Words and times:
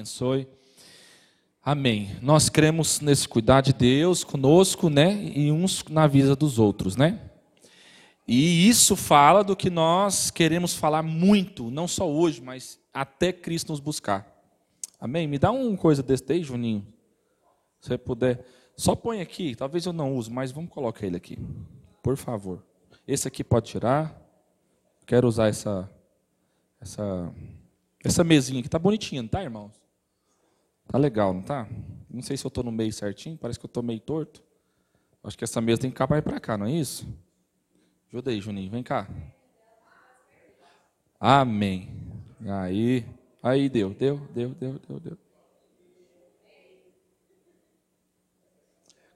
abençoe. 0.00 0.48
Amém. 1.62 2.16
Nós 2.22 2.48
cremos 2.48 3.00
nesse 3.00 3.28
cuidar 3.28 3.60
de 3.60 3.72
Deus 3.74 4.24
conosco, 4.24 4.88
né? 4.88 5.22
E 5.34 5.52
uns 5.52 5.84
na 5.90 6.06
vida 6.06 6.34
dos 6.34 6.58
outros, 6.58 6.96
né? 6.96 7.20
E 8.26 8.66
isso 8.66 8.96
fala 8.96 9.44
do 9.44 9.54
que 9.54 9.68
nós 9.68 10.30
queremos 10.30 10.74
falar 10.74 11.02
muito, 11.02 11.70
não 11.70 11.86
só 11.86 12.08
hoje, 12.08 12.40
mas 12.40 12.78
até 12.94 13.30
Cristo 13.32 13.72
nos 13.72 13.80
buscar. 13.80 14.26
Amém? 14.98 15.26
Me 15.26 15.38
dá 15.38 15.50
uma 15.50 15.76
coisa 15.76 16.02
desse 16.02 16.24
daí, 16.24 16.42
Juninho. 16.42 16.86
Se 17.78 17.88
você 17.88 17.98
puder. 17.98 18.44
Só 18.76 18.94
põe 18.94 19.20
aqui, 19.20 19.54
talvez 19.54 19.84
eu 19.84 19.92
não 19.92 20.16
use, 20.16 20.30
mas 20.30 20.50
vamos 20.50 20.70
colocar 20.70 21.06
ele 21.06 21.16
aqui. 21.16 21.38
Por 22.02 22.16
favor. 22.16 22.64
Esse 23.06 23.28
aqui 23.28 23.44
pode 23.44 23.66
tirar. 23.66 24.18
Quero 25.04 25.28
usar 25.28 25.48
essa 25.48 25.90
essa 26.80 27.30
essa 28.02 28.24
mesinha 28.24 28.60
aqui. 28.60 28.68
Tá 28.68 28.78
bonitinha, 28.78 29.26
tá, 29.28 29.42
irmãos? 29.42 29.79
Tá 30.90 30.98
legal, 30.98 31.32
não 31.32 31.42
tá? 31.42 31.68
Não 32.10 32.20
sei 32.20 32.36
se 32.36 32.44
eu 32.44 32.48
estou 32.48 32.64
no 32.64 32.72
meio 32.72 32.92
certinho, 32.92 33.38
parece 33.38 33.60
que 33.60 33.64
eu 33.64 33.68
estou 33.68 33.80
meio 33.80 34.00
torto. 34.00 34.42
Acho 35.22 35.38
que 35.38 35.44
essa 35.44 35.60
mesa 35.60 35.82
tem 35.82 35.90
que 35.90 35.94
acabar 35.94 36.20
para 36.20 36.40
cá, 36.40 36.58
não 36.58 36.66
é 36.66 36.72
isso? 36.72 37.06
Ajuda 38.08 38.32
aí, 38.32 38.40
Juninho, 38.40 38.68
vem 38.68 38.82
cá. 38.82 39.08
Amém. 41.20 41.88
Aí, 42.44 43.06
aí 43.40 43.68
deu, 43.68 43.90
deu, 43.90 44.18
deu, 44.34 44.48
deu, 44.48 44.80
deu, 44.88 44.98
deu. 45.00 45.18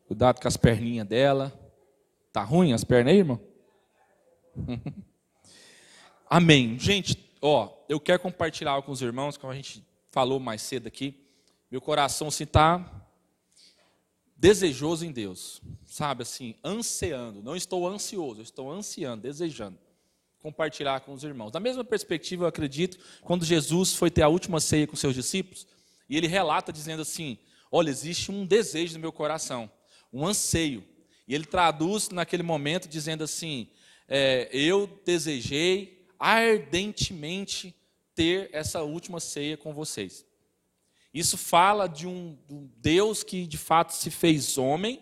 Cuidado 0.06 0.40
com 0.40 0.46
as 0.46 0.56
perninhas 0.56 1.08
dela. 1.08 1.52
Tá 2.32 2.44
ruim 2.44 2.72
as 2.72 2.84
pernas 2.84 3.12
aí, 3.12 3.18
irmão? 3.18 3.40
Amém. 6.30 6.78
Gente, 6.78 7.18
ó, 7.42 7.72
eu 7.88 7.98
quero 7.98 8.20
compartilhar 8.20 8.80
com 8.82 8.92
os 8.92 9.02
irmãos, 9.02 9.36
como 9.36 9.52
a 9.52 9.56
gente 9.56 9.84
falou 10.12 10.38
mais 10.38 10.62
cedo 10.62 10.86
aqui. 10.86 11.23
Meu 11.70 11.80
coração 11.80 12.28
assim 12.28 12.46
tá 12.46 13.08
desejoso 14.36 15.04
em 15.06 15.12
Deus, 15.12 15.62
sabe 15.86 16.22
assim, 16.22 16.54
ansiando. 16.64 17.42
Não 17.42 17.56
estou 17.56 17.86
ansioso, 17.88 18.42
estou 18.42 18.70
ansiando, 18.70 19.22
desejando 19.22 19.78
compartilhar 20.44 21.00
com 21.00 21.14
os 21.14 21.24
irmãos. 21.24 21.50
Da 21.50 21.58
mesma 21.58 21.82
perspectiva, 21.82 22.44
eu 22.44 22.48
acredito, 22.48 22.98
quando 23.22 23.46
Jesus 23.46 23.94
foi 23.94 24.10
ter 24.10 24.20
a 24.20 24.28
última 24.28 24.60
ceia 24.60 24.86
com 24.86 24.94
seus 24.94 25.14
discípulos, 25.14 25.66
e 26.06 26.18
ele 26.18 26.26
relata 26.26 26.70
dizendo 26.70 27.00
assim: 27.00 27.38
Olha, 27.72 27.88
existe 27.88 28.30
um 28.30 28.44
desejo 28.44 28.92
no 28.92 29.00
meu 29.00 29.10
coração, 29.10 29.70
um 30.12 30.26
anseio. 30.26 30.84
E 31.26 31.34
ele 31.34 31.46
traduz 31.46 32.10
naquele 32.10 32.42
momento 32.42 32.86
dizendo 32.86 33.24
assim: 33.24 33.70
é, 34.06 34.50
Eu 34.52 35.00
desejei 35.02 36.06
ardentemente 36.18 37.74
ter 38.14 38.50
essa 38.52 38.82
última 38.82 39.20
ceia 39.20 39.56
com 39.56 39.72
vocês. 39.72 40.26
Isso 41.14 41.38
fala 41.38 41.86
de 41.86 42.08
um, 42.08 42.36
de 42.48 42.54
um 42.54 42.68
Deus 42.78 43.22
que 43.22 43.46
de 43.46 43.56
fato 43.56 43.94
se 43.94 44.10
fez 44.10 44.58
homem, 44.58 45.00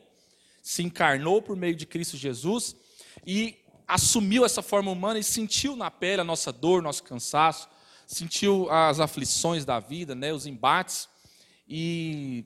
se 0.63 0.83
encarnou 0.83 1.41
por 1.41 1.57
meio 1.57 1.75
de 1.75 1.87
Cristo 1.87 2.19
Jesus 2.19 2.77
e 3.27 3.57
assumiu 3.89 4.45
essa 4.45 4.61
forma 4.61 4.91
humana 4.91 5.19
e 5.19 5.25
sentiu 5.25 5.75
na 5.75 5.91
pele 5.91 6.21
a 6.21 6.25
nossa 6.25 6.53
dor, 6.53 6.83
nosso 6.83 7.03
cansaço, 7.03 7.67
sentiu 8.07 8.71
as 8.71 9.01
aflições 9.01 9.65
da 9.65 9.81
vida, 9.81 10.15
né, 10.15 10.35
os 10.35 10.47
embates, 10.47 11.09
e 11.67 12.45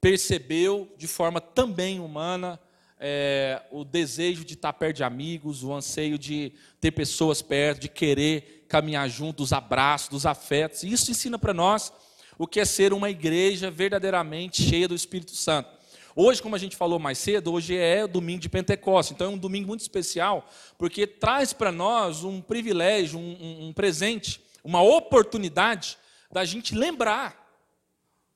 percebeu 0.00 0.94
de 0.96 1.08
forma 1.08 1.40
também 1.40 1.98
humana 1.98 2.60
é, 3.00 3.62
o 3.72 3.84
desejo 3.84 4.44
de 4.44 4.54
estar 4.54 4.72
perto 4.72 4.96
de 4.96 5.04
amigos, 5.04 5.64
o 5.64 5.72
anseio 5.72 6.16
de 6.16 6.52
ter 6.80 6.92
pessoas 6.92 7.42
perto, 7.42 7.80
de 7.80 7.88
querer 7.88 8.64
caminhar 8.68 9.08
junto, 9.08 9.38
dos 9.38 9.52
abraços, 9.52 10.08
dos 10.08 10.26
afetos. 10.26 10.84
E 10.84 10.92
isso 10.92 11.10
ensina 11.10 11.38
para 11.38 11.52
nós 11.52 11.92
o 12.38 12.46
que 12.46 12.60
é 12.60 12.64
ser 12.64 12.92
uma 12.92 13.10
igreja 13.10 13.70
verdadeiramente 13.70 14.62
cheia 14.62 14.86
do 14.86 14.94
Espírito 14.94 15.34
Santo. 15.34 15.68
Hoje, 16.14 16.40
como 16.40 16.54
a 16.54 16.58
gente 16.58 16.76
falou 16.76 16.98
mais 16.98 17.18
cedo, 17.18 17.52
hoje 17.52 17.76
é 17.76 18.06
domingo 18.06 18.40
de 18.40 18.48
Pentecostes, 18.48 19.14
então 19.14 19.26
é 19.26 19.34
um 19.34 19.38
domingo 19.38 19.68
muito 19.68 19.80
especial, 19.80 20.48
porque 20.76 21.06
traz 21.06 21.52
para 21.52 21.70
nós 21.70 22.24
um 22.24 22.40
privilégio, 22.40 23.18
um, 23.18 23.36
um, 23.40 23.68
um 23.68 23.72
presente, 23.72 24.40
uma 24.64 24.82
oportunidade 24.82 25.98
da 26.30 26.44
gente 26.44 26.74
lembrar 26.74 27.46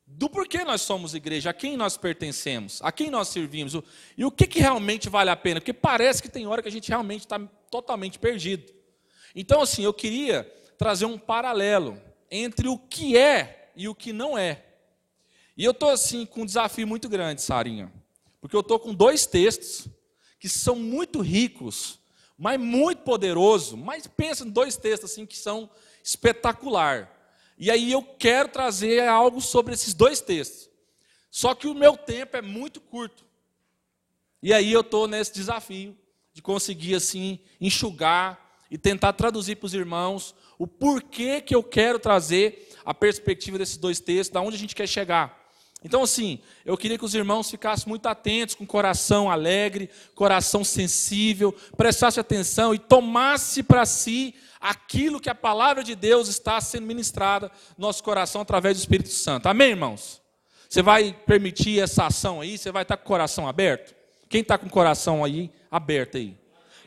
do 0.07 0.29
porquê 0.29 0.65
nós 0.65 0.83
somos 0.83 1.15
igreja, 1.15 1.51
a 1.51 1.55
quem 1.55 1.77
nós 1.77 1.97
pertencemos, 1.97 2.81
a 2.83 2.93
quem 2.93 3.11
nós 3.11 3.29
servimos, 3.29 3.75
e 4.17 4.25
o 4.25 4.31
que, 4.31 4.47
que 4.47 4.61
realmente 4.61 5.09
vale 5.09 5.31
a 5.31 5.37
pena, 5.37 5.61
porque 5.61 5.73
parece 5.73 6.23
que 6.23 6.29
tem 6.29 6.47
hora 6.47 6.61
que 6.61 6.69
a 6.69 6.73
gente 6.73 6.89
realmente 6.89 7.21
está 7.21 7.39
totalmente 7.71 8.19
perdido. 8.19 8.73
Então, 9.35 9.63
assim, 9.63 9.83
eu 9.83 9.95
queria 9.95 10.45
trazer 10.77 11.07
um 11.07 11.19
paralelo 11.19 12.01
entre 12.31 12.69
o 12.69 12.79
que 12.79 13.17
é 13.17 13.62
e 13.75 13.89
o 13.89 13.95
que 13.95 14.13
não 14.13 14.37
é. 14.37 14.65
E 15.57 15.65
eu 15.65 15.73
estou 15.73 15.91
assim 15.91 16.25
com 16.25 16.43
um 16.43 16.47
desafio 16.47 16.87
muito 16.87 17.09
grande, 17.09 17.43
Sarinha, 17.43 17.93
porque 18.41 18.57
eu 18.57 18.61
estou 18.61 18.79
com 18.79 18.95
dois 18.95 19.27
textos 19.27 19.87
que 20.39 20.49
são 20.49 20.75
muito 20.77 21.21
ricos, 21.21 22.01
mas 22.37 22.59
muito 22.59 23.03
poderoso. 23.03 23.77
Mas 23.77 24.07
pensa 24.07 24.45
em 24.45 24.51
dois 24.51 24.77
textos 24.77 25.11
assim 25.11 25.25
que 25.25 25.37
são 25.37 25.71
espetacular. 26.03 27.09
E 27.57 27.71
aí 27.71 27.93
eu 27.93 28.03
quero 28.03 28.49
trazer 28.49 29.07
algo 29.07 29.41
sobre 29.41 29.75
esses 29.75 29.95
dois 29.95 30.21
textos. 30.21 30.69
Só 31.31 31.55
que 31.55 31.69
o 31.69 31.75
meu 31.75 31.97
tempo 31.97 32.37
é 32.37 32.43
muito 32.43 32.81
curto. 32.81 33.25
E 34.43 34.53
aí 34.53 34.73
eu 34.73 34.81
estou 34.81 35.07
nesse 35.07 35.33
desafio 35.33 35.97
de 36.33 36.43
conseguir 36.43 36.97
assim 36.97 37.39
enxugar 37.61 38.59
e 38.71 38.77
tentar 38.77 39.13
traduzir 39.13 39.57
para 39.57 39.67
os 39.67 39.75
irmãos 39.75 40.35
o 40.59 40.67
porquê 40.67 41.41
que 41.41 41.55
eu 41.55 41.63
quero 41.63 41.99
trazer 41.99 42.72
a 42.85 42.95
perspectiva 42.95 43.59
desses 43.59 43.77
dois 43.77 44.01
textos, 44.01 44.33
da 44.33 44.41
onde 44.41 44.57
a 44.57 44.59
gente 44.59 44.75
quer 44.75 44.87
chegar. 44.87 45.43
Então, 45.85 46.03
assim, 46.03 46.39
eu 46.65 46.77
queria 46.77 46.97
que 46.97 47.05
os 47.05 47.15
irmãos 47.15 47.51
ficassem 47.51 47.89
muito 47.89 48.07
atentos, 48.07 48.55
com 48.55 48.65
coração 48.65 49.31
alegre, 49.31 49.91
coração 50.15 50.63
sensível, 50.63 51.53
prestasse 51.77 52.21
atenção 52.21 52.73
e 52.73 52.79
tomasse 52.79 53.63
para 53.63 53.85
si 53.85 54.35
aquilo 54.61 55.21
que 55.21 55.29
a 55.29 55.35
palavra 55.35 55.83
de 55.83 55.97
Deus 55.97 56.29
está 56.29 56.61
sendo 56.61 56.87
ministrada 56.87 57.51
no 57.77 57.87
nosso 57.87 58.03
coração 58.05 58.41
através 58.43 58.77
do 58.77 58.81
Espírito 58.81 59.09
Santo. 59.09 59.47
Amém, 59.49 59.71
irmãos? 59.71 60.23
Você 60.69 60.83
vai 60.83 61.13
permitir 61.27 61.81
essa 61.81 62.07
ação 62.07 62.41
aí? 62.41 62.57
Você 62.57 62.71
vai 62.71 62.83
estar 62.83 62.97
com 62.97 63.05
o 63.05 63.07
coração 63.07 63.49
aberto? 63.49 63.95
Quem 64.29 64.41
está 64.41 64.57
com 64.57 64.67
o 64.67 64.71
coração 64.71 65.25
aí 65.25 65.51
aberto 65.71 66.17
aí? 66.17 66.42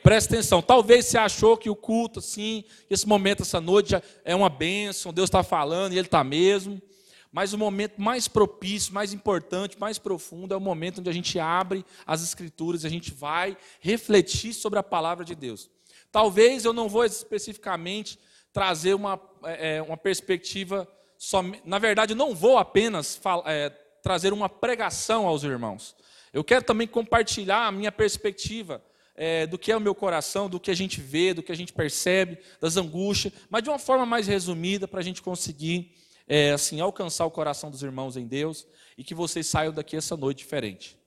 Presta 0.06 0.36
atenção. 0.36 0.62
Talvez 0.62 1.08
você 1.08 1.18
achou 1.18 1.58
que 1.58 1.68
o 1.68 1.76
culto, 1.76 2.20
assim, 2.20 2.64
esse 2.92 3.08
momento, 3.08 3.42
essa 3.42 3.60
noite, 3.60 3.96
é 4.24 4.36
uma 4.36 4.50
bênção, 4.50 5.12
Deus 5.12 5.28
está 5.28 5.42
falando 5.42 5.94
e 5.94 5.98
Ele 5.98 6.06
está 6.06 6.24
mesmo. 6.24 6.80
Mas 7.32 7.54
o 7.54 7.58
momento 7.58 8.00
mais 8.00 8.28
propício, 8.28 8.94
mais 8.94 9.14
importante, 9.14 9.80
mais 9.80 9.98
profundo 9.98 10.54
é 10.54 10.58
o 10.58 10.62
momento 10.62 11.00
onde 11.00 11.10
a 11.10 11.12
gente 11.12 11.40
abre 11.40 11.84
as 12.06 12.22
Escrituras 12.22 12.84
e 12.84 12.88
a 12.88 12.90
gente 12.92 13.12
vai 13.12 13.58
refletir 13.80 14.54
sobre 14.54 14.78
a 14.78 14.84
palavra 14.84 15.26
de 15.26 15.34
Deus. 15.34 15.72
Talvez 16.12 16.66
eu 16.66 16.72
não 16.72 16.88
vou 16.88 17.04
especificamente 17.04 18.20
trazer 18.54 18.94
uma, 18.94 19.20
é, 19.44 19.78
é 19.78 19.82
uma 19.82 19.98
perspectiva, 19.98 20.88
só, 21.18 21.42
na 21.66 21.80
verdade, 21.80 22.14
eu 22.14 22.18
não 22.18 22.36
vou 22.36 22.60
apenas 22.60 23.20
é, 23.48 23.72
trazer 24.04 24.34
uma 24.34 24.50
pregação 24.50 25.26
aos 25.26 25.44
irmãos. 25.44 25.96
Eu 26.32 26.44
quero 26.44 26.64
também 26.64 26.86
compartilhar 26.88 27.66
a 27.66 27.72
minha 27.72 27.92
perspectiva 27.92 28.84
é, 29.16 29.48
do 29.48 29.58
que 29.58 29.72
é 29.72 29.78
o 29.78 29.82
meu 29.82 29.96
coração, 29.96 30.50
do 30.50 30.60
que 30.60 30.70
a 30.70 30.76
gente 30.76 31.00
vê, 31.00 31.34
do 31.34 31.42
que 31.42 31.52
a 31.52 31.56
gente 31.56 31.74
percebe, 31.74 32.38
das 32.60 32.78
angústias, 32.78 33.34
mas 33.50 33.64
de 33.64 33.70
uma 33.70 33.80
forma 33.80 34.06
mais 34.06 34.28
resumida 34.28 34.88
para 34.88 35.00
a 35.00 35.04
gente 35.04 35.22
conseguir 35.22 35.94
é, 36.28 36.52
assim 36.52 36.80
alcançar 36.82 37.26
o 37.26 37.32
coração 37.32 37.72
dos 37.72 37.84
irmãos 37.84 38.18
em 38.18 38.28
Deus 38.28 38.68
e 38.98 39.04
que 39.04 39.16
vocês 39.16 39.48
saiam 39.48 39.74
daqui 39.74 39.96
essa 39.96 40.18
noite 40.18 40.40
diferente. 40.40 40.98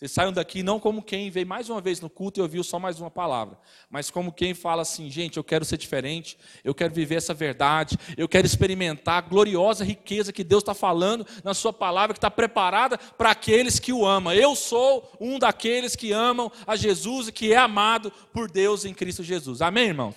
Vocês 0.00 0.12
saiam 0.12 0.32
daqui 0.32 0.62
não 0.62 0.80
como 0.80 1.02
quem 1.02 1.28
veio 1.30 1.46
mais 1.46 1.68
uma 1.68 1.78
vez 1.78 2.00
no 2.00 2.08
culto 2.08 2.40
e 2.40 2.42
ouviu 2.42 2.64
só 2.64 2.78
mais 2.78 2.98
uma 2.98 3.10
palavra, 3.10 3.58
mas 3.90 4.10
como 4.10 4.32
quem 4.32 4.54
fala 4.54 4.80
assim, 4.80 5.10
gente, 5.10 5.36
eu 5.36 5.44
quero 5.44 5.62
ser 5.62 5.76
diferente, 5.76 6.38
eu 6.64 6.74
quero 6.74 6.94
viver 6.94 7.16
essa 7.16 7.34
verdade, 7.34 7.98
eu 8.16 8.26
quero 8.26 8.46
experimentar 8.46 9.18
a 9.18 9.20
gloriosa 9.20 9.84
riqueza 9.84 10.32
que 10.32 10.42
Deus 10.42 10.62
está 10.62 10.72
falando 10.72 11.26
na 11.44 11.52
sua 11.52 11.70
palavra, 11.70 12.14
que 12.14 12.18
está 12.18 12.30
preparada 12.30 12.96
para 12.96 13.32
aqueles 13.32 13.78
que 13.78 13.92
o 13.92 14.06
amam. 14.06 14.32
Eu 14.32 14.56
sou 14.56 15.12
um 15.20 15.38
daqueles 15.38 15.94
que 15.94 16.12
amam 16.12 16.50
a 16.66 16.76
Jesus 16.76 17.28
e 17.28 17.32
que 17.32 17.52
é 17.52 17.58
amado 17.58 18.10
por 18.32 18.50
Deus 18.50 18.86
em 18.86 18.94
Cristo 18.94 19.22
Jesus. 19.22 19.60
Amém, 19.60 19.88
irmãos? 19.88 20.14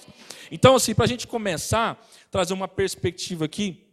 Então, 0.50 0.78
assim, 0.78 0.96
para 0.96 1.04
a 1.04 1.10
gente 1.10 1.28
começar, 1.28 2.02
trazer 2.32 2.54
uma 2.54 2.70
perspectiva 2.70 3.44
aqui 3.44 3.86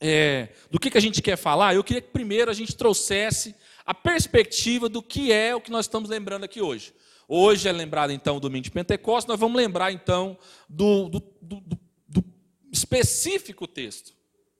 é, 0.00 0.50
do 0.70 0.78
que, 0.78 0.88
que 0.88 0.98
a 0.98 1.02
gente 1.02 1.20
quer 1.20 1.36
falar, 1.36 1.74
eu 1.74 1.82
queria 1.82 2.02
que 2.02 2.10
primeiro 2.10 2.48
a 2.48 2.54
gente 2.54 2.76
trouxesse 2.76 3.56
a 3.86 3.94
perspectiva 3.94 4.88
do 4.88 5.00
que 5.00 5.32
é 5.32 5.54
o 5.54 5.60
que 5.60 5.70
nós 5.70 5.84
estamos 5.84 6.10
lembrando 6.10 6.44
aqui 6.44 6.60
hoje. 6.60 6.92
Hoje 7.28 7.68
é 7.68 7.72
lembrado 7.72 8.10
então 8.10 8.36
o 8.36 8.40
domingo 8.40 8.64
de 8.64 8.70
Pentecostes, 8.70 9.28
nós 9.28 9.38
vamos 9.38 9.56
lembrar 9.56 9.92
então 9.92 10.36
do, 10.68 11.08
do, 11.08 11.22
do, 11.40 11.62
do 12.08 12.24
específico 12.72 13.66
texto 13.66 14.12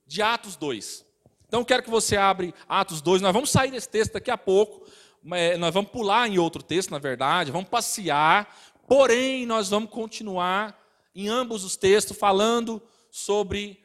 de 0.05 0.21
Atos 0.21 0.55
2. 0.55 1.05
Então 1.45 1.63
quero 1.63 1.83
que 1.83 1.89
você 1.89 2.15
abra 2.15 2.53
Atos 2.67 3.01
2, 3.01 3.21
nós 3.21 3.33
vamos 3.33 3.49
sair 3.49 3.71
desse 3.71 3.89
texto 3.89 4.13
daqui 4.13 4.31
a 4.31 4.37
pouco, 4.37 4.85
nós 5.59 5.73
vamos 5.73 5.91
pular 5.91 6.27
em 6.27 6.39
outro 6.39 6.63
texto, 6.63 6.91
na 6.91 6.99
verdade, 6.99 7.51
vamos 7.51 7.69
passear, 7.69 8.53
porém 8.87 9.45
nós 9.45 9.69
vamos 9.69 9.89
continuar 9.89 10.77
em 11.13 11.27
ambos 11.27 11.65
os 11.65 11.75
textos 11.75 12.17
falando 12.17 12.81
sobre, 13.09 13.81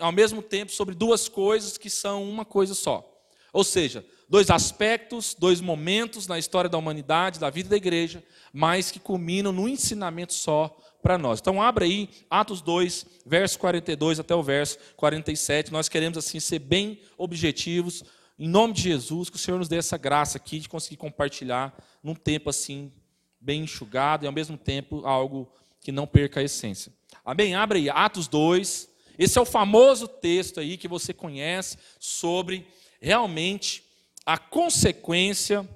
ao 0.00 0.12
mesmo 0.12 0.42
tempo, 0.42 0.72
sobre 0.72 0.94
duas 0.94 1.28
coisas 1.28 1.78
que 1.78 1.88
são 1.88 2.28
uma 2.28 2.44
coisa 2.44 2.74
só. 2.74 3.10
Ou 3.52 3.64
seja, 3.64 4.04
dois 4.28 4.50
aspectos, 4.50 5.34
dois 5.38 5.60
momentos 5.60 6.26
na 6.26 6.38
história 6.38 6.68
da 6.68 6.78
humanidade, 6.78 7.38
da 7.38 7.50
vida 7.50 7.68
da 7.68 7.76
igreja, 7.76 8.22
mas 8.52 8.90
que 8.90 8.98
culminam 8.98 9.52
no 9.52 9.68
ensinamento 9.68 10.34
só 10.34 10.76
para 11.02 11.16
nós. 11.16 11.38
Então, 11.38 11.62
abra 11.62 11.84
aí 11.84 12.08
Atos 12.28 12.60
2, 12.60 13.06
verso 13.24 13.58
42 13.58 14.18
até 14.18 14.34
o 14.34 14.42
verso 14.42 14.78
47. 14.96 15.72
Nós 15.72 15.88
queremos, 15.88 16.18
assim, 16.18 16.40
ser 16.40 16.58
bem 16.58 17.00
objetivos. 17.16 18.02
Em 18.38 18.48
nome 18.48 18.74
de 18.74 18.82
Jesus, 18.82 19.30
que 19.30 19.36
o 19.36 19.38
Senhor 19.38 19.58
nos 19.58 19.68
dê 19.68 19.76
essa 19.76 19.96
graça 19.96 20.36
aqui 20.36 20.58
de 20.58 20.68
conseguir 20.68 20.96
compartilhar 20.96 21.72
num 22.02 22.14
tempo 22.14 22.50
assim, 22.50 22.92
bem 23.40 23.62
enxugado 23.62 24.24
e 24.24 24.26
ao 24.26 24.32
mesmo 24.32 24.58
tempo 24.58 25.06
algo 25.06 25.48
que 25.80 25.92
não 25.92 26.06
perca 26.06 26.40
a 26.40 26.42
essência. 26.42 26.92
Amém? 27.24 27.54
Abra 27.54 27.78
aí 27.78 27.88
Atos 27.88 28.26
2. 28.26 28.88
Esse 29.18 29.38
é 29.38 29.40
o 29.40 29.46
famoso 29.46 30.08
texto 30.08 30.58
aí 30.58 30.76
que 30.76 30.88
você 30.88 31.14
conhece 31.14 31.78
sobre 32.00 32.66
realmente 33.00 33.85
a 34.26 34.36
consequência 34.36 35.66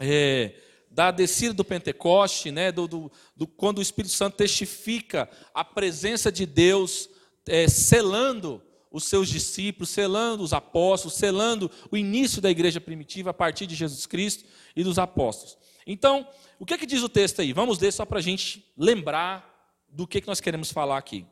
é, 0.00 0.54
da 0.90 1.10
descida 1.10 1.52
do 1.52 1.62
Pentecoste, 1.62 2.50
né, 2.50 2.72
do, 2.72 2.88
do, 2.88 3.12
do, 3.36 3.46
quando 3.46 3.78
o 3.78 3.82
Espírito 3.82 4.14
Santo 4.14 4.38
testifica 4.38 5.28
a 5.52 5.62
presença 5.62 6.32
de 6.32 6.46
Deus 6.46 7.10
é, 7.46 7.68
selando 7.68 8.62
os 8.90 9.04
seus 9.04 9.28
discípulos, 9.28 9.90
selando 9.90 10.42
os 10.42 10.54
apóstolos, 10.54 11.18
selando 11.18 11.70
o 11.90 11.98
início 11.98 12.40
da 12.40 12.50
igreja 12.50 12.80
primitiva 12.80 13.28
a 13.28 13.34
partir 13.34 13.66
de 13.66 13.74
Jesus 13.74 14.06
Cristo 14.06 14.44
e 14.74 14.82
dos 14.82 14.98
apóstolos. 14.98 15.58
Então, 15.86 16.26
o 16.58 16.64
que, 16.64 16.72
é 16.72 16.78
que 16.78 16.86
diz 16.86 17.02
o 17.02 17.08
texto 17.10 17.42
aí? 17.42 17.52
Vamos 17.52 17.78
ler 17.78 17.92
só 17.92 18.06
para 18.06 18.18
a 18.18 18.22
gente 18.22 18.64
lembrar 18.76 19.54
do 19.86 20.06
que, 20.06 20.22
que 20.22 20.26
nós 20.26 20.40
queremos 20.40 20.72
falar 20.72 20.96
aqui. 20.96 21.26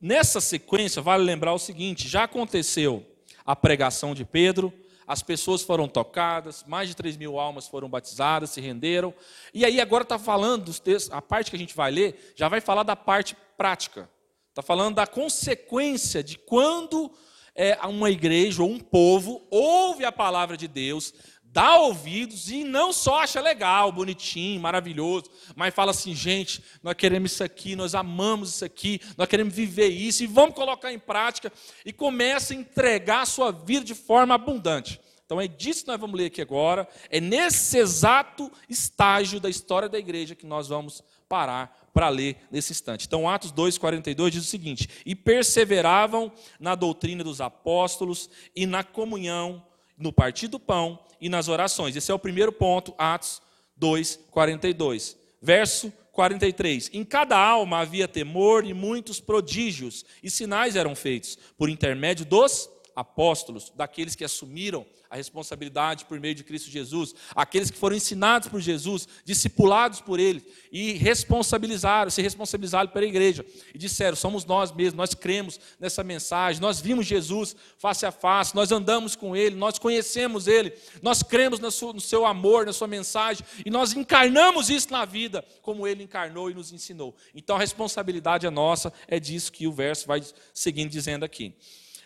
Nessa 0.00 0.40
sequência, 0.40 1.02
vale 1.02 1.24
lembrar 1.24 1.52
o 1.52 1.58
seguinte: 1.58 2.08
já 2.08 2.24
aconteceu 2.24 3.04
a 3.44 3.56
pregação 3.56 4.14
de 4.14 4.24
Pedro, 4.24 4.72
as 5.12 5.20
pessoas 5.20 5.60
foram 5.60 5.86
tocadas, 5.86 6.64
mais 6.66 6.88
de 6.88 6.96
3 6.96 7.18
mil 7.18 7.38
almas 7.38 7.68
foram 7.68 7.86
batizadas, 7.86 8.48
se 8.48 8.62
renderam. 8.62 9.12
E 9.52 9.62
aí 9.62 9.78
agora 9.78 10.04
está 10.04 10.18
falando 10.18 10.64
dos 10.64 10.80
textos, 10.80 11.12
a 11.12 11.20
parte 11.20 11.50
que 11.50 11.56
a 11.56 11.58
gente 11.58 11.76
vai 11.76 11.90
ler, 11.90 12.32
já 12.34 12.48
vai 12.48 12.62
falar 12.62 12.82
da 12.82 12.96
parte 12.96 13.36
prática. 13.54 14.08
Está 14.48 14.62
falando 14.62 14.94
da 14.94 15.06
consequência 15.06 16.24
de 16.24 16.38
quando 16.38 17.12
é, 17.54 17.78
uma 17.86 18.10
igreja 18.10 18.62
ou 18.62 18.70
um 18.70 18.80
povo 18.80 19.46
ouve 19.50 20.02
a 20.02 20.10
palavra 20.10 20.56
de 20.56 20.66
Deus, 20.66 21.12
dá 21.52 21.76
ouvidos 21.76 22.50
e 22.50 22.64
não 22.64 22.92
só 22.92 23.20
acha 23.20 23.40
legal, 23.40 23.92
bonitinho, 23.92 24.60
maravilhoso, 24.60 25.26
mas 25.54 25.74
fala 25.74 25.90
assim: 25.90 26.14
gente, 26.14 26.64
nós 26.82 26.94
queremos 26.94 27.32
isso 27.32 27.44
aqui, 27.44 27.76
nós 27.76 27.94
amamos 27.94 28.54
isso 28.54 28.64
aqui, 28.64 29.00
nós 29.18 29.28
queremos 29.28 29.54
viver 29.54 29.88
isso 29.88 30.24
e 30.24 30.26
vamos 30.26 30.54
colocar 30.54 30.90
em 30.90 30.98
prática 30.98 31.52
e 31.84 31.92
começa 31.92 32.54
a 32.54 32.56
entregar 32.56 33.20
a 33.22 33.26
sua 33.26 33.52
vida 33.52 33.84
de 33.84 33.94
forma 33.94 34.34
abundante. 34.34 34.98
Então 35.26 35.40
é 35.40 35.46
disso 35.46 35.84
que 35.84 35.90
nós 35.90 36.00
vamos 36.00 36.18
ler 36.18 36.26
aqui 36.26 36.40
agora, 36.40 36.88
é 37.10 37.20
nesse 37.20 37.78
exato 37.78 38.50
estágio 38.68 39.38
da 39.38 39.50
história 39.50 39.88
da 39.88 39.98
igreja 39.98 40.34
que 40.34 40.46
nós 40.46 40.68
vamos 40.68 41.02
parar 41.28 41.78
para 41.92 42.08
ler 42.08 42.36
nesse 42.50 42.72
instante. 42.72 43.06
Então, 43.06 43.28
Atos 43.28 43.52
2,42 43.52 44.30
diz 44.30 44.44
o 44.44 44.48
seguinte: 44.48 44.88
E 45.04 45.14
perseveravam 45.14 46.32
na 46.58 46.74
doutrina 46.74 47.22
dos 47.22 47.40
apóstolos 47.40 48.28
e 48.56 48.66
na 48.66 48.82
comunhão, 48.82 49.62
no 50.02 50.12
partir 50.12 50.48
do 50.48 50.58
pão 50.58 50.98
e 51.20 51.28
nas 51.28 51.48
orações. 51.48 51.94
Esse 51.94 52.10
é 52.10 52.14
o 52.14 52.18
primeiro 52.18 52.52
ponto, 52.52 52.92
Atos 52.98 53.40
2, 53.76 54.18
42. 54.30 55.16
Verso 55.40 55.92
43. 56.12 56.90
Em 56.92 57.04
cada 57.04 57.38
alma 57.38 57.78
havia 57.78 58.08
temor 58.08 58.66
e 58.66 58.74
muitos 58.74 59.20
prodígios 59.20 60.04
e 60.22 60.30
sinais 60.30 60.76
eram 60.76 60.94
feitos 60.94 61.38
por 61.56 61.70
intermédio 61.70 62.26
dos 62.26 62.68
apóstolos, 62.94 63.72
daqueles 63.74 64.14
que 64.14 64.24
assumiram 64.24 64.84
a 65.12 65.16
responsabilidade 65.16 66.06
por 66.06 66.18
meio 66.18 66.34
de 66.34 66.42
Cristo 66.42 66.70
Jesus, 66.70 67.14
aqueles 67.36 67.70
que 67.70 67.76
foram 67.76 67.94
ensinados 67.94 68.48
por 68.48 68.62
Jesus, 68.62 69.06
discipulados 69.26 70.00
por 70.00 70.18
Ele 70.18 70.42
e 70.72 70.92
responsabilizaram, 70.92 72.10
se 72.10 72.22
responsabilizaram 72.22 72.88
pela 72.88 73.04
igreja 73.04 73.44
e 73.74 73.78
disseram: 73.78 74.16
somos 74.16 74.46
nós 74.46 74.72
mesmos, 74.72 74.94
nós 74.94 75.12
cremos 75.12 75.60
nessa 75.78 76.02
mensagem, 76.02 76.62
nós 76.62 76.80
vimos 76.80 77.04
Jesus 77.04 77.54
face 77.76 78.06
a 78.06 78.10
face, 78.10 78.54
nós 78.54 78.72
andamos 78.72 79.14
com 79.14 79.36
Ele, 79.36 79.54
nós 79.54 79.78
conhecemos 79.78 80.46
Ele, 80.46 80.72
nós 81.02 81.22
cremos 81.22 81.60
no 81.60 82.00
seu 82.00 82.24
amor, 82.24 82.64
na 82.64 82.72
sua 82.72 82.88
mensagem 82.88 83.44
e 83.66 83.70
nós 83.70 83.92
encarnamos 83.92 84.70
isso 84.70 84.90
na 84.90 85.04
vida 85.04 85.44
como 85.60 85.86
Ele 85.86 86.04
encarnou 86.04 86.50
e 86.50 86.54
nos 86.54 86.72
ensinou. 86.72 87.14
Então 87.34 87.56
a 87.56 87.58
responsabilidade 87.58 88.46
é 88.46 88.50
nossa, 88.50 88.90
é 89.06 89.20
disso 89.20 89.52
que 89.52 89.66
o 89.66 89.72
verso 89.72 90.06
vai 90.06 90.22
seguindo 90.54 90.88
dizendo 90.88 91.22
aqui. 91.22 91.54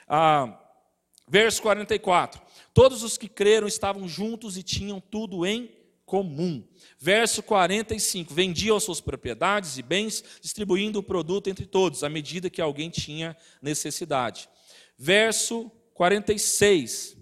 Ah, 0.08 0.58
verso 1.28 1.62
44. 1.62 2.45
Todos 2.76 3.02
os 3.02 3.16
que 3.16 3.26
creram 3.26 3.66
estavam 3.66 4.06
juntos 4.06 4.58
e 4.58 4.62
tinham 4.62 5.00
tudo 5.00 5.46
em 5.46 5.70
comum. 6.04 6.62
Verso 6.98 7.42
45: 7.42 8.34
Vendiam 8.34 8.78
suas 8.78 9.00
propriedades 9.00 9.78
e 9.78 9.82
bens, 9.82 10.22
distribuindo 10.42 10.98
o 10.98 11.02
produto 11.02 11.48
entre 11.48 11.64
todos, 11.64 12.04
à 12.04 12.10
medida 12.10 12.50
que 12.50 12.60
alguém 12.60 12.90
tinha 12.90 13.34
necessidade. 13.62 14.46
Verso 14.98 15.72
46: 15.94 17.16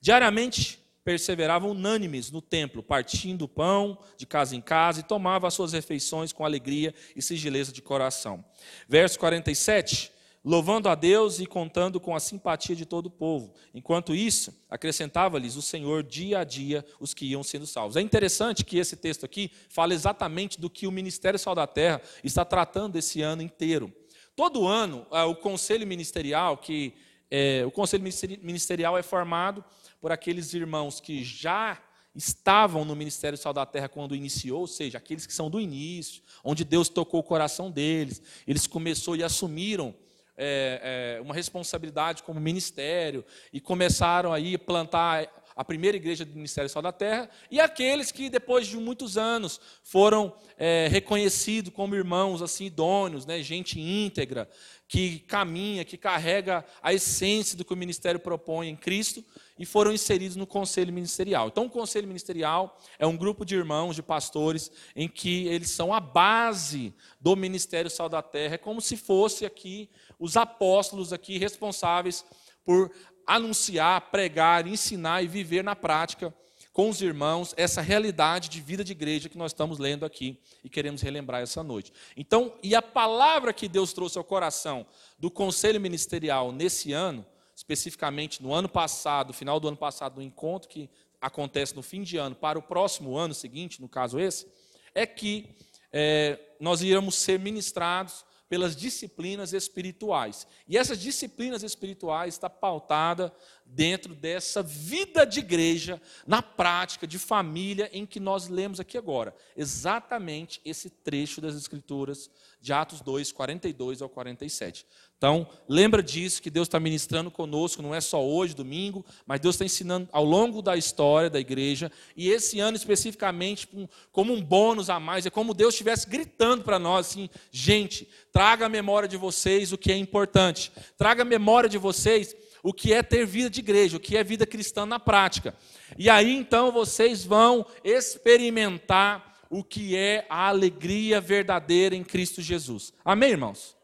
Diariamente 0.00 0.80
perseveravam 1.04 1.70
unânimes 1.70 2.32
no 2.32 2.42
templo, 2.42 2.82
partindo 2.82 3.42
o 3.42 3.48
pão 3.48 3.96
de 4.16 4.26
casa 4.26 4.56
em 4.56 4.60
casa 4.60 4.98
e 4.98 5.04
tomavam 5.04 5.46
as 5.46 5.54
suas 5.54 5.72
refeições 5.72 6.32
com 6.32 6.44
alegria 6.44 6.92
e 7.14 7.22
sigileza 7.22 7.70
de 7.70 7.82
coração. 7.82 8.44
Verso 8.88 9.16
47: 9.20 10.10
louvando 10.44 10.88
a 10.88 10.94
Deus 10.94 11.38
e 11.38 11.46
contando 11.46 12.00
com 12.00 12.14
a 12.14 12.20
simpatia 12.20 12.74
de 12.74 12.84
todo 12.84 13.06
o 13.06 13.10
povo. 13.10 13.54
Enquanto 13.72 14.14
isso, 14.14 14.52
acrescentava-lhes 14.68 15.56
o 15.56 15.62
Senhor 15.62 16.02
dia 16.02 16.40
a 16.40 16.44
dia 16.44 16.84
os 16.98 17.14
que 17.14 17.26
iam 17.26 17.42
sendo 17.42 17.66
salvos. 17.66 17.96
É 17.96 18.00
interessante 18.00 18.64
que 18.64 18.78
esse 18.78 18.96
texto 18.96 19.24
aqui 19.24 19.50
fala 19.68 19.94
exatamente 19.94 20.60
do 20.60 20.68
que 20.68 20.86
o 20.86 20.92
Ministério 20.92 21.38
Sal 21.38 21.54
da 21.54 21.66
Terra 21.66 22.00
está 22.24 22.44
tratando 22.44 22.96
esse 22.96 23.22
ano 23.22 23.42
inteiro. 23.42 23.92
Todo 24.34 24.66
ano, 24.66 25.06
ah, 25.10 25.26
o 25.26 25.36
conselho 25.36 25.86
ministerial, 25.86 26.56
que 26.56 26.94
é, 27.30 27.64
o 27.64 27.70
conselho 27.70 28.02
ministerial 28.02 28.98
é 28.98 29.02
formado 29.02 29.64
por 30.00 30.10
aqueles 30.10 30.52
irmãos 30.54 31.00
que 31.00 31.22
já 31.22 31.80
estavam 32.14 32.84
no 32.84 32.94
Ministério 32.94 33.38
Sal 33.38 33.52
da 33.52 33.64
Terra 33.64 33.88
quando 33.88 34.14
iniciou, 34.14 34.60
ou 34.60 34.66
seja, 34.66 34.98
aqueles 34.98 35.26
que 35.26 35.32
são 35.32 35.48
do 35.48 35.60
início, 35.60 36.22
onde 36.44 36.64
Deus 36.64 36.88
tocou 36.88 37.20
o 37.20 37.22
coração 37.22 37.70
deles, 37.70 38.20
eles 38.46 38.66
começou 38.66 39.16
e 39.16 39.22
assumiram 39.22 39.94
é, 40.36 41.16
é, 41.18 41.20
uma 41.20 41.34
responsabilidade 41.34 42.22
como 42.22 42.40
ministério 42.40 43.24
e 43.52 43.60
começaram 43.60 44.32
aí 44.32 44.54
a 44.54 44.58
plantar 44.58 45.41
a 45.62 45.64
primeira 45.64 45.96
igreja 45.96 46.24
do 46.24 46.34
Ministério 46.34 46.68
Sal 46.68 46.82
da 46.82 46.90
Terra, 46.90 47.30
e 47.48 47.60
aqueles 47.60 48.10
que 48.10 48.28
depois 48.28 48.66
de 48.66 48.76
muitos 48.76 49.16
anos 49.16 49.60
foram 49.84 50.34
é, 50.58 50.88
reconhecidos 50.90 51.72
como 51.72 51.94
irmãos 51.94 52.42
assim 52.42 52.64
idôneos, 52.64 53.24
né, 53.24 53.40
gente 53.44 53.80
íntegra, 53.80 54.50
que 54.88 55.20
caminha, 55.20 55.84
que 55.84 55.96
carrega 55.96 56.64
a 56.82 56.92
essência 56.92 57.56
do 57.56 57.64
que 57.64 57.72
o 57.72 57.76
ministério 57.76 58.18
propõe 58.18 58.70
em 58.70 58.76
Cristo, 58.76 59.24
e 59.56 59.64
foram 59.64 59.92
inseridos 59.92 60.34
no 60.34 60.48
conselho 60.48 60.92
ministerial. 60.92 61.46
Então, 61.46 61.66
o 61.66 61.70
conselho 61.70 62.08
ministerial 62.08 62.76
é 62.98 63.06
um 63.06 63.16
grupo 63.16 63.44
de 63.44 63.54
irmãos, 63.54 63.94
de 63.94 64.02
pastores, 64.02 64.68
em 64.96 65.08
que 65.08 65.46
eles 65.46 65.70
são 65.70 65.94
a 65.94 66.00
base 66.00 66.92
do 67.20 67.36
ministério 67.36 67.88
Sal 67.88 68.08
da 68.08 68.20
Terra. 68.20 68.56
É 68.56 68.58
como 68.58 68.80
se 68.80 68.96
fosse 68.96 69.46
aqui 69.46 69.88
os 70.18 70.36
apóstolos 70.36 71.12
aqui 71.12 71.38
responsáveis 71.38 72.24
por 72.64 72.90
anunciar, 73.26 74.10
pregar, 74.10 74.66
ensinar 74.66 75.22
e 75.22 75.28
viver 75.28 75.62
na 75.62 75.76
prática 75.76 76.34
com 76.72 76.88
os 76.88 77.02
irmãos 77.02 77.52
essa 77.56 77.82
realidade 77.82 78.48
de 78.48 78.60
vida 78.60 78.82
de 78.82 78.92
igreja 78.92 79.28
que 79.28 79.36
nós 79.36 79.52
estamos 79.52 79.78
lendo 79.78 80.06
aqui 80.06 80.38
e 80.64 80.68
queremos 80.68 81.02
relembrar 81.02 81.42
essa 81.42 81.62
noite. 81.62 81.92
Então, 82.16 82.54
e 82.62 82.74
a 82.74 82.80
palavra 82.80 83.52
que 83.52 83.68
Deus 83.68 83.92
trouxe 83.92 84.16
ao 84.16 84.24
coração 84.24 84.86
do 85.18 85.30
conselho 85.30 85.80
ministerial 85.80 86.50
nesse 86.50 86.92
ano 86.92 87.26
especificamente 87.54 88.42
no 88.42 88.52
ano 88.52 88.68
passado, 88.68 89.32
final 89.32 89.60
do 89.60 89.68
ano 89.68 89.76
passado, 89.76 90.16
no 90.16 90.22
encontro 90.22 90.68
que 90.68 90.90
acontece 91.20 91.76
no 91.76 91.82
fim 91.82 92.02
de 92.02 92.16
ano, 92.16 92.34
para 92.34 92.58
o 92.58 92.62
próximo 92.62 93.16
ano 93.16 93.34
seguinte, 93.34 93.80
no 93.80 93.88
caso 93.88 94.18
esse, 94.18 94.46
é 94.94 95.06
que 95.06 95.54
é, 95.92 96.38
nós 96.58 96.82
íamos 96.82 97.14
ser 97.14 97.38
ministrados 97.38 98.24
pelas 98.52 98.76
disciplinas 98.76 99.54
espirituais. 99.54 100.46
E 100.68 100.76
essas 100.76 101.00
disciplinas 101.00 101.62
espirituais 101.62 102.34
está 102.34 102.50
pautada 102.50 103.34
dentro 103.64 104.14
dessa 104.14 104.62
vida 104.62 105.24
de 105.24 105.38
igreja, 105.38 105.98
na 106.26 106.42
prática 106.42 107.06
de 107.06 107.18
família 107.18 107.88
em 107.94 108.04
que 108.04 108.20
nós 108.20 108.48
lemos 108.48 108.78
aqui 108.78 108.98
agora. 108.98 109.34
Exatamente 109.56 110.60
esse 110.66 110.90
trecho 110.90 111.40
das 111.40 111.54
escrituras 111.54 112.30
de 112.60 112.74
Atos 112.74 113.00
2, 113.00 113.32
42 113.32 114.02
ao 114.02 114.10
47. 114.10 114.86
Então, 115.22 115.46
lembra 115.68 116.02
disso 116.02 116.42
que 116.42 116.50
Deus 116.50 116.66
está 116.66 116.80
ministrando 116.80 117.30
conosco, 117.30 117.80
não 117.80 117.94
é 117.94 118.00
só 118.00 118.20
hoje, 118.26 118.56
domingo, 118.56 119.06
mas 119.24 119.38
Deus 119.38 119.54
está 119.54 119.64
ensinando 119.64 120.08
ao 120.10 120.24
longo 120.24 120.60
da 120.60 120.76
história 120.76 121.30
da 121.30 121.38
igreja, 121.38 121.92
e 122.16 122.28
esse 122.28 122.58
ano 122.58 122.76
especificamente, 122.76 123.68
como 124.10 124.34
um 124.34 124.42
bônus 124.42 124.90
a 124.90 124.98
mais, 124.98 125.24
é 125.24 125.30
como 125.30 125.54
Deus 125.54 125.74
estivesse 125.74 126.08
gritando 126.08 126.64
para 126.64 126.76
nós 126.76 127.06
assim: 127.06 127.30
gente, 127.52 128.08
traga 128.32 128.66
à 128.66 128.68
memória 128.68 129.08
de 129.08 129.16
vocês 129.16 129.72
o 129.72 129.78
que 129.78 129.92
é 129.92 129.96
importante. 129.96 130.72
Traga 130.98 131.22
à 131.22 131.24
memória 131.24 131.68
de 131.68 131.78
vocês 131.78 132.34
o 132.60 132.72
que 132.72 132.92
é 132.92 133.00
ter 133.00 133.24
vida 133.24 133.48
de 133.48 133.60
igreja, 133.60 133.98
o 133.98 134.00
que 134.00 134.16
é 134.16 134.24
vida 134.24 134.44
cristã 134.44 134.84
na 134.84 134.98
prática. 134.98 135.54
E 135.96 136.10
aí 136.10 136.34
então 136.34 136.72
vocês 136.72 137.24
vão 137.24 137.64
experimentar 137.84 139.46
o 139.48 139.62
que 139.62 139.94
é 139.94 140.26
a 140.28 140.48
alegria 140.48 141.20
verdadeira 141.20 141.94
em 141.94 142.02
Cristo 142.02 142.42
Jesus. 142.42 142.92
Amém, 143.04 143.30
irmãos? 143.30 143.80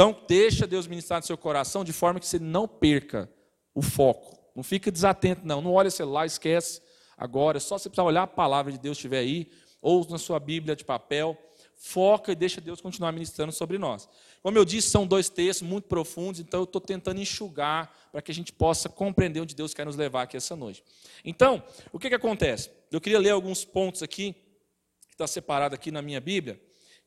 Então, 0.00 0.16
deixa 0.26 0.66
Deus 0.66 0.86
ministrar 0.86 1.20
no 1.20 1.26
seu 1.26 1.36
coração 1.36 1.84
de 1.84 1.92
forma 1.92 2.18
que 2.18 2.26
você 2.26 2.38
não 2.38 2.66
perca 2.66 3.30
o 3.74 3.82
foco. 3.82 4.34
Não 4.56 4.62
fica 4.62 4.90
desatento, 4.90 5.42
não. 5.44 5.60
Não 5.60 5.74
olha 5.74 5.88
o 5.88 5.90
celular, 5.90 6.24
esquece. 6.24 6.80
Agora, 7.18 7.60
só 7.60 7.76
você 7.76 7.90
precisar 7.90 8.04
olhar 8.04 8.22
a 8.22 8.26
palavra 8.26 8.72
de 8.72 8.78
Deus 8.78 8.96
estiver 8.96 9.18
aí, 9.18 9.50
ou 9.82 10.08
na 10.08 10.16
sua 10.16 10.40
Bíblia 10.40 10.74
de 10.74 10.86
papel. 10.86 11.36
Foca 11.76 12.32
e 12.32 12.34
deixa 12.34 12.62
Deus 12.62 12.80
continuar 12.80 13.12
ministrando 13.12 13.52
sobre 13.52 13.76
nós. 13.76 14.08
Como 14.42 14.56
eu 14.56 14.64
disse, 14.64 14.88
são 14.88 15.06
dois 15.06 15.28
textos 15.28 15.68
muito 15.68 15.86
profundos, 15.86 16.40
então 16.40 16.60
eu 16.60 16.64
estou 16.64 16.80
tentando 16.80 17.20
enxugar 17.20 17.94
para 18.10 18.22
que 18.22 18.30
a 18.30 18.34
gente 18.34 18.54
possa 18.54 18.88
compreender 18.88 19.42
onde 19.42 19.54
Deus 19.54 19.74
quer 19.74 19.84
nos 19.84 19.96
levar 19.96 20.22
aqui 20.22 20.34
essa 20.34 20.56
noite. 20.56 20.82
Então, 21.22 21.62
o 21.92 21.98
que, 21.98 22.08
que 22.08 22.14
acontece? 22.14 22.70
Eu 22.90 23.02
queria 23.02 23.18
ler 23.18 23.32
alguns 23.32 23.66
pontos 23.66 24.02
aqui, 24.02 24.32
que 25.08 25.12
está 25.12 25.26
separado 25.26 25.74
aqui 25.74 25.90
na 25.90 26.00
minha 26.00 26.22
Bíblia, 26.22 26.58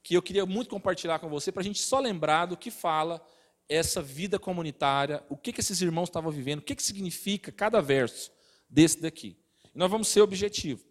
que 0.03 0.15
eu 0.15 0.21
queria 0.21 0.45
muito 0.45 0.69
compartilhar 0.69 1.17
com 1.19 1.29
você, 1.29 1.51
para 1.51 1.61
a 1.61 1.63
gente 1.63 1.79
só 1.79 1.99
lembrar 1.99 2.45
do 2.45 2.57
que 2.57 2.69
fala 2.69 3.25
essa 3.69 4.01
vida 4.01 4.37
comunitária, 4.37 5.23
o 5.29 5.37
que, 5.37 5.53
que 5.53 5.61
esses 5.61 5.81
irmãos 5.81 6.09
estavam 6.09 6.29
vivendo, 6.29 6.59
o 6.59 6.63
que, 6.63 6.75
que 6.75 6.83
significa 6.83 7.51
cada 7.51 7.81
verso 7.81 8.31
desse 8.69 9.01
daqui. 9.01 9.37
E 9.73 9.77
nós 9.77 9.89
vamos 9.89 10.09
ser 10.09 10.21
objetivo. 10.21 10.83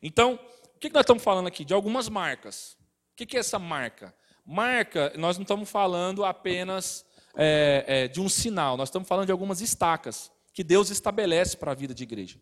Então, 0.00 0.38
o 0.74 0.78
que, 0.78 0.88
que 0.88 0.94
nós 0.94 1.02
estamos 1.02 1.22
falando 1.22 1.48
aqui? 1.48 1.64
De 1.64 1.74
algumas 1.74 2.08
marcas. 2.08 2.76
O 3.12 3.16
que, 3.16 3.26
que 3.26 3.36
é 3.36 3.40
essa 3.40 3.58
marca? 3.58 4.14
Marca, 4.46 5.12
nós 5.16 5.36
não 5.36 5.42
estamos 5.42 5.68
falando 5.68 6.24
apenas 6.24 7.04
é, 7.36 7.84
é, 7.86 8.08
de 8.08 8.20
um 8.20 8.28
sinal, 8.28 8.76
nós 8.76 8.88
estamos 8.88 9.08
falando 9.08 9.26
de 9.26 9.32
algumas 9.32 9.60
estacas 9.60 10.30
que 10.52 10.62
Deus 10.62 10.90
estabelece 10.90 11.56
para 11.56 11.72
a 11.72 11.74
vida 11.74 11.94
de 11.94 12.02
igreja. 12.02 12.40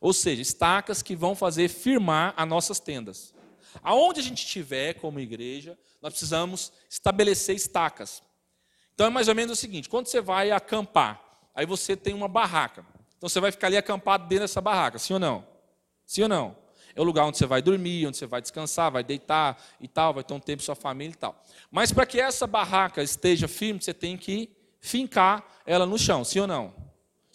Ou 0.00 0.12
seja, 0.12 0.42
estacas 0.42 1.02
que 1.02 1.14
vão 1.14 1.34
fazer 1.34 1.68
firmar 1.68 2.34
as 2.36 2.48
nossas 2.48 2.80
tendas. 2.80 3.32
Aonde 3.82 4.20
a 4.20 4.22
gente 4.22 4.44
estiver 4.44 4.94
como 4.94 5.20
igreja, 5.20 5.78
nós 6.00 6.12
precisamos 6.12 6.72
estabelecer 6.90 7.54
estacas. 7.54 8.22
Então 8.94 9.06
é 9.06 9.10
mais 9.10 9.28
ou 9.28 9.34
menos 9.34 9.58
o 9.58 9.60
seguinte: 9.60 9.88
quando 9.88 10.06
você 10.06 10.20
vai 10.20 10.50
acampar, 10.50 11.22
aí 11.54 11.64
você 11.64 11.96
tem 11.96 12.14
uma 12.14 12.28
barraca. 12.28 12.84
Então 13.16 13.28
você 13.28 13.40
vai 13.40 13.52
ficar 13.52 13.68
ali 13.68 13.76
acampado 13.76 14.26
dentro 14.26 14.44
dessa 14.44 14.60
barraca, 14.60 14.98
sim 14.98 15.14
ou 15.14 15.20
não? 15.20 15.46
Sim 16.04 16.22
ou 16.22 16.28
não? 16.28 16.56
É 16.94 17.00
o 17.00 17.04
lugar 17.04 17.24
onde 17.24 17.38
você 17.38 17.46
vai 17.46 17.62
dormir, 17.62 18.06
onde 18.06 18.16
você 18.16 18.26
vai 18.26 18.42
descansar, 18.42 18.90
vai 18.90 19.02
deitar 19.02 19.62
e 19.80 19.88
tal, 19.88 20.12
vai 20.12 20.24
ter 20.24 20.34
um 20.34 20.40
tempo 20.40 20.60
com 20.60 20.66
sua 20.66 20.74
família 20.74 21.12
e 21.12 21.16
tal. 21.16 21.42
Mas 21.70 21.92
para 21.92 22.04
que 22.04 22.20
essa 22.20 22.46
barraca 22.46 23.02
esteja 23.02 23.48
firme, 23.48 23.80
você 23.80 23.94
tem 23.94 24.16
que 24.18 24.50
fincar 24.80 25.62
ela 25.64 25.86
no 25.86 25.98
chão, 25.98 26.24
sim 26.24 26.40
ou 26.40 26.46
não? 26.46 26.74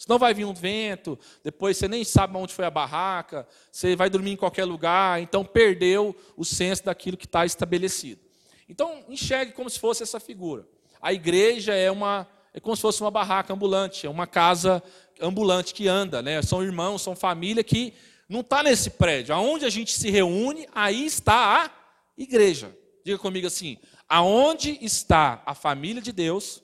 Senão 0.08 0.18
vai 0.18 0.32
vir 0.32 0.46
um 0.46 0.54
vento, 0.54 1.18
depois 1.44 1.76
você 1.76 1.86
nem 1.86 2.02
sabe 2.02 2.34
onde 2.34 2.54
foi 2.54 2.64
a 2.64 2.70
barraca, 2.70 3.46
você 3.70 3.94
vai 3.94 4.08
dormir 4.08 4.30
em 4.30 4.36
qualquer 4.36 4.64
lugar, 4.64 5.20
então 5.20 5.44
perdeu 5.44 6.16
o 6.34 6.46
senso 6.46 6.82
daquilo 6.86 7.14
que 7.14 7.26
está 7.26 7.44
estabelecido. 7.44 8.18
Então 8.66 9.04
enxergue 9.06 9.52
como 9.52 9.68
se 9.68 9.78
fosse 9.78 10.02
essa 10.02 10.18
figura. 10.18 10.66
A 10.98 11.12
igreja 11.12 11.74
é 11.74 11.90
uma 11.90 12.26
é 12.54 12.58
como 12.58 12.74
se 12.74 12.80
fosse 12.80 13.02
uma 13.02 13.10
barraca 13.10 13.52
ambulante, 13.52 14.06
é 14.06 14.08
uma 14.08 14.26
casa 14.26 14.82
ambulante 15.20 15.74
que 15.74 15.86
anda, 15.86 16.22
né? 16.22 16.40
São 16.40 16.62
irmãos, 16.62 17.02
são 17.02 17.14
família 17.14 17.62
que 17.62 17.92
não 18.26 18.40
está 18.40 18.62
nesse 18.62 18.88
prédio. 18.88 19.34
Aonde 19.34 19.66
a 19.66 19.70
gente 19.70 19.92
se 19.92 20.08
reúne, 20.08 20.66
aí 20.74 21.04
está 21.04 21.64
a 21.64 21.70
igreja. 22.16 22.74
Diga 23.04 23.18
comigo 23.18 23.46
assim: 23.46 23.76
aonde 24.08 24.78
está 24.80 25.42
a 25.44 25.54
família 25.54 26.00
de 26.00 26.12
Deus, 26.12 26.62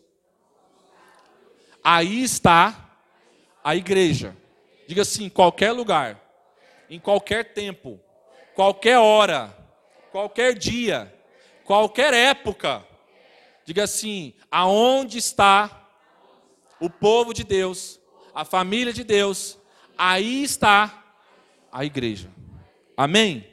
aí 1.84 2.22
está 2.22 2.83
a 3.64 3.74
igreja. 3.74 4.36
Diga 4.86 5.02
assim: 5.02 5.28
qualquer 5.28 5.72
lugar, 5.72 6.20
em 6.88 7.00
qualquer 7.00 7.54
tempo, 7.54 7.98
qualquer 8.54 8.98
hora, 8.98 9.56
qualquer 10.12 10.54
dia, 10.56 11.12
qualquer 11.64 12.12
época. 12.12 12.86
Diga 13.64 13.84
assim: 13.84 14.34
aonde 14.50 15.16
está 15.16 15.88
o 16.78 16.90
povo 16.90 17.32
de 17.32 17.42
Deus, 17.42 17.98
a 18.34 18.44
família 18.44 18.92
de 18.92 19.02
Deus, 19.02 19.58
aí 19.96 20.42
está 20.42 21.02
a 21.72 21.84
igreja. 21.84 22.30
Amém? 22.96 23.48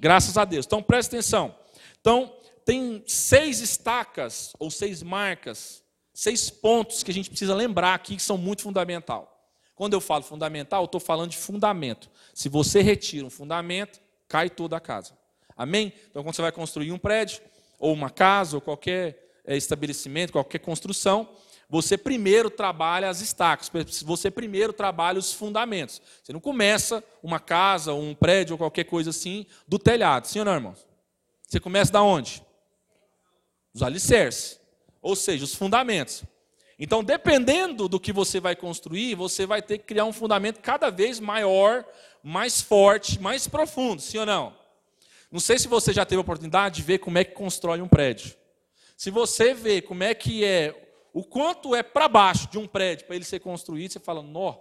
Graças 0.00 0.36
a 0.38 0.44
Deus. 0.44 0.66
Então 0.66 0.82
preste 0.82 1.10
atenção. 1.10 1.54
Então, 2.00 2.34
tem 2.64 3.04
seis 3.06 3.60
estacas 3.60 4.52
ou 4.58 4.70
seis 4.70 5.02
marcas, 5.02 5.84
seis 6.12 6.50
pontos 6.50 7.04
que 7.04 7.10
a 7.12 7.14
gente 7.14 7.30
precisa 7.30 7.54
lembrar 7.54 7.94
aqui 7.94 8.16
que 8.16 8.22
são 8.22 8.36
muito 8.36 8.62
fundamental. 8.62 9.31
Quando 9.82 9.94
eu 9.94 10.00
falo 10.00 10.22
fundamental, 10.22 10.82
eu 10.82 10.84
estou 10.84 11.00
falando 11.00 11.30
de 11.30 11.36
fundamento. 11.36 12.08
Se 12.32 12.48
você 12.48 12.82
retira 12.82 13.26
um 13.26 13.30
fundamento, 13.30 14.00
cai 14.28 14.48
toda 14.48 14.76
a 14.76 14.80
casa. 14.80 15.12
Amém? 15.56 15.92
Então, 16.08 16.22
quando 16.22 16.36
você 16.36 16.42
vai 16.42 16.52
construir 16.52 16.92
um 16.92 16.98
prédio, 16.98 17.42
ou 17.80 17.92
uma 17.92 18.08
casa, 18.08 18.56
ou 18.56 18.60
qualquer 18.60 19.28
eh, 19.44 19.56
estabelecimento, 19.56 20.30
qualquer 20.30 20.60
construção, 20.60 21.28
você 21.68 21.98
primeiro 21.98 22.48
trabalha 22.48 23.08
as 23.08 23.20
estacas, 23.20 23.68
você 24.04 24.30
primeiro 24.30 24.72
trabalha 24.72 25.18
os 25.18 25.32
fundamentos. 25.32 26.00
Você 26.22 26.32
não 26.32 26.38
começa 26.38 27.02
uma 27.20 27.40
casa, 27.40 27.92
um 27.92 28.14
prédio 28.14 28.54
ou 28.54 28.58
qualquer 28.58 28.84
coisa 28.84 29.10
assim 29.10 29.46
do 29.66 29.80
telhado, 29.80 30.28
sim 30.28 30.38
ou 30.38 30.44
não, 30.44 30.54
irmãos? 30.54 30.86
Você 31.48 31.58
começa 31.58 31.90
da 31.90 32.04
onde? 32.04 32.40
Os 33.74 33.82
alicerces, 33.82 34.60
ou 35.02 35.16
seja, 35.16 35.42
os 35.42 35.56
fundamentos. 35.56 36.22
Então, 36.84 37.04
dependendo 37.04 37.88
do 37.88 38.00
que 38.00 38.12
você 38.12 38.40
vai 38.40 38.56
construir, 38.56 39.14
você 39.14 39.46
vai 39.46 39.62
ter 39.62 39.78
que 39.78 39.84
criar 39.84 40.04
um 40.04 40.12
fundamento 40.12 40.58
cada 40.58 40.90
vez 40.90 41.20
maior, 41.20 41.84
mais 42.24 42.60
forte, 42.60 43.20
mais 43.20 43.46
profundo, 43.46 44.02
sim 44.02 44.18
ou 44.18 44.26
não? 44.26 44.52
Não 45.30 45.38
sei 45.38 45.60
se 45.60 45.68
você 45.68 45.92
já 45.92 46.04
teve 46.04 46.18
a 46.18 46.22
oportunidade 46.22 46.74
de 46.74 46.82
ver 46.82 46.98
como 46.98 47.18
é 47.18 47.22
que 47.22 47.34
constrói 47.34 47.80
um 47.80 47.86
prédio. 47.86 48.34
Se 48.96 49.12
você 49.12 49.54
vê 49.54 49.80
como 49.80 50.02
é 50.02 50.12
que 50.12 50.44
é 50.44 50.74
o 51.14 51.22
quanto 51.22 51.72
é 51.72 51.84
para 51.84 52.08
baixo 52.08 52.50
de 52.50 52.58
um 52.58 52.66
prédio 52.66 53.06
para 53.06 53.14
ele 53.14 53.24
ser 53.24 53.38
construído, 53.38 53.92
você 53.92 54.00
fala, 54.00 54.20
nó, 54.20 54.56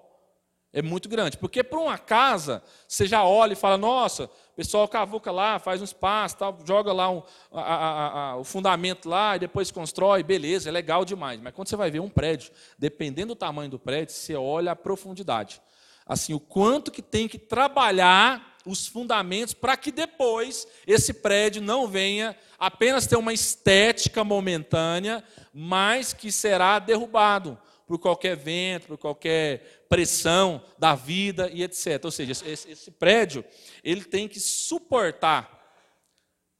é 0.73 0.81
muito 0.81 1.09
grande. 1.09 1.37
Porque 1.37 1.63
para 1.63 1.79
uma 1.79 1.97
casa, 1.97 2.63
você 2.87 3.05
já 3.05 3.23
olha 3.23 3.53
e 3.53 3.55
fala, 3.55 3.77
nossa, 3.77 4.25
o 4.25 4.55
pessoal 4.55 4.87
cavuca 4.87 5.31
lá, 5.31 5.59
faz 5.59 5.81
um 5.81 5.83
espaço, 5.83 6.37
tal, 6.37 6.57
joga 6.65 6.93
lá 6.93 7.09
um, 7.09 7.21
a, 7.51 7.61
a, 7.61 8.29
a, 8.31 8.37
o 8.37 8.43
fundamento 8.43 9.09
lá 9.09 9.35
e 9.35 9.39
depois 9.39 9.71
constrói, 9.71 10.23
beleza, 10.23 10.69
é 10.69 10.71
legal 10.71 11.03
demais. 11.03 11.41
Mas 11.41 11.53
quando 11.53 11.67
você 11.67 11.75
vai 11.75 11.91
ver 11.91 11.99
um 11.99 12.09
prédio, 12.09 12.51
dependendo 12.77 13.33
do 13.33 13.37
tamanho 13.37 13.69
do 13.69 13.79
prédio, 13.79 14.13
você 14.13 14.35
olha 14.35 14.71
a 14.71 14.75
profundidade. 14.75 15.61
Assim, 16.05 16.33
o 16.33 16.39
quanto 16.39 16.91
que 16.91 17.01
tem 17.01 17.27
que 17.27 17.37
trabalhar 17.37 18.57
os 18.65 18.87
fundamentos 18.87 19.53
para 19.53 19.75
que 19.75 19.91
depois 19.91 20.67
esse 20.85 21.13
prédio 21.13 21.61
não 21.61 21.87
venha 21.87 22.35
apenas 22.59 23.07
ter 23.07 23.15
uma 23.15 23.33
estética 23.33 24.23
momentânea, 24.23 25.23
mas 25.53 26.13
que 26.13 26.31
será 26.31 26.79
derrubado 26.79 27.57
por 27.87 27.99
qualquer 27.99 28.37
vento, 28.37 28.87
por 28.87 28.97
qualquer 28.97 29.80
pressão 29.91 30.63
da 30.79 30.95
vida 30.95 31.49
e 31.51 31.63
etc. 31.63 31.99
Ou 32.05 32.11
seja, 32.11 32.31
esse, 32.31 32.71
esse 32.71 32.91
prédio 32.91 33.43
ele 33.83 34.05
tem 34.05 34.25
que 34.25 34.39
suportar 34.39 35.61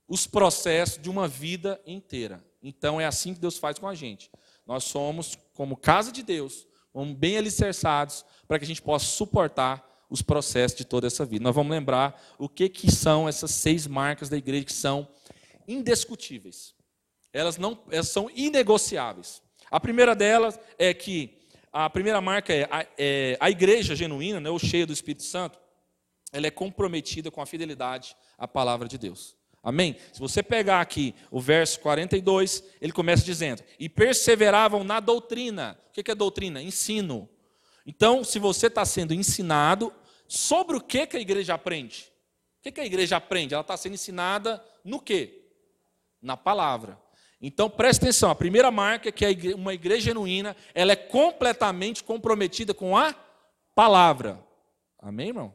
os 0.06 0.28
processos 0.28 1.02
de 1.02 1.10
uma 1.10 1.30
vida 1.30 1.82
inteira. 1.86 2.46
Então 2.62 3.00
é 3.00 3.06
assim 3.06 3.34
que 3.34 3.40
Deus 3.40 3.58
faz 3.58 3.80
com 3.80 3.88
a 3.88 3.96
gente. 3.96 4.30
Nós 4.68 4.84
somos 4.84 5.38
como 5.54 5.78
casa 5.78 6.12
de 6.12 6.22
Deus, 6.24 6.68
como 6.92 7.16
bem 7.16 7.38
alicerçados 7.38 8.26
para 8.50 8.60
que 8.60 8.66
a 8.66 8.68
gente 8.68 8.82
possa 8.82 9.06
suportar 9.06 10.06
os 10.10 10.22
processos 10.22 10.78
de 10.78 10.84
toda 10.84 11.08
essa 11.08 11.24
vida. 11.24 11.42
Nós 11.42 11.56
vamos 11.56 11.72
lembrar 11.72 12.22
o 12.38 12.50
que, 12.50 12.68
que 12.68 12.92
são 12.92 13.30
essas 13.30 13.52
seis 13.52 13.88
marcas 13.88 14.28
da 14.28 14.36
igreja 14.36 14.66
que 14.66 14.74
são 14.74 15.08
indiscutíveis. 15.66 16.76
Elas 17.32 17.58
não 17.58 17.82
elas 17.90 18.10
são 18.10 18.30
inegociáveis. 18.36 19.42
A 19.70 19.80
primeira 19.80 20.14
delas 20.14 20.60
é 20.78 20.94
que 20.94 21.41
a 21.72 21.90
primeira 21.90 22.20
marca 22.20 22.54
é 22.54 22.68
a, 22.70 22.86
é, 22.98 23.38
a 23.40 23.50
igreja 23.50 23.96
genuína, 23.96 24.40
né, 24.40 24.50
ou 24.50 24.60
cheia 24.60 24.86
do 24.86 24.94
Espírito 24.94 25.24
Santo, 25.24 25.60
ela 26.32 26.48
é 26.48 26.52
comprometida 26.52 27.32
com 27.32 27.42
a 27.42 27.46
fidelidade 27.46 28.16
à 28.38 28.48
palavra 28.48 28.88
de 28.88 28.98
Deus. 28.98 29.36
Amém? 29.64 29.96
Se 30.12 30.20
você 30.20 30.42
pegar 30.42 30.82
aqui 30.82 31.14
o 31.30 31.40
verso 31.40 31.80
42, 31.82 32.64
ele 32.82 32.92
começa 32.92 33.24
dizendo: 33.24 33.64
E 33.80 33.88
perseveravam 33.88 34.84
na 34.84 35.00
doutrina. 35.00 35.80
O 35.90 35.92
que 35.92 36.10
é 36.10 36.16
doutrina? 36.16 36.62
Ensino. 36.62 37.30
Então, 37.86 38.24
se 38.24 38.40
você 38.40 38.68
está 38.68 38.86
sendo 38.86 39.14
ensinado, 39.14 39.94
sobre 40.28 40.78
o 40.78 40.82
que, 40.82 41.06
que 41.06 41.18
a 41.18 41.20
igreja 41.20 41.54
aprende? 41.54 42.12
O 42.60 42.64
que, 42.64 42.72
que 42.72 42.82
a 42.82 42.86
igreja 42.86 43.18
aprende? 43.18 43.54
Ela 43.54 43.62
está 43.62 43.76
sendo 43.76 43.94
ensinada 43.94 44.64
no 44.84 45.00
quê? 45.00 45.48
Na 46.22 46.38
palavra. 46.38 47.01
Então 47.42 47.70
preste 47.70 48.02
atenção, 48.02 48.30
a 48.30 48.36
primeira 48.36 48.70
marca 48.70 49.10
é 49.10 49.12
que 49.12 49.54
uma 49.54 49.74
igreja 49.74 50.06
genuína, 50.06 50.56
ela 50.76 50.92
é 50.92 50.96
completamente 50.96 52.04
comprometida 52.04 52.74
com 52.74 52.96
a 52.96 53.16
palavra. 53.74 54.40
Amém, 55.00 55.30
irmão? 55.30 55.54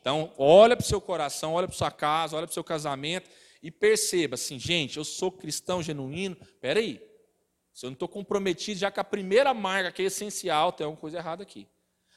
Então, 0.00 0.32
olha 0.36 0.76
para 0.76 0.84
o 0.84 0.86
seu 0.86 1.00
coração, 1.00 1.54
olha 1.54 1.68
para 1.68 1.76
sua 1.76 1.90
casa, 1.90 2.36
olha 2.36 2.46
para 2.46 2.52
o 2.52 2.54
seu 2.54 2.64
casamento 2.64 3.30
e 3.62 3.70
perceba 3.70 4.34
assim, 4.34 4.58
gente, 4.58 4.96
eu 4.96 5.04
sou 5.04 5.30
cristão 5.30 5.82
genuíno, 5.82 6.36
peraí, 6.60 7.00
se 7.72 7.86
eu 7.86 7.90
não 7.90 7.94
estou 7.94 8.08
comprometido, 8.08 8.80
já 8.80 8.90
que 8.90 8.98
a 8.98 9.04
primeira 9.04 9.52
marca, 9.52 9.92
que 9.92 10.02
é 10.02 10.06
essencial, 10.06 10.72
tem 10.72 10.84
alguma 10.84 11.00
coisa 11.00 11.18
errada 11.18 11.42
aqui. 11.42 11.68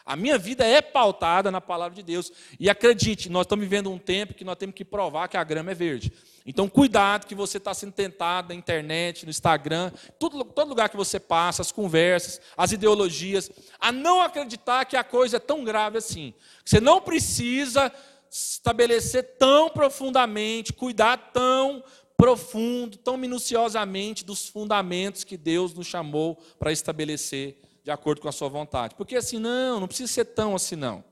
A 0.05 0.15
minha 0.15 0.37
vida 0.37 0.65
é 0.65 0.81
pautada 0.81 1.51
na 1.51 1.61
palavra 1.61 1.95
de 1.95 2.03
Deus. 2.03 2.31
E 2.59 2.69
acredite, 2.69 3.29
nós 3.29 3.45
estamos 3.45 3.63
vivendo 3.63 3.91
um 3.91 3.97
tempo 3.97 4.33
que 4.33 4.43
nós 4.43 4.55
temos 4.55 4.75
que 4.75 4.83
provar 4.83 5.27
que 5.27 5.37
a 5.37 5.43
grama 5.43 5.71
é 5.71 5.75
verde. 5.75 6.11
Então, 6.45 6.67
cuidado 6.67 7.27
que 7.27 7.35
você 7.35 7.57
está 7.57 7.73
sendo 7.73 7.91
tentado 7.91 8.49
na 8.49 8.55
internet, 8.55 9.23
no 9.23 9.29
Instagram, 9.29 9.91
todo, 10.17 10.43
todo 10.43 10.69
lugar 10.69 10.89
que 10.89 10.97
você 10.97 11.19
passa, 11.19 11.61
as 11.61 11.71
conversas, 11.71 12.41
as 12.57 12.71
ideologias, 12.71 13.51
a 13.79 13.91
não 13.91 14.21
acreditar 14.21 14.85
que 14.85 14.97
a 14.97 15.03
coisa 15.03 15.37
é 15.37 15.39
tão 15.39 15.63
grave 15.63 15.99
assim. 15.99 16.33
Você 16.65 16.79
não 16.79 17.01
precisa 17.01 17.91
estabelecer 18.31 19.35
tão 19.37 19.69
profundamente, 19.69 20.73
cuidar 20.73 21.17
tão 21.33 21.83
profundo, 22.17 22.97
tão 22.97 23.15
minuciosamente 23.15 24.25
dos 24.25 24.47
fundamentos 24.49 25.23
que 25.23 25.37
Deus 25.37 25.73
nos 25.73 25.87
chamou 25.87 26.35
para 26.57 26.71
estabelecer 26.71 27.57
de 27.89 27.93
acordo 27.93 28.21
com 28.21 28.29
a 28.29 28.31
sua 28.31 28.47
vontade. 28.47 28.93
Porque 28.93 29.15
assim, 29.15 29.39
não, 29.39 29.79
não 29.79 29.87
precisa 29.87 30.11
ser 30.11 30.25
tão 30.25 30.55
assim, 30.55 30.75
não. 30.75 31.03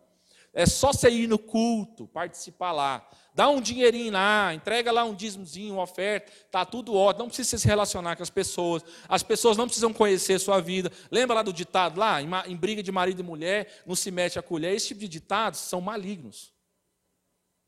É 0.54 0.66
só 0.66 0.94
você 0.94 1.10
ir 1.10 1.28
no 1.28 1.40
culto, 1.40 2.08
participar 2.08 2.72
lá, 2.72 3.08
dá 3.34 3.50
um 3.50 3.60
dinheirinho 3.60 4.14
lá, 4.14 4.54
entrega 4.54 4.92
lá 4.92 5.04
um 5.04 5.14
dízimozinho, 5.14 5.74
uma 5.74 5.84
oferta, 5.84 6.32
tá 6.52 6.66
tudo 6.66 6.94
ótimo. 6.96 7.24
Não 7.24 7.28
precisa 7.30 7.58
se 7.58 7.68
relacionar 7.68 8.16
com 8.16 8.24
as 8.24 8.30
pessoas. 8.30 8.84
As 9.10 9.24
pessoas 9.24 9.58
não 9.58 9.66
precisam 9.66 9.92
conhecer 9.92 10.34
a 10.34 10.40
sua 10.40 10.62
vida. 10.62 10.92
Lembra 11.12 11.38
lá 11.38 11.42
do 11.42 11.52
ditado 11.52 12.00
lá, 12.00 12.22
em, 12.22 12.30
em 12.48 12.56
briga 12.56 12.84
de 12.84 12.92
marido 12.92 13.20
e 13.22 13.24
mulher, 13.24 13.84
não 13.86 13.96
se 13.96 14.12
mete 14.12 14.38
a 14.38 14.44
colher. 14.44 14.76
Esse 14.76 14.90
tipo 14.90 15.00
de 15.00 15.08
ditados 15.08 15.60
são 15.60 15.82
malignos. 15.82 16.54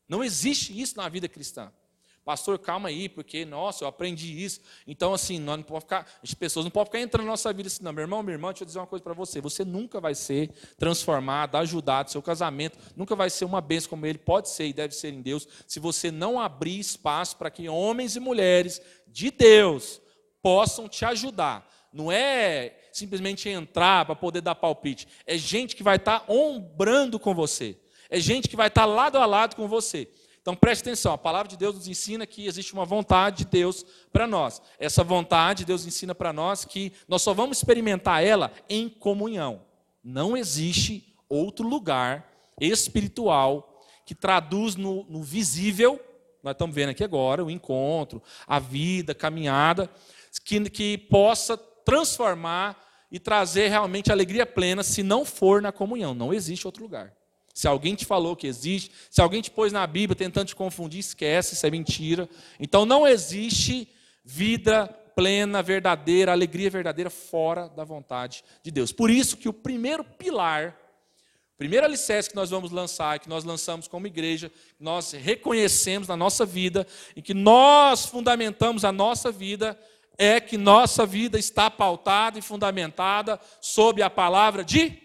Não 0.08 0.22
existe 0.22 0.80
isso 0.80 0.96
na 0.96 1.08
vida 1.08 1.28
cristã. 1.28 1.72
Pastor, 2.30 2.60
calma 2.60 2.90
aí, 2.90 3.08
porque, 3.08 3.44
nossa, 3.44 3.82
eu 3.82 3.88
aprendi 3.88 4.40
isso. 4.40 4.60
Então, 4.86 5.12
assim, 5.12 5.40
nós 5.40 5.56
não 5.56 5.64
pode 5.64 5.80
ficar, 5.80 6.06
as 6.22 6.32
pessoas 6.32 6.64
não 6.64 6.70
podem 6.70 6.86
ficar 6.86 7.00
entrando 7.00 7.24
na 7.26 7.32
nossa 7.32 7.52
vida 7.52 7.66
assim, 7.66 7.82
não. 7.82 7.92
Meu 7.92 8.02
irmão, 8.02 8.22
minha 8.22 8.36
irmã, 8.36 8.50
deixa 8.50 8.62
eu 8.62 8.66
dizer 8.66 8.78
uma 8.78 8.86
coisa 8.86 9.02
para 9.02 9.14
você. 9.14 9.40
Você 9.40 9.64
nunca 9.64 10.00
vai 10.00 10.14
ser 10.14 10.48
transformado, 10.78 11.56
ajudado, 11.56 12.08
seu 12.08 12.22
casamento 12.22 12.78
nunca 12.96 13.16
vai 13.16 13.28
ser 13.30 13.44
uma 13.44 13.60
bênção 13.60 13.90
como 13.90 14.06
ele 14.06 14.16
pode 14.16 14.48
ser 14.48 14.68
e 14.68 14.72
deve 14.72 14.94
ser 14.94 15.12
em 15.12 15.20
Deus, 15.20 15.48
se 15.66 15.80
você 15.80 16.12
não 16.12 16.38
abrir 16.38 16.78
espaço 16.78 17.36
para 17.36 17.50
que 17.50 17.68
homens 17.68 18.14
e 18.14 18.20
mulheres 18.20 18.80
de 19.08 19.32
Deus 19.32 20.00
possam 20.40 20.88
te 20.88 21.04
ajudar. 21.04 21.68
Não 21.92 22.12
é 22.12 22.76
simplesmente 22.92 23.48
entrar 23.48 24.04
para 24.04 24.14
poder 24.14 24.40
dar 24.40 24.54
palpite. 24.54 25.08
É 25.26 25.36
gente 25.36 25.74
que 25.74 25.82
vai 25.82 25.96
estar 25.96 26.20
tá 26.20 26.32
ombrando 26.32 27.18
com 27.18 27.34
você. 27.34 27.76
É 28.08 28.20
gente 28.20 28.48
que 28.48 28.54
vai 28.54 28.68
estar 28.68 28.82
tá 28.82 28.86
lado 28.86 29.18
a 29.18 29.26
lado 29.26 29.56
com 29.56 29.66
você. 29.66 30.08
Então 30.50 30.58
preste 30.58 30.80
atenção, 30.80 31.12
a 31.12 31.18
palavra 31.18 31.46
de 31.46 31.56
Deus 31.56 31.76
nos 31.76 31.86
ensina 31.86 32.26
que 32.26 32.44
existe 32.44 32.72
uma 32.72 32.84
vontade 32.84 33.44
de 33.44 33.50
Deus 33.52 33.86
para 34.12 34.26
nós. 34.26 34.60
Essa 34.80 35.04
vontade 35.04 35.64
Deus 35.64 35.86
ensina 35.86 36.12
para 36.12 36.32
nós 36.32 36.64
que 36.64 36.92
nós 37.06 37.22
só 37.22 37.32
vamos 37.32 37.58
experimentar 37.58 38.24
ela 38.24 38.50
em 38.68 38.88
comunhão. 38.88 39.62
Não 40.02 40.36
existe 40.36 41.14
outro 41.28 41.68
lugar 41.68 42.28
espiritual 42.60 43.80
que 44.04 44.12
traduz 44.12 44.74
no, 44.74 45.04
no 45.04 45.22
visível, 45.22 46.00
nós 46.42 46.54
estamos 46.54 46.74
vendo 46.74 46.88
aqui 46.90 47.04
agora, 47.04 47.44
o 47.44 47.50
encontro, 47.50 48.20
a 48.44 48.58
vida, 48.58 49.12
a 49.12 49.14
caminhada, 49.14 49.88
que, 50.44 50.68
que 50.68 50.98
possa 50.98 51.56
transformar 51.56 52.76
e 53.08 53.20
trazer 53.20 53.68
realmente 53.68 54.10
alegria 54.10 54.44
plena 54.44 54.82
se 54.82 55.04
não 55.04 55.24
for 55.24 55.62
na 55.62 55.70
comunhão. 55.70 56.12
Não 56.12 56.34
existe 56.34 56.66
outro 56.66 56.82
lugar. 56.82 57.19
Se 57.60 57.68
alguém 57.68 57.94
te 57.94 58.06
falou 58.06 58.34
que 58.34 58.46
existe, 58.46 58.90
se 59.10 59.20
alguém 59.20 59.42
te 59.42 59.50
pôs 59.50 59.70
na 59.70 59.86
Bíblia 59.86 60.16
tentando 60.16 60.46
te 60.46 60.56
confundir, 60.56 61.00
esquece, 61.00 61.52
isso 61.52 61.66
é 61.66 61.70
mentira. 61.70 62.26
Então 62.58 62.86
não 62.86 63.06
existe 63.06 63.86
vida 64.24 64.86
plena, 65.14 65.62
verdadeira, 65.62 66.32
alegria 66.32 66.70
verdadeira 66.70 67.10
fora 67.10 67.68
da 67.68 67.84
vontade 67.84 68.42
de 68.62 68.70
Deus. 68.70 68.92
Por 68.92 69.10
isso 69.10 69.36
que 69.36 69.46
o 69.46 69.52
primeiro 69.52 70.02
pilar, 70.02 70.74
o 71.54 71.58
primeiro 71.58 71.84
alicerce 71.84 72.30
que 72.30 72.34
nós 72.34 72.48
vamos 72.48 72.70
lançar, 72.70 73.18
que 73.18 73.28
nós 73.28 73.44
lançamos 73.44 73.86
como 73.86 74.06
igreja, 74.06 74.50
nós 74.78 75.12
reconhecemos 75.12 76.08
na 76.08 76.16
nossa 76.16 76.46
vida 76.46 76.86
e 77.14 77.20
que 77.20 77.34
nós 77.34 78.06
fundamentamos 78.06 78.86
a 78.86 78.90
nossa 78.90 79.30
vida 79.30 79.78
é 80.16 80.40
que 80.40 80.56
nossa 80.56 81.04
vida 81.04 81.38
está 81.38 81.70
pautada 81.70 82.38
e 82.38 82.42
fundamentada 82.42 83.38
sobre 83.60 84.02
a 84.02 84.08
palavra 84.08 84.64
de 84.64 84.96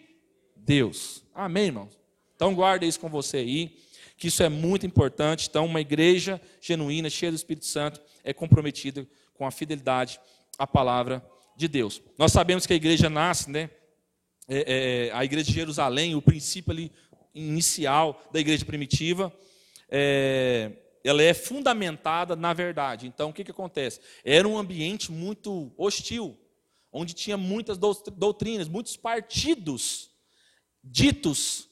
Deus. 0.55 1.21
Amém, 1.35 1.65
irmãos? 1.65 2.04
Então 2.36 2.54
guarde 2.54 2.86
isso 2.86 3.00
com 3.00 3.10
você 3.10 3.38
aí, 3.38 3.78
que 4.17 4.28
isso 4.28 4.43
é 4.43 4.50
muito 4.50 4.86
importante. 4.86 5.48
Então, 5.50 5.65
uma 5.65 5.82
igreja 5.82 6.41
genuína, 6.62 7.10
cheia 7.10 7.32
do 7.32 7.36
Espírito 7.36 7.65
Santo, 7.65 8.02
é 8.24 8.34
comprometida 8.34 9.08
com 9.34 9.45
a 9.45 9.52
fidelidade 9.52 10.19
à 10.58 10.65
palavra 10.65 11.26
de 11.56 11.67
Deus. 11.67 12.02
Nós 12.17 12.32
sabemos 12.32 12.65
que 12.65 12.74
a 12.74 12.76
igreja 12.76 13.10
nasce, 13.10 13.50
né? 13.50 13.69
É, 14.48 15.10
é, 15.10 15.12
a 15.13 15.26
igreja 15.26 15.48
de 15.48 15.54
Jerusalém, 15.54 16.15
o 16.15 16.21
princípio 16.21 16.71
ali 16.71 16.91
inicial 17.34 18.21
da 18.32 18.39
igreja 18.39 18.63
primitiva, 18.63 19.34
é, 19.89 20.71
ela 21.04 21.21
é 21.21 21.34
fundamentada 21.34 22.36
na 22.36 22.54
verdade. 22.54 23.08
Então, 23.08 23.30
o 23.30 23.34
que, 23.34 23.43
que 23.43 23.52
acontece? 23.52 24.00
Era 24.24 24.48
um 24.48 24.58
ambiente 24.58 25.12
muito 25.12 25.74
hostil, 25.78 26.38
onde 26.91 27.13
tinha 27.13 27.38
muitas 27.38 27.78
doutrinas, 27.78 28.67
muitos 28.67 28.95
partidos 28.95 30.12
ditos 30.84 31.67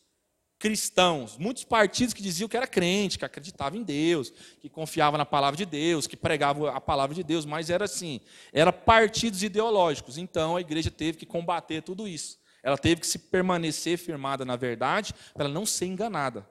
cristãos, 0.63 1.37
muitos 1.37 1.65
partidos 1.65 2.13
que 2.13 2.23
diziam 2.23 2.47
que 2.47 2.55
era 2.55 2.65
crente, 2.65 3.19
que 3.19 3.25
acreditava 3.25 3.75
em 3.75 3.83
Deus, 3.83 4.31
que 4.61 4.69
confiava 4.69 5.17
na 5.17 5.25
palavra 5.25 5.57
de 5.57 5.65
Deus, 5.65 6.07
que 6.07 6.15
pregava 6.15 6.71
a 6.71 6.79
palavra 6.79 7.13
de 7.13 7.21
Deus, 7.21 7.45
mas 7.45 7.69
era 7.69 7.83
assim, 7.83 8.21
era 8.53 8.71
partidos 8.71 9.43
ideológicos. 9.43 10.17
Então 10.17 10.55
a 10.55 10.61
igreja 10.61 10.89
teve 10.89 11.17
que 11.17 11.25
combater 11.25 11.81
tudo 11.81 12.07
isso. 12.07 12.39
Ela 12.63 12.77
teve 12.77 13.01
que 13.01 13.07
se 13.07 13.19
permanecer 13.19 13.97
firmada 13.97 14.45
na 14.45 14.55
verdade, 14.55 15.13
para 15.33 15.49
não 15.49 15.65
ser 15.65 15.87
enganada, 15.87 16.47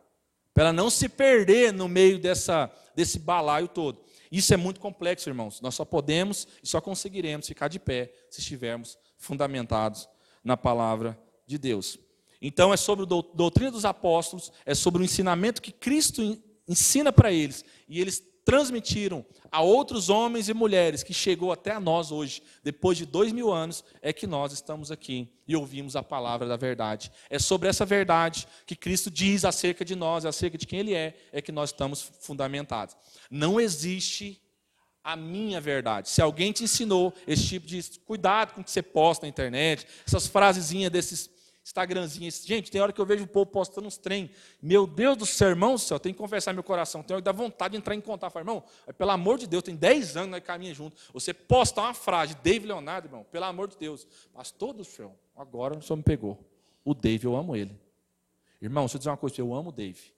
para 0.52 0.74
não 0.74 0.90
se 0.90 1.08
perder 1.08 1.72
no 1.72 1.88
meio 1.88 2.18
dessa 2.18 2.70
desse 2.94 3.18
balaio 3.18 3.66
todo. 3.66 4.04
Isso 4.30 4.52
é 4.52 4.58
muito 4.58 4.78
complexo, 4.78 5.30
irmãos. 5.30 5.58
Nós 5.62 5.74
só 5.74 5.86
podemos 5.86 6.46
e 6.62 6.68
só 6.68 6.82
conseguiremos 6.82 7.48
ficar 7.48 7.68
de 7.68 7.78
pé 7.78 8.12
se 8.28 8.40
estivermos 8.40 8.98
fundamentados 9.16 10.06
na 10.44 10.54
palavra 10.54 11.18
de 11.46 11.56
Deus. 11.56 11.98
Então 12.42 12.74
é 12.74 12.76
sobre 12.76 13.04
a 13.04 13.06
doutrina 13.06 13.70
dos 13.70 13.84
apóstolos, 13.84 14.52
é 14.66 14.74
sobre 14.74 15.00
o 15.00 15.04
ensinamento 15.04 15.62
que 15.62 15.70
Cristo 15.70 16.36
ensina 16.68 17.12
para 17.12 17.30
eles. 17.32 17.64
E 17.88 18.00
eles 18.00 18.20
transmitiram 18.44 19.24
a 19.52 19.62
outros 19.62 20.08
homens 20.08 20.48
e 20.48 20.54
mulheres 20.54 21.04
que 21.04 21.14
chegou 21.14 21.52
até 21.52 21.70
a 21.70 21.78
nós 21.78 22.10
hoje, 22.10 22.42
depois 22.64 22.98
de 22.98 23.06
dois 23.06 23.30
mil 23.30 23.52
anos, 23.52 23.84
é 24.00 24.12
que 24.12 24.26
nós 24.26 24.52
estamos 24.52 24.90
aqui 24.90 25.28
e 25.46 25.54
ouvimos 25.54 25.94
a 25.94 26.02
palavra 26.02 26.48
da 26.48 26.56
verdade. 26.56 27.12
É 27.30 27.38
sobre 27.38 27.68
essa 27.68 27.84
verdade 27.84 28.48
que 28.66 28.74
Cristo 28.74 29.10
diz 29.10 29.44
acerca 29.44 29.84
de 29.84 29.94
nós, 29.94 30.24
acerca 30.24 30.58
de 30.58 30.66
quem 30.66 30.80
Ele 30.80 30.94
é, 30.94 31.14
é 31.30 31.40
que 31.40 31.52
nós 31.52 31.70
estamos 31.70 32.02
fundamentados. 32.20 32.96
Não 33.30 33.60
existe 33.60 34.42
a 35.04 35.14
minha 35.16 35.60
verdade. 35.60 36.08
Se 36.08 36.22
alguém 36.22 36.52
te 36.52 36.64
ensinou 36.64 37.12
esse 37.26 37.46
tipo 37.46 37.66
de 37.66 37.82
cuidado 38.04 38.54
com 38.54 38.60
o 38.60 38.64
que 38.64 38.70
você 38.70 38.82
posta 38.82 39.26
na 39.26 39.30
internet, 39.30 39.86
essas 40.06 40.26
frasezinhas 40.26 40.90
desses 40.90 41.30
Instagramzinho. 41.64 42.30
Gente, 42.30 42.70
tem 42.70 42.80
hora 42.80 42.92
que 42.92 43.00
eu 43.00 43.06
vejo 43.06 43.24
o 43.24 43.26
povo 43.26 43.46
postando 43.46 43.86
uns 43.86 43.96
trem. 43.96 44.30
Meu 44.60 44.86
Deus 44.86 45.16
do 45.16 45.24
céu, 45.24 45.50
irmão 45.50 45.78
céu, 45.78 45.98
tem 45.98 46.12
que 46.12 46.18
confessar 46.18 46.52
meu 46.52 46.62
coração. 46.62 47.02
Tem 47.02 47.14
hora 47.14 47.22
que 47.22 47.24
dá 47.24 47.32
vontade 47.32 47.72
de 47.72 47.78
entrar 47.78 47.94
em 47.94 48.00
contato. 48.00 48.32
Fala, 48.32 48.42
irmão, 48.42 48.64
pelo 48.98 49.10
amor 49.12 49.38
de 49.38 49.46
Deus, 49.46 49.62
tem 49.62 49.76
10 49.76 50.16
anos 50.16 50.30
nós 50.30 50.42
caminhamos 50.42 50.76
juntos. 50.76 51.08
Você 51.12 51.32
posta 51.32 51.80
uma 51.80 51.94
frase, 51.94 52.34
David 52.42 52.66
Leonardo, 52.66 53.06
irmão, 53.06 53.24
pelo 53.30 53.44
amor 53.44 53.68
de 53.68 53.76
Deus. 53.76 54.06
Pastor 54.32 54.72
do 54.72 54.84
céu, 54.84 55.16
agora 55.36 55.78
o 55.78 55.82
senhor 55.82 55.96
me 55.96 56.02
pegou. 56.02 56.38
O 56.84 56.94
Dave, 56.94 57.26
eu 57.26 57.36
amo 57.36 57.54
ele. 57.54 57.78
Irmão, 58.60 58.84
deixa 58.84 58.96
eu 58.96 58.98
dizer 58.98 59.10
uma 59.10 59.16
coisa, 59.16 59.40
eu 59.40 59.54
amo 59.54 59.68
o 59.68 59.72
Dave. 59.72 60.12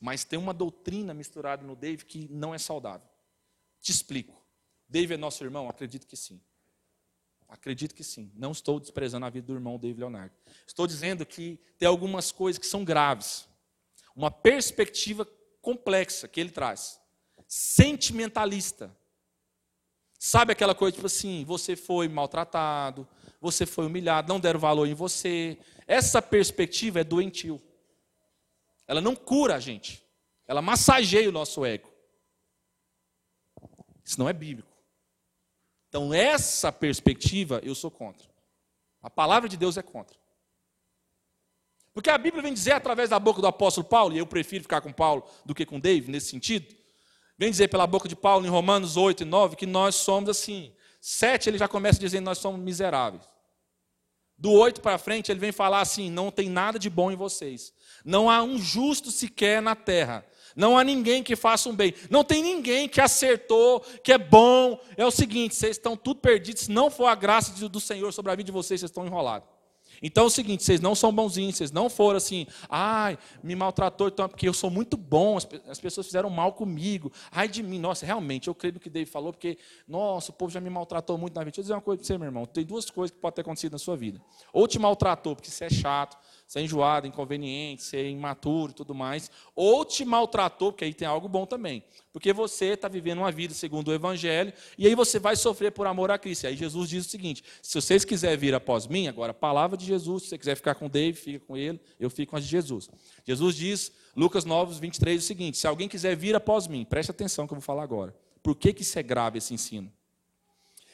Mas 0.00 0.24
tem 0.24 0.38
uma 0.38 0.54
doutrina 0.54 1.12
misturada 1.12 1.64
no 1.64 1.74
Dave 1.74 2.04
que 2.04 2.28
não 2.30 2.54
é 2.54 2.58
saudável. 2.58 3.06
Te 3.80 3.90
explico. 3.90 4.40
Dave 4.88 5.14
é 5.14 5.16
nosso 5.16 5.42
irmão? 5.42 5.68
Acredito 5.68 6.06
que 6.06 6.16
sim. 6.16 6.40
Acredito 7.52 7.94
que 7.94 8.02
sim. 8.02 8.32
Não 8.34 8.50
estou 8.50 8.80
desprezando 8.80 9.26
a 9.26 9.30
vida 9.30 9.46
do 9.46 9.52
irmão 9.52 9.78
David 9.78 10.00
Leonardo. 10.00 10.34
Estou 10.66 10.86
dizendo 10.86 11.26
que 11.26 11.60
tem 11.78 11.86
algumas 11.86 12.32
coisas 12.32 12.58
que 12.58 12.66
são 12.66 12.82
graves. 12.82 13.46
Uma 14.16 14.30
perspectiva 14.30 15.28
complexa 15.60 16.26
que 16.26 16.40
ele 16.40 16.50
traz. 16.50 16.98
Sentimentalista. 17.46 18.96
Sabe 20.18 20.52
aquela 20.52 20.74
coisa 20.74 20.94
tipo 20.94 21.06
assim, 21.06 21.44
você 21.44 21.76
foi 21.76 22.08
maltratado, 22.08 23.06
você 23.38 23.66
foi 23.66 23.84
humilhado, 23.84 24.32
não 24.32 24.40
deram 24.40 24.58
valor 24.58 24.88
em 24.88 24.94
você. 24.94 25.58
Essa 25.86 26.22
perspectiva 26.22 27.00
é 27.00 27.04
doentio. 27.04 27.60
Ela 28.88 29.02
não 29.02 29.14
cura 29.14 29.56
a 29.56 29.60
gente. 29.60 30.02
Ela 30.48 30.62
massageia 30.62 31.28
o 31.28 31.32
nosso 31.32 31.66
ego. 31.66 31.92
Isso 34.02 34.18
não 34.18 34.26
é 34.26 34.32
bíblico. 34.32 34.71
Então, 35.92 36.14
essa 36.14 36.72
perspectiva 36.72 37.60
eu 37.62 37.74
sou 37.74 37.90
contra. 37.90 38.26
A 39.02 39.10
palavra 39.10 39.46
de 39.46 39.58
Deus 39.58 39.76
é 39.76 39.82
contra. 39.82 40.16
Porque 41.92 42.08
a 42.08 42.16
Bíblia 42.16 42.42
vem 42.42 42.54
dizer 42.54 42.72
através 42.72 43.10
da 43.10 43.18
boca 43.18 43.42
do 43.42 43.46
apóstolo 43.46 43.86
Paulo, 43.86 44.14
e 44.14 44.18
eu 44.18 44.26
prefiro 44.26 44.64
ficar 44.64 44.80
com 44.80 44.90
Paulo 44.90 45.28
do 45.44 45.54
que 45.54 45.66
com 45.66 45.78
David 45.78 46.10
nesse 46.10 46.30
sentido, 46.30 46.74
Vem 47.42 47.50
dizer 47.50 47.66
pela 47.66 47.88
boca 47.88 48.08
de 48.08 48.14
Paulo 48.14 48.46
em 48.46 48.48
Romanos 48.48 48.96
8 48.96 49.22
e 49.22 49.26
9 49.26 49.56
que 49.56 49.66
nós 49.66 49.96
somos 49.96 50.30
assim. 50.30 50.72
7 51.00 51.50
ele 51.50 51.58
já 51.58 51.66
começa 51.66 51.98
dizendo 51.98 52.26
nós 52.26 52.38
somos 52.38 52.60
miseráveis. 52.60 53.24
Do 54.38 54.52
8 54.52 54.80
para 54.80 54.96
frente 54.96 55.32
ele 55.32 55.40
vem 55.40 55.50
falar 55.50 55.80
assim: 55.80 56.08
não 56.08 56.30
tem 56.30 56.48
nada 56.48 56.78
de 56.78 56.88
bom 56.88 57.10
em 57.10 57.16
vocês. 57.16 57.72
Não 58.04 58.30
há 58.30 58.44
um 58.44 58.58
justo 58.58 59.10
sequer 59.10 59.60
na 59.60 59.74
terra. 59.74 60.24
Não 60.56 60.76
há 60.76 60.84
ninguém 60.84 61.22
que 61.22 61.36
faça 61.36 61.68
um 61.68 61.74
bem. 61.74 61.94
Não 62.10 62.24
tem 62.24 62.42
ninguém 62.42 62.88
que 62.88 63.00
acertou, 63.00 63.80
que 64.02 64.12
é 64.12 64.18
bom. 64.18 64.78
É 64.96 65.04
o 65.04 65.10
seguinte: 65.10 65.54
vocês 65.54 65.76
estão 65.76 65.96
tudo 65.96 66.20
perdidos. 66.20 66.62
Se 66.62 66.70
não 66.70 66.90
for 66.90 67.06
a 67.06 67.14
graça 67.14 67.68
do 67.68 67.80
Senhor 67.80 68.12
sobre 68.12 68.32
a 68.32 68.34
vida 68.34 68.46
de 68.46 68.52
vocês, 68.52 68.80
vocês 68.80 68.90
estão 68.90 69.06
enrolados. 69.06 69.48
Então 70.02 70.24
é 70.24 70.26
o 70.26 70.30
seguinte: 70.30 70.64
vocês 70.64 70.80
não 70.80 70.94
são 70.94 71.12
bonzinhos, 71.12 71.56
vocês 71.56 71.70
não 71.70 71.88
foram 71.88 72.16
assim, 72.16 72.46
ai, 72.68 73.16
me 73.42 73.54
maltratou, 73.54 74.08
então, 74.08 74.28
porque 74.28 74.48
eu 74.48 74.52
sou 74.52 74.70
muito 74.70 74.96
bom, 74.96 75.36
as, 75.36 75.48
as 75.68 75.80
pessoas 75.80 76.06
fizeram 76.06 76.28
mal 76.28 76.52
comigo, 76.52 77.12
ai 77.30 77.48
de 77.48 77.62
mim, 77.62 77.78
nossa, 77.78 78.04
realmente, 78.04 78.48
eu 78.48 78.54
creio 78.54 78.74
no 78.74 78.80
que 78.80 78.90
David 78.90 79.10
falou, 79.10 79.32
porque, 79.32 79.58
nossa, 79.86 80.32
o 80.32 80.34
povo 80.34 80.50
já 80.50 80.60
me 80.60 80.68
maltratou 80.68 81.16
muito 81.16 81.34
na 81.34 81.40
vida. 81.42 81.52
Deixa 81.52 81.60
eu 81.60 81.62
dizer 81.62 81.74
uma 81.74 81.80
coisa 81.80 81.98
para 81.98 82.06
você, 82.06 82.18
meu 82.18 82.26
irmão: 82.26 82.44
tem 82.44 82.64
duas 82.64 82.90
coisas 82.90 83.14
que 83.14 83.20
podem 83.20 83.36
ter 83.36 83.40
acontecido 83.42 83.72
na 83.72 83.78
sua 83.78 83.96
vida. 83.96 84.20
Ou 84.52 84.66
te 84.66 84.78
maltratou, 84.78 85.36
porque 85.36 85.50
você 85.50 85.66
é 85.66 85.70
chato, 85.70 86.16
é 86.58 86.62
enjoado, 86.62 87.06
inconveniente, 87.06 87.96
é 87.96 88.08
imaturo 88.08 88.72
e 88.72 88.74
tudo 88.74 88.94
mais, 88.94 89.30
ou 89.54 89.84
te 89.84 90.04
maltratou, 90.04 90.72
porque 90.72 90.84
aí 90.84 90.92
tem 90.92 91.08
algo 91.08 91.28
bom 91.28 91.46
também, 91.46 91.82
porque 92.12 92.32
você 92.32 92.66
está 92.66 92.88
vivendo 92.88 93.18
uma 93.18 93.32
vida 93.32 93.54
segundo 93.54 93.88
o 93.88 93.94
Evangelho, 93.94 94.52
e 94.76 94.86
aí 94.86 94.94
você 94.94 95.18
vai 95.18 95.36
sofrer 95.36 95.72
por 95.72 95.86
amor 95.86 96.10
a 96.10 96.18
Cristo. 96.18 96.44
E 96.44 96.46
aí 96.48 96.56
Jesus 96.56 96.88
diz 96.88 97.06
o 97.06 97.08
seguinte: 97.08 97.42
se 97.62 97.80
vocês 97.80 98.04
quiserem 98.04 98.36
vir 98.36 98.54
após 98.54 98.86
mim, 98.86 99.08
agora 99.08 99.30
a 99.30 99.34
palavra 99.34 99.76
de 99.76 99.86
Jesus, 99.86 100.24
se 100.24 100.28
você 100.30 100.38
quiser 100.38 100.56
ficar 100.56 100.74
com 100.74 100.88
David, 100.88 101.18
fica 101.18 101.46
com 101.46 101.56
ele, 101.56 101.80
eu 101.98 102.10
fico 102.10 102.30
com 102.30 102.36
a 102.36 102.40
de 102.40 102.46
Jesus. 102.46 102.90
Jesus 103.24 103.56
diz, 103.56 103.92
Lucas 104.14 104.44
9, 104.44 104.78
23, 104.78 105.22
o 105.22 105.26
seguinte: 105.26 105.58
se 105.58 105.66
alguém 105.66 105.88
quiser 105.88 106.16
vir 106.16 106.34
após 106.34 106.66
mim, 106.66 106.84
preste 106.84 107.10
atenção 107.10 107.46
que 107.46 107.52
eu 107.52 107.56
vou 107.56 107.62
falar 107.62 107.82
agora. 107.82 108.14
Por 108.42 108.56
que, 108.56 108.72
que 108.72 108.82
isso 108.82 108.98
é 108.98 109.02
grave, 109.02 109.38
esse 109.38 109.54
ensino? 109.54 109.90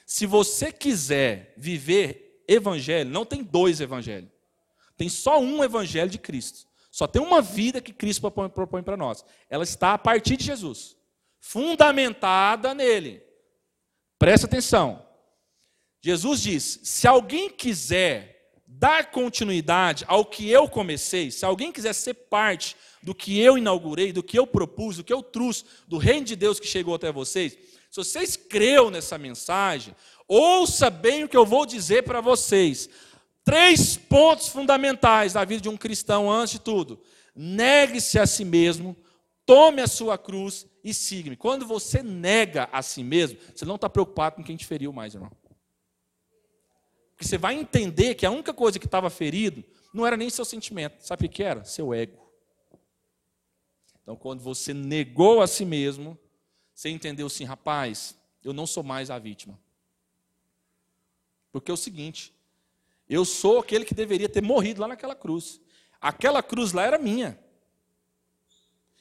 Se 0.07 0.25
você 0.25 0.71
quiser 0.71 1.53
viver 1.57 2.45
evangelho, 2.47 3.11
não 3.11 3.27
tem 3.27 3.43
dois 3.43 3.81
evangelhos. 3.81 4.38
Tem 4.99 5.09
só 5.09 5.41
um 5.41 5.63
evangelho 5.63 6.11
de 6.11 6.19
Cristo. 6.19 6.67
Só 6.91 7.07
tem 7.07 7.23
uma 7.23 7.41
vida 7.41 7.81
que 7.81 7.93
Cristo 7.93 8.29
propõe, 8.31 8.83
para 8.83 8.97
nós. 8.97 9.25
Ela 9.49 9.63
está 9.63 9.95
a 9.95 9.99
partir 9.99 10.37
de 10.37 10.45
Jesus, 10.45 10.97
fundamentada 11.39 12.75
nele. 12.75 13.23
Presta 14.19 14.49
atenção. 14.49 15.07
Jesus 16.03 16.43
diz: 16.43 16.81
se 16.83 17.07
alguém 17.07 17.49
quiser 17.49 18.53
dar 18.67 19.13
continuidade 19.13 20.05
ao 20.09 20.25
que 20.25 20.51
eu 20.51 20.69
comecei, 20.69 21.31
se 21.31 21.45
alguém 21.45 21.71
quiser 21.71 21.93
ser 21.93 22.15
parte 22.15 22.77
do 23.01 23.15
que 23.15 23.39
eu 23.39 23.57
inaugurei, 23.57 24.13
do 24.13 24.23
que 24.23 24.37
eu 24.39 24.47
propus, 24.47 24.97
do 24.97 25.05
que 25.05 25.13
eu 25.13 25.23
trouxe, 25.23 25.65
do 25.87 25.99
reino 25.99 26.27
de 26.27 26.35
Deus 26.35 26.59
que 26.59 26.67
chegou 26.67 26.95
até 26.97 27.13
vocês, 27.13 27.57
se 27.91 27.97
vocês 27.97 28.37
creu 28.37 28.91
nessa 28.91 29.17
mensagem, 29.17 29.95
ouça 30.27 30.91
bem 30.91 31.25
o 31.25 31.29
que 31.29 31.37
eu 31.37 31.47
vou 31.47 31.65
dizer 31.65 32.03
para 32.03 32.21
vocês 32.21 32.91
três 33.49 33.97
pontos 33.97 34.49
fundamentais 34.49 35.33
na 35.33 35.43
vida 35.43 35.63
de 35.63 35.71
um 35.71 35.77
cristão, 35.77 36.31
antes 36.31 36.53
de 36.53 36.59
tudo. 36.59 37.01
Negue-se 37.35 38.19
a 38.19 38.27
si 38.27 38.45
mesmo, 38.45 38.95
tome 39.47 39.81
a 39.81 39.87
sua 39.87 40.19
cruz 40.19 40.67
e 40.85 40.93
siga-me. 40.93 41.35
Quando 41.35 41.67
você 41.67 42.03
nega 42.03 42.69
a 42.71 42.83
si 42.83 43.03
mesmo, 43.03 43.39
você 43.55 43.65
não 43.65 43.77
está 43.77 43.89
preocupado 43.89 44.37
com 44.37 44.45
quem 44.45 44.55
te 44.55 44.67
feriu 44.67 44.93
mais, 44.93 45.15
irmão. 45.15 45.33
Porque 47.13 47.25
você 47.25 47.39
vai 47.39 47.55
entender 47.55 48.17
que 48.17 48.27
a 48.27 48.31
única 48.31 48.53
coisa 48.53 48.79
que 48.79 48.85
estava 48.85 49.09
ferido 49.09 49.65
não 49.95 50.07
era 50.07 50.15
nem 50.15 50.29
seu 50.29 50.45
sentimento. 50.45 51.01
Sabe 51.01 51.25
o 51.25 51.29
que 51.31 51.43
era? 51.43 51.65
Seu 51.65 51.95
ego. 51.95 52.31
Então, 54.03 54.15
quando 54.15 54.43
você 54.43 54.75
negou 54.75 55.41
a 55.41 55.47
si 55.47 55.65
mesmo, 55.65 56.19
você 56.75 56.91
entendeu 56.91 57.29
assim, 57.29 57.45
rapaz, 57.45 58.15
eu 58.45 58.53
não 58.53 58.67
sou 58.67 58.83
mais 58.83 59.11
a 59.11 59.19
vítima. 59.19 59.59
Porque 61.51 61.71
é 61.71 61.75
o 61.75 61.79
seguinte, 61.79 62.37
eu 63.09 63.25
sou 63.25 63.59
aquele 63.59 63.85
que 63.85 63.95
deveria 63.95 64.29
ter 64.29 64.43
morrido 64.43 64.81
lá 64.81 64.89
naquela 64.89 65.15
cruz. 65.15 65.61
Aquela 66.01 66.43
cruz 66.43 66.73
lá 66.73 66.85
era 66.85 66.99
minha. 66.99 67.39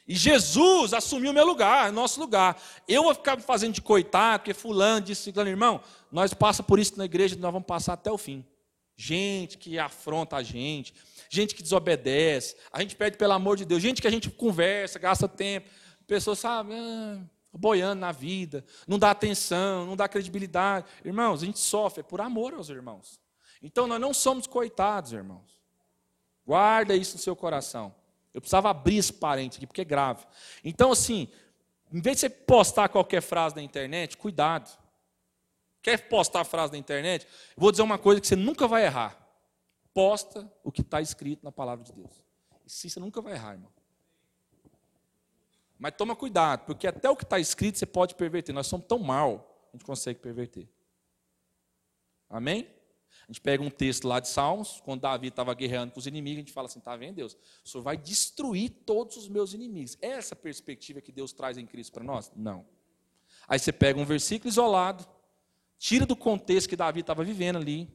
E 0.07 0.15
Jesus 0.15 0.93
assumiu 0.93 1.33
meu 1.33 1.45
lugar, 1.45 1.91
nosso 1.91 2.19
lugar. 2.19 2.61
Eu 2.87 3.03
vou 3.03 3.13
ficar 3.13 3.39
fazendo 3.41 3.73
de 3.73 3.81
coitado, 3.81 4.39
porque 4.39 4.53
fulano 4.53 5.05
disse, 5.05 5.33
irmão, 5.35 5.81
nós 6.09 6.33
passa 6.33 6.63
por 6.63 6.79
isso 6.79 6.97
na 6.97 7.03
igreja, 7.03 7.35
nós 7.35 7.51
vamos 7.51 7.67
passar 7.67 7.93
até 7.93 8.09
o 8.09 8.17
fim. 8.17 8.45
Gente 8.95 9.57
que 9.57 9.77
afronta 9.77 10.37
a 10.37 10.43
gente, 10.43 10.93
gente 11.29 11.53
que 11.53 11.61
desobedece, 11.61 12.55
a 12.71 12.81
gente 12.81 12.95
pede 12.95 13.17
pelo 13.17 13.33
amor 13.33 13.57
de 13.57 13.65
Deus, 13.65 13.81
gente 13.81 14.01
que 14.01 14.07
a 14.07 14.11
gente 14.11 14.29
conversa, 14.29 14.97
gasta 14.97 15.27
tempo, 15.27 15.69
pessoas, 16.07 16.39
sabe, 16.39 16.73
ah, 16.73 17.19
boiando 17.51 17.99
na 17.99 18.13
vida, 18.13 18.63
não 18.87 18.97
dá 18.97 19.11
atenção, 19.11 19.85
não 19.85 19.95
dá 19.95 20.07
credibilidade. 20.07 20.85
Irmãos, 21.03 21.43
a 21.43 21.45
gente 21.45 21.59
sofre 21.59 22.01
por 22.01 22.21
amor 22.21 22.53
aos 22.53 22.69
irmãos. 22.69 23.19
Então 23.61 23.87
nós 23.87 23.99
não 23.99 24.13
somos 24.13 24.47
coitados, 24.47 25.13
irmãos. 25.13 25.61
Guarda 26.45 26.95
isso 26.95 27.17
no 27.17 27.21
seu 27.21 27.35
coração. 27.35 27.93
Eu 28.33 28.41
precisava 28.41 28.69
abrir 28.69 28.97
esse 28.97 29.11
parente 29.11 29.57
aqui, 29.57 29.67
porque 29.67 29.81
é 29.81 29.85
grave. 29.85 30.25
Então, 30.63 30.91
assim, 30.91 31.27
em 31.91 31.99
vez 31.99 32.17
de 32.17 32.21
você 32.21 32.29
postar 32.29 32.89
qualquer 32.89 33.21
frase 33.21 33.55
na 33.55 33.61
internet, 33.61 34.15
cuidado. 34.15 34.69
Quer 35.81 36.07
postar 36.09 36.43
frase 36.43 36.71
na 36.71 36.77
internet? 36.77 37.25
Eu 37.25 37.61
vou 37.61 37.71
dizer 37.71 37.83
uma 37.83 37.97
coisa 37.97 38.21
que 38.21 38.27
você 38.27 38.35
nunca 38.35 38.67
vai 38.67 38.83
errar. 38.85 39.17
Posta 39.93 40.51
o 40.63 40.71
que 40.71 40.81
está 40.81 41.01
escrito 41.01 41.43
na 41.43 41.51
palavra 41.51 41.83
de 41.83 41.91
Deus. 41.91 42.23
Isso 42.65 42.89
você 42.89 42.99
nunca 42.99 43.21
vai 43.21 43.33
errar, 43.33 43.53
irmão. 43.53 43.71
Mas 45.79 45.93
toma 45.95 46.15
cuidado, 46.15 46.65
porque 46.65 46.87
até 46.87 47.09
o 47.09 47.15
que 47.15 47.23
está 47.23 47.39
escrito 47.39 47.77
você 47.77 47.85
pode 47.85 48.15
perverter. 48.15 48.53
Nós 48.53 48.67
somos 48.67 48.85
tão 48.87 48.99
mal, 48.99 49.67
a 49.73 49.77
gente 49.77 49.85
consegue 49.85 50.19
perverter. 50.19 50.67
Amém? 52.29 52.67
A 53.27 53.31
gente 53.31 53.41
pega 53.41 53.61
um 53.61 53.69
texto 53.69 54.07
lá 54.07 54.21
de 54.21 54.29
Salmos, 54.29 54.81
quando 54.85 55.01
Davi 55.01 55.27
estava 55.27 55.53
guerreando 55.53 55.91
com 55.91 55.99
os 55.99 56.07
inimigos, 56.07 56.37
a 56.37 56.41
gente 56.41 56.53
fala 56.53 56.67
assim: 56.67 56.79
está 56.79 56.95
vendo, 56.95 57.15
Deus? 57.15 57.37
O 57.63 57.67
Senhor 57.67 57.83
vai 57.83 57.97
destruir 57.97 58.69
todos 58.85 59.17
os 59.17 59.27
meus 59.27 59.53
inimigos. 59.53 59.97
É 60.01 60.09
essa 60.09 60.35
perspectiva 60.35 61.01
que 61.01 61.11
Deus 61.11 61.33
traz 61.33 61.57
em 61.57 61.65
Cristo 61.65 61.91
para 61.91 62.03
nós? 62.03 62.31
Não. 62.35 62.65
Aí 63.47 63.59
você 63.59 63.71
pega 63.71 63.99
um 63.99 64.05
versículo 64.05 64.49
isolado, 64.49 65.05
tira 65.77 66.05
do 66.05 66.15
contexto 66.15 66.69
que 66.69 66.75
Davi 66.75 67.01
estava 67.01 67.23
vivendo 67.23 67.57
ali, 67.57 67.89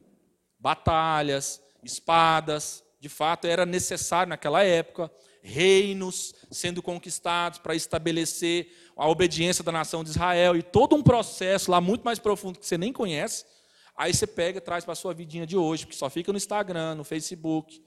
batalhas, 0.59 1.61
espadas, 1.83 2.83
de 2.99 3.09
fato 3.09 3.45
era 3.45 3.65
necessário 3.65 4.29
naquela 4.29 4.63
época, 4.63 5.11
reinos 5.41 6.33
sendo 6.49 6.81
conquistados 6.81 7.59
para 7.59 7.75
estabelecer 7.75 8.71
a 8.95 9.07
obediência 9.09 9.63
da 9.63 9.71
nação 9.71 10.03
de 10.03 10.11
Israel 10.11 10.55
e 10.55 10.63
todo 10.63 10.95
um 10.95 11.03
processo 11.03 11.69
lá 11.69 11.81
muito 11.81 12.03
mais 12.03 12.17
profundo 12.17 12.59
que 12.59 12.65
você 12.65 12.77
nem 12.77 12.93
conhece 12.93 13.45
Aí 13.95 14.13
você 14.13 14.25
pega 14.25 14.57
e 14.57 14.61
traz 14.61 14.83
para 14.83 14.93
a 14.93 14.95
sua 14.95 15.13
vidinha 15.13 15.45
de 15.45 15.55
hoje, 15.55 15.85
porque 15.85 15.97
só 15.97 16.09
fica 16.09 16.31
no 16.31 16.37
Instagram, 16.37 16.95
no 16.95 17.03
Facebook. 17.03 17.83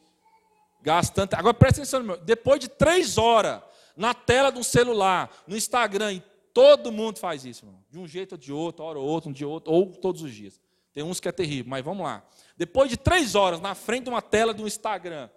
Gastando. 0.81 1.35
Agora 1.35 1.55
presta 1.55 1.81
atenção, 1.81 2.03
meu. 2.03 2.17
Depois 2.17 2.61
de 2.61 2.69
três 2.69 3.19
horas 3.19 3.61
na 3.97 4.15
tela 4.15 4.53
de 4.53 4.59
um 4.59 4.63
celular, 4.63 5.31
no 5.47 5.57
Instagram, 5.57 6.13
e 6.13 6.23
todo 6.53 6.93
mundo 6.93 7.19
faz 7.19 7.45
isso, 7.45 7.65
irmão. 7.65 7.83
De 7.91 7.99
um 7.99 8.07
jeito 8.07 8.33
ou 8.33 8.39
de 8.39 8.53
outro, 8.53 8.85
hora 8.85 8.99
ou 8.99 9.07
outro, 9.07 9.31
um 9.31 9.33
dia 9.33 9.47
ou 9.47 9.55
outro, 9.55 9.73
ou 9.73 9.87
todos 9.93 10.23
os 10.23 10.33
dias. 10.33 10.61
Tem 10.93 11.03
uns 11.03 11.19
que 11.19 11.29
é 11.29 11.33
terrível, 11.33 11.69
mas 11.69 11.85
vamos 11.85 12.05
lá. 12.05 12.25
Depois 12.57 12.89
de 12.89 12.97
três 12.97 13.35
horas 13.35 13.61
na 13.61 13.75
frente 13.75 14.05
de 14.05 14.11
uma 14.11 14.23
tela 14.23 14.55
do 14.55 14.67
Instagram, 14.67 15.29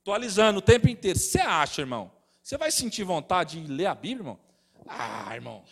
atualizando 0.00 0.60
o 0.60 0.62
tempo 0.62 0.88
inteiro, 0.88 1.18
você 1.18 1.40
acha, 1.40 1.82
irmão? 1.82 2.12
Você 2.42 2.56
vai 2.56 2.70
sentir 2.70 3.02
vontade 3.02 3.60
de 3.60 3.70
ler 3.70 3.86
a 3.86 3.94
Bíblia, 3.94 4.20
irmão? 4.20 4.40
Ah, 4.86 5.34
irmão, 5.34 5.64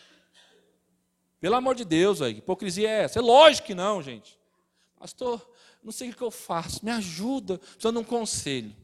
pelo 1.44 1.56
amor 1.56 1.74
de 1.74 1.84
Deus, 1.84 2.22
aí, 2.22 2.38
hipocrisia 2.38 2.88
é 2.88 3.02
essa? 3.02 3.18
É 3.18 3.22
lógico 3.22 3.66
que 3.66 3.74
não, 3.74 4.02
gente. 4.02 4.40
Pastor, 4.98 5.46
não 5.82 5.92
sei 5.92 6.08
o 6.08 6.14
que 6.14 6.22
eu 6.22 6.30
faço, 6.30 6.82
me 6.82 6.90
ajuda, 6.90 7.58
precisando 7.58 7.96
de 7.96 8.00
um 8.00 8.04
conselho. 8.04 8.74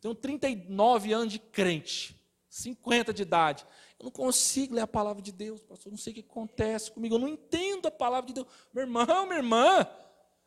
Tenho 0.00 0.14
39 0.14 1.12
anos 1.12 1.32
de 1.32 1.40
crente, 1.40 2.16
50 2.48 3.12
de 3.12 3.22
idade. 3.22 3.66
Eu 3.98 4.04
não 4.04 4.12
consigo 4.12 4.76
ler 4.76 4.82
a 4.82 4.86
palavra 4.86 5.20
de 5.20 5.32
Deus, 5.32 5.60
pastor. 5.64 5.90
Não 5.90 5.98
sei 5.98 6.12
o 6.12 6.14
que 6.14 6.20
acontece 6.20 6.92
comigo. 6.92 7.16
Eu 7.16 7.18
não 7.18 7.26
entendo 7.26 7.88
a 7.88 7.90
palavra 7.90 8.28
de 8.28 8.34
Deus. 8.34 8.46
Meu 8.72 8.84
irmão, 8.84 9.26
minha 9.26 9.38
irmã, 9.38 9.84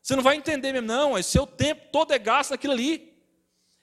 você 0.01 0.15
não 0.15 0.23
vai 0.23 0.37
entender 0.37 0.71
mesmo, 0.71 0.87
não. 0.87 1.17
É 1.17 1.21
seu 1.21 1.45
tempo 1.45 1.91
todo 1.91 2.13
é 2.13 2.17
gasto 2.17 2.51
naquilo 2.51 2.71
ali. 2.71 3.13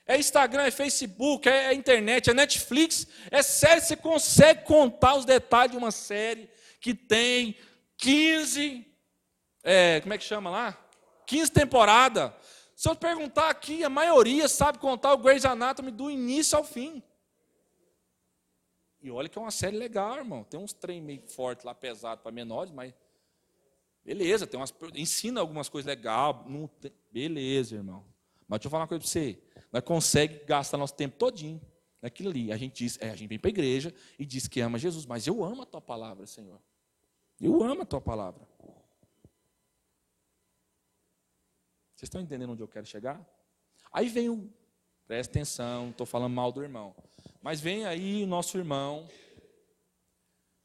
É 0.07 0.17
Instagram, 0.17 0.63
é 0.63 0.71
Facebook, 0.71 1.47
é 1.47 1.75
internet, 1.75 2.31
é 2.31 2.33
Netflix. 2.33 3.07
É 3.31 3.43
série, 3.43 3.83
você 3.83 3.95
consegue 3.95 4.65
contar 4.65 5.17
os 5.17 5.27
detalhes 5.27 5.73
de 5.73 5.77
uma 5.77 5.91
série 5.91 6.49
que 6.81 6.95
tem 6.95 7.55
15, 7.97 8.87
é, 9.63 10.01
como 10.01 10.13
é 10.15 10.19
que 10.19 10.25
chama 10.25 10.51
lá? 10.51 10.79
15 11.27 11.51
temporadas. 11.51 12.33
Se 12.77 12.89
eu 12.89 12.97
perguntar 12.97 13.51
aqui, 13.51 13.85
a 13.85 13.89
maioria 13.89 14.49
sabe 14.49 14.79
contar 14.79 15.13
o 15.15 15.19
Grey's 15.19 15.45
Anatomy 15.45 15.91
do 15.91 16.11
início 16.11 16.59
ao 16.59 16.65
fim. 16.65 17.03
E 19.01 19.11
olha 19.11 19.29
que 19.29 19.39
é 19.39 19.41
uma 19.41 19.51
série 19.51 19.77
legal, 19.77 20.17
irmão. 20.17 20.45
Tem 20.45 20.59
uns 20.59 20.73
trem 20.73 21.01
meio 21.01 21.23
forte 21.29 21.65
lá, 21.65 21.75
pesado 21.75 22.23
para 22.23 22.33
menores, 22.33 22.73
mas 22.73 22.93
beleza, 24.05 24.47
tem 24.47 24.59
umas, 24.59 24.75
ensina 24.95 25.41
algumas 25.41 25.69
coisas 25.69 25.87
legais. 25.87 26.37
Beleza, 27.13 27.77
irmão. 27.77 28.05
Mas 28.49 28.59
deixa 28.59 28.67
eu 28.67 28.71
falar 28.71 28.83
uma 28.83 28.89
coisa 28.89 29.03
para 29.03 29.11
você. 29.11 29.39
Nós 29.73 29.83
conseguimos 29.83 30.45
gastar 30.47 30.77
nosso 30.77 30.95
tempo 30.95 31.17
todinho 31.17 31.61
naquilo 32.03 32.31
ali. 32.31 32.53
A 32.53 32.57
gente 32.57 32.85
diz, 32.85 32.99
é, 33.01 33.11
a 33.11 33.17
gente 33.17 33.29
vem 33.29 33.39
para 33.39 33.49
a 33.49 33.53
igreja 33.53 33.95
e 34.19 34.27
diz 34.27 34.49
que 34.49 34.61
ama 34.61 34.79
Jesus, 34.79 35.07
mas 35.07 35.27
eu 35.27 35.45
amo 35.45 35.63
a 35.63 35.67
tua 35.67 35.81
palavra, 35.81 36.27
Senhor. 36.27 36.61
Eu 37.45 37.63
amo 37.63 37.83
a 37.83 37.85
tua 37.85 38.01
palavra. 38.01 38.41
Vocês 41.95 42.05
estão 42.05 42.23
entendendo 42.23 42.53
onde 42.53 42.63
eu 42.63 42.69
quero 42.69 42.87
chegar? 42.87 43.23
Aí 43.93 44.09
vem 44.09 44.31
o. 44.31 44.51
Presta 45.07 45.31
atenção, 45.33 45.91
estou 45.91 46.07
falando 46.07 46.33
mal 46.33 46.51
do 46.51 46.63
irmão. 46.63 46.97
Mas 47.43 47.61
vem 47.61 47.85
aí 47.85 48.25
o 48.25 48.27
nosso 48.27 48.57
irmão, 48.57 49.07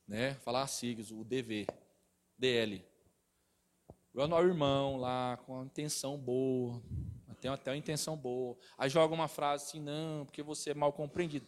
né? 0.07 0.35
Falar 0.35 0.65
siglas, 0.67 1.11
o 1.11 1.21
DV, 1.25 1.67
DL. 2.37 2.81
O 4.13 4.25
nosso 4.25 4.47
irmão 4.47 4.95
lá 4.95 5.35
com 5.45 5.55
uma 5.55 5.65
intenção 5.65 6.17
boa, 6.17 6.81
tem 7.41 7.51
até 7.51 7.71
uma 7.71 7.77
intenção 7.77 8.15
boa. 8.15 8.57
Aí 8.77 8.89
joga 8.89 9.13
uma 9.13 9.27
frase 9.27 9.65
assim, 9.65 9.81
não, 9.81 10.25
porque 10.25 10.41
você 10.41 10.69
é 10.69 10.73
mal 10.73 10.93
compreendido. 10.93 11.45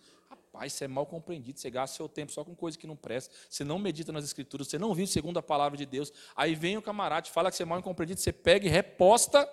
Rapaz, 0.54 0.74
você 0.74 0.84
é 0.84 0.88
mal 0.88 1.06
compreendido, 1.06 1.60
você 1.60 1.70
gasta 1.70 1.96
seu 1.96 2.10
tempo 2.10 2.32
só 2.32 2.44
com 2.44 2.54
coisa 2.54 2.78
que 2.78 2.86
não 2.86 2.96
presta, 2.96 3.34
você 3.50 3.64
não 3.64 3.80
medita 3.80 4.12
nas 4.12 4.26
escrituras, 4.26 4.68
você 4.68 4.78
não 4.78 4.94
vive 4.94 5.08
segundo 5.08 5.38
a 5.40 5.42
palavra 5.42 5.78
de 5.78 5.86
Deus. 5.86 6.12
Aí 6.36 6.56
vem 6.56 6.78
o 6.78 6.82
camarada, 6.82 7.30
fala 7.30 7.50
que 7.50 7.56
você 7.56 7.64
é 7.64 7.66
mal 7.66 7.82
compreendido, 7.82 8.20
você 8.20 8.34
pega 8.34 8.68
e 8.68 8.70
reposta. 8.70 9.50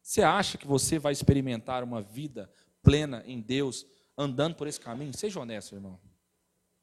Você 0.00 0.22
acha 0.22 0.56
que 0.56 0.66
você 0.66 1.00
vai 1.00 1.12
experimentar 1.12 1.82
uma 1.82 2.00
vida 2.00 2.48
plena 2.80 3.24
em 3.26 3.40
Deus, 3.40 3.84
andando 4.16 4.54
por 4.54 4.68
esse 4.68 4.78
caminho? 4.78 5.12
Seja 5.16 5.40
honesto, 5.40 5.74
irmão. 5.74 5.98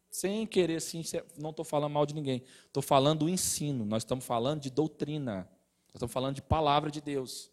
Sem 0.09 0.45
querer, 0.45 0.77
assim, 0.77 1.01
não 1.37 1.51
estou 1.51 1.63
falando 1.63 1.93
mal 1.93 2.05
de 2.05 2.13
ninguém. 2.13 2.43
Estou 2.65 2.81
falando 2.83 3.19
do 3.19 3.29
ensino. 3.29 3.85
Nós 3.85 4.03
estamos 4.03 4.25
falando 4.25 4.61
de 4.61 4.69
doutrina. 4.69 5.47
Nós 5.87 5.95
estamos 5.95 6.11
falando 6.11 6.35
de 6.35 6.41
palavra 6.41 6.89
de 6.89 6.99
Deus. 6.99 7.51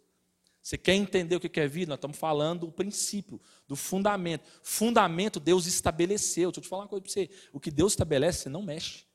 Você 0.67 0.77
quer 0.77 0.95
entender 0.95 1.37
o 1.37 1.39
que 1.39 1.61
é 1.61 1.69
vida? 1.69 1.91
Nós 1.91 1.97
estamos 1.97 2.17
falando 2.17 2.67
do 2.67 2.73
princípio, 2.73 3.41
do 3.69 3.77
fundamento. 3.77 4.45
Fundamento 4.65 5.39
Deus 5.39 5.65
estabeleceu. 5.65 6.51
Deixa 6.51 6.59
eu 6.59 6.63
te 6.65 6.69
falar 6.69 6.83
uma 6.83 6.89
coisa 6.89 7.05
para 7.05 7.13
você. 7.13 7.31
O 7.53 7.61
que 7.61 7.71
Deus 7.71 7.93
estabelece, 7.93 8.41
você 8.41 8.49
não 8.49 8.65
mexe. 8.65 9.07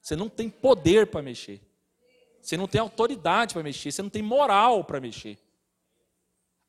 Você 0.00 0.16
não 0.16 0.28
tem 0.28 0.50
poder 0.50 1.06
para 1.06 1.22
mexer. 1.22 1.62
Você 2.42 2.56
não 2.56 2.66
tem 2.66 2.80
autoridade 2.80 3.54
para 3.54 3.62
mexer. 3.62 3.92
Você 3.92 4.02
não 4.02 4.10
tem 4.10 4.22
moral 4.22 4.82
para 4.82 5.00
mexer. 5.00 5.38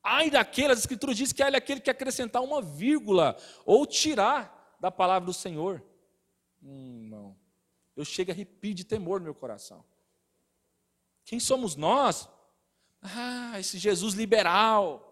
Ai 0.04 0.30
daquele, 0.30 0.74
as 0.74 0.80
escrituras 0.82 1.18
dizem 1.18 1.36
que 1.36 1.42
é 1.42 1.48
aquele 1.48 1.82
que 1.82 1.90
acrescentar 1.90 2.44
uma 2.44 2.62
vírgula 2.62 3.36
ou 3.66 3.88
tirar 3.88 4.78
da 4.80 4.92
palavra 4.92 5.26
do 5.26 5.34
Senhor. 5.34 5.84
Hum, 6.62 7.08
não. 7.10 7.36
Eu 7.96 8.06
chego 8.06 8.30
a 8.30 8.34
arrepio 8.36 8.76
de 8.76 8.84
temor 8.84 9.20
no 9.20 9.24
meu 9.24 9.34
coração. 9.34 9.84
Quem 11.26 11.40
somos 11.40 11.76
nós 11.76 12.30
ah, 13.02 13.60
esse 13.60 13.78
Jesus 13.78 14.14
liberal. 14.14 15.08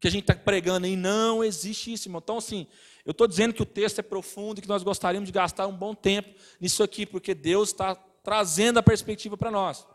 Que 0.00 0.08
a 0.08 0.10
gente 0.10 0.22
está 0.22 0.34
pregando 0.34 0.86
aí, 0.86 0.96
não 0.96 1.44
existe 1.44 1.92
isso, 1.92 2.08
irmão. 2.08 2.20
Então, 2.22 2.38
assim, 2.38 2.66
eu 3.04 3.12
estou 3.12 3.28
dizendo 3.28 3.54
que 3.54 3.62
o 3.62 3.66
texto 3.66 3.98
é 3.98 4.02
profundo 4.02 4.58
e 4.58 4.62
que 4.62 4.68
nós 4.68 4.82
gostaríamos 4.82 5.28
de 5.28 5.32
gastar 5.32 5.66
um 5.66 5.76
bom 5.76 5.94
tempo 5.94 6.34
nisso 6.60 6.82
aqui, 6.82 7.06
porque 7.06 7.34
Deus 7.34 7.68
está 7.68 7.94
trazendo 7.94 8.78
a 8.78 8.82
perspectiva 8.82 9.36
para 9.36 9.50
nós. 9.50 9.86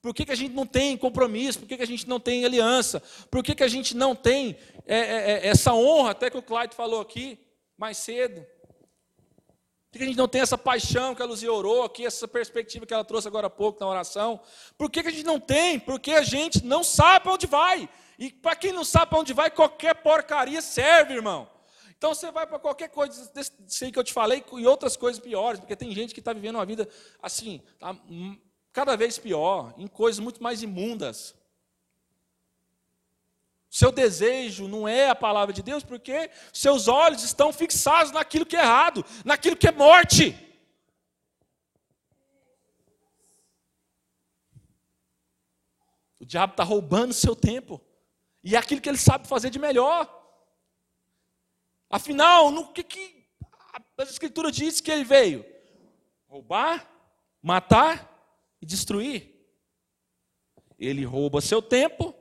Por 0.00 0.14
que, 0.14 0.26
que 0.26 0.32
a 0.32 0.36
gente 0.36 0.52
não 0.52 0.66
tem 0.66 0.96
compromisso? 0.96 1.60
Por 1.60 1.66
que, 1.66 1.78
que 1.78 1.82
a 1.82 1.86
gente 1.86 2.06
não 2.06 2.20
tem 2.20 2.44
aliança? 2.44 3.02
Por 3.30 3.42
que, 3.42 3.54
que 3.54 3.62
a 3.62 3.68
gente 3.68 3.96
não 3.96 4.14
tem 4.14 4.56
é, 4.86 4.98
é, 4.98 5.32
é 5.32 5.46
essa 5.46 5.72
honra, 5.72 6.10
até 6.10 6.28
que 6.28 6.36
o 6.36 6.42
Clyde 6.42 6.76
falou 6.76 7.00
aqui 7.00 7.38
mais 7.76 7.96
cedo? 7.96 8.44
Por 9.94 9.98
que 9.98 10.04
a 10.04 10.08
gente 10.08 10.18
não 10.18 10.26
tem 10.26 10.40
essa 10.40 10.58
paixão 10.58 11.14
que 11.14 11.22
a 11.22 11.24
Luzia 11.24 11.52
orou 11.52 11.84
aqui, 11.84 12.04
essa 12.04 12.26
perspectiva 12.26 12.84
que 12.84 12.92
ela 12.92 13.04
trouxe 13.04 13.28
agora 13.28 13.46
há 13.46 13.50
pouco 13.50 13.78
na 13.78 13.88
oração? 13.88 14.40
Por 14.76 14.90
que 14.90 14.98
a 14.98 15.08
gente 15.08 15.22
não 15.22 15.38
tem? 15.38 15.78
Porque 15.78 16.10
a 16.10 16.22
gente 16.22 16.64
não 16.64 16.82
sabe 16.82 17.22
para 17.22 17.34
onde 17.34 17.46
vai. 17.46 17.88
E 18.18 18.28
para 18.28 18.56
quem 18.56 18.72
não 18.72 18.82
sabe 18.82 19.10
para 19.10 19.20
onde 19.20 19.32
vai, 19.32 19.52
qualquer 19.52 19.94
porcaria 19.94 20.60
serve, 20.60 21.14
irmão. 21.14 21.48
Então 21.96 22.12
você 22.12 22.28
vai 22.32 22.44
para 22.44 22.58
qualquer 22.58 22.88
coisa, 22.88 23.30
sei 23.68 23.92
que 23.92 23.98
eu 24.00 24.02
te 24.02 24.12
falei, 24.12 24.44
e 24.54 24.66
outras 24.66 24.96
coisas 24.96 25.22
piores, 25.22 25.60
porque 25.60 25.76
tem 25.76 25.92
gente 25.92 26.12
que 26.12 26.18
está 26.18 26.32
vivendo 26.32 26.56
uma 26.56 26.66
vida 26.66 26.88
assim, 27.22 27.62
tá 27.78 27.96
cada 28.72 28.96
vez 28.96 29.16
pior, 29.16 29.72
em 29.78 29.86
coisas 29.86 30.18
muito 30.18 30.42
mais 30.42 30.60
imundas. 30.60 31.36
Seu 33.74 33.90
desejo 33.90 34.68
não 34.68 34.86
é 34.86 35.08
a 35.08 35.16
palavra 35.16 35.52
de 35.52 35.60
Deus, 35.60 35.82
porque 35.82 36.30
seus 36.52 36.86
olhos 36.86 37.24
estão 37.24 37.52
fixados 37.52 38.12
naquilo 38.12 38.46
que 38.46 38.54
é 38.54 38.60
errado, 38.60 39.04
naquilo 39.24 39.56
que 39.56 39.66
é 39.66 39.72
morte. 39.72 40.32
O 46.20 46.24
diabo 46.24 46.52
está 46.52 46.62
roubando 46.62 47.12
seu 47.12 47.34
tempo. 47.34 47.80
E 48.44 48.54
é 48.54 48.58
aquilo 48.58 48.80
que 48.80 48.88
ele 48.88 48.96
sabe 48.96 49.26
fazer 49.26 49.50
de 49.50 49.58
melhor. 49.58 50.08
Afinal, 51.90 52.52
no 52.52 52.72
que, 52.72 52.84
que 52.84 53.26
a 53.98 54.04
Escritura 54.04 54.52
diz 54.52 54.80
que 54.80 54.92
ele 54.92 55.02
veio? 55.02 55.44
Roubar, 56.28 56.88
matar 57.42 58.08
e 58.62 58.66
destruir. 58.66 59.34
Ele 60.78 61.04
rouba 61.04 61.40
seu 61.40 61.60
tempo, 61.60 62.13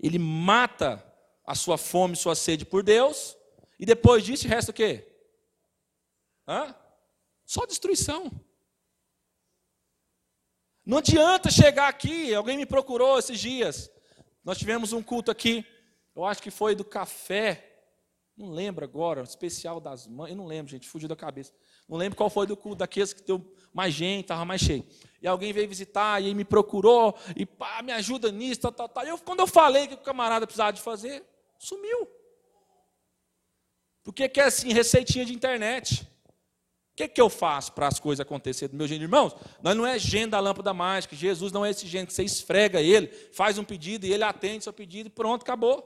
ele 0.00 0.18
mata 0.18 1.04
a 1.46 1.54
sua 1.54 1.76
fome, 1.76 2.16
sua 2.16 2.34
sede 2.34 2.64
por 2.64 2.82
Deus, 2.82 3.36
e 3.78 3.84
depois 3.84 4.24
disso 4.24 4.48
resta 4.48 4.70
o 4.70 4.74
quê? 4.74 5.06
Hã? 6.46 6.74
Só 7.44 7.66
destruição. 7.66 8.30
Não 10.84 10.98
adianta 10.98 11.50
chegar 11.50 11.88
aqui, 11.88 12.34
alguém 12.34 12.56
me 12.56 12.66
procurou 12.66 13.18
esses 13.18 13.38
dias. 13.38 13.90
Nós 14.42 14.58
tivemos 14.58 14.92
um 14.92 15.02
culto 15.02 15.30
aqui, 15.30 15.64
eu 16.16 16.24
acho 16.24 16.42
que 16.42 16.50
foi 16.50 16.74
do 16.74 16.84
café, 16.84 17.82
não 18.36 18.50
lembro 18.50 18.84
agora, 18.84 19.22
especial 19.22 19.80
das 19.80 20.06
mães, 20.06 20.30
eu 20.30 20.36
não 20.36 20.46
lembro, 20.46 20.70
gente, 20.70 20.88
fugiu 20.88 21.08
da 21.08 21.16
cabeça. 21.16 21.52
Não 21.90 21.96
lembro 21.96 22.16
qual 22.16 22.30
foi 22.30 22.46
do 22.46 22.56
daqueles 22.76 23.12
que 23.12 23.20
deu 23.20 23.44
mais 23.74 23.92
gente, 23.92 24.22
estava 24.22 24.44
mais 24.44 24.60
cheio. 24.60 24.86
E 25.20 25.26
alguém 25.26 25.52
veio 25.52 25.68
visitar, 25.68 26.22
e 26.22 26.32
me 26.32 26.44
procurou, 26.44 27.18
e 27.34 27.44
pá, 27.44 27.82
me 27.82 27.90
ajuda 27.90 28.30
nisso, 28.30 28.60
tal, 28.60 28.70
tal, 28.70 28.88
tal. 28.88 29.04
Eu, 29.04 29.18
quando 29.18 29.40
eu 29.40 29.46
falei 29.48 29.88
que 29.88 29.94
o 29.94 29.98
camarada 29.98 30.46
precisava 30.46 30.72
de 30.72 30.80
fazer, 30.80 31.24
sumiu. 31.58 32.08
Porque 34.04 34.28
que 34.28 34.40
é 34.40 34.44
assim, 34.44 34.72
receitinha 34.72 35.24
de 35.24 35.34
internet. 35.34 36.08
O 36.92 36.96
que, 36.96 37.08
que 37.08 37.20
eu 37.20 37.28
faço 37.28 37.72
para 37.72 37.88
as 37.88 37.98
coisas 37.98 38.20
acontecerem 38.20 38.70
do 38.70 38.78
meu 38.78 38.86
jeito? 38.86 39.02
Irmãos, 39.02 39.34
nós 39.60 39.76
não 39.76 39.84
é 39.84 39.98
gênio 39.98 40.30
da 40.30 40.38
lâmpada 40.38 40.72
mágica. 40.72 41.16
Jesus 41.16 41.50
não 41.50 41.66
é 41.66 41.70
esse 41.70 41.88
gênio 41.88 42.06
que 42.06 42.12
você 42.12 42.22
esfrega 42.22 42.80
ele, 42.80 43.08
faz 43.32 43.58
um 43.58 43.64
pedido 43.64 44.06
e 44.06 44.12
ele 44.12 44.22
atende 44.22 44.62
seu 44.62 44.72
pedido 44.72 45.08
e 45.08 45.10
pronto, 45.10 45.42
acabou. 45.42 45.84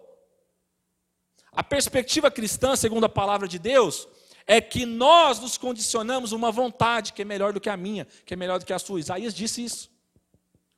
A 1.51 1.62
perspectiva 1.62 2.31
cristã, 2.31 2.77
segundo 2.77 3.05
a 3.05 3.09
palavra 3.09 3.49
de 3.49 3.59
Deus, 3.59 4.07
é 4.46 4.61
que 4.61 4.85
nós 4.85 5.40
nos 5.40 5.57
condicionamos 5.57 6.33
uma 6.33 6.50
vontade 6.50 7.12
que 7.12 7.22
é 7.22 7.24
melhor 7.24 7.52
do 7.52 7.61
que 7.61 7.68
a 7.68 7.76
minha, 7.76 8.07
que 8.24 8.35
é 8.35 8.37
melhor 8.37 8.59
do 8.59 8.66
que 8.66 8.72
a 8.72 8.78
sua. 8.78 9.00
Isaías 9.00 9.35
disse 9.35 9.64
isso. 9.64 9.90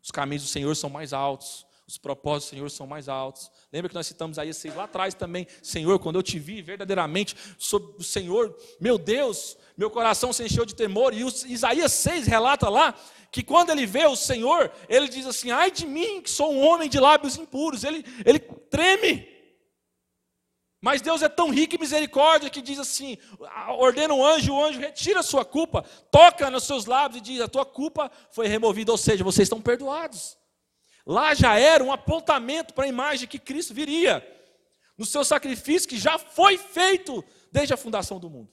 Os 0.03 0.11
caminhos 0.11 0.45
do 0.45 0.49
Senhor 0.49 0.75
são 0.77 0.89
mais 0.89 1.13
altos, 1.13 1.67
os 1.87 1.99
propósitos 1.99 2.51
do 2.51 2.55
Senhor 2.55 2.71
são 2.71 2.87
mais 2.87 3.09
altos. 3.09 3.51
Lembra 3.73 3.89
que 3.89 3.95
nós 3.95 4.07
citamos 4.07 4.37
Isaías 4.37 4.57
6 4.57 4.75
lá 4.75 4.85
atrás 4.85 5.15
também? 5.15 5.47
Senhor, 5.63 5.99
quando 5.99 6.17
eu 6.17 6.23
te 6.23 6.39
vi 6.39 6.63
verdadeiramente 6.63 7.37
sobre 7.59 7.97
o 7.99 8.05
Senhor, 8.05 8.57
meu 8.81 8.99
Deus, 8.99 9.57
meu 9.77 9.91
coração 9.91 10.33
se 10.33 10.45
encheu 10.45 10.65
de 10.65 10.75
temor. 10.75 11.13
E 11.13 11.23
Isaías 11.23 11.93
6 11.93 12.27
relata 12.27 12.69
lá 12.69 12.95
que 13.31 13.43
quando 13.43 13.71
ele 13.71 13.85
vê 13.85 14.07
o 14.07 14.17
Senhor, 14.17 14.73
ele 14.89 15.09
diz 15.09 15.27
assim: 15.27 15.51
ai 15.51 15.71
de 15.71 15.87
mim, 15.87 16.23
que 16.23 16.31
sou 16.31 16.53
um 16.53 16.67
homem 16.67 16.89
de 16.89 16.99
lábios 16.99 17.37
impuros. 17.37 17.85
Ele, 17.85 18.05
ele 18.25 18.39
treme. 18.39 19.36
Mas 20.87 21.03
Deus 21.03 21.21
é 21.21 21.29
tão 21.29 21.51
rico 21.51 21.75
em 21.75 21.81
misericórdia 21.81 22.49
que 22.49 22.63
diz 22.63 22.79
assim: 22.79 23.19
ordena 23.77 24.15
um 24.15 24.25
anjo, 24.25 24.55
o 24.55 24.65
anjo 24.65 24.79
retira 24.79 25.19
a 25.19 25.23
sua 25.25 25.45
culpa, 25.45 25.85
toca 26.13 26.49
nos 26.49 26.63
seus 26.63 26.87
lábios 26.87 27.19
e 27.19 27.25
diz: 27.25 27.41
a 27.41 27.49
tua 27.49 27.67
culpa 27.67 28.09
foi 28.31 28.47
removida, 28.47 28.93
ou 28.93 28.97
seja, 28.97 29.25
vocês 29.25 29.47
estão 29.47 29.61
perdoados. 29.61 30.39
Lá 31.05 31.35
já 31.35 31.59
era 31.59 31.83
um 31.83 31.93
apontamento 31.93 32.73
para 32.73 32.85
a 32.85 32.89
imagem 32.89 33.27
que 33.27 33.37
Cristo 33.37 33.75
viria, 33.75 34.25
no 34.97 35.05
seu 35.05 35.25
sacrifício 35.25 35.89
que 35.89 35.99
já 35.99 36.21
foi 36.21 36.57
feito 36.57 37.25
desde 37.51 37.75
a 37.75 37.77
fundação 37.77 38.21
do 38.21 38.31
mundo. 38.31 38.53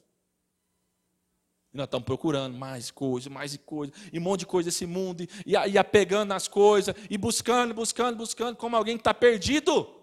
E 1.71 1.77
nós 1.77 1.85
estamos 1.85 2.05
procurando 2.07 2.57
mais 2.57 2.89
coisa, 2.89 3.29
mais 3.29 3.55
coisa, 3.57 3.93
e 4.11 4.17
um 4.17 4.23
monte 4.23 4.39
de 4.39 4.47
coisa 4.47 4.71
desse 4.71 4.87
mundo, 4.87 5.21
e, 5.21 5.51
e 5.51 5.77
apegando 5.77 6.29
nas 6.29 6.47
coisas, 6.47 6.95
e 7.11 7.15
buscando, 7.15 7.75
buscando, 7.75 8.17
buscando, 8.17 8.55
como 8.55 8.75
alguém 8.75 8.97
que 8.97 9.01
está 9.01 9.13
perdido 9.13 10.01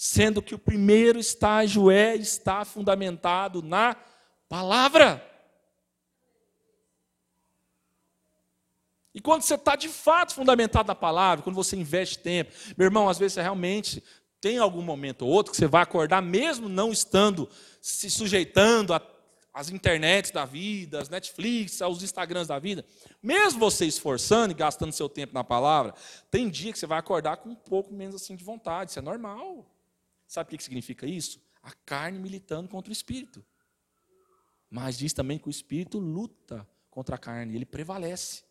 sendo 0.00 0.40
que 0.40 0.54
o 0.54 0.58
primeiro 0.60 1.18
estágio 1.18 1.90
é 1.90 2.14
estar 2.14 2.64
fundamentado 2.64 3.60
na 3.60 3.96
palavra. 4.48 5.20
E 9.12 9.20
quando 9.20 9.42
você 9.42 9.56
está 9.56 9.74
de 9.74 9.88
fato 9.88 10.36
fundamentado 10.36 10.86
na 10.86 10.94
palavra, 10.94 11.42
quando 11.42 11.56
você 11.56 11.74
investe 11.74 12.20
tempo, 12.20 12.52
meu 12.76 12.84
irmão, 12.84 13.08
às 13.08 13.18
vezes 13.18 13.32
você 13.32 13.42
realmente 13.42 14.00
tem 14.40 14.58
algum 14.58 14.82
momento 14.82 15.22
ou 15.22 15.32
outro 15.32 15.50
que 15.50 15.58
você 15.58 15.66
vai 15.66 15.82
acordar, 15.82 16.22
mesmo 16.22 16.68
não 16.68 16.92
estando 16.92 17.50
se 17.82 18.08
sujeitando 18.08 18.94
às 19.52 19.68
internets 19.68 20.30
da 20.30 20.44
vida, 20.44 21.00
às 21.00 21.08
Netflix, 21.08 21.82
aos 21.82 22.04
Instagrams 22.04 22.46
da 22.46 22.60
vida, 22.60 22.86
mesmo 23.20 23.58
você 23.58 23.84
esforçando 23.84 24.52
e 24.52 24.56
gastando 24.56 24.92
seu 24.92 25.08
tempo 25.08 25.34
na 25.34 25.42
palavra, 25.42 25.92
tem 26.30 26.48
dia 26.48 26.72
que 26.72 26.78
você 26.78 26.86
vai 26.86 27.00
acordar 27.00 27.38
com 27.38 27.48
um 27.48 27.56
pouco 27.56 27.92
menos 27.92 28.14
assim 28.14 28.36
de 28.36 28.44
vontade, 28.44 28.92
isso 28.92 29.00
é 29.00 29.02
normal. 29.02 29.66
Sabe 30.28 30.54
o 30.54 30.58
que 30.58 30.62
significa 30.62 31.06
isso? 31.06 31.42
A 31.62 31.72
carne 31.72 32.18
militando 32.18 32.68
contra 32.68 32.90
o 32.90 32.92
espírito. 32.92 33.44
Mas 34.70 34.98
diz 34.98 35.14
também 35.14 35.38
que 35.38 35.48
o 35.48 35.50
espírito 35.50 35.98
luta 35.98 36.68
contra 36.90 37.16
a 37.16 37.18
carne, 37.18 37.56
ele 37.56 37.64
prevalece. 37.64 38.44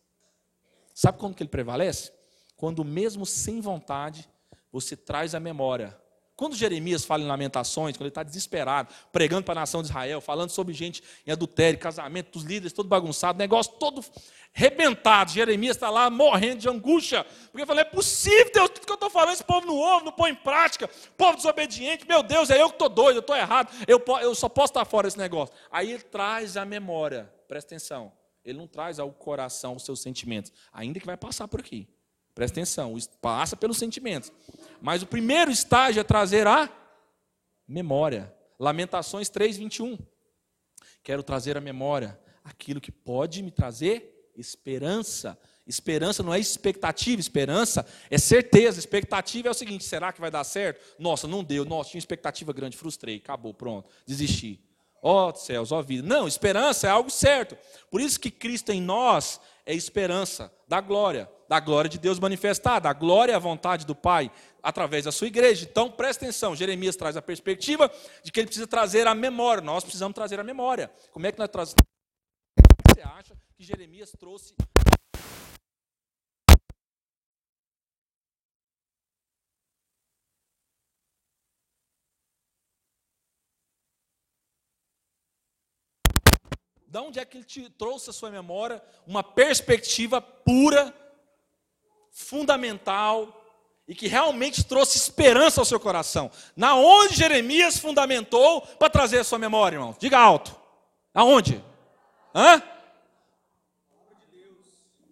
Sabe 0.92 1.18
quando 1.18 1.36
que 1.36 1.42
ele 1.42 1.50
prevalece? 1.50 2.12
Quando 2.56 2.84
mesmo 2.84 3.24
sem 3.24 3.60
vontade, 3.60 4.28
você 4.72 4.96
traz 4.96 5.34
a 5.34 5.40
memória 5.40 5.96
quando 6.38 6.54
Jeremias 6.54 7.04
fala 7.04 7.24
em 7.24 7.26
lamentações, 7.26 7.96
quando 7.96 8.02
ele 8.02 8.10
está 8.10 8.22
desesperado, 8.22 8.94
pregando 9.10 9.42
para 9.42 9.54
a 9.54 9.62
nação 9.62 9.82
de 9.82 9.88
Israel, 9.88 10.20
falando 10.20 10.50
sobre 10.50 10.72
gente 10.72 11.02
em 11.26 11.32
adultério, 11.32 11.76
casamento, 11.80 12.30
dos 12.30 12.44
líderes, 12.44 12.72
todo 12.72 12.88
bagunçado, 12.88 13.36
negócio 13.36 13.72
todo 13.72 14.04
rebentado. 14.52 15.32
Jeremias 15.32 15.74
está 15.74 15.90
lá 15.90 16.08
morrendo 16.08 16.60
de 16.60 16.68
angústia, 16.68 17.24
porque 17.24 17.58
ele 17.58 17.66
falou: 17.66 17.80
é 17.80 17.84
possível, 17.84 18.52
Deus, 18.54 18.70
tudo 18.70 18.86
que 18.86 18.92
eu 18.92 18.94
estou 18.94 19.10
falando, 19.10 19.32
esse 19.32 19.42
povo 19.42 19.66
não 19.66 19.74
ouve, 19.74 20.04
não 20.04 20.12
põe 20.12 20.30
em 20.30 20.34
prática, 20.36 20.88
povo 21.16 21.38
desobediente, 21.38 22.06
meu 22.06 22.22
Deus, 22.22 22.50
é 22.50 22.62
eu 22.62 22.68
que 22.68 22.76
estou 22.76 22.88
doido, 22.88 23.16
eu 23.16 23.20
estou 23.20 23.34
errado, 23.34 23.72
eu, 23.88 24.00
eu 24.20 24.32
só 24.32 24.48
posso 24.48 24.70
estar 24.70 24.84
fora 24.84 25.08
desse 25.08 25.18
negócio. 25.18 25.52
Aí 25.72 25.90
ele 25.90 26.04
traz 26.04 26.56
a 26.56 26.64
memória, 26.64 27.28
presta 27.48 27.74
atenção, 27.74 28.12
ele 28.44 28.58
não 28.58 28.68
traz 28.68 29.00
ao 29.00 29.10
coração 29.10 29.74
os 29.74 29.84
seus 29.84 30.00
sentimentos, 30.00 30.52
ainda 30.72 31.00
que 31.00 31.06
vai 31.06 31.16
passar 31.16 31.48
por 31.48 31.58
aqui. 31.58 31.88
Presta 32.38 32.60
atenção, 32.60 32.96
passa 33.20 33.56
pelos 33.56 33.78
sentimentos. 33.78 34.30
Mas 34.80 35.02
o 35.02 35.08
primeiro 35.08 35.50
estágio 35.50 35.98
é 35.98 36.04
trazer 36.04 36.46
a 36.46 36.70
memória. 37.66 38.32
Lamentações 38.60 39.28
3, 39.28 39.56
21. 39.56 39.98
Quero 41.02 41.24
trazer 41.24 41.56
à 41.56 41.60
memória 41.60 42.16
aquilo 42.44 42.80
que 42.80 42.92
pode 42.92 43.42
me 43.42 43.50
trazer 43.50 44.30
esperança. 44.36 45.36
Esperança 45.66 46.22
não 46.22 46.32
é 46.32 46.38
expectativa, 46.38 47.20
esperança 47.20 47.84
é 48.08 48.16
certeza. 48.18 48.78
Expectativa 48.78 49.48
é 49.48 49.50
o 49.50 49.54
seguinte: 49.54 49.82
será 49.82 50.12
que 50.12 50.20
vai 50.20 50.30
dar 50.30 50.44
certo? 50.44 50.80
Nossa, 50.96 51.26
não 51.26 51.42
deu. 51.42 51.64
Nossa, 51.64 51.90
tinha 51.90 51.98
expectativa 51.98 52.52
grande, 52.52 52.76
frustrei, 52.76 53.16
acabou, 53.16 53.52
pronto, 53.52 53.90
desisti. 54.06 54.60
Ó 55.02 55.28
oh, 55.28 55.34
céus, 55.34 55.72
ó 55.72 55.80
oh, 55.80 55.82
vida. 55.82 56.06
Não, 56.06 56.28
esperança 56.28 56.86
é 56.86 56.90
algo 56.90 57.10
certo. 57.10 57.58
Por 57.90 58.00
isso 58.00 58.18
que 58.20 58.30
Cristo 58.30 58.70
em 58.70 58.80
nós 58.80 59.40
é 59.68 59.74
esperança 59.74 60.52
da 60.66 60.80
glória 60.80 61.30
da 61.48 61.58
glória 61.58 61.88
de 61.88 61.98
Deus 61.98 62.20
manifestada. 62.20 62.88
A 62.90 62.92
glória 62.92 63.34
a 63.34 63.38
vontade 63.38 63.86
do 63.86 63.94
Pai 63.94 64.30
através 64.62 65.06
da 65.06 65.12
sua 65.12 65.26
igreja. 65.26 65.66
Então, 65.68 65.90
presta 65.90 66.24
atenção, 66.24 66.54
Jeremias 66.54 66.94
traz 66.94 67.16
a 67.16 67.22
perspectiva 67.22 67.90
de 68.22 68.30
que 68.30 68.38
ele 68.38 68.46
precisa 68.46 68.66
trazer 68.66 69.06
a 69.06 69.14
memória. 69.14 69.62
Nós 69.62 69.82
precisamos 69.82 70.14
trazer 70.14 70.38
a 70.38 70.44
memória. 70.44 70.90
Como 71.10 71.26
é 71.26 71.32
que 71.32 71.38
nós 71.38 71.48
trazemos? 71.48 71.82
Você 72.86 73.00
acha 73.00 73.34
que 73.56 73.64
Jeremias 73.64 74.12
trouxe 74.18 74.54
Da 86.88 87.02
onde 87.02 87.20
é 87.20 87.24
que 87.24 87.36
ele 87.36 87.44
te 87.44 87.68
trouxe 87.70 88.08
a 88.08 88.12
sua 88.12 88.30
memória 88.30 88.82
uma 89.06 89.22
perspectiva 89.22 90.20
pura 90.20 90.94
fundamental 92.10 93.44
e 93.86 93.94
que 93.94 94.08
realmente 94.08 94.64
trouxe 94.64 94.96
esperança 94.96 95.60
ao 95.60 95.64
seu 95.64 95.78
coração. 95.78 96.30
Na 96.56 96.74
onde 96.74 97.14
Jeremias 97.14 97.78
fundamentou 97.78 98.62
para 98.62 98.90
trazer 98.90 99.18
a 99.18 99.24
sua 99.24 99.38
memória, 99.38 99.76
irmão? 99.76 99.94
Diga 99.98 100.18
alto. 100.18 100.54
Aonde? 101.14 101.62
Hã? 102.34 102.62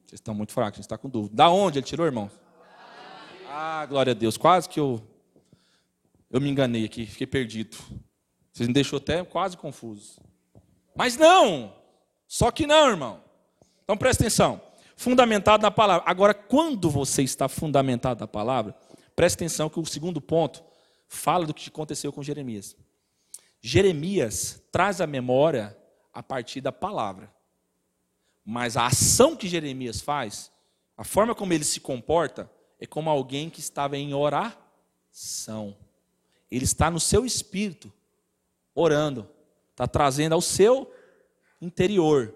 Vocês 0.05 0.21
estão 0.21 0.35
muito 0.35 0.53
fracos, 0.53 0.75
a 0.75 0.77
gente 0.77 0.85
está 0.85 0.97
com 0.97 1.09
dúvida. 1.09 1.35
Da 1.35 1.51
onde 1.51 1.79
ele 1.79 1.87
tirou, 1.87 2.07
irmão? 2.07 2.31
Ah, 3.49 3.85
glória 3.87 4.13
a 4.13 4.15
Deus. 4.15 4.37
Quase 4.37 4.69
que 4.69 4.79
eu, 4.81 5.03
eu 6.31 6.41
me 6.41 6.49
enganei 6.49 6.85
aqui, 6.85 7.07
fiquei 7.07 7.27
perdido. 7.27 7.77
Vocês 8.53 8.67
me 8.67 8.75
deixou 8.75 8.99
até 8.99 9.25
quase 9.25 9.57
confuso. 9.57 10.21
Mas 10.97 11.17
não! 11.17 11.75
Só 12.27 12.51
que 12.51 12.67
não, 12.67 12.89
irmão. 12.89 13.23
Então 13.85 13.97
presta 13.97 14.25
atenção 14.25 14.61
fundamentado 14.97 15.63
na 15.63 15.71
palavra. 15.71 16.11
Agora, 16.11 16.33
quando 16.33 16.91
você 16.91 17.23
está 17.23 17.49
fundamentado 17.49 18.21
na 18.21 18.27
palavra, 18.27 18.75
preste 19.15 19.37
atenção 19.37 19.69
que 19.69 19.79
o 19.79 19.85
segundo 19.85 20.21
ponto 20.21 20.65
fala 21.07 21.47
do 21.47 21.55
que 21.55 21.69
aconteceu 21.69 22.13
com 22.13 22.23
Jeremias. 22.23 22.75
Jeremias 23.61 24.63
traz 24.73 25.01
a 25.01 25.07
memória 25.07 25.77
a 26.13 26.23
partir 26.23 26.61
da 26.61 26.73
palavra. 26.73 27.33
Mas 28.45 28.77
a 28.77 28.87
ação 28.87 29.37
que 29.37 29.49
Jeremias 29.49 30.01
faz, 30.01 30.51
a 30.97 31.05
forma 31.05 31.35
como 31.35 31.53
ele 31.53 31.65
se 31.65 31.81
comporta, 31.81 32.51
é 32.81 32.87
como 32.87 33.11
alguém 33.11 33.51
que 33.51 33.61
estava 33.61 33.97
em 33.97 34.15
oração. 34.15 35.77
Ele 36.51 36.65
está 36.65 36.91
no 36.91 37.01
seu 37.01 37.27
espírito, 37.27 37.93
orando, 38.75 39.29
está 39.77 39.87
trazendo 39.87 40.33
ao 40.33 40.41
seu 40.41 40.91
interior. 41.61 42.35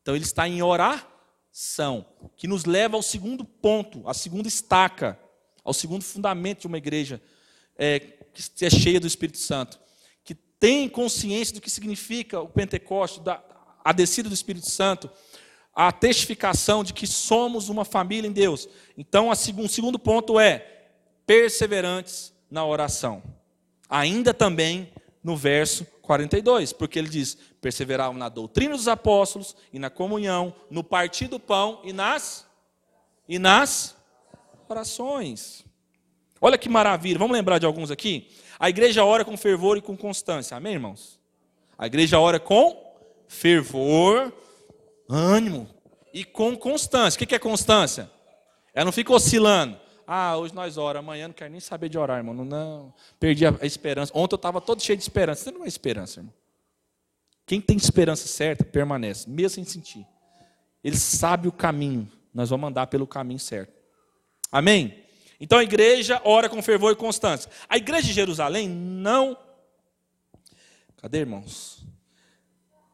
Então 0.00 0.16
ele 0.16 0.24
está 0.24 0.48
em 0.48 0.62
orar 0.62 1.10
são, 1.52 2.04
que 2.36 2.48
nos 2.48 2.64
leva 2.64 2.96
ao 2.96 3.02
segundo 3.02 3.44
ponto, 3.44 4.08
à 4.08 4.14
segunda 4.14 4.48
estaca, 4.48 5.16
ao 5.62 5.72
segundo 5.72 6.02
fundamento 6.02 6.62
de 6.62 6.66
uma 6.66 6.78
igreja 6.78 7.22
é, 7.76 8.00
que 8.00 8.64
é 8.64 8.70
cheia 8.70 8.98
do 8.98 9.06
Espírito 9.06 9.38
Santo, 9.38 9.78
que 10.24 10.34
tem 10.34 10.88
consciência 10.88 11.54
do 11.54 11.60
que 11.60 11.70
significa 11.70 12.40
o 12.40 12.48
Pentecoste, 12.48 13.20
da, 13.20 13.40
a 13.84 13.92
descida 13.92 14.28
do 14.28 14.34
Espírito 14.34 14.68
Santo, 14.68 15.08
a 15.72 15.92
testificação 15.92 16.82
de 16.82 16.92
que 16.92 17.06
somos 17.06 17.68
uma 17.68 17.84
família 17.84 18.26
em 18.26 18.32
Deus. 18.32 18.68
Então, 18.96 19.28
o 19.28 19.68
segundo 19.68 19.98
ponto 19.98 20.40
é 20.40 20.86
perseverantes 21.26 22.32
na 22.50 22.64
oração. 22.64 23.22
Ainda 23.88 24.34
também 24.34 24.92
no 25.22 25.36
verso 25.36 25.86
42, 26.04 26.72
porque 26.72 26.98
ele 26.98 27.08
diz: 27.08 27.36
perseveravam 27.60 28.16
na 28.16 28.28
doutrina 28.28 28.76
dos 28.76 28.88
apóstolos 28.88 29.56
e 29.72 29.78
na 29.78 29.90
comunhão, 29.90 30.54
no 30.70 30.84
partir 30.84 31.26
do 31.26 31.40
pão 31.40 31.80
e 31.82 31.92
nas 31.92 32.46
e 33.28 33.38
nas 33.38 33.96
orações. 34.68 35.64
Olha 36.40 36.58
que 36.58 36.68
maravilha. 36.68 37.18
Vamos 37.18 37.34
lembrar 37.34 37.58
de 37.58 37.66
alguns 37.66 37.90
aqui? 37.90 38.30
A 38.58 38.68
igreja 38.68 39.04
ora 39.04 39.24
com 39.24 39.36
fervor 39.36 39.78
e 39.78 39.80
com 39.80 39.96
constância. 39.96 40.56
Amém, 40.56 40.74
irmãos? 40.74 41.18
A 41.78 41.86
igreja 41.86 42.20
ora 42.20 42.38
com 42.38 42.94
fervor, 43.26 44.32
ânimo 45.08 45.68
e 46.12 46.24
com 46.24 46.56
constância. 46.56 47.16
O 47.16 47.26
que 47.26 47.34
é 47.34 47.38
constância? 47.38 48.10
Ela 48.74 48.84
não 48.84 48.92
fica 48.92 49.12
oscilando. 49.12 49.83
Ah, 50.06 50.36
hoje 50.36 50.54
nós 50.54 50.76
oramos, 50.76 51.08
amanhã 51.08 51.28
não 51.28 51.34
quero 51.34 51.50
nem 51.50 51.60
saber 51.60 51.88
de 51.88 51.98
orar, 51.98 52.18
irmão. 52.18 52.34
Não, 52.44 52.92
perdi 53.18 53.46
a, 53.46 53.54
esperança. 53.62 54.12
Ontem 54.14 54.34
eu 54.34 54.36
estava 54.36 54.60
todo 54.60 54.82
cheio 54.82 54.96
de 54.96 55.02
esperança. 55.02 55.44
Você 55.44 55.50
não 55.50 55.64
é 55.64 55.68
esperança, 55.68 56.20
irmão. 56.20 56.32
Quem 57.46 57.60
tem 57.60 57.76
esperança 57.76 58.26
certa, 58.26 58.64
permanece, 58.64 59.28
mesmo 59.28 59.56
sem 59.56 59.64
sentir. 59.64 60.06
Ele 60.82 60.96
sabe 60.96 61.48
o 61.48 61.52
caminho. 61.52 62.10
Nós 62.32 62.50
vamos 62.50 62.68
andar 62.68 62.86
pelo 62.86 63.06
caminho 63.06 63.38
certo. 63.38 63.72
Amém? 64.50 65.04
Então 65.40 65.58
a 65.58 65.64
igreja 65.64 66.20
ora 66.24 66.48
com 66.48 66.62
fervor 66.62 66.92
e 66.92 66.96
constância. 66.96 67.50
A 67.68 67.76
igreja 67.76 68.06
de 68.06 68.12
Jerusalém 68.12 68.68
não. 68.68 69.36
Cadê, 70.96 71.18
irmãos? 71.18 71.84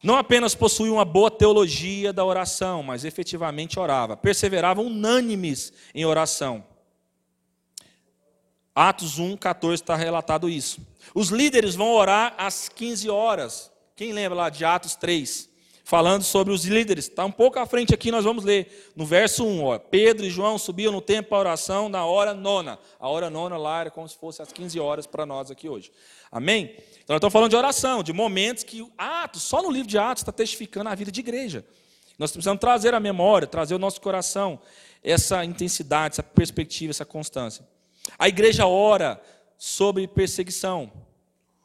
Não 0.03 0.17
apenas 0.17 0.55
possuía 0.55 0.93
uma 0.93 1.05
boa 1.05 1.31
teologia 1.31 2.13
da 2.13 2.25
oração, 2.25 2.83
mas 2.83 3.05
efetivamente 3.05 3.79
orava. 3.79 4.17
Perseverava 4.17 4.81
unânimes 4.81 5.73
em 5.95 6.05
oração. 6.05 6.65
Atos 8.75 9.19
1, 9.19 9.37
14 9.37 9.83
está 9.83 9.97
relatado 9.97 10.49
isso. 10.49 10.81
Os 11.15 11.29
líderes 11.29 11.75
vão 11.75 11.93
orar 11.93 12.35
às 12.39 12.69
15 12.69 13.11
horas. 13.11 13.71
Quem 13.97 14.13
lembra 14.13 14.37
lá 14.37 14.49
de 14.49 14.65
Atos 14.65 14.95
3? 14.95 15.51
Falando 15.85 16.23
sobre 16.23 16.53
os 16.53 16.65
líderes. 16.65 17.09
Está 17.09 17.25
um 17.25 17.33
pouco 17.33 17.59
à 17.59 17.67
frente 17.67 17.93
aqui, 17.93 18.13
nós 18.13 18.25
vamos 18.25 18.45
ler. 18.45 18.93
No 18.95 19.05
verso 19.05 19.45
1, 19.45 19.65
ó, 19.65 19.79
Pedro 19.79 20.25
e 20.25 20.31
João 20.31 20.57
subiam 20.57 20.93
no 20.93 21.01
templo 21.01 21.31
para 21.31 21.39
oração 21.39 21.89
na 21.89 22.07
hora 22.07 22.33
nona. 22.33 22.79
A 22.99 23.09
hora 23.09 23.29
nona 23.29 23.57
lá 23.57 23.81
era 23.81 23.91
como 23.91 24.09
se 24.09 24.17
fosse 24.17 24.41
às 24.41 24.53
15 24.53 24.79
horas 24.79 25.07
para 25.07 25.27
nós 25.27 25.51
aqui 25.51 25.69
hoje. 25.69 25.91
Amém? 26.31 26.77
Então 27.03 27.15
nós 27.15 27.17
estamos 27.17 27.33
falando 27.33 27.51
de 27.51 27.57
oração, 27.57 28.05
de 28.05 28.13
momentos 28.13 28.63
que 28.63 28.87
Atos, 28.97 29.43
só 29.43 29.61
no 29.61 29.71
livro 29.71 29.89
de 29.89 29.99
Atos, 29.99 30.23
está 30.23 30.31
testificando 30.31 30.89
a 30.89 30.95
vida 30.95 31.11
de 31.11 31.19
igreja. 31.19 31.67
Nós 32.17 32.31
precisamos 32.31 32.61
trazer 32.61 32.95
a 32.95 33.01
memória, 33.01 33.49
trazer 33.49 33.75
o 33.75 33.79
nosso 33.79 34.01
coração, 34.01 34.61
essa 35.03 35.45
intensidade, 35.45 36.13
essa 36.13 36.23
perspectiva, 36.23 36.93
essa 36.93 37.05
constância. 37.05 37.67
A 38.19 38.29
igreja 38.29 38.67
ora 38.67 39.21
sobre 39.57 40.07
perseguição. 40.09 40.91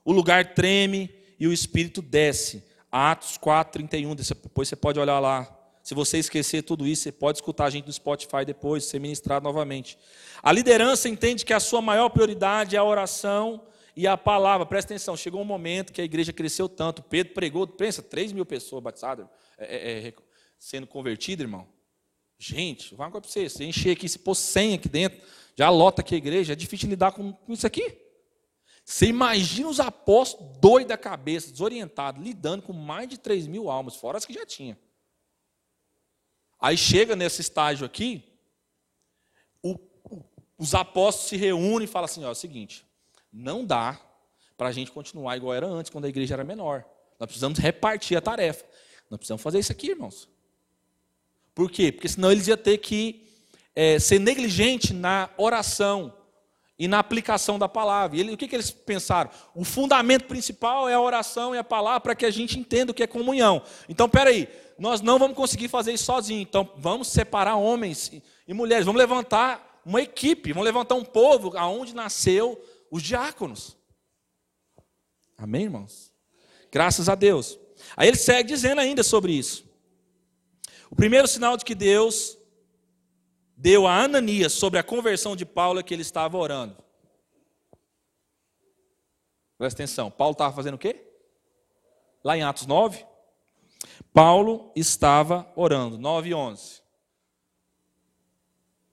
O 0.03 0.11
lugar 0.11 0.53
treme 0.53 1.09
e 1.39 1.47
o 1.47 1.53
espírito 1.53 2.01
desce. 2.01 2.63
Atos 2.91 3.37
4, 3.37 3.73
31. 3.73 4.15
Depois 4.15 4.67
você 4.67 4.75
pode 4.75 4.99
olhar 4.99 5.19
lá. 5.19 5.51
Se 5.83 5.93
você 5.93 6.17
esquecer 6.17 6.63
tudo 6.63 6.87
isso, 6.87 7.03
você 7.03 7.11
pode 7.11 7.37
escutar 7.37 7.65
a 7.65 7.69
gente 7.69 7.85
no 7.85 7.93
Spotify 7.93 8.43
depois, 8.45 8.85
ser 8.85 8.99
ministrado 8.99 9.43
novamente. 9.43 9.97
A 10.41 10.51
liderança 10.51 11.07
entende 11.07 11.45
que 11.45 11.53
a 11.53 11.59
sua 11.59 11.81
maior 11.81 12.09
prioridade 12.09 12.75
é 12.75 12.79
a 12.79 12.83
oração 12.83 13.61
e 13.95 14.07
a 14.07 14.17
palavra. 14.17 14.65
Presta 14.65 14.93
atenção, 14.93 15.15
chegou 15.15 15.41
um 15.41 15.45
momento 15.45 15.93
que 15.93 16.01
a 16.01 16.03
igreja 16.03 16.33
cresceu 16.33 16.67
tanto. 16.67 17.03
Pedro 17.03 17.33
pregou, 17.33 17.67
pensa, 17.67 18.01
3 18.01 18.31
mil 18.31 18.45
pessoas 18.45 18.81
batizadas, 18.81 19.27
é, 19.57 19.65
é, 19.65 20.07
é, 20.07 20.13
sendo 20.57 20.87
convertidas, 20.87 21.43
irmão. 21.43 21.67
Gente, 22.37 22.89
vou 22.89 22.97
falar 22.97 23.07
uma 23.07 23.11
coisa 23.13 23.23
para 23.23 23.31
você, 23.31 23.49
você 23.49 23.65
encher 23.65 23.91
aqui, 23.91 24.07
se 24.09 24.19
pôr 24.19 24.35
100 24.35 24.73
aqui 24.75 24.89
dentro, 24.89 25.21
já 25.55 25.69
lota 25.69 26.01
aqui 26.01 26.15
a 26.15 26.17
igreja, 26.17 26.53
é 26.53 26.55
difícil 26.55 26.89
lidar 26.89 27.11
com, 27.13 27.31
com 27.31 27.53
isso 27.53 27.65
aqui. 27.65 28.01
Você 28.83 29.07
imagina 29.07 29.67
os 29.67 29.79
apóstolos 29.79 30.57
doidos 30.59 30.89
da 30.89 30.97
cabeça, 30.97 31.49
desorientados, 31.49 32.23
lidando 32.23 32.61
com 32.61 32.73
mais 32.73 33.09
de 33.09 33.17
3 33.17 33.47
mil 33.47 33.69
almas, 33.69 33.95
fora 33.95 34.17
as 34.17 34.25
que 34.25 34.33
já 34.33 34.45
tinha. 34.45 34.77
Aí 36.59 36.77
chega 36.77 37.15
nesse 37.15 37.41
estágio 37.41 37.85
aqui, 37.85 38.23
o, 39.61 39.73
o, 40.03 40.23
os 40.57 40.75
apóstolos 40.75 41.29
se 41.29 41.35
reúnem 41.35 41.85
e 41.85 41.87
falam 41.87 42.05
assim: 42.05 42.23
ó, 42.23 42.27
é 42.27 42.31
o 42.31 42.35
seguinte, 42.35 42.85
não 43.31 43.65
dá 43.65 43.99
para 44.55 44.69
a 44.69 44.71
gente 44.71 44.91
continuar 44.91 45.35
igual 45.35 45.53
era 45.53 45.67
antes, 45.67 45.89
quando 45.89 46.05
a 46.05 46.09
igreja 46.09 46.35
era 46.35 46.43
menor. 46.43 46.85
Nós 47.19 47.27
precisamos 47.27 47.57
repartir 47.57 48.17
a 48.17 48.21
tarefa. 48.21 48.65
Nós 49.09 49.17
precisamos 49.17 49.41
fazer 49.41 49.59
isso 49.59 49.71
aqui, 49.71 49.91
irmãos. 49.91 50.29
Por 51.55 51.71
quê? 51.71 51.91
Porque 51.91 52.09
senão 52.09 52.31
eles 52.31 52.47
iam 52.47 52.57
ter 52.57 52.77
que 52.77 53.25
é, 53.73 53.97
ser 53.97 54.19
negligente 54.19 54.93
na 54.93 55.29
oração 55.37 56.13
e 56.77 56.87
na 56.87 56.99
aplicação 56.99 57.57
da 57.57 57.69
palavra. 57.69 58.17
E 58.17 58.19
ele, 58.19 58.33
o 58.33 58.37
que, 58.37 58.47
que 58.47 58.55
eles 58.55 58.69
pensaram? 58.69 59.31
O 59.55 59.63
fundamento 59.63 60.25
principal 60.25 60.89
é 60.89 60.93
a 60.93 60.99
oração 60.99 61.55
e 61.55 61.57
a 61.57 61.63
palavra 61.63 62.01
para 62.01 62.15
que 62.15 62.25
a 62.25 62.31
gente 62.31 62.59
entenda 62.59 62.91
o 62.91 62.95
que 62.95 63.03
é 63.03 63.07
comunhão. 63.07 63.61
Então, 63.87 64.09
peraí, 64.09 64.49
nós 64.77 64.99
não 64.99 65.17
vamos 65.17 65.37
conseguir 65.37 65.69
fazer 65.69 65.93
isso 65.93 66.03
sozinhos. 66.03 66.41
Então, 66.41 66.69
vamos 66.77 67.07
separar 67.07 67.55
homens 67.55 68.11
e 68.45 68.53
mulheres. 68.53 68.85
Vamos 68.85 68.99
levantar 68.99 69.81
uma 69.85 70.01
equipe, 70.01 70.51
vamos 70.51 70.65
levantar 70.65 70.95
um 70.95 71.05
povo 71.05 71.57
aonde 71.57 71.95
nasceu 71.95 72.61
os 72.91 73.01
diáconos. 73.01 73.77
Amém, 75.37 75.63
irmãos? 75.63 76.11
Graças 76.71 77.07
a 77.07 77.15
Deus. 77.15 77.57
Aí 77.95 78.07
ele 78.07 78.17
segue 78.17 78.49
dizendo 78.49 78.81
ainda 78.81 79.03
sobre 79.03 79.31
isso. 79.31 79.64
O 80.95 81.03
primeiro 81.05 81.27
sinal 81.27 81.57
de 81.57 81.65
que 81.65 81.75
Deus 81.75 82.37
deu 83.57 83.85
a 83.85 84.03
Ananias 84.03 84.53
sobre 84.53 84.79
a 84.79 84.83
conversão 84.83 85.35
de 85.35 85.45
Paulo 85.45 85.77
é 85.77 85.83
que 85.83 85.93
ele 85.93 86.01
estava 86.01 86.37
orando. 86.37 86.77
Presta 89.57 89.83
atenção, 89.83 90.09
Paulo 90.09 90.31
estava 90.31 90.55
fazendo 90.55 90.75
o 90.75 90.77
quê? 90.77 91.05
Lá 92.23 92.37
em 92.37 92.43
Atos 92.43 92.65
9, 92.65 93.05
Paulo 94.13 94.71
estava 94.73 95.45
orando, 95.53 95.97
9 95.97 96.29
e 96.29 96.33
11. 96.33 96.81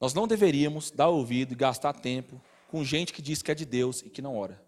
Nós 0.01 0.13
não 0.13 0.27
deveríamos 0.27 0.91
dar 0.91 1.09
ouvido 1.09 1.53
e 1.53 1.57
gastar 1.57 1.93
tempo 1.93 2.43
com 2.67 2.83
gente 2.83 3.13
que 3.13 3.23
diz 3.23 3.43
que 3.43 3.53
é 3.53 3.55
de 3.55 3.65
Deus 3.65 4.03
e 4.03 4.11
que 4.11 4.21
não 4.21 4.37
ora. 4.37 4.61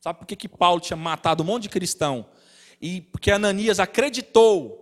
Sabe 0.00 0.18
por 0.18 0.26
que, 0.26 0.34
que 0.34 0.48
Paulo 0.48 0.80
tinha 0.80 0.96
matado 0.96 1.44
um 1.44 1.46
monte 1.46 1.62
de 1.62 1.68
cristão? 1.68 2.26
E 2.80 3.02
porque 3.02 3.30
Ananias 3.30 3.78
acreditou 3.78 4.81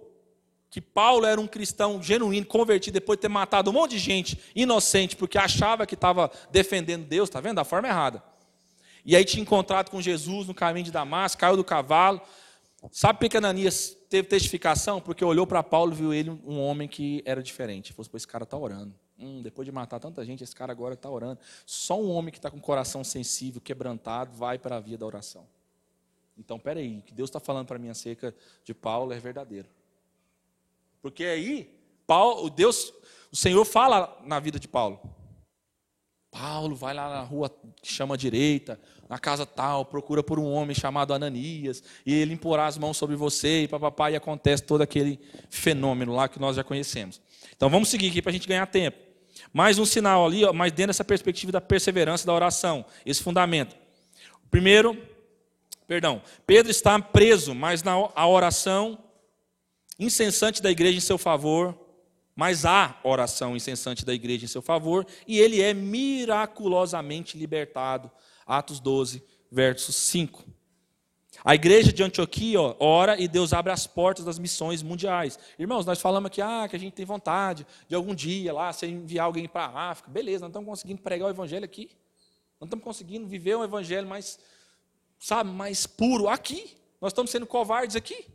que 0.70 0.80
Paulo 0.80 1.26
era 1.26 1.40
um 1.40 1.48
cristão 1.48 2.00
genuíno, 2.00 2.46
convertido, 2.46 2.94
depois 2.94 3.16
de 3.16 3.22
ter 3.22 3.28
matado 3.28 3.70
um 3.70 3.72
monte 3.72 3.92
de 3.92 3.98
gente 3.98 4.40
inocente, 4.54 5.16
porque 5.16 5.36
achava 5.36 5.84
que 5.84 5.94
estava 5.94 6.30
defendendo 6.52 7.04
Deus, 7.04 7.28
está 7.28 7.40
vendo? 7.40 7.56
Da 7.56 7.64
forma 7.64 7.88
errada. 7.88 8.22
E 9.04 9.16
aí 9.16 9.24
tinha 9.24 9.42
encontrado 9.42 9.90
com 9.90 10.00
Jesus 10.00 10.46
no 10.46 10.54
caminho 10.54 10.84
de 10.84 10.92
Damasco, 10.92 11.40
caiu 11.40 11.56
do 11.56 11.64
cavalo. 11.64 12.20
Sabe 12.92 13.18
por 13.18 13.28
que 13.28 13.36
Ananias 13.36 13.96
teve 14.08 14.28
testificação? 14.28 15.00
Porque 15.00 15.24
olhou 15.24 15.46
para 15.46 15.62
Paulo 15.62 15.92
e 15.92 15.96
viu 15.96 16.14
ele 16.14 16.30
um 16.30 16.60
homem 16.60 16.86
que 16.86 17.20
era 17.26 17.42
diferente. 17.42 17.92
Falou, 17.92 18.08
esse 18.14 18.26
cara 18.26 18.44
está 18.44 18.56
orando. 18.56 18.94
Hum, 19.18 19.42
depois 19.42 19.66
de 19.66 19.72
matar 19.72 19.98
tanta 19.98 20.24
gente, 20.24 20.44
esse 20.44 20.54
cara 20.54 20.72
agora 20.72 20.94
está 20.94 21.10
orando. 21.10 21.40
Só 21.66 22.00
um 22.00 22.10
homem 22.10 22.30
que 22.30 22.38
está 22.38 22.50
com 22.50 22.56
o 22.58 22.60
coração 22.60 23.02
sensível, 23.02 23.60
quebrantado, 23.60 24.32
vai 24.34 24.58
para 24.58 24.76
a 24.76 24.80
via 24.80 24.96
da 24.96 25.04
oração. 25.04 25.46
Então, 26.38 26.58
peraí, 26.58 26.98
o 26.98 27.02
que 27.02 27.12
Deus 27.12 27.28
está 27.28 27.40
falando 27.40 27.66
para 27.66 27.78
mim 27.78 27.88
acerca 27.88 28.34
de 28.64 28.72
Paulo 28.72 29.12
é 29.12 29.18
verdadeiro. 29.18 29.68
Porque 31.02 31.24
aí, 31.24 31.70
Paulo, 32.06 32.50
Deus, 32.50 32.92
o 33.32 33.36
Senhor 33.36 33.64
fala 33.64 34.18
na 34.24 34.38
vida 34.40 34.58
de 34.58 34.68
Paulo. 34.68 35.00
Paulo 36.30 36.76
vai 36.76 36.94
lá 36.94 37.08
na 37.08 37.22
rua 37.22 37.50
que 37.82 37.92
chama 37.92 38.16
direita, 38.16 38.80
na 39.08 39.18
casa 39.18 39.44
tal, 39.44 39.84
procura 39.84 40.22
por 40.22 40.38
um 40.38 40.52
homem 40.52 40.74
chamado 40.74 41.12
Ananias, 41.12 41.82
e 42.06 42.14
ele 42.14 42.32
imporá 42.32 42.66
as 42.66 42.78
mãos 42.78 42.96
sobre 42.96 43.16
você, 43.16 43.62
e 43.62 43.68
papapá, 43.68 44.10
e 44.10 44.16
acontece 44.16 44.62
todo 44.62 44.82
aquele 44.82 45.18
fenômeno 45.48 46.14
lá 46.14 46.28
que 46.28 46.38
nós 46.38 46.54
já 46.54 46.62
conhecemos. 46.62 47.20
Então 47.56 47.68
vamos 47.68 47.88
seguir 47.88 48.10
aqui 48.10 48.22
para 48.22 48.30
a 48.30 48.32
gente 48.32 48.46
ganhar 48.46 48.66
tempo. 48.66 48.96
Mais 49.52 49.78
um 49.78 49.84
sinal 49.84 50.24
ali, 50.24 50.44
ó, 50.44 50.52
mas 50.52 50.70
dentro 50.70 50.88
dessa 50.88 51.04
perspectiva 51.04 51.50
da 51.50 51.60
perseverança 51.60 52.24
da 52.24 52.32
oração, 52.32 52.84
esse 53.04 53.22
fundamento. 53.22 53.74
Primeiro, 54.50 54.96
perdão, 55.88 56.22
Pedro 56.46 56.70
está 56.70 57.00
preso, 57.00 57.54
mas 57.54 57.82
na 57.82 57.92
a 58.14 58.28
oração 58.28 58.98
incessante 60.00 60.62
da 60.62 60.70
igreja 60.70 60.96
em 60.96 61.02
seu 61.02 61.18
favor, 61.18 61.78
mas 62.34 62.64
há 62.64 62.98
oração 63.04 63.54
incessante 63.54 64.04
da 64.04 64.14
igreja 64.14 64.46
em 64.46 64.48
seu 64.48 64.62
favor, 64.62 65.06
e 65.28 65.38
ele 65.38 65.60
é 65.60 65.74
miraculosamente 65.74 67.36
libertado. 67.36 68.10
Atos 68.46 68.80
12, 68.80 69.22
verso 69.52 69.92
5. 69.92 70.44
A 71.44 71.54
igreja 71.54 71.92
de 71.92 72.02
Antioquia 72.02 72.58
ora 72.78 73.20
e 73.20 73.28
Deus 73.28 73.52
abre 73.52 73.72
as 73.72 73.86
portas 73.86 74.24
das 74.24 74.38
missões 74.38 74.82
mundiais. 74.82 75.38
Irmãos, 75.58 75.86
nós 75.86 76.00
falamos 76.00 76.26
aqui 76.28 76.42
ah, 76.42 76.66
que 76.68 76.76
a 76.76 76.78
gente 76.78 76.92
tem 76.92 77.04
vontade 77.04 77.66
de 77.88 77.94
algum 77.94 78.14
dia 78.14 78.52
lá, 78.52 78.72
você 78.72 78.86
enviar 78.86 79.26
alguém 79.26 79.48
para 79.48 79.66
a 79.66 79.90
África. 79.90 80.10
Beleza, 80.10 80.40
nós 80.40 80.50
estamos 80.50 80.68
conseguindo 80.68 81.00
pregar 81.02 81.28
o 81.28 81.30
evangelho 81.30 81.64
aqui. 81.64 81.90
Nós 82.58 82.66
estamos 82.66 82.84
conseguindo 82.84 83.26
viver 83.26 83.56
um 83.56 83.64
evangelho 83.64 84.06
mais, 84.06 84.38
sabe, 85.18 85.50
mais 85.50 85.86
puro 85.86 86.28
aqui. 86.28 86.76
Nós 87.00 87.12
estamos 87.12 87.30
sendo 87.30 87.46
covardes 87.46 87.96
aqui. 87.96 88.26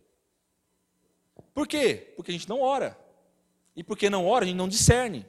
Por 1.55 1.65
quê? 1.65 2.13
Porque 2.17 2.31
a 2.31 2.33
gente 2.33 2.49
não 2.49 2.61
ora. 2.61 2.99
E 3.75 3.81
porque 3.81 4.09
não 4.09 4.27
ora, 4.27 4.43
a 4.43 4.47
gente 4.47 4.57
não 4.57 4.67
discerne. 4.67 5.25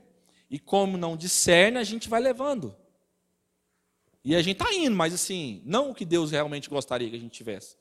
E 0.51 0.59
como 0.59 0.99
não 0.99 1.17
discerne, 1.17 1.79
a 1.79 1.85
gente 1.85 2.09
vai 2.09 2.21
levando. 2.21 2.75
E 4.25 4.35
a 4.35 4.43
gente 4.43 4.61
está 4.61 4.75
indo, 4.75 4.97
mas 4.97 5.15
assim, 5.15 5.63
não 5.65 5.91
o 5.91 5.95
que 5.95 6.05
Deus 6.05 6.33
realmente 6.33 6.69
gostaria 6.69 7.09
que 7.09 7.15
a 7.15 7.19
gente 7.19 7.33
tivesse. 7.33 7.77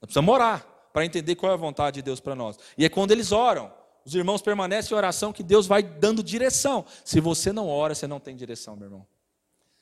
Nós 0.00 0.08
precisamos 0.08 0.34
orar 0.34 0.66
para 0.92 1.04
entender 1.04 1.36
qual 1.36 1.52
é 1.52 1.54
a 1.54 1.58
vontade 1.58 1.94
de 1.94 2.02
Deus 2.02 2.18
para 2.18 2.34
nós. 2.34 2.58
E 2.76 2.84
é 2.84 2.88
quando 2.88 3.12
eles 3.12 3.30
oram, 3.30 3.72
os 4.04 4.12
irmãos 4.12 4.42
permanecem 4.42 4.92
em 4.92 4.98
oração 4.98 5.32
que 5.32 5.44
Deus 5.44 5.68
vai 5.68 5.82
dando 5.82 6.20
direção. 6.20 6.84
Se 7.04 7.20
você 7.20 7.52
não 7.52 7.68
ora, 7.68 7.94
você 7.94 8.08
não 8.08 8.18
tem 8.18 8.34
direção, 8.34 8.74
meu 8.74 8.86
irmão. 8.86 9.06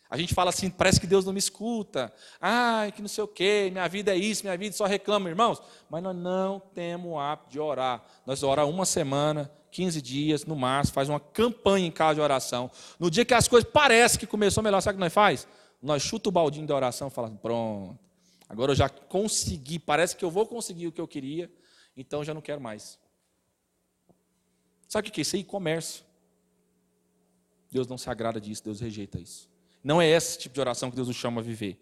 A 0.08 0.16
gente 0.16 0.34
fala 0.34 0.50
assim, 0.50 0.70
parece 0.70 1.00
que 1.00 1.06
Deus 1.06 1.24
não 1.24 1.32
me 1.32 1.38
escuta. 1.38 2.12
Ai, 2.40 2.92
que 2.92 3.02
não 3.02 3.08
sei 3.08 3.24
o 3.24 3.28
quê, 3.28 3.68
minha 3.72 3.88
vida 3.88 4.14
é 4.14 4.16
isso, 4.16 4.44
minha 4.44 4.56
vida 4.56 4.74
só 4.76 4.86
reclama, 4.86 5.28
irmãos. 5.28 5.60
Mas 5.90 6.02
nós 6.02 6.14
não 6.14 6.60
temos 6.60 7.10
o 7.10 7.18
hábito 7.18 7.50
de 7.50 7.58
orar. 7.58 8.04
Nós 8.24 8.42
oramos 8.42 8.72
uma 8.72 8.86
semana, 8.86 9.50
15 9.72 10.00
dias, 10.00 10.44
no 10.44 10.54
máximo, 10.54 10.94
faz 10.94 11.08
uma 11.08 11.18
campanha 11.18 11.86
em 11.86 11.90
casa 11.90 12.16
de 12.16 12.20
oração. 12.20 12.70
No 13.00 13.10
dia 13.10 13.24
que 13.24 13.34
as 13.34 13.48
coisas 13.48 13.68
parecem 13.68 14.18
que 14.20 14.26
começou 14.26 14.62
melhor, 14.62 14.80
sabe 14.80 14.94
o 14.94 14.98
que 14.98 15.04
nós 15.04 15.12
faz? 15.12 15.46
Nós 15.82 16.02
chuta 16.02 16.28
o 16.28 16.32
baldinho 16.32 16.66
da 16.66 16.74
oração 16.74 17.08
e 17.08 17.10
fala, 17.10 17.28
pronto, 17.30 17.98
agora 18.48 18.72
eu 18.72 18.76
já 18.76 18.88
consegui, 18.88 19.78
parece 19.78 20.16
que 20.16 20.24
eu 20.24 20.30
vou 20.30 20.46
conseguir 20.46 20.86
o 20.86 20.92
que 20.92 21.00
eu 21.00 21.08
queria, 21.08 21.52
então 21.96 22.24
já 22.24 22.32
não 22.32 22.40
quero 22.40 22.60
mais. 22.60 22.98
Sabe 24.88 25.08
o 25.08 25.12
que 25.12 25.20
é 25.20 25.22
isso 25.22 25.34
aí? 25.34 25.42
Comércio. 25.42 26.04
Deus 27.70 27.88
não 27.88 27.98
se 27.98 28.08
agrada 28.08 28.40
disso, 28.40 28.62
Deus 28.62 28.80
rejeita 28.80 29.18
isso. 29.18 29.55
Não 29.86 30.02
é 30.02 30.08
esse 30.08 30.36
tipo 30.36 30.52
de 30.52 30.60
oração 30.60 30.90
que 30.90 30.96
Deus 30.96 31.06
nos 31.06 31.16
chama 31.16 31.40
a 31.40 31.44
viver. 31.44 31.80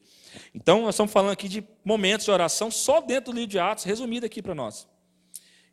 Então, 0.54 0.82
nós 0.82 0.94
estamos 0.94 1.10
falando 1.10 1.32
aqui 1.32 1.48
de 1.48 1.64
momentos 1.82 2.26
de 2.26 2.30
oração 2.30 2.70
só 2.70 3.00
dentro 3.00 3.32
do 3.32 3.36
livro 3.36 3.50
de 3.50 3.58
Atos, 3.58 3.84
resumido 3.84 4.26
aqui 4.26 4.42
para 4.42 4.54
nós. 4.54 4.86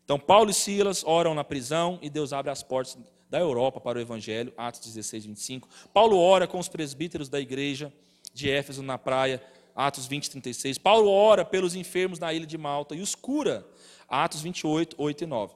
Então, 0.06 0.18
Paulo 0.18 0.50
e 0.50 0.54
Silas 0.54 1.04
oram 1.04 1.34
na 1.34 1.44
prisão 1.44 2.00
e 2.02 2.10
Deus 2.10 2.32
abre 2.32 2.50
as 2.50 2.64
portas 2.64 2.98
da 3.30 3.38
Europa 3.38 3.82
para 3.82 3.98
o 3.98 4.02
Evangelho, 4.02 4.54
Atos 4.56 4.80
16, 4.80 5.26
25. 5.26 5.68
Paulo 5.94 6.18
ora 6.18 6.48
com 6.48 6.58
os 6.58 6.70
presbíteros 6.70 7.28
da 7.28 7.38
igreja 7.38 7.92
de 8.34 8.50
Éfeso 8.50 8.82
na 8.82 8.98
praia, 8.98 9.44
Atos 9.76 10.08
20, 10.08 10.32
36. 10.32 10.78
Paulo 10.78 11.10
ora 11.12 11.44
pelos 11.44 11.76
enfermos 11.76 12.18
na 12.18 12.32
ilha 12.32 12.46
de 12.46 12.58
Malta 12.58 12.96
e 12.96 13.02
os 13.02 13.14
cura, 13.14 13.68
Atos 14.08 14.42
28, 14.42 14.96
8 14.98 15.22
e 15.26 15.28
9. 15.28 15.54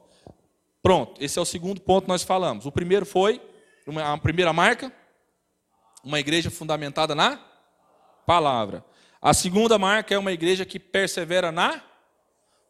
Pronto, 0.82 1.24
esse 1.24 1.38
é 1.38 1.42
o 1.42 1.46
segundo 1.46 1.80
ponto 1.80 2.02
que 2.02 2.10
nós 2.10 2.22
falamos. 2.22 2.66
O 2.66 2.70
primeiro 2.70 3.06
foi, 3.06 3.40
a 4.04 4.18
primeira 4.18 4.52
marca, 4.52 4.92
uma 6.06 6.20
igreja 6.20 6.52
fundamentada 6.52 7.16
na 7.16 7.40
palavra. 8.24 8.84
A 9.20 9.34
segunda 9.34 9.76
marca 9.76 10.14
é 10.14 10.18
uma 10.18 10.30
igreja 10.30 10.64
que 10.64 10.78
persevera 10.78 11.50
na 11.50 11.82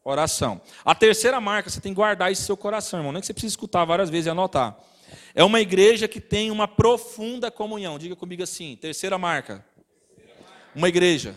oração. 0.03 0.59
A 0.82 0.95
terceira 0.95 1.39
marca, 1.39 1.68
você 1.68 1.78
tem 1.78 1.93
que 1.93 1.97
guardar 1.97 2.32
isso 2.32 2.41
no 2.41 2.47
seu 2.47 2.57
coração, 2.57 2.99
irmão. 2.99 3.12
Nem 3.12 3.20
que 3.20 3.26
você 3.26 3.34
precisa 3.34 3.53
escutar 3.53 3.84
várias 3.84 4.09
vezes 4.09 4.26
e 4.26 4.30
anotar. 4.30 4.74
É 5.34 5.45
uma 5.45 5.61
igreja 5.61 6.09
que 6.09 6.18
tem 6.18 6.51
uma 6.51 6.66
profunda 6.66 7.51
comunhão. 7.51 7.99
Diga 7.99 8.16
comigo 8.16 8.43
assim: 8.43 8.74
terceira 8.74 9.18
marca. 9.18 9.62
Uma 10.74 10.89
igreja 10.89 11.37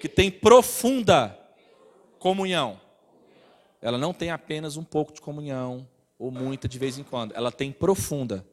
que 0.00 0.08
tem 0.08 0.30
profunda 0.30 1.36
comunhão. 2.20 2.80
Ela 3.82 3.98
não 3.98 4.14
tem 4.14 4.30
apenas 4.30 4.76
um 4.76 4.84
pouco 4.84 5.12
de 5.12 5.20
comunhão, 5.20 5.88
ou 6.16 6.30
muita 6.30 6.68
de 6.68 6.78
vez 6.78 6.96
em 6.96 7.02
quando. 7.02 7.34
Ela 7.34 7.50
tem 7.50 7.72
profunda. 7.72 8.46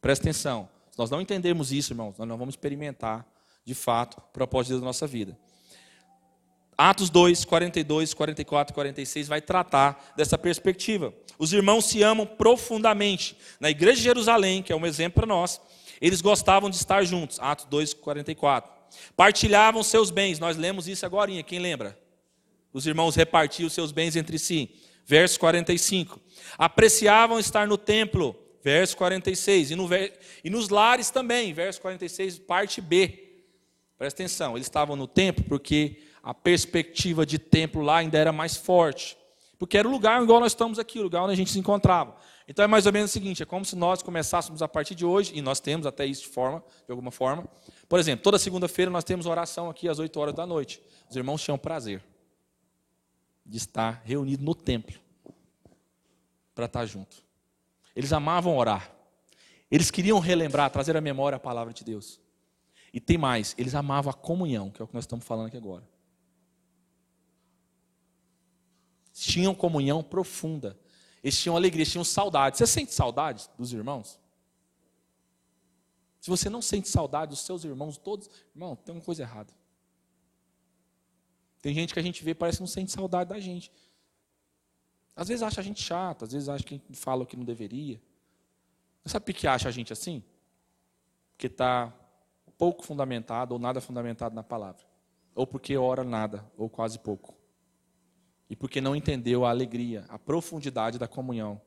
Presta 0.00 0.24
atenção. 0.24 0.73
Se 0.94 0.98
nós 1.00 1.10
não 1.10 1.20
entendermos 1.20 1.72
isso, 1.72 1.92
irmãos, 1.92 2.14
nós 2.16 2.28
não 2.28 2.38
vamos 2.38 2.52
experimentar, 2.52 3.26
de 3.64 3.74
fato, 3.74 4.18
o 4.18 4.32
propósito 4.32 4.78
na 4.78 4.84
nossa 4.84 5.08
vida. 5.08 5.36
Atos 6.78 7.10
2, 7.10 7.44
42, 7.44 8.14
44 8.14 8.72
e 8.72 8.74
46 8.76 9.26
vai 9.26 9.40
tratar 9.40 10.12
dessa 10.16 10.38
perspectiva. 10.38 11.12
Os 11.36 11.52
irmãos 11.52 11.86
se 11.86 12.00
amam 12.00 12.24
profundamente. 12.24 13.36
Na 13.58 13.70
igreja 13.70 13.96
de 13.96 14.02
Jerusalém, 14.04 14.62
que 14.62 14.72
é 14.72 14.76
um 14.76 14.86
exemplo 14.86 15.16
para 15.16 15.26
nós, 15.26 15.60
eles 16.00 16.20
gostavam 16.20 16.70
de 16.70 16.76
estar 16.76 17.02
juntos. 17.02 17.40
Atos 17.40 17.64
2, 17.64 17.94
44. 17.94 18.70
Partilhavam 19.16 19.82
seus 19.82 20.12
bens. 20.12 20.38
Nós 20.38 20.56
lemos 20.56 20.86
isso 20.86 21.04
agora, 21.04 21.42
quem 21.42 21.58
lembra? 21.58 21.98
Os 22.72 22.86
irmãos 22.86 23.16
repartiam 23.16 23.68
seus 23.68 23.90
bens 23.90 24.14
entre 24.14 24.38
si. 24.38 24.70
Verso 25.04 25.40
45. 25.40 26.20
Apreciavam 26.56 27.40
estar 27.40 27.66
no 27.66 27.76
templo. 27.76 28.43
Verso 28.64 28.96
46. 28.96 29.72
E, 29.72 29.76
no, 29.76 29.86
e 30.42 30.48
nos 30.48 30.70
lares 30.70 31.10
também. 31.10 31.52
Verso 31.52 31.82
46, 31.82 32.38
parte 32.38 32.80
B. 32.80 33.42
Presta 33.98 34.22
atenção. 34.22 34.56
Eles 34.56 34.66
estavam 34.66 34.96
no 34.96 35.06
templo 35.06 35.44
porque 35.44 35.98
a 36.22 36.32
perspectiva 36.32 37.26
de 37.26 37.38
templo 37.38 37.82
lá 37.82 37.98
ainda 37.98 38.16
era 38.16 38.32
mais 38.32 38.56
forte. 38.56 39.18
Porque 39.58 39.76
era 39.76 39.86
o 39.86 39.90
lugar 39.90 40.20
igual 40.22 40.40
nós 40.40 40.52
estamos 40.52 40.78
aqui, 40.78 40.98
o 40.98 41.02
lugar 41.02 41.22
onde 41.22 41.34
a 41.34 41.36
gente 41.36 41.50
se 41.50 41.58
encontrava. 41.58 42.16
Então 42.48 42.64
é 42.64 42.68
mais 42.68 42.86
ou 42.86 42.92
menos 42.92 43.10
o 43.10 43.12
seguinte: 43.12 43.42
é 43.42 43.46
como 43.46 43.64
se 43.64 43.76
nós 43.76 44.02
começássemos 44.02 44.62
a 44.62 44.68
partir 44.68 44.94
de 44.94 45.04
hoje, 45.04 45.32
e 45.34 45.42
nós 45.42 45.60
temos 45.60 45.86
até 45.86 46.04
isso 46.06 46.22
de 46.22 46.28
forma, 46.28 46.64
de 46.86 46.90
alguma 46.90 47.10
forma. 47.10 47.46
Por 47.88 47.98
exemplo, 47.98 48.22
toda 48.22 48.38
segunda-feira 48.38 48.90
nós 48.90 49.04
temos 49.04 49.26
oração 49.26 49.70
aqui 49.70 49.88
às 49.88 49.98
8 49.98 50.18
horas 50.18 50.34
da 50.34 50.46
noite. 50.46 50.82
Os 51.08 51.16
irmãos 51.16 51.42
tinham 51.42 51.58
prazer 51.58 52.02
de 53.44 53.58
estar 53.58 54.02
reunidos 54.04 54.44
no 54.44 54.54
templo 54.54 54.98
para 56.54 56.64
estar 56.64 56.84
junto. 56.86 57.24
Eles 57.94 58.12
amavam 58.12 58.56
orar. 58.56 58.92
Eles 59.70 59.90
queriam 59.90 60.18
relembrar, 60.18 60.70
trazer 60.70 60.96
à 60.96 61.00
memória 61.00 61.36
a 61.36 61.40
palavra 61.40 61.72
de 61.72 61.84
Deus. 61.84 62.20
E 62.92 63.00
tem 63.00 63.18
mais, 63.18 63.54
eles 63.58 63.74
amavam 63.74 64.10
a 64.10 64.14
comunhão, 64.14 64.70
que 64.70 64.80
é 64.80 64.84
o 64.84 64.88
que 64.88 64.94
nós 64.94 65.04
estamos 65.04 65.24
falando 65.24 65.48
aqui 65.48 65.56
agora. 65.56 65.82
Tinham 69.12 69.54
comunhão 69.54 70.02
profunda. 70.02 70.78
Eles 71.22 71.40
tinham 71.40 71.56
alegria, 71.56 71.86
tinham 71.86 72.04
saudade. 72.04 72.58
Você 72.58 72.66
sente 72.66 72.92
saudade 72.92 73.48
dos 73.58 73.72
irmãos? 73.72 74.20
Se 76.20 76.30
você 76.30 76.48
não 76.48 76.62
sente 76.62 76.88
saudade 76.88 77.30
dos 77.30 77.40
seus 77.40 77.64
irmãos, 77.64 77.96
todos, 77.96 78.30
irmão, 78.54 78.76
tem 78.76 78.94
uma 78.94 79.00
coisa 79.00 79.22
errada. 79.22 79.52
Tem 81.60 81.74
gente 81.74 81.94
que 81.94 82.00
a 82.00 82.02
gente 82.02 82.22
vê 82.22 82.34
parece 82.34 82.58
que 82.58 82.62
não 82.62 82.68
sente 82.68 82.92
saudade 82.92 83.30
da 83.30 83.40
gente. 83.40 83.72
Às 85.16 85.28
vezes 85.28 85.42
acha 85.42 85.60
a 85.60 85.64
gente 85.64 85.82
chato, 85.82 86.24
às 86.24 86.32
vezes 86.32 86.48
acha 86.48 86.64
que 86.64 86.80
fala 86.92 87.22
o 87.22 87.26
que 87.26 87.36
não 87.36 87.44
deveria. 87.44 88.00
Sabe 89.04 89.26
por 89.26 89.34
que 89.34 89.46
acha 89.46 89.68
a 89.68 89.72
gente 89.72 89.92
assim? 89.92 90.22
Porque 91.32 91.46
está 91.46 91.92
pouco 92.56 92.84
fundamentado 92.84 93.52
ou 93.52 93.58
nada 93.60 93.80
fundamentado 93.80 94.34
na 94.34 94.42
palavra. 94.42 94.84
Ou 95.34 95.46
porque 95.46 95.76
ora 95.76 96.04
nada, 96.04 96.44
ou 96.56 96.68
quase 96.68 96.98
pouco 96.98 97.34
e 98.48 98.56
porque 98.56 98.80
não 98.80 98.94
entendeu 98.94 99.44
a 99.44 99.50
alegria, 99.50 100.04
a 100.08 100.18
profundidade 100.18 100.98
da 100.98 101.08
comunhão. 101.08 101.60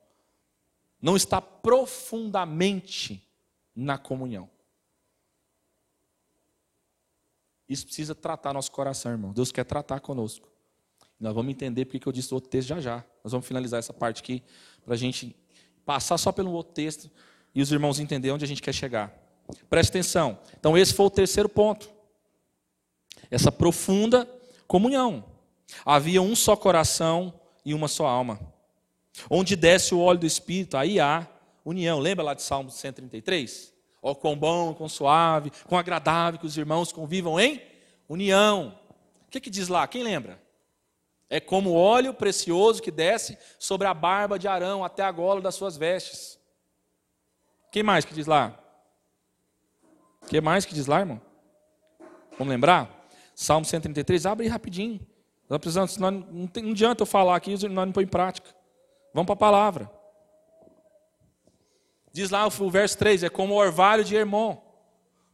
Não 1.01 1.15
está 1.15 1.41
profundamente 1.41 3.27
na 3.75 3.97
comunhão. 3.97 4.49
Isso 7.67 7.85
precisa 7.85 8.15
tratar 8.15 8.53
nosso 8.53 8.71
coração, 8.71 9.11
irmão. 9.11 9.33
Deus 9.33 9.51
quer 9.51 9.65
tratar 9.65 9.99
conosco. 9.99 10.49
Nós 11.19 11.33
vamos 11.33 11.51
entender 11.51 11.85
porque 11.85 12.07
eu 12.07 12.11
disse 12.11 12.31
o 12.31 12.35
outro 12.35 12.49
texto 12.49 12.69
já 12.69 12.79
já. 12.79 13.03
Nós 13.23 13.31
vamos 13.31 13.47
finalizar 13.47 13.79
essa 13.79 13.93
parte 13.93 14.21
aqui 14.21 14.43
para 14.85 14.93
a 14.93 14.97
gente 14.97 15.35
passar 15.85 16.17
só 16.17 16.31
pelo 16.31 16.51
outro 16.51 16.73
texto 16.73 17.09
e 17.55 17.61
os 17.61 17.71
irmãos 17.71 17.99
entenderem 17.99 18.35
onde 18.35 18.45
a 18.45 18.47
gente 18.47 18.61
quer 18.61 18.73
chegar. 18.73 19.13
Preste 19.69 19.89
atenção. 19.89 20.37
Então, 20.59 20.77
esse 20.77 20.93
foi 20.93 21.05
o 21.05 21.09
terceiro 21.09 21.49
ponto. 21.49 21.89
Essa 23.31 23.51
profunda 23.51 24.29
comunhão. 24.67 25.23
Havia 25.85 26.21
um 26.21 26.35
só 26.35 26.55
coração 26.55 27.33
e 27.65 27.73
uma 27.73 27.87
só 27.87 28.05
alma. 28.05 28.39
Onde 29.29 29.55
desce 29.55 29.95
o 29.95 29.99
óleo 29.99 30.19
do 30.19 30.25
Espírito, 30.25 30.77
aí 30.77 30.99
há 30.99 31.27
união. 31.65 31.99
Lembra 31.99 32.23
lá 32.23 32.33
de 32.33 32.43
Salmo 32.43 32.69
133? 32.69 33.73
Ó, 34.01 34.13
quão 34.13 34.37
bom, 34.37 34.73
quão 34.73 34.87
suave, 34.87 35.51
quão 35.67 35.79
agradável 35.79 36.39
que 36.39 36.45
os 36.45 36.57
irmãos 36.57 36.91
convivam 36.91 37.39
em 37.39 37.61
união. 38.07 38.77
O 39.25 39.31
que, 39.31 39.39
que 39.39 39.49
diz 39.49 39.67
lá? 39.67 39.87
Quem 39.87 40.03
lembra? 40.03 40.39
É 41.29 41.39
como 41.39 41.73
óleo 41.73 42.13
precioso 42.13 42.81
que 42.81 42.91
desce 42.91 43.37
sobre 43.59 43.85
a 43.85 43.93
barba 43.93 44.39
de 44.39 44.47
Arão 44.47 44.83
até 44.83 45.03
a 45.03 45.11
gola 45.11 45.41
das 45.41 45.55
suas 45.55 45.75
vestes. 45.75 46.39
Quem 47.71 47.83
mais 47.83 48.05
que 48.05 48.13
diz 48.13 48.25
lá? 48.25 48.57
Quem 50.29 50.41
mais 50.41 50.65
que 50.65 50.73
diz 50.73 50.87
lá, 50.87 50.99
irmão? 50.99 51.21
Vamos 52.37 52.51
lembrar? 52.51 53.07
Salmo 53.35 53.65
133, 53.65 54.25
abre 54.25 54.45
aí 54.45 54.49
rapidinho. 54.49 55.05
Nós 55.49 55.59
precisamos, 55.59 55.97
nós, 55.97 56.13
não, 56.13 56.47
tem, 56.47 56.63
não 56.63 56.71
adianta 56.71 57.03
eu 57.03 57.05
falar 57.05 57.35
aqui 57.35 57.51
e 57.51 57.69
nós 57.69 57.85
não 57.85 57.91
põe 57.91 58.03
em 58.03 58.07
prática. 58.07 58.49
Vamos 59.13 59.27
para 59.27 59.33
a 59.33 59.37
palavra. 59.37 59.91
Diz 62.11 62.29
lá 62.29 62.47
o 62.47 62.69
verso 62.69 62.97
3: 62.97 63.23
é 63.23 63.29
como 63.29 63.53
o 63.53 63.57
orvalho 63.57 64.03
de 64.03 64.15
Hermon, 64.15 64.57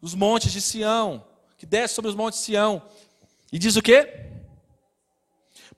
os 0.01 0.13
montes 0.13 0.51
de 0.51 0.61
Sião, 0.61 1.25
que 1.57 1.65
desce 1.65 1.95
sobre 1.95 2.09
os 2.09 2.15
montes 2.15 2.39
de 2.39 2.45
Sião. 2.45 2.81
E 3.51 3.59
diz 3.59 3.75
o 3.75 3.81
quê? 3.81 4.32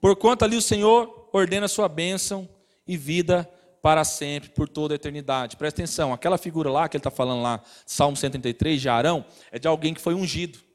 Porquanto 0.00 0.44
ali 0.44 0.56
o 0.56 0.62
Senhor 0.62 1.28
ordena 1.32 1.68
sua 1.68 1.88
bênção 1.88 2.48
e 2.86 2.96
vida 2.96 3.48
para 3.82 4.04
sempre, 4.04 4.50
por 4.50 4.68
toda 4.68 4.94
a 4.94 4.96
eternidade. 4.96 5.56
Presta 5.56 5.82
atenção, 5.82 6.12
aquela 6.12 6.38
figura 6.38 6.70
lá 6.70 6.88
que 6.88 6.96
ele 6.96 7.00
está 7.00 7.10
falando 7.10 7.42
lá, 7.42 7.62
Salmo 7.84 8.16
133, 8.16 8.80
de 8.80 8.88
Arão, 8.88 9.24
é 9.52 9.58
de 9.58 9.68
alguém 9.68 9.94
que 9.94 10.00
foi 10.00 10.14
ungido 10.14 10.66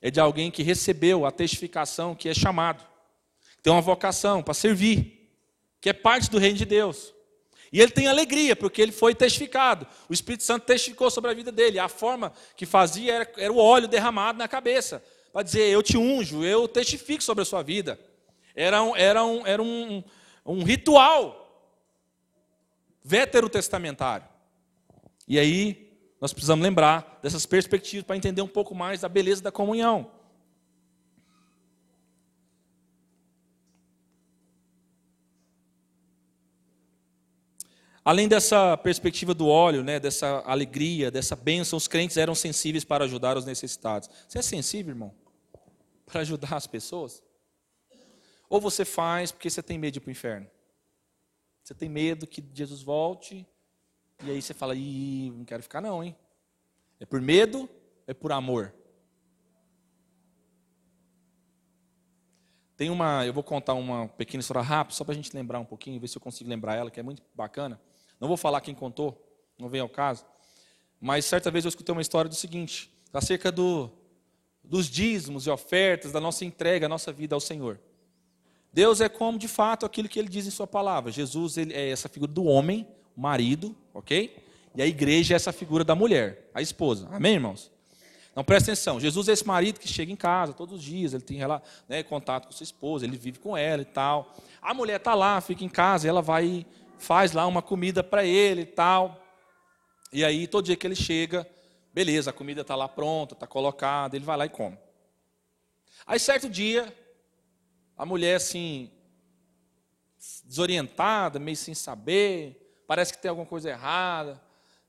é 0.00 0.10
de 0.10 0.20
alguém 0.20 0.50
que 0.50 0.62
recebeu 0.62 1.24
a 1.26 1.30
testificação 1.30 2.14
que 2.14 2.28
é 2.28 2.34
chamado, 2.34 2.84
tem 3.62 3.72
uma 3.72 3.82
vocação 3.82 4.42
para 4.42 4.54
servir, 4.54 5.32
que 5.80 5.88
é 5.88 5.92
parte 5.92 6.30
do 6.30 6.38
reino 6.38 6.56
de 6.56 6.64
Deus. 6.64 7.12
E 7.72 7.80
ele 7.80 7.90
tem 7.90 8.06
alegria, 8.06 8.54
porque 8.54 8.80
ele 8.80 8.92
foi 8.92 9.14
testificado. 9.14 9.84
O 10.08 10.12
Espírito 10.12 10.44
Santo 10.44 10.64
testificou 10.64 11.10
sobre 11.10 11.32
a 11.32 11.34
vida 11.34 11.50
dele. 11.50 11.80
A 11.80 11.88
forma 11.88 12.32
que 12.56 12.64
fazia 12.64 13.14
era, 13.14 13.32
era 13.36 13.52
o 13.52 13.58
óleo 13.58 13.88
derramado 13.88 14.38
na 14.38 14.46
cabeça, 14.46 15.02
para 15.36 15.42
dizer: 15.42 15.68
Eu 15.68 15.82
te 15.82 15.98
unjo, 15.98 16.42
eu 16.42 16.66
testifico 16.66 17.22
sobre 17.22 17.42
a 17.42 17.44
sua 17.44 17.62
vida. 17.62 18.00
Era 18.54 18.82
um, 18.82 18.96
era 18.96 19.22
um, 19.22 19.46
era 19.46 19.62
um, 19.62 20.02
um 20.46 20.62
ritual 20.62 21.70
veterotestamentário. 23.04 24.26
E 25.28 25.38
aí, 25.38 25.92
nós 26.18 26.32
precisamos 26.32 26.62
lembrar 26.62 27.18
dessas 27.22 27.44
perspectivas 27.44 28.06
para 28.06 28.16
entender 28.16 28.40
um 28.40 28.48
pouco 28.48 28.74
mais 28.74 29.02
da 29.02 29.10
beleza 29.10 29.42
da 29.42 29.52
comunhão. 29.52 30.10
Além 38.02 38.26
dessa 38.26 38.74
perspectiva 38.78 39.34
do 39.34 39.48
óleo, 39.48 39.84
né, 39.84 40.00
dessa 40.00 40.42
alegria, 40.46 41.10
dessa 41.10 41.36
bênção, 41.36 41.76
os 41.76 41.86
crentes 41.86 42.16
eram 42.16 42.34
sensíveis 42.34 42.84
para 42.84 43.04
ajudar 43.04 43.36
os 43.36 43.44
necessitados. 43.44 44.08
Você 44.26 44.38
é 44.38 44.42
sensível, 44.42 44.92
irmão? 44.92 45.25
Para 46.06 46.20
ajudar 46.20 46.54
as 46.54 46.66
pessoas? 46.66 47.22
Ou 48.48 48.60
você 48.60 48.84
faz 48.84 49.32
porque 49.32 49.50
você 49.50 49.62
tem 49.62 49.76
medo 49.76 49.94
de 49.94 49.98
ir 49.98 50.00
para 50.00 50.08
o 50.08 50.12
inferno? 50.12 50.48
Você 51.62 51.74
tem 51.74 51.88
medo 51.88 52.26
que 52.26 52.42
Jesus 52.54 52.80
volte 52.80 53.46
e 54.24 54.30
aí 54.30 54.40
você 54.40 54.54
fala, 54.54 54.74
Ih, 54.74 55.30
não 55.32 55.44
quero 55.44 55.62
ficar 55.62 55.80
não, 55.80 56.02
hein? 56.02 56.16
É 56.98 57.04
por 57.04 57.20
medo, 57.20 57.68
é 58.06 58.14
por 58.14 58.32
amor. 58.32 58.72
Tem 62.76 62.90
uma, 62.90 63.24
eu 63.24 63.32
vou 63.32 63.42
contar 63.42 63.74
uma 63.74 64.06
pequena 64.06 64.40
história 64.40 64.62
rápida, 64.62 64.94
só 64.94 65.02
para 65.02 65.12
a 65.12 65.16
gente 65.16 65.34
lembrar 65.34 65.58
um 65.58 65.64
pouquinho, 65.64 65.98
ver 65.98 66.08
se 66.08 66.18
eu 66.18 66.22
consigo 66.22 66.48
lembrar 66.48 66.76
ela, 66.76 66.90
que 66.90 67.00
é 67.00 67.02
muito 67.02 67.22
bacana. 67.34 67.80
Não 68.20 68.28
vou 68.28 68.36
falar 68.36 68.60
quem 68.60 68.74
contou, 68.74 69.20
não 69.58 69.68
vem 69.68 69.80
ao 69.80 69.88
caso. 69.88 70.24
Mas 71.00 71.24
certa 71.24 71.50
vez 71.50 71.64
eu 71.64 71.70
escutei 71.70 71.92
uma 71.92 72.02
história 72.02 72.28
do 72.28 72.34
seguinte, 72.34 72.92
acerca 73.12 73.50
do, 73.50 73.90
dos 74.68 74.88
dízimos 74.88 75.46
e 75.46 75.50
ofertas, 75.50 76.12
da 76.12 76.20
nossa 76.20 76.44
entrega, 76.44 76.86
a 76.86 76.88
nossa 76.88 77.12
vida 77.12 77.34
ao 77.34 77.40
Senhor. 77.40 77.78
Deus 78.72 79.00
é 79.00 79.08
como, 79.08 79.38
de 79.38 79.48
fato, 79.48 79.86
aquilo 79.86 80.08
que 80.08 80.18
ele 80.18 80.28
diz 80.28 80.46
em 80.46 80.50
sua 80.50 80.66
palavra. 80.66 81.10
Jesus 81.10 81.56
é 81.56 81.90
essa 81.90 82.08
figura 82.08 82.30
do 82.30 82.44
homem, 82.44 82.86
marido, 83.16 83.74
ok? 83.94 84.36
E 84.74 84.82
a 84.82 84.86
igreja 84.86 85.34
é 85.34 85.36
essa 85.36 85.52
figura 85.52 85.82
da 85.82 85.94
mulher, 85.94 86.50
a 86.52 86.60
esposa. 86.60 87.08
Amém, 87.10 87.34
irmãos? 87.34 87.70
Então 88.30 88.44
presta 88.44 88.70
atenção, 88.70 89.00
Jesus 89.00 89.30
é 89.30 89.32
esse 89.32 89.46
marido 89.46 89.80
que 89.80 89.88
chega 89.88 90.12
em 90.12 90.16
casa 90.16 90.52
todos 90.52 90.74
os 90.74 90.82
dias, 90.82 91.14
ele 91.14 91.22
tem 91.22 91.38
né, 91.88 92.02
contato 92.02 92.44
com 92.44 92.52
sua 92.52 92.64
esposa, 92.64 93.06
ele 93.06 93.16
vive 93.16 93.38
com 93.38 93.56
ela 93.56 93.80
e 93.80 93.86
tal. 93.86 94.34
A 94.60 94.74
mulher 94.74 94.96
está 94.96 95.14
lá, 95.14 95.40
fica 95.40 95.64
em 95.64 95.70
casa, 95.70 96.06
ela 96.06 96.20
vai 96.20 96.66
faz 96.98 97.32
lá 97.32 97.46
uma 97.46 97.62
comida 97.62 98.02
para 98.04 98.24
ele 98.24 98.62
e 98.62 98.66
tal. 98.66 99.22
E 100.12 100.24
aí, 100.24 100.46
todo 100.46 100.66
dia 100.66 100.76
que 100.76 100.86
ele 100.86 100.94
chega, 100.94 101.48
beleza, 101.96 102.28
a 102.28 102.32
comida 102.32 102.60
está 102.60 102.76
lá 102.76 102.86
pronta, 102.86 103.32
está 103.32 103.46
colocada, 103.46 104.14
ele 104.14 104.24
vai 104.26 104.36
lá 104.36 104.44
e 104.44 104.50
come. 104.50 104.76
Aí, 106.06 106.20
certo 106.20 106.46
dia, 106.46 106.94
a 107.96 108.04
mulher 108.04 108.36
assim, 108.36 108.90
desorientada, 110.44 111.38
meio 111.38 111.56
sem 111.56 111.74
saber, 111.74 112.82
parece 112.86 113.14
que 113.14 113.18
tem 113.18 113.30
alguma 113.30 113.46
coisa 113.46 113.70
errada 113.70 114.38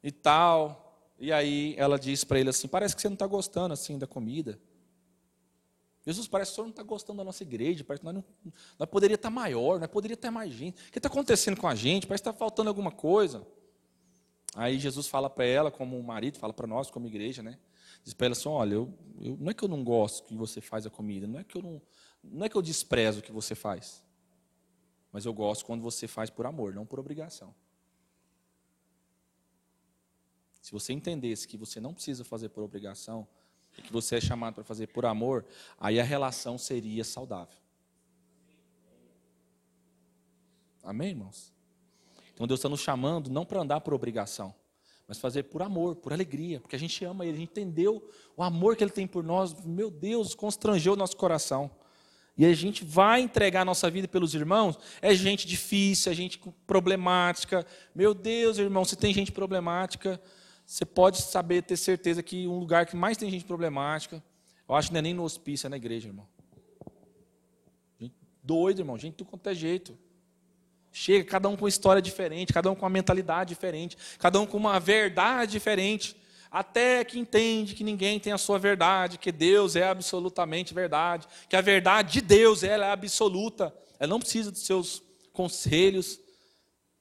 e 0.03 0.11
tal. 0.11 1.01
E 1.17 1.31
aí 1.31 1.75
ela 1.77 1.97
diz 1.97 2.25
para 2.25 2.41
ele 2.41 2.49
assim: 2.49 2.67
parece 2.67 2.93
que 2.93 3.01
você 3.01 3.07
não 3.07 3.13
está 3.13 3.25
gostando 3.25 3.73
assim 3.73 3.97
da 3.97 4.05
comida. 4.05 4.59
Jesus 6.05 6.27
parece 6.27 6.51
que 6.51 6.53
o 6.53 6.55
senhor 6.55 6.65
não 6.65 6.71
está 6.71 6.83
gostando 6.83 7.19
da 7.19 7.23
nossa 7.23 7.41
igreja, 7.41 7.85
parece 7.85 8.01
que 8.01 8.05
nós, 8.05 8.15
não, 8.15 8.23
nós 8.77 8.89
poderia 8.89 9.15
estar 9.15 9.29
tá 9.29 9.33
maior, 9.33 9.79
nós 9.79 9.89
poderia 9.89 10.17
ter 10.17 10.29
mais 10.29 10.51
gente. 10.51 10.89
O 10.89 10.91
que 10.91 10.99
está 10.99 11.07
acontecendo 11.07 11.55
com 11.55 11.69
a 11.69 11.75
gente? 11.75 12.05
Parece 12.05 12.21
que 12.21 12.29
está 12.29 12.37
faltando 12.37 12.67
alguma 12.67 12.91
coisa. 12.91 13.47
Aí 14.57 14.79
Jesus 14.79 15.07
fala 15.07 15.29
para 15.29 15.45
ela, 15.45 15.69
como 15.69 16.01
marido, 16.01 16.39
fala 16.39 16.51
para 16.51 16.65
nós, 16.65 16.89
como 16.89 17.05
igreja, 17.05 17.43
né? 17.43 17.59
Diz 18.03 18.15
para 18.15 18.25
ela 18.25 18.33
assim: 18.33 18.49
olha, 18.49 18.73
eu, 18.73 18.91
eu, 19.21 19.37
não 19.37 19.51
é 19.51 19.53
que 19.53 19.63
eu 19.63 19.67
não 19.67 19.83
gosto 19.83 20.23
que 20.23 20.35
você 20.35 20.59
faz 20.59 20.83
a 20.87 20.89
comida, 20.89 21.27
não 21.27 21.39
é 21.39 21.43
que 21.43 21.55
eu 21.55 21.61
não, 21.61 21.79
não 22.23 22.43
é 22.43 22.49
que 22.49 22.55
eu 22.55 22.61
desprezo 22.63 23.19
o 23.19 23.21
que 23.21 23.31
você 23.31 23.53
faz, 23.53 24.03
mas 25.11 25.25
eu 25.25 25.33
gosto 25.33 25.63
quando 25.63 25.83
você 25.83 26.07
faz 26.07 26.31
por 26.31 26.47
amor, 26.47 26.73
não 26.73 26.87
por 26.87 26.99
obrigação. 26.99 27.53
Se 30.59 30.71
você 30.71 30.91
entendesse 30.91 31.47
que 31.47 31.55
você 31.55 31.79
não 31.79 31.93
precisa 31.93 32.25
fazer 32.25 32.49
por 32.49 32.63
obrigação, 32.63 33.27
e 33.77 33.81
que 33.83 33.93
você 33.93 34.15
é 34.15 34.21
chamado 34.21 34.55
para 34.55 34.63
fazer 34.63 34.87
por 34.87 35.05
amor, 35.05 35.45
aí 35.79 35.99
a 35.99 36.03
relação 36.03 36.57
seria 36.57 37.03
saudável. 37.03 37.59
Amém, 40.81 41.09
irmãos? 41.09 41.56
Então 42.37 42.45
Deus 42.45 42.59
está 42.59 42.69
nos 42.69 42.81
chamando 42.81 43.31
não 43.31 43.43
para 43.43 43.59
andar 43.59 43.81
por 43.81 43.95
obrigação, 43.95 44.53
mas 45.07 45.17
fazer 45.17 45.41
por 45.43 45.63
amor, 45.63 45.95
por 45.95 46.13
alegria, 46.13 46.59
porque 46.59 46.75
a 46.75 46.79
gente 46.79 47.03
ama 47.03 47.25
Ele, 47.25 47.35
a 47.35 47.39
gente 47.39 47.49
entendeu 47.49 48.07
o 48.35 48.43
amor 48.43 48.75
que 48.75 48.83
Ele 48.83 48.91
tem 48.91 49.07
por 49.07 49.23
nós, 49.23 49.55
meu 49.65 49.89
Deus, 49.89 50.35
constrangeu 50.35 50.93
o 50.93 50.95
nosso 50.95 51.17
coração. 51.17 51.71
E 52.37 52.45
a 52.45 52.53
gente 52.53 52.85
vai 52.85 53.21
entregar 53.21 53.61
a 53.61 53.65
nossa 53.65 53.89
vida 53.89 54.07
pelos 54.07 54.35
irmãos, 54.35 54.77
é 55.01 55.15
gente 55.15 55.47
difícil, 55.47 56.11
é 56.11 56.15
gente 56.15 56.39
problemática. 56.67 57.65
Meu 57.95 58.13
Deus, 58.13 58.59
irmão, 58.59 58.85
se 58.85 58.95
tem 58.95 59.11
gente 59.11 59.31
problemática, 59.31 60.21
você 60.63 60.85
pode 60.85 61.23
saber, 61.23 61.63
ter 61.63 61.75
certeza 61.75 62.21
que 62.21 62.47
um 62.47 62.59
lugar 62.59 62.85
que 62.85 62.95
mais 62.95 63.17
tem 63.17 63.31
gente 63.31 63.45
problemática, 63.45 64.23
eu 64.69 64.75
acho 64.75 64.89
que 64.89 64.93
não 64.93 64.99
é 64.99 65.01
nem 65.01 65.15
no 65.15 65.23
hospício, 65.23 65.65
é 65.65 65.69
na 65.69 65.77
igreja, 65.77 66.09
irmão. 66.09 66.27
Gente 67.99 68.13
doido, 68.43 68.81
irmão, 68.81 68.95
gente 68.95 69.15
tudo 69.15 69.31
quanto 69.31 69.49
é 69.49 69.55
jeito. 69.55 69.97
Chega, 70.91 71.29
cada 71.29 71.47
um 71.49 71.55
com 71.55 71.67
história 71.67 72.01
diferente, 72.01 72.53
cada 72.53 72.71
um 72.71 72.75
com 72.75 72.83
uma 72.83 72.89
mentalidade 72.89 73.49
diferente, 73.49 73.97
cada 74.17 74.39
um 74.39 74.45
com 74.45 74.57
uma 74.57 74.79
verdade 74.79 75.51
diferente, 75.51 76.15
até 76.49 77.03
que 77.03 77.19
entende 77.19 77.75
que 77.75 77.83
ninguém 77.83 78.19
tem 78.19 78.33
a 78.33 78.37
sua 78.37 78.57
verdade, 78.57 79.17
que 79.17 79.31
Deus 79.31 79.75
é 79.75 79.87
absolutamente 79.87 80.73
verdade, 80.73 81.27
que 81.49 81.55
a 81.55 81.61
verdade 81.61 82.13
de 82.13 82.21
Deus 82.21 82.63
ela 82.63 82.87
é 82.87 82.91
absoluta, 82.91 83.73
ela 83.99 84.09
não 84.09 84.19
precisa 84.19 84.51
dos 84.51 84.65
seus 84.65 85.03
conselhos. 85.33 86.19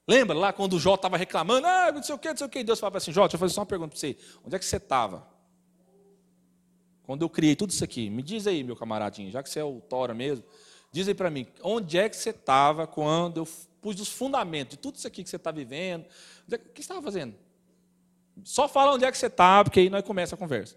Lembra 0.07 0.37
lá 0.37 0.53
quando 0.53 0.75
o 0.75 0.79
Jó 0.79 0.95
estava 0.95 1.17
reclamando, 1.17 1.67
ah, 1.67 1.91
não 1.93 2.03
sei 2.03 2.15
o 2.15 2.19
que, 2.19 2.29
não 2.29 2.37
sei 2.37 2.47
o 2.47 2.51
que, 2.51 2.63
Deus 2.63 2.79
falava 2.79 2.99
assim, 2.99 3.13
Jó, 3.13 3.23
deixa 3.23 3.37
eu 3.37 3.41
fazer 3.41 3.55
só 3.55 3.61
uma 3.63 3.67
pergunta 3.67 3.91
para 3.91 3.99
você, 3.99 4.17
onde 4.45 4.55
é 4.55 4.59
que 4.59 4.65
você 4.65 4.77
estava? 4.77 5.27
Quando 7.03 7.23
eu 7.23 7.31
criei 7.31 7.55
tudo 7.55 7.71
isso 7.71 7.85
aqui, 7.85 8.11
me 8.11 8.23
diz 8.23 8.47
aí, 8.47 8.65
meu 8.65 8.75
camaradinho, 8.75 9.31
já 9.31 9.43
que 9.43 9.49
você 9.49 9.61
é 9.61 9.65
o 9.65 9.81
Tora 9.81 10.13
mesmo, 10.13 10.45
diz 10.91 11.07
aí 11.07 11.15
para 11.15 11.31
mim, 11.31 11.47
onde 11.63 11.99
é 11.99 12.09
que 12.09 12.17
você 12.17 12.31
estava 12.31 12.87
quando 12.87 13.39
eu 13.39 13.49
pus 13.87 14.01
os 14.01 14.09
fundamentos 14.09 14.71
de 14.71 14.83
tudo 14.83 14.97
isso 14.97 15.07
aqui 15.07 15.23
que 15.23 15.31
você 15.31 15.37
está 15.37 15.53
vivendo. 15.53 16.07
O 16.49 16.59
que 16.59 16.59
você 16.75 16.81
estava 16.81 17.01
fazendo? 17.01 17.37
Só 18.43 18.69
fala 18.69 18.93
onde 18.93 19.05
é 19.05 19.13
que 19.13 19.17
você 19.17 19.29
está, 19.29 19.63
porque 19.63 19.79
aí 19.79 19.89
nós 19.89 20.03
começa 20.03 20.35
a 20.35 20.39
conversa. 20.39 20.77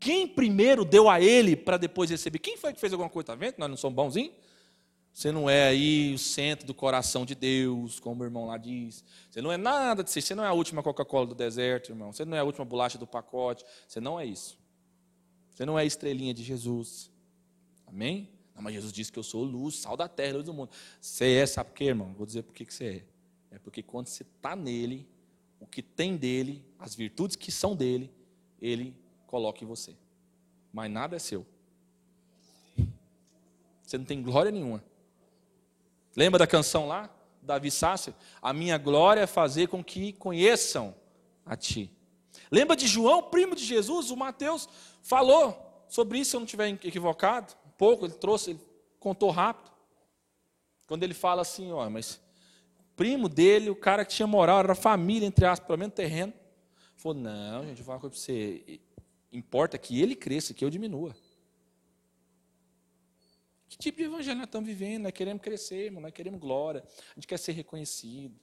Quem 0.00 0.26
primeiro 0.26 0.84
deu 0.84 1.08
a 1.08 1.20
ele 1.20 1.54
para 1.54 1.76
depois 1.76 2.10
receber? 2.10 2.40
Quem 2.40 2.56
foi 2.56 2.74
que 2.74 2.80
fez 2.80 2.92
alguma 2.92 3.08
coisa? 3.08 3.32
Está 3.32 3.34
vendo? 3.36 3.54
Nós 3.58 3.70
não 3.70 3.76
somos 3.76 3.94
bonzinhos? 3.94 4.32
Você 5.12 5.30
não 5.30 5.48
é 5.48 5.68
aí 5.68 6.14
o 6.14 6.18
centro 6.18 6.66
do 6.66 6.74
coração 6.74 7.24
de 7.24 7.36
Deus, 7.36 8.00
como 8.00 8.22
o 8.22 8.26
irmão 8.26 8.46
lá 8.46 8.58
diz. 8.58 9.04
Você 9.30 9.40
não 9.40 9.52
é 9.52 9.56
nada 9.56 10.02
disso. 10.02 10.20
Você 10.20 10.34
não 10.34 10.44
é 10.44 10.48
a 10.48 10.52
última 10.52 10.82
Coca-Cola 10.82 11.28
do 11.28 11.36
deserto, 11.36 11.90
irmão. 11.92 12.12
Você 12.12 12.24
não 12.24 12.36
é 12.36 12.40
a 12.40 12.44
última 12.44 12.64
bolacha 12.64 12.98
do 12.98 13.06
pacote. 13.06 13.64
Você 13.86 14.00
não 14.00 14.18
é 14.18 14.26
isso. 14.26 14.58
Você 15.50 15.64
não 15.64 15.78
é 15.78 15.82
a 15.82 15.84
estrelinha 15.84 16.34
de 16.34 16.42
Jesus. 16.42 17.12
Amém? 17.86 18.37
Não, 18.58 18.64
mas 18.64 18.74
Jesus 18.74 18.92
disse 18.92 19.12
que 19.12 19.18
eu 19.20 19.22
sou 19.22 19.44
luz, 19.44 19.76
sal 19.76 19.96
da 19.96 20.08
terra, 20.08 20.34
luz 20.34 20.44
do 20.44 20.52
mundo. 20.52 20.70
Você 21.00 21.34
é, 21.34 21.46
sabe 21.46 21.70
por 21.70 21.76
quê, 21.76 21.84
irmão? 21.84 22.12
Vou 22.14 22.26
dizer 22.26 22.42
por 22.42 22.52
que 22.52 22.64
você 22.64 23.04
é. 23.52 23.54
É 23.54 23.58
porque 23.60 23.84
quando 23.84 24.08
você 24.08 24.24
está 24.24 24.56
nele, 24.56 25.08
o 25.60 25.66
que 25.66 25.80
tem 25.80 26.16
dele, 26.16 26.64
as 26.76 26.92
virtudes 26.92 27.36
que 27.36 27.52
são 27.52 27.76
dele, 27.76 28.12
ele 28.60 28.96
coloca 29.28 29.62
em 29.62 29.66
você. 29.66 29.94
Mas 30.72 30.90
nada 30.90 31.14
é 31.14 31.20
seu. 31.20 31.46
Você 33.84 33.96
não 33.96 34.04
tem 34.04 34.20
glória 34.20 34.50
nenhuma. 34.50 34.82
Lembra 36.16 36.40
da 36.40 36.46
canção 36.46 36.88
lá? 36.88 37.08
Davi 37.40 37.70
Sácer? 37.70 38.12
A 38.42 38.52
minha 38.52 38.76
glória 38.76 39.20
é 39.20 39.26
fazer 39.28 39.68
com 39.68 39.84
que 39.84 40.12
conheçam 40.14 40.96
a 41.46 41.56
ti. 41.56 41.92
Lembra 42.50 42.74
de 42.74 42.88
João, 42.88 43.22
primo 43.22 43.54
de 43.54 43.64
Jesus? 43.64 44.10
O 44.10 44.16
Mateus 44.16 44.68
falou 45.00 45.86
sobre 45.88 46.18
isso, 46.18 46.30
se 46.30 46.36
eu 46.36 46.40
não 46.40 46.44
estiver 46.44 46.70
equivocado 46.70 47.56
pouco, 47.78 48.04
ele 48.04 48.14
trouxe, 48.14 48.50
ele 48.50 48.60
contou 49.00 49.30
rápido. 49.30 49.70
Quando 50.86 51.04
ele 51.04 51.14
fala 51.14 51.42
assim, 51.42 51.70
ó, 51.70 51.88
mas 51.88 52.20
primo 52.96 53.28
dele, 53.28 53.70
o 53.70 53.76
cara 53.76 54.04
que 54.04 54.12
tinha 54.12 54.26
moral, 54.26 54.58
era 54.58 54.74
família, 54.74 55.26
entre 55.26 55.46
aspas, 55.46 55.66
pelo 55.66 55.78
menos 55.78 55.94
terreno. 55.94 56.32
Falou, 56.96 57.16
não, 57.16 57.64
gente, 57.64 57.76
vou 57.76 57.84
falar 57.84 57.96
uma 57.96 58.00
coisa 58.00 58.16
você. 58.16 58.80
Importa 59.30 59.78
que 59.78 60.02
ele 60.02 60.16
cresça, 60.16 60.52
que 60.52 60.64
eu 60.64 60.70
diminua. 60.70 61.14
Que 63.68 63.76
tipo 63.76 63.98
de 63.98 64.04
evangelho 64.04 64.38
nós 64.38 64.46
estamos 64.46 64.66
vivendo? 64.66 65.04
Nós 65.04 65.12
queremos 65.12 65.42
crescer, 65.42 65.84
irmão, 65.86 66.00
nós 66.00 66.12
queremos 66.12 66.40
glória, 66.40 66.82
a 66.82 67.14
gente 67.14 67.26
quer 67.26 67.38
ser 67.38 67.52
reconhecido. 67.52 68.34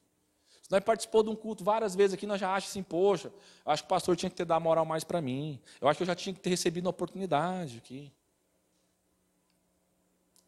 Se 0.61 0.71
nós 0.71 0.83
participou 0.83 1.21
de 1.23 1.29
um 1.29 1.35
culto 1.35 1.63
várias 1.63 1.95
vezes 1.95 2.13
aqui, 2.13 2.25
nós 2.25 2.39
já 2.39 2.49
achamos 2.49 2.71
assim, 2.71 2.83
poxa, 2.83 3.31
acho 3.65 3.83
que 3.83 3.87
o 3.87 3.89
pastor 3.89 4.15
tinha 4.15 4.29
que 4.29 4.35
ter 4.35 4.45
dado 4.45 4.61
moral 4.61 4.85
mais 4.85 5.03
para 5.03 5.21
mim. 5.21 5.59
Eu 5.81 5.87
acho 5.87 5.97
que 5.97 6.03
eu 6.03 6.07
já 6.07 6.15
tinha 6.15 6.33
que 6.33 6.39
ter 6.39 6.49
recebido 6.49 6.85
uma 6.85 6.91
oportunidade 6.91 7.79
aqui. 7.79 8.11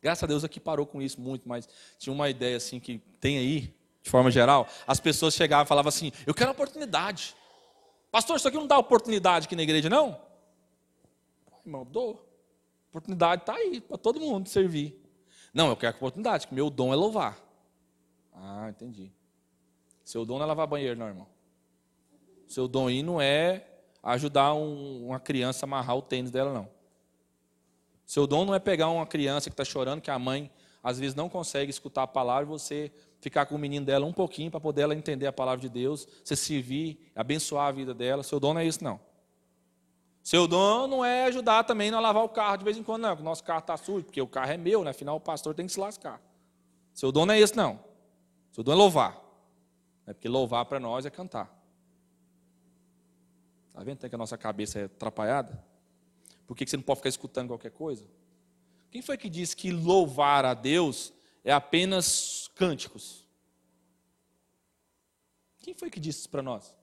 Graças 0.08 0.24
a 0.24 0.28
Deus 0.28 0.45
aqui 0.45 0.58
parou 0.58 0.86
com 0.86 1.01
isso 1.01 1.20
muito, 1.20 1.49
mas 1.49 1.68
tinha 1.99 2.14
uma 2.14 2.30
ideia 2.30 2.55
assim 2.55 2.80
que 2.80 2.99
tem 3.20 3.38
aí, 3.38 3.76
de 4.01 4.10
forma 4.10 4.32
geral, 4.32 4.66
as 4.88 5.01
pessoas 5.01 5.34
chegavam 5.34 5.66
e 5.66 5.68
falavam 5.68 5.89
assim: 5.89 6.14
Eu 6.26 6.34
quero 6.34 6.49
oportunidade. 6.49 7.36
Pastor, 8.10 8.38
isso 8.38 8.47
aqui 8.47 8.55
não 8.55 8.66
dá 8.66 8.78
oportunidade 8.78 9.47
aqui 9.47 9.55
na 9.58 9.64
igreja, 9.64 9.89
não? 9.89 10.18
Irmão, 11.66 11.84
dou. 11.84 12.26
Oportunidade 12.88 13.41
está 13.41 13.55
aí 13.55 13.82
para 13.82 13.97
todo 13.97 14.18
mundo 14.18 14.47
servir. 14.47 14.97
Não, 15.53 15.68
eu 15.68 15.76
quero 15.76 15.97
oportunidade, 15.97 16.47
que 16.47 16.53
meu 16.53 16.70
dom 16.70 16.93
é 16.93 16.95
louvar. 16.95 17.38
Ah, 18.34 18.70
entendi. 18.70 19.12
Seu 20.05 20.24
dom 20.24 20.38
não 20.38 20.45
é 20.45 20.47
lavar 20.47 20.68
banheiro, 20.68 20.97
não, 20.97 21.08
irmão. 21.08 21.28
Seu 22.47 22.66
dom 22.66 22.88
aí 22.88 23.03
não 23.03 23.20
é 23.20 23.68
ajudar 24.01 24.53
um, 24.53 25.08
uma 25.08 25.20
criança 25.20 25.66
a 25.66 25.68
amarrar 25.68 25.97
o 25.97 26.01
tênis 26.01 26.32
dela, 26.32 26.53
não. 26.53 26.77
Seu 28.08 28.26
dom 28.26 28.45
não 28.45 28.55
é 28.55 28.60
pegar 28.60 28.88
uma 28.88 29.05
criança 29.05 29.49
que 29.49 29.53
está 29.53 29.66
chorando, 29.66 29.99
que 29.99 30.10
a 30.10 30.18
mãe 30.18 30.49
às 30.82 30.97
vezes 30.97 31.14
não 31.14 31.28
consegue 31.28 31.70
escutar 31.70 32.03
a 32.03 32.08
palavra, 32.08 32.43
e 32.43 32.47
você 32.47 32.89
ficar 33.20 33.45
com 33.45 33.55
o 33.55 33.60
menino 33.60 33.86
dela 33.86 34.05
um 34.05 34.14
pouquinho 34.14 34.49
para 34.49 34.62
poder 34.62 34.84
ela 34.84 34.95
entender 34.95 35.28
a 35.28 35.34
palavra 35.34 35.60
de 35.60 35.68
Deus, 35.68 36.08
você 36.24 36.34
servir, 36.34 37.12
abençoar 37.14 37.68
a 37.68 37.72
vida 37.72 37.93
dela. 37.93 38.24
Seu 38.24 38.39
dom 38.39 38.53
não 38.53 38.62
é 38.62 38.66
isso, 38.66 38.82
não. 38.82 38.97
Seu 40.24 40.47
dom 40.47 40.88
não 40.88 41.03
é 41.03 41.26
ajudar 41.26 41.66
também 41.66 41.91
a 41.91 41.99
lavar 41.99 42.24
o 42.24 42.30
carro 42.30 42.55
de 42.55 42.64
vez 42.64 42.78
em 42.78 42.84
quando, 42.84 43.01
não, 43.01 43.14
o 43.14 43.24
nosso 43.24 43.43
carro 43.43 43.60
está 43.60 43.76
sujo, 43.76 44.05
porque 44.05 44.22
o 44.22 44.28
carro 44.28 44.51
é 44.51 44.58
meu, 44.58 44.86
né? 44.86 44.91
afinal 44.91 45.18
o 45.18 45.20
pastor 45.20 45.53
tem 45.53 45.66
que 45.66 45.74
se 45.74 45.80
lascar. 45.80 46.22
Seu 46.93 47.12
dom 47.12 47.26
não 47.26 47.34
é 47.34 47.39
esse, 47.39 47.58
não. 47.58 47.78
Seu 48.53 48.64
dom 48.64 48.72
é 48.72 48.76
louvar. 48.76 49.22
É 50.05 50.14
porque 50.14 50.30
louvar 50.30 50.66
para 50.66 50.80
nós 50.80 51.05
é 51.05 51.10
cantar. 51.10 51.53
Está 53.68 53.84
vendo 53.84 54.10
que 54.10 54.16
a 54.16 54.18
nossa 54.18 54.38
cabeça 54.38 54.80
é 54.80 54.84
atrapalhada? 54.86 55.62
Por 56.48 56.56
que 56.56 56.66
você 56.66 56.78
não 56.78 56.84
pode 56.84 57.00
ficar 57.00 57.10
escutando 57.10 57.50
qualquer 57.50 57.72
coisa? 57.72 58.08
Quem 58.89 59.02
foi 59.02 59.18
que 59.18 59.30
disse 59.30 59.56
que 59.56 59.70
louvar 59.70 60.45
a 60.45 60.54
Deus 60.54 61.14
é 61.43 61.52
apenas 61.52 62.50
cânticos? 62.56 63.28
Quem 65.60 65.74
foi 65.74 65.89
que 65.89 66.00
disse 66.00 66.20
isso 66.20 66.30
para 66.30 66.41
nós? 66.41 66.74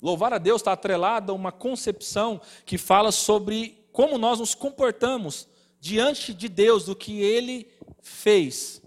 Louvar 0.00 0.32
a 0.32 0.38
Deus 0.38 0.60
está 0.60 0.72
atrelado 0.72 1.32
a 1.32 1.34
uma 1.34 1.50
concepção 1.50 2.40
que 2.64 2.76
fala 2.76 3.10
sobre 3.10 3.84
como 3.90 4.18
nós 4.18 4.38
nos 4.38 4.54
comportamos 4.54 5.48
diante 5.80 6.34
de 6.34 6.48
Deus, 6.48 6.84
do 6.84 6.94
que 6.94 7.20
Ele 7.20 7.68
fez. 8.00 8.82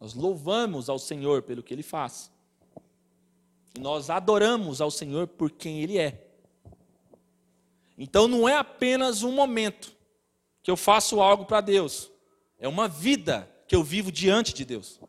Nós 0.00 0.14
louvamos 0.14 0.88
ao 0.88 0.98
Senhor 0.98 1.42
pelo 1.42 1.62
que 1.62 1.72
Ele 1.72 1.82
faz. 1.82 2.30
E 3.74 3.80
nós 3.80 4.10
adoramos 4.10 4.80
ao 4.80 4.90
Senhor 4.90 5.26
por 5.26 5.50
quem 5.50 5.80
Ele 5.80 5.98
é. 5.98 6.27
Então 7.98 8.28
não 8.28 8.48
é 8.48 8.54
apenas 8.54 9.24
um 9.24 9.32
momento 9.32 9.92
que 10.62 10.70
eu 10.70 10.76
faço 10.76 11.20
algo 11.20 11.44
para 11.44 11.60
Deus, 11.60 12.10
é 12.58 12.68
uma 12.68 12.86
vida 12.86 13.50
que 13.66 13.74
eu 13.74 13.82
vivo 13.82 14.12
diante 14.12 14.54
de 14.54 14.64
Deus. 14.64 15.00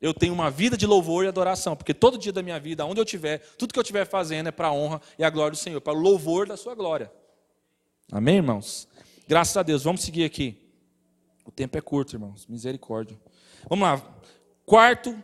Eu 0.00 0.14
tenho 0.14 0.32
uma 0.32 0.50
vida 0.50 0.76
de 0.76 0.86
louvor 0.86 1.24
e 1.24 1.28
adoração, 1.28 1.74
porque 1.74 1.92
todo 1.92 2.18
dia 2.18 2.32
da 2.32 2.42
minha 2.42 2.60
vida, 2.60 2.84
onde 2.84 3.00
eu 3.00 3.04
estiver, 3.04 3.38
tudo 3.58 3.72
que 3.72 3.78
eu 3.78 3.82
estiver 3.82 4.06
fazendo 4.06 4.48
é 4.48 4.52
para 4.52 4.68
a 4.68 4.72
honra 4.72 5.00
e 5.18 5.24
a 5.24 5.30
glória 5.30 5.52
do 5.52 5.56
Senhor, 5.56 5.80
para 5.80 5.94
o 5.94 6.00
louvor 6.00 6.46
da 6.46 6.56
sua 6.56 6.74
glória. 6.74 7.10
Amém, 8.12 8.36
irmãos? 8.36 8.86
Graças 9.26 9.56
a 9.56 9.62
Deus. 9.62 9.82
Vamos 9.82 10.02
seguir 10.02 10.24
aqui. 10.24 10.56
O 11.44 11.50
tempo 11.50 11.76
é 11.76 11.80
curto, 11.80 12.14
irmãos. 12.14 12.46
Misericórdia. 12.46 13.18
Vamos 13.68 13.88
lá. 13.88 14.20
Quarto, 14.64 15.16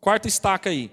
quarta 0.00 0.28
estaca 0.28 0.70
aí. 0.70 0.92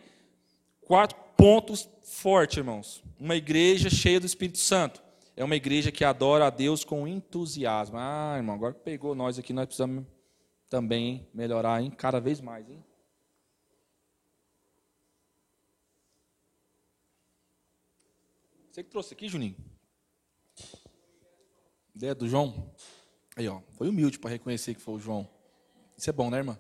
Quatro 0.82 1.18
pontos 1.36 1.88
fortes, 2.02 2.58
irmãos. 2.58 3.04
Uma 3.20 3.36
igreja 3.36 3.90
cheia 3.90 4.20
do 4.20 4.26
Espírito 4.26 4.58
Santo 4.58 5.07
é 5.38 5.44
uma 5.44 5.56
igreja 5.56 5.92
que 5.92 6.04
adora 6.04 6.48
a 6.48 6.50
Deus 6.50 6.84
com 6.84 7.08
entusiasmo. 7.08 7.96
Ah, 8.00 8.34
irmão, 8.38 8.56
agora 8.56 8.74
pegou 8.74 9.14
nós 9.14 9.38
aqui, 9.38 9.54
nós 9.54 9.68
precisamos 9.68 10.04
também 10.68 11.08
hein, 11.08 11.28
melhorar 11.32 11.80
hein, 11.80 11.92
cada 11.92 12.20
vez 12.20 12.42
mais. 12.42 12.68
Hein? 12.68 12.84
Você 18.72 18.84
que 18.84 18.90
trouxe 18.90 19.14
aqui, 19.14 19.30
Juninho? 19.30 19.56
Ideia 21.96 22.16
do 22.16 22.28
João? 22.28 22.74
Aí, 23.36 23.48
ó, 23.48 23.62
foi 23.74 23.90
humilde 23.90 24.18
para 24.18 24.32
reconhecer 24.32 24.74
que 24.74 24.82
foi 24.82 24.96
o 24.96 25.00
João. 25.00 25.30
Isso 25.96 26.10
é 26.10 26.14
bom, 26.14 26.32
né, 26.32 26.38
irmã? 26.38 26.60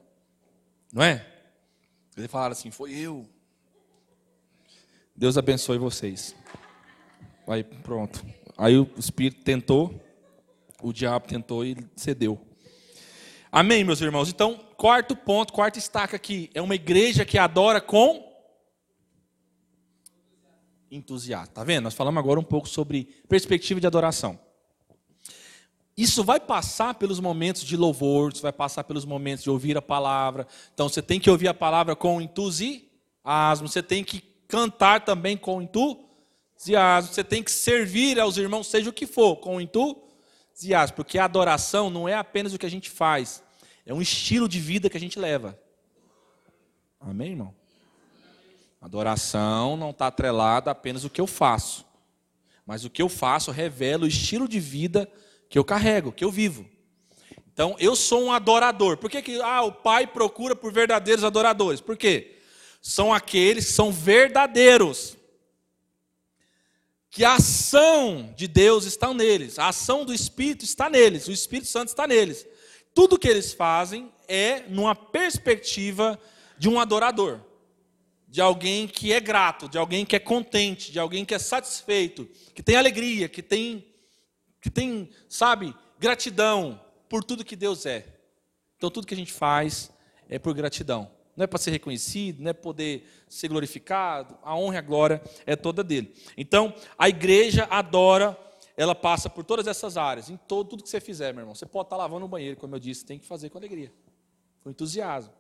Não 0.94 1.02
é? 1.02 1.26
Eles 2.16 2.30
falaram 2.30 2.52
assim: 2.52 2.70
foi 2.70 2.94
eu. 2.94 3.28
Deus 5.16 5.36
abençoe 5.36 5.80
vocês. 5.80 6.36
Aí, 7.48 7.64
pronto. 7.64 8.24
Aí 8.58 8.78
o 8.78 8.90
Espírito 8.98 9.44
tentou, 9.44 9.94
o 10.82 10.92
diabo 10.92 11.28
tentou 11.28 11.64
e 11.64 11.78
cedeu. 11.96 12.42
Amém, 13.52 13.84
meus 13.84 14.02
irmãos? 14.02 14.30
Então, 14.30 14.60
quarto 14.76 15.16
ponto, 15.16 15.54
quarta 15.54 15.78
estaca 15.78 16.16
aqui. 16.16 16.50
É 16.54 16.62
uma 16.62 16.76
igreja 16.76 17.24
que 17.24 17.38
adora 17.38 17.80
com 17.80 18.28
entusiasmo. 20.90 21.54
Tá 21.54 21.64
vendo? 21.64 21.84
Nós 21.84 21.94
falamos 21.94 22.20
agora 22.20 22.40
um 22.40 22.44
pouco 22.44 22.68
sobre 22.68 23.06
perspectiva 23.30 23.80
de 23.80 23.88
adoração. 23.88 24.40
Isso 25.96 26.24
vai 26.24 26.40
passar 26.40 26.94
pelos 26.96 27.20
momentos 27.20 27.64
de 27.64 27.76
louvor, 27.76 28.32
isso 28.32 28.42
vai 28.42 28.54
passar 28.54 28.84
pelos 28.84 29.06
momentos 29.06 29.44
de 29.44 29.50
ouvir 29.50 29.78
a 29.78 29.82
palavra. 29.82 30.48
Então 30.74 30.88
você 30.88 31.02
tem 31.02 31.20
que 31.20 31.30
ouvir 31.30 31.48
a 31.48 31.54
palavra 31.54 31.96
com 31.96 32.22
entusiasmo, 32.22 33.68
você 33.68 33.82
tem 33.82 34.04
que 34.04 34.22
cantar 34.48 35.04
também 35.04 35.36
com 35.36 35.62
entusiasmo, 35.62 36.07
você 36.58 37.24
tem 37.24 37.44
que 37.44 37.52
servir 37.52 38.20
aos 38.20 38.38
irmãos, 38.38 38.68
seja 38.68 38.90
o 38.90 38.94
que 38.94 39.06
for, 39.06 39.38
com 39.38 39.62
entusiasmo, 39.62 40.96
porque 40.96 41.18
a 41.18 41.26
adoração 41.26 41.90
não 41.90 42.08
é 42.08 42.16
apenas 42.16 42.54
o 42.54 42.58
que 42.58 42.66
a 42.66 42.70
gente 42.70 42.90
faz, 42.90 43.44
é 43.86 43.94
um 43.94 44.02
estilo 44.02 44.50
de 44.50 44.60
vida 44.60 44.90
que 44.90 44.98
a 44.98 45.00
gente 45.00 45.20
leva. 45.20 45.58
Amém, 47.00 47.32
irmão? 47.32 47.56
Adoração 48.82 49.78
não 49.78 49.92
está 49.92 50.08
atrelada 50.08 50.72
apenas 50.72 51.04
o 51.04 51.10
que 51.10 51.22
eu 51.22 51.28
faço, 51.28 51.86
mas 52.66 52.84
o 52.84 52.90
que 52.90 53.02
eu 53.02 53.10
faço 53.10 53.52
revela 53.52 54.06
o 54.06 54.08
estilo 54.08 54.48
de 54.48 54.60
vida 54.60 55.06
que 55.06 55.28
que 55.50 55.58
eu 55.58 55.64
carrego, 55.64 56.12
que 56.12 56.24
eu 56.24 56.32
vivo. 56.32 56.66
Então, 57.52 57.76
eu 57.80 57.96
sou 57.96 58.26
um 58.26 58.32
adorador. 58.32 58.98
Por 58.98 59.10
que, 59.10 59.22
que 59.22 59.42
ah, 59.42 59.64
o 59.64 59.72
Pai 59.72 60.06
procura 60.06 60.56
por 60.56 60.72
verdadeiros 60.72 61.24
adoradores? 61.24 61.82
Por 61.82 61.98
quê? 61.98 62.38
São 62.82 63.14
aqueles 63.14 63.66
que 63.66 63.72
são 63.72 63.92
verdadeiros. 63.92 65.17
Que 67.10 67.24
a 67.24 67.36
ação 67.36 68.34
de 68.36 68.48
Deus 68.48 68.86
está 68.86 69.14
neles, 69.14 69.58
a 69.58 69.70
ação 69.70 70.06
do 70.06 70.14
Espírito 70.14 70.66
está 70.66 70.90
neles, 70.90 71.28
o 71.28 71.32
Espírito 71.32 71.68
Santo 71.68 71.90
está 71.90 72.06
neles. 72.06 72.46
Tudo 72.94 73.18
que 73.18 73.28
eles 73.28 73.54
fazem 73.54 74.12
é 74.28 74.62
numa 74.68 74.96
perspectiva 74.96 76.20
de 76.58 76.68
um 76.68 76.80
adorador, 76.80 77.40
de 78.28 78.42
alguém 78.42 78.88
que 78.88 79.14
é 79.14 79.20
grato, 79.20 79.70
de 79.70 79.78
alguém 79.78 80.06
que 80.06 80.16
é 80.16 80.20
contente, 80.20 80.92
de 80.92 81.00
alguém 81.00 81.24
que 81.24 81.34
é 81.34 81.40
satisfeito, 81.40 82.28
que 82.54 82.62
tem 82.62 82.76
alegria, 82.76 83.30
que 83.30 83.42
tem 83.42 83.86
que 84.68 84.70
tem, 84.70 85.10
sabe, 85.30 85.74
gratidão 86.00 86.82
por 87.08 87.24
tudo 87.24 87.46
que 87.46 87.56
Deus 87.56 87.86
é. 87.86 88.06
Então, 88.76 88.90
tudo 88.90 89.08
que 89.08 89.14
a 89.14 89.18
gente 89.18 89.32
faz 89.32 89.92
é 90.28 90.38
por 90.38 90.54
gratidão. 90.54 91.10
Não 91.38 91.44
é 91.44 91.48
para 91.48 91.60
ser 91.60 91.70
reconhecido, 91.70 92.42
não 92.42 92.50
é 92.50 92.54
poder 92.54 93.08
ser 93.30 93.48
glorificado, 93.48 94.36
a 94.42 94.56
honra 94.56 94.76
e 94.76 94.78
a 94.80 94.82
glória 94.82 95.22
é 95.46 95.56
toda 95.56 95.84
dele. 95.84 96.12
Então, 96.36 96.74
a 96.98 97.08
igreja 97.08 97.68
adora, 97.70 98.36
ela 98.76 98.96
passa 98.96 99.30
por 99.30 99.46
todas 99.46 99.68
essas 99.68 99.96
áreas, 99.96 100.32
em 100.32 100.36
todo, 100.36 100.72
tudo 100.72 100.84
que 100.84 100.90
você 100.90 101.00
fizer, 101.00 101.32
meu 101.34 101.42
irmão. 101.42 101.54
Você 101.54 101.68
pode 101.68 101.86
estar 101.86 101.96
lavando 101.96 102.26
o 102.26 102.28
banheiro, 102.28 102.58
como 102.58 102.76
eu 102.76 102.80
disse, 102.80 103.06
tem 103.06 103.20
que 103.20 103.26
fazer 103.28 103.52
com 103.52 103.60
alegria, 103.60 103.94
com 104.64 104.72
entusiasmo. 104.72 105.32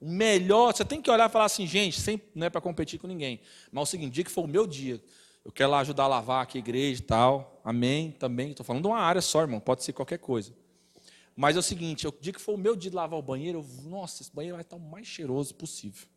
O 0.00 0.10
melhor, 0.10 0.74
você 0.74 0.84
tem 0.84 1.00
que 1.00 1.10
olhar 1.10 1.30
e 1.30 1.32
falar 1.32 1.44
assim, 1.44 1.66
gente, 1.66 2.00
sempre, 2.00 2.28
não 2.34 2.48
é 2.48 2.50
para 2.50 2.60
competir 2.60 2.98
com 2.98 3.06
ninguém, 3.06 3.40
mas 3.70 3.80
é 3.80 3.82
o 3.84 3.86
seguinte, 3.86 4.12
dia 4.12 4.24
que 4.24 4.30
for 4.30 4.44
o 4.44 4.48
meu 4.48 4.66
dia, 4.66 5.00
eu 5.46 5.52
quero 5.52 5.70
lá 5.70 5.78
ajudar 5.78 6.02
a 6.02 6.08
lavar 6.08 6.42
aqui 6.42 6.58
a 6.58 6.60
igreja 6.60 7.00
e 7.00 7.04
tal. 7.04 7.60
Amém? 7.64 8.10
Também. 8.10 8.50
Estou 8.50 8.66
falando 8.66 8.82
de 8.82 8.88
uma 8.88 8.98
área 8.98 9.22
só, 9.22 9.42
irmão. 9.42 9.60
Pode 9.60 9.84
ser 9.84 9.92
qualquer 9.92 10.18
coisa. 10.18 10.52
Mas 11.36 11.54
é 11.54 11.58
o 11.58 11.62
seguinte: 11.62 12.08
o 12.08 12.14
dia 12.18 12.32
que 12.32 12.40
for 12.40 12.54
o 12.54 12.58
meu 12.58 12.74
dia 12.74 12.90
de 12.90 12.96
lavar 12.96 13.18
o 13.18 13.22
banheiro, 13.22 13.58
eu, 13.58 13.90
nossa, 13.90 14.22
esse 14.22 14.34
banheiro 14.34 14.56
vai 14.56 14.62
estar 14.62 14.76
o 14.76 14.80
mais 14.80 15.06
cheiroso 15.06 15.54
possível. 15.54 16.08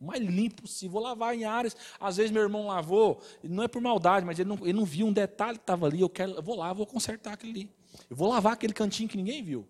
O 0.00 0.04
mais 0.04 0.20
limpo 0.20 0.62
possível. 0.62 0.94
Vou 0.94 1.02
lavar 1.02 1.34
em 1.34 1.44
áreas. 1.44 1.76
Às 1.98 2.16
vezes 2.16 2.32
meu 2.32 2.42
irmão 2.42 2.66
lavou, 2.66 3.22
não 3.42 3.62
é 3.62 3.68
por 3.68 3.80
maldade, 3.80 4.26
mas 4.26 4.38
ele 4.38 4.48
não, 4.48 4.58
ele 4.62 4.72
não 4.74 4.84
viu 4.84 5.06
um 5.06 5.12
detalhe 5.12 5.56
que 5.56 5.62
estava 5.62 5.86
ali. 5.86 6.00
Eu, 6.00 6.08
quero, 6.10 6.32
eu 6.32 6.42
vou 6.42 6.56
lá, 6.56 6.72
vou 6.72 6.84
consertar 6.84 7.34
aquele 7.34 7.52
ali. 7.52 7.70
Eu 8.10 8.16
vou 8.16 8.28
lavar 8.28 8.52
aquele 8.52 8.74
cantinho 8.74 9.08
que 9.08 9.16
ninguém 9.16 9.42
viu. 9.42 9.66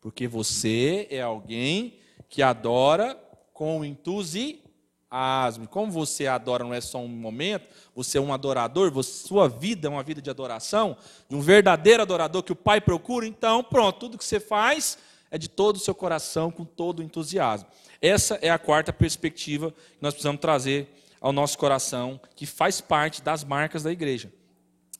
Porque 0.00 0.28
você 0.28 1.06
é 1.08 1.22
alguém 1.22 1.98
que 2.28 2.42
adora 2.42 3.14
com 3.54 3.84
entusiasmo 3.84 4.65
asmo. 5.10 5.68
Como 5.68 5.90
você 5.90 6.26
adora 6.26 6.64
não 6.64 6.74
é 6.74 6.80
só 6.80 6.98
um 6.98 7.08
momento, 7.08 7.68
você 7.94 8.18
é 8.18 8.20
um 8.20 8.32
adorador, 8.32 8.90
você, 8.90 9.26
sua 9.26 9.48
vida 9.48 9.88
é 9.88 9.90
uma 9.90 10.02
vida 10.02 10.20
de 10.20 10.30
adoração, 10.30 10.96
de 11.28 11.36
um 11.36 11.40
verdadeiro 11.40 12.02
adorador 12.02 12.42
que 12.42 12.52
o 12.52 12.56
Pai 12.56 12.80
procura, 12.80 13.26
então 13.26 13.62
pronto, 13.62 13.98
tudo 13.98 14.18
que 14.18 14.24
você 14.24 14.40
faz 14.40 14.98
é 15.30 15.38
de 15.38 15.48
todo 15.48 15.76
o 15.76 15.80
seu 15.80 15.94
coração, 15.94 16.50
com 16.50 16.64
todo 16.64 17.00
o 17.00 17.02
entusiasmo. 17.02 17.68
Essa 18.00 18.38
é 18.42 18.50
a 18.50 18.58
quarta 18.58 18.92
perspectiva 18.92 19.70
que 19.70 20.02
nós 20.02 20.14
precisamos 20.14 20.40
trazer 20.40 20.88
ao 21.20 21.32
nosso 21.32 21.58
coração, 21.58 22.20
que 22.34 22.46
faz 22.46 22.80
parte 22.80 23.22
das 23.22 23.42
marcas 23.42 23.82
da 23.82 23.90
igreja. 23.90 24.32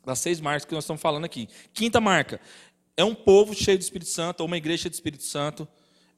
Das 0.05 0.19
seis 0.19 0.41
marcas 0.41 0.65
que 0.65 0.75
nós 0.75 0.85
estamos 0.85 1.03
falando 1.03 1.25
aqui. 1.25 1.49
Quinta 1.73 2.01
marca, 2.01 2.41
é 2.97 3.05
um 3.05 3.15
povo 3.15 3.55
cheio 3.55 3.77
do 3.77 3.83
Espírito 3.83 4.11
Santo, 4.11 4.41
ou 4.41 4.47
uma 4.47 4.57
igreja 4.57 4.83
cheia 4.83 4.91
do 4.91 4.95
Espírito 4.95 5.25
Santo, 5.25 5.69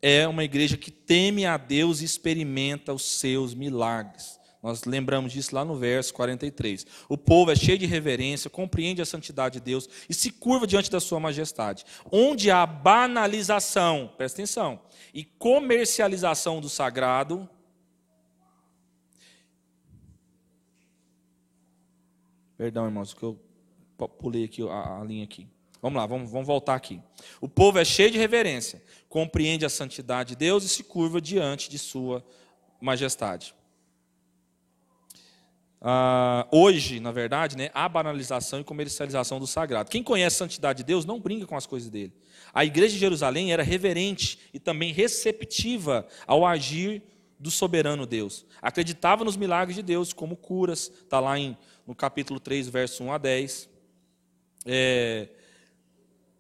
é 0.00 0.26
uma 0.26 0.44
igreja 0.44 0.76
que 0.76 0.90
teme 0.90 1.44
a 1.46 1.56
Deus 1.56 2.00
e 2.00 2.04
experimenta 2.04 2.92
os 2.92 3.02
seus 3.02 3.54
milagres. 3.54 4.38
Nós 4.62 4.84
lembramos 4.84 5.32
disso 5.32 5.54
lá 5.54 5.64
no 5.64 5.76
verso 5.76 6.12
43. 6.14 6.86
O 7.08 7.16
povo 7.16 7.50
é 7.50 7.56
cheio 7.56 7.78
de 7.78 7.86
reverência, 7.86 8.50
compreende 8.50 9.00
a 9.00 9.06
santidade 9.06 9.54
de 9.54 9.64
Deus 9.64 9.88
e 10.08 10.14
se 10.14 10.32
curva 10.32 10.66
diante 10.66 10.90
da 10.90 10.98
sua 10.98 11.20
majestade. 11.20 11.84
Onde 12.10 12.50
há 12.50 12.66
banalização, 12.66 14.12
presta 14.16 14.42
atenção, 14.42 14.80
e 15.14 15.24
comercialização 15.24 16.60
do 16.60 16.68
sagrado, 16.68 17.48
Perdão, 22.58 22.86
irmãos, 22.86 23.14
que 23.14 23.22
eu 23.22 23.38
pulei 24.18 24.42
aqui 24.42 24.68
a, 24.68 25.00
a 25.00 25.04
linha 25.04 25.22
aqui. 25.22 25.46
Vamos 25.80 25.96
lá, 25.96 26.06
vamos, 26.06 26.28
vamos 26.28 26.44
voltar 26.44 26.74
aqui. 26.74 27.00
O 27.40 27.48
povo 27.48 27.78
é 27.78 27.84
cheio 27.84 28.10
de 28.10 28.18
reverência, 28.18 28.82
compreende 29.08 29.64
a 29.64 29.70
santidade 29.70 30.30
de 30.30 30.36
Deus 30.36 30.64
e 30.64 30.68
se 30.68 30.84
curva 30.84 31.20
diante 31.20 31.70
de 31.70 31.78
sua 31.78 32.24
majestade. 32.80 33.54
Ah, 35.80 36.46
hoje, 36.50 36.98
na 36.98 37.12
verdade, 37.12 37.56
né, 37.56 37.70
há 37.72 37.88
banalização 37.88 38.60
e 38.60 38.64
comercialização 38.64 39.38
do 39.38 39.46
sagrado. 39.46 39.90
Quem 39.90 40.02
conhece 40.02 40.36
a 40.36 40.38
santidade 40.38 40.78
de 40.78 40.84
Deus 40.84 41.04
não 41.04 41.20
brinca 41.20 41.46
com 41.46 41.56
as 41.56 41.66
coisas 41.66 41.88
dele. 41.88 42.12
A 42.52 42.64
igreja 42.64 42.94
de 42.94 42.98
Jerusalém 42.98 43.52
era 43.52 43.62
reverente 43.62 44.38
e 44.52 44.58
também 44.58 44.92
receptiva 44.92 46.06
ao 46.26 46.44
agir 46.44 47.02
do 47.38 47.50
soberano 47.50 48.06
Deus. 48.06 48.44
Acreditava 48.60 49.24
nos 49.24 49.36
milagres 49.36 49.76
de 49.76 49.82
Deus, 49.82 50.12
como 50.12 50.36
curas, 50.36 50.90
está 51.02 51.20
lá 51.20 51.38
em, 51.38 51.56
no 51.86 51.94
capítulo 51.94 52.40
3, 52.40 52.68
verso 52.68 53.04
1 53.04 53.12
a 53.12 53.18
10. 53.18 53.68
É, 54.66 55.28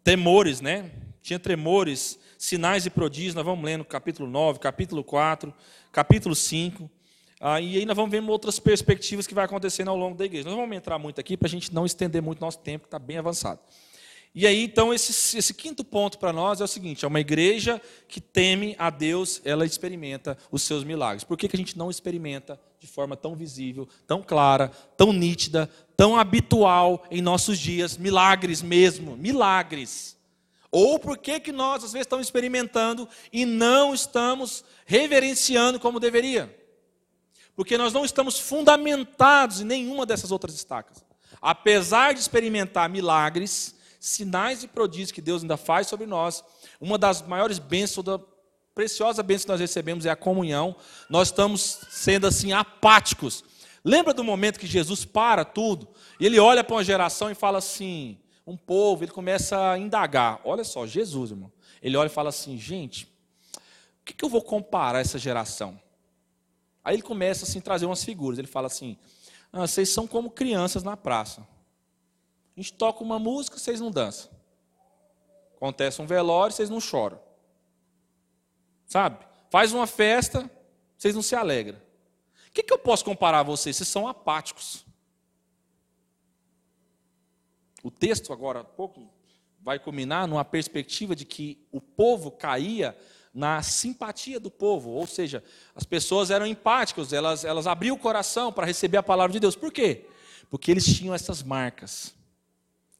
temores, 0.02 0.60
né? 0.60 0.90
Tinha 1.22 1.38
tremores, 1.38 2.18
sinais 2.38 2.86
e 2.86 2.90
prodígios, 2.90 3.34
nós 3.34 3.44
vamos 3.44 3.64
lendo 3.64 3.84
capítulo 3.84 4.30
9, 4.30 4.60
capítulo 4.60 5.04
4, 5.04 5.52
capítulo 5.92 6.34
5. 6.34 6.88
Ah, 7.40 7.60
e 7.60 7.76
aí 7.76 7.84
nós 7.84 7.96
vamos 7.96 8.10
ver 8.10 8.22
outras 8.22 8.58
perspectivas 8.58 9.26
que 9.26 9.34
vai 9.34 9.44
acontecendo 9.44 9.88
ao 9.88 9.96
longo 9.96 10.16
da 10.16 10.24
igreja. 10.24 10.44
Nós 10.44 10.52
não 10.54 10.62
vamos 10.62 10.76
entrar 10.76 10.98
muito 10.98 11.20
aqui 11.20 11.36
para 11.36 11.46
a 11.46 11.50
gente 11.50 11.74
não 11.74 11.84
estender 11.84 12.22
muito 12.22 12.40
nosso 12.40 12.60
tempo, 12.60 12.84
que 12.84 12.86
está 12.86 12.98
bem 12.98 13.18
avançado. 13.18 13.60
E 14.34 14.46
aí, 14.46 14.62
então, 14.62 14.94
esse, 14.94 15.36
esse 15.36 15.52
quinto 15.52 15.82
ponto 15.82 16.18
para 16.18 16.32
nós 16.32 16.60
é 16.60 16.64
o 16.64 16.68
seguinte: 16.68 17.04
é 17.04 17.08
uma 17.08 17.20
igreja 17.20 17.80
que 18.06 18.20
teme 18.20 18.76
a 18.78 18.90
Deus, 18.90 19.40
ela 19.44 19.66
experimenta 19.66 20.38
os 20.50 20.62
seus 20.62 20.84
milagres. 20.84 21.24
Por 21.24 21.36
que, 21.36 21.48
que 21.48 21.56
a 21.56 21.58
gente 21.58 21.76
não 21.76 21.90
experimenta 21.90 22.60
de 22.80 22.86
forma 22.86 23.16
tão 23.16 23.34
visível, 23.34 23.88
tão 24.06 24.22
clara, 24.22 24.68
tão 24.96 25.12
nítida, 25.12 25.68
tão 25.96 26.16
habitual 26.16 27.04
em 27.10 27.20
nossos 27.20 27.58
dias, 27.58 27.96
milagres 27.96 28.62
mesmo, 28.62 29.16
milagres. 29.16 30.17
Ou 30.70 30.98
por 30.98 31.16
que, 31.16 31.40
que 31.40 31.52
nós, 31.52 31.82
às 31.82 31.92
vezes, 31.92 32.06
estamos 32.06 32.26
experimentando 32.26 33.08
e 33.32 33.44
não 33.44 33.94
estamos 33.94 34.64
reverenciando 34.84 35.80
como 35.80 35.98
deveria? 35.98 36.54
Porque 37.56 37.78
nós 37.78 37.92
não 37.92 38.04
estamos 38.04 38.38
fundamentados 38.38 39.60
em 39.60 39.64
nenhuma 39.64 40.04
dessas 40.04 40.30
outras 40.30 40.54
estacas. 40.54 41.04
Apesar 41.40 42.12
de 42.12 42.20
experimentar 42.20 42.88
milagres, 42.88 43.74
sinais 43.98 44.62
e 44.62 44.68
prodígios 44.68 45.12
que 45.12 45.22
Deus 45.22 45.42
ainda 45.42 45.56
faz 45.56 45.86
sobre 45.86 46.06
nós, 46.06 46.44
uma 46.80 46.98
das 46.98 47.22
maiores 47.22 47.58
bênçãos, 47.58 48.04
da 48.04 48.20
preciosa 48.74 49.22
bênção 49.22 49.46
que 49.46 49.52
nós 49.52 49.60
recebemos 49.60 50.06
é 50.06 50.10
a 50.10 50.16
comunhão. 50.16 50.76
Nós 51.08 51.28
estamos 51.28 51.80
sendo 51.90 52.26
assim 52.26 52.52
apáticos 52.52 53.42
Lembra 53.84 54.12
do 54.12 54.24
momento 54.24 54.58
que 54.58 54.66
Jesus 54.66 55.04
para 55.04 55.44
tudo 55.44 55.88
e 56.18 56.26
ele 56.26 56.38
olha 56.38 56.64
para 56.64 56.76
uma 56.76 56.84
geração 56.84 57.30
e 57.30 57.34
fala 57.34 57.58
assim, 57.58 58.18
um 58.48 58.56
povo, 58.56 59.04
ele 59.04 59.12
começa 59.12 59.72
a 59.72 59.78
indagar. 59.78 60.40
Olha 60.42 60.64
só, 60.64 60.86
Jesus, 60.86 61.30
irmão. 61.32 61.52
Ele 61.82 61.96
olha 61.98 62.06
e 62.06 62.10
fala 62.10 62.30
assim, 62.30 62.56
gente, 62.56 63.04
o 64.00 64.04
que, 64.06 64.14
que 64.14 64.24
eu 64.24 64.28
vou 64.30 64.40
comparar 64.40 65.00
essa 65.00 65.18
geração? 65.18 65.78
Aí 66.82 66.94
ele 66.94 67.02
começa 67.02 67.44
assim 67.44 67.58
a 67.58 67.62
trazer 67.62 67.84
umas 67.84 68.02
figuras. 68.02 68.38
Ele 68.38 68.48
fala 68.48 68.66
assim, 68.66 68.96
Ah, 69.52 69.66
vocês 69.66 69.90
são 69.90 70.06
como 70.06 70.30
crianças 70.30 70.82
na 70.82 70.96
praça. 70.96 71.42
A 71.42 72.60
gente 72.60 72.72
toca 72.72 73.04
uma 73.04 73.18
música, 73.18 73.58
vocês 73.58 73.80
não 73.80 73.90
dançam. 73.90 74.30
Acontece 75.56 76.00
um 76.00 76.06
velório, 76.06 76.54
vocês 76.54 76.70
não 76.70 76.80
choram. 76.80 77.20
Sabe? 78.86 79.18
Faz 79.50 79.74
uma 79.74 79.86
festa, 79.86 80.50
vocês 80.96 81.14
não 81.14 81.22
se 81.22 81.36
alegram. 81.36 81.78
O 82.48 82.52
que, 82.52 82.62
que 82.62 82.72
eu 82.72 82.78
posso 82.78 83.04
comparar 83.04 83.40
a 83.40 83.42
vocês? 83.42 83.76
Vocês 83.76 83.88
são 83.88 84.08
apáticos. 84.08 84.87
O 87.82 87.90
texto, 87.90 88.32
agora, 88.32 88.64
pouco, 88.64 89.08
vai 89.60 89.78
culminar 89.78 90.26
numa 90.26 90.44
perspectiva 90.44 91.14
de 91.14 91.24
que 91.24 91.66
o 91.70 91.80
povo 91.80 92.30
caía 92.30 92.96
na 93.32 93.62
simpatia 93.62 94.40
do 94.40 94.50
povo, 94.50 94.90
ou 94.90 95.06
seja, 95.06 95.44
as 95.74 95.84
pessoas 95.84 96.30
eram 96.30 96.46
empáticas, 96.46 97.12
elas, 97.12 97.44
elas 97.44 97.66
abriam 97.66 97.94
o 97.94 97.98
coração 97.98 98.52
para 98.52 98.66
receber 98.66 98.96
a 98.96 99.02
palavra 99.02 99.32
de 99.32 99.40
Deus. 99.40 99.54
Por 99.54 99.72
quê? 99.72 100.06
Porque 100.50 100.70
eles 100.70 100.84
tinham 100.84 101.14
essas 101.14 101.42
marcas. 101.42 102.14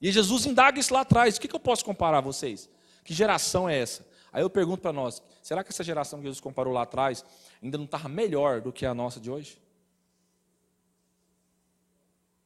E 0.00 0.12
Jesus 0.12 0.46
indaga 0.46 0.78
isso 0.78 0.94
lá 0.94 1.00
atrás. 1.00 1.36
O 1.36 1.40
que, 1.40 1.48
que 1.48 1.56
eu 1.56 1.60
posso 1.60 1.84
comparar 1.84 2.18
a 2.18 2.20
vocês? 2.20 2.68
Que 3.02 3.12
geração 3.12 3.68
é 3.68 3.78
essa? 3.78 4.06
Aí 4.32 4.42
eu 4.42 4.50
pergunto 4.50 4.82
para 4.82 4.92
nós: 4.92 5.22
será 5.42 5.64
que 5.64 5.70
essa 5.70 5.82
geração 5.82 6.18
que 6.18 6.26
Jesus 6.26 6.40
comparou 6.40 6.72
lá 6.72 6.82
atrás 6.82 7.24
ainda 7.62 7.78
não 7.78 7.86
estava 7.86 8.08
melhor 8.08 8.60
do 8.60 8.72
que 8.72 8.86
a 8.86 8.94
nossa 8.94 9.18
de 9.18 9.30
hoje? 9.30 9.60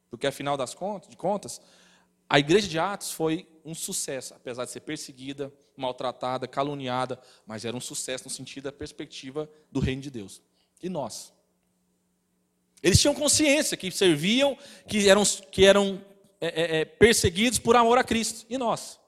Porque 0.09 0.27
afinal 0.27 0.57
das 0.57 0.75
contas, 0.75 1.09
de 1.09 1.17
contas, 1.17 1.61
a 2.33 2.39
igreja 2.39 2.67
de 2.67 2.79
Atos 2.79 3.13
foi 3.13 3.47
um 3.63 3.75
sucesso, 3.75 4.33
apesar 4.33 4.65
de 4.65 4.71
ser 4.71 4.81
perseguida, 4.81 5.53
maltratada, 5.77 6.49
caluniada, 6.49 7.21
mas 7.45 7.67
era 7.67 7.77
um 7.77 7.81
sucesso 7.81 8.25
no 8.25 8.31
sentido 8.31 8.65
da 8.65 8.73
perspectiva 8.73 9.51
do 9.71 9.81
reino 9.81 10.01
de 10.01 10.11
Deus. 10.11 10.41
E 10.83 10.89
nós? 10.89 11.31
Eles 12.83 12.99
tinham 12.99 13.15
consciência 13.15 13.77
que 13.77 13.91
serviam, 13.91 14.57
que 14.89 15.07
eram, 15.11 15.23
que 15.25 15.67
eram 15.67 16.03
é, 16.41 16.47
é, 16.47 16.77
é, 16.81 16.85
perseguidos 16.87 17.59
por 17.59 17.77
amor 17.77 17.99
a 17.99 18.03
Cristo. 18.03 18.47
E 18.49 18.57
nós? 18.57 18.99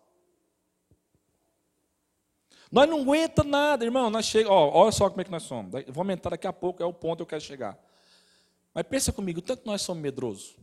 Nós 2.71 2.87
não 2.87 3.01
aguenta 3.01 3.43
nada, 3.43 3.87
irmão. 3.87 4.11
Nós 4.11 4.27
chega, 4.27 4.51
ó, 4.51 4.69
olha 4.83 4.93
só 4.93 5.09
como 5.09 5.23
é 5.23 5.25
que 5.25 5.31
nós 5.31 5.45
somos. 5.45 5.73
vou 5.89 6.03
aumentar 6.03 6.29
daqui 6.29 6.47
a 6.47 6.53
pouco, 6.53 6.83
é 6.83 6.87
o 6.87 6.93
ponto 6.93 7.17
que 7.17 7.23
eu 7.23 7.27
quero 7.27 7.41
chegar. 7.41 7.83
Mas 8.75 8.87
pensa 8.87 9.11
comigo, 9.15 9.41
tanto 9.41 9.65
nós 9.65 9.81
somos 9.81 10.03
medrosos. 10.03 10.59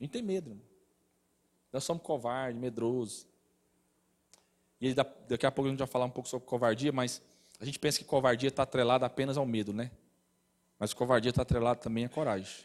A 0.00 0.02
gente 0.02 0.10
tem 0.10 0.22
medo. 0.22 0.50
Irmão. 0.50 0.69
Nós 1.72 1.84
somos 1.84 2.02
covardes, 2.02 2.60
medrosos. 2.60 3.26
E 4.80 4.94
daqui 4.94 5.46
a 5.46 5.50
pouco 5.50 5.68
a 5.68 5.70
gente 5.70 5.78
vai 5.78 5.86
falar 5.86 6.06
um 6.06 6.10
pouco 6.10 6.28
sobre 6.28 6.46
covardia, 6.46 6.90
mas 6.90 7.22
a 7.60 7.64
gente 7.64 7.78
pensa 7.78 7.98
que 7.98 8.04
covardia 8.04 8.48
está 8.48 8.62
atrelada 8.62 9.04
apenas 9.04 9.36
ao 9.36 9.46
medo, 9.46 9.72
né? 9.72 9.90
Mas 10.78 10.94
covardia 10.94 11.30
está 11.30 11.42
atrelada 11.42 11.78
também 11.78 12.06
à 12.06 12.08
coragem. 12.08 12.64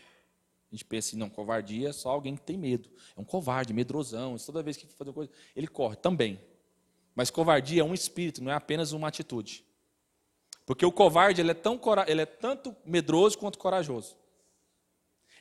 A 0.72 0.76
gente 0.76 0.86
pensa 0.86 1.10
assim, 1.10 1.18
não, 1.18 1.30
covardia 1.30 1.90
é 1.90 1.94
só 1.94 2.10
alguém 2.10 2.36
que 2.36 2.42
tem 2.42 2.58
medo. 2.58 2.90
É 3.16 3.20
um 3.20 3.26
covarde, 3.26 3.74
medrosão. 3.74 4.38
Toda 4.38 4.64
vez 4.64 4.78
que 4.78 4.88
fazer 4.88 5.12
coisa, 5.12 5.32
ele 5.56 5.68
corre 5.68 5.98
também. 5.98 6.40
Mas 7.14 7.30
covardia 7.30 7.82
é 7.82 7.84
um 7.84 7.94
espírito, 7.94 8.42
não 8.44 8.52
é 8.52 8.56
apenas 8.56 8.92
uma 8.92 9.08
atitude. 9.08 9.64
Porque 10.66 10.86
o 10.86 10.92
covarde 10.92 11.42
ele 11.42 11.52
é, 11.52 11.54
tão, 11.54 11.80
ele 12.08 12.22
é 12.22 12.26
tanto 12.26 12.76
medroso 12.86 13.38
quanto 13.38 13.60
corajoso. 13.60 14.18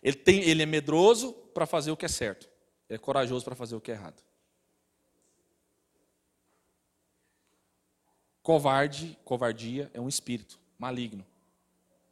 Ele, 0.02 0.16
tem, 0.16 0.42
ele 0.42 0.62
é 0.62 0.66
medroso 0.66 1.32
para 1.32 1.64
fazer 1.64 1.90
o 1.90 1.96
que 1.96 2.04
é 2.04 2.08
certo 2.08 2.53
é 2.88 2.98
corajoso 2.98 3.44
para 3.44 3.54
fazer 3.54 3.74
o 3.74 3.80
que 3.80 3.90
é 3.90 3.94
errado. 3.94 4.22
Covarde, 8.42 9.18
covardia 9.24 9.90
é 9.94 10.00
um 10.00 10.08
espírito 10.08 10.58
maligno. 10.78 11.24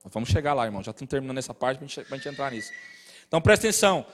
vamos 0.04 0.30
chegar 0.30 0.54
lá, 0.54 0.64
irmão. 0.64 0.82
Já 0.82 0.90
estamos 0.90 1.10
terminando 1.10 1.38
essa 1.38 1.52
parte 1.52 1.78
para 1.78 2.14
a 2.14 2.16
gente 2.16 2.28
entrar 2.28 2.50
nisso. 2.50 2.72
Então 3.28 3.40
presta 3.40 3.66
atenção. 3.66 4.06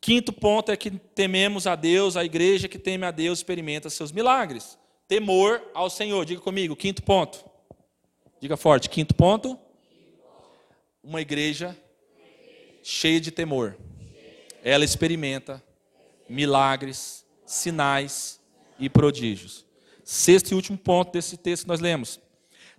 Quinto 0.00 0.32
ponto 0.32 0.70
é 0.70 0.76
que 0.76 0.90
tememos 0.90 1.66
a 1.66 1.74
Deus, 1.74 2.16
a 2.16 2.24
igreja 2.24 2.68
que 2.68 2.78
teme 2.78 3.04
a 3.04 3.10
Deus 3.10 3.40
experimenta 3.40 3.90
seus 3.90 4.12
milagres. 4.12 4.78
Temor 5.08 5.60
ao 5.74 5.90
Senhor. 5.90 6.24
Diga 6.24 6.40
comigo, 6.40 6.76
quinto 6.76 7.02
ponto. 7.02 7.44
Diga 8.40 8.56
forte, 8.56 8.88
quinto 8.88 9.14
ponto. 9.14 9.58
Uma 11.02 11.20
igreja 11.20 11.76
cheia 12.82 13.20
de 13.20 13.32
temor. 13.32 13.76
Ela 14.62 14.84
experimenta 14.84 15.62
milagres, 16.28 17.24
sinais 17.44 18.40
e 18.78 18.88
prodígios. 18.88 19.66
Sexto 20.04 20.52
e 20.52 20.54
último 20.54 20.78
ponto 20.78 21.12
desse 21.12 21.36
texto 21.36 21.64
que 21.64 21.68
nós 21.68 21.80
lemos. 21.80 22.20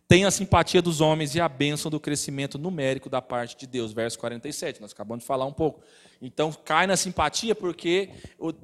Tem 0.09 0.25
a 0.25 0.31
simpatia 0.31 0.81
dos 0.81 1.01
homens 1.01 1.35
e 1.35 1.39
a 1.39 1.47
bênção 1.47 1.91
do 1.91 1.99
crescimento 1.99 2.57
numérico 2.57 3.11
da 3.11 3.21
parte 3.21 3.55
de 3.55 3.67
Deus. 3.67 3.93
Verso 3.93 4.17
47, 4.17 4.81
nós 4.81 4.91
acabamos 4.91 5.21
de 5.21 5.27
falar 5.27 5.45
um 5.45 5.53
pouco. 5.53 5.83
Então, 6.19 6.51
cai 6.65 6.87
na 6.87 6.97
simpatia 6.97 7.53
porque 7.53 8.09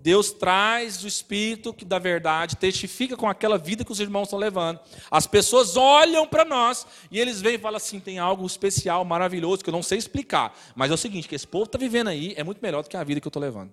Deus 0.01 0.31
traz 0.31 1.03
o 1.03 1.07
Espírito 1.07 1.71
que 1.71 1.85
da 1.85 1.99
verdade 1.99 2.55
testifica 2.55 3.15
com 3.15 3.29
aquela 3.29 3.59
vida 3.59 3.85
que 3.85 3.91
os 3.91 3.99
irmãos 3.99 4.23
estão 4.23 4.39
levando. 4.39 4.79
As 5.11 5.27
pessoas 5.27 5.77
olham 5.77 6.25
para 6.25 6.43
nós 6.43 6.87
e 7.11 7.19
eles 7.19 7.41
vêm 7.41 7.53
e 7.53 7.59
falam 7.59 7.77
assim: 7.77 7.99
tem 7.99 8.17
algo 8.17 8.43
especial, 8.43 9.05
maravilhoso, 9.05 9.63
que 9.63 9.69
eu 9.69 9.71
não 9.71 9.83
sei 9.83 9.99
explicar. 9.99 10.57
Mas 10.75 10.89
é 10.89 10.95
o 10.95 10.97
seguinte: 10.97 11.27
que 11.27 11.35
esse 11.35 11.45
povo 11.45 11.65
está 11.65 11.77
vivendo 11.77 12.07
aí 12.07 12.33
é 12.35 12.43
muito 12.43 12.59
melhor 12.59 12.81
do 12.81 12.89
que 12.89 12.97
a 12.97 13.03
vida 13.03 13.21
que 13.21 13.27
eu 13.27 13.29
estou 13.29 13.39
levando. 13.39 13.71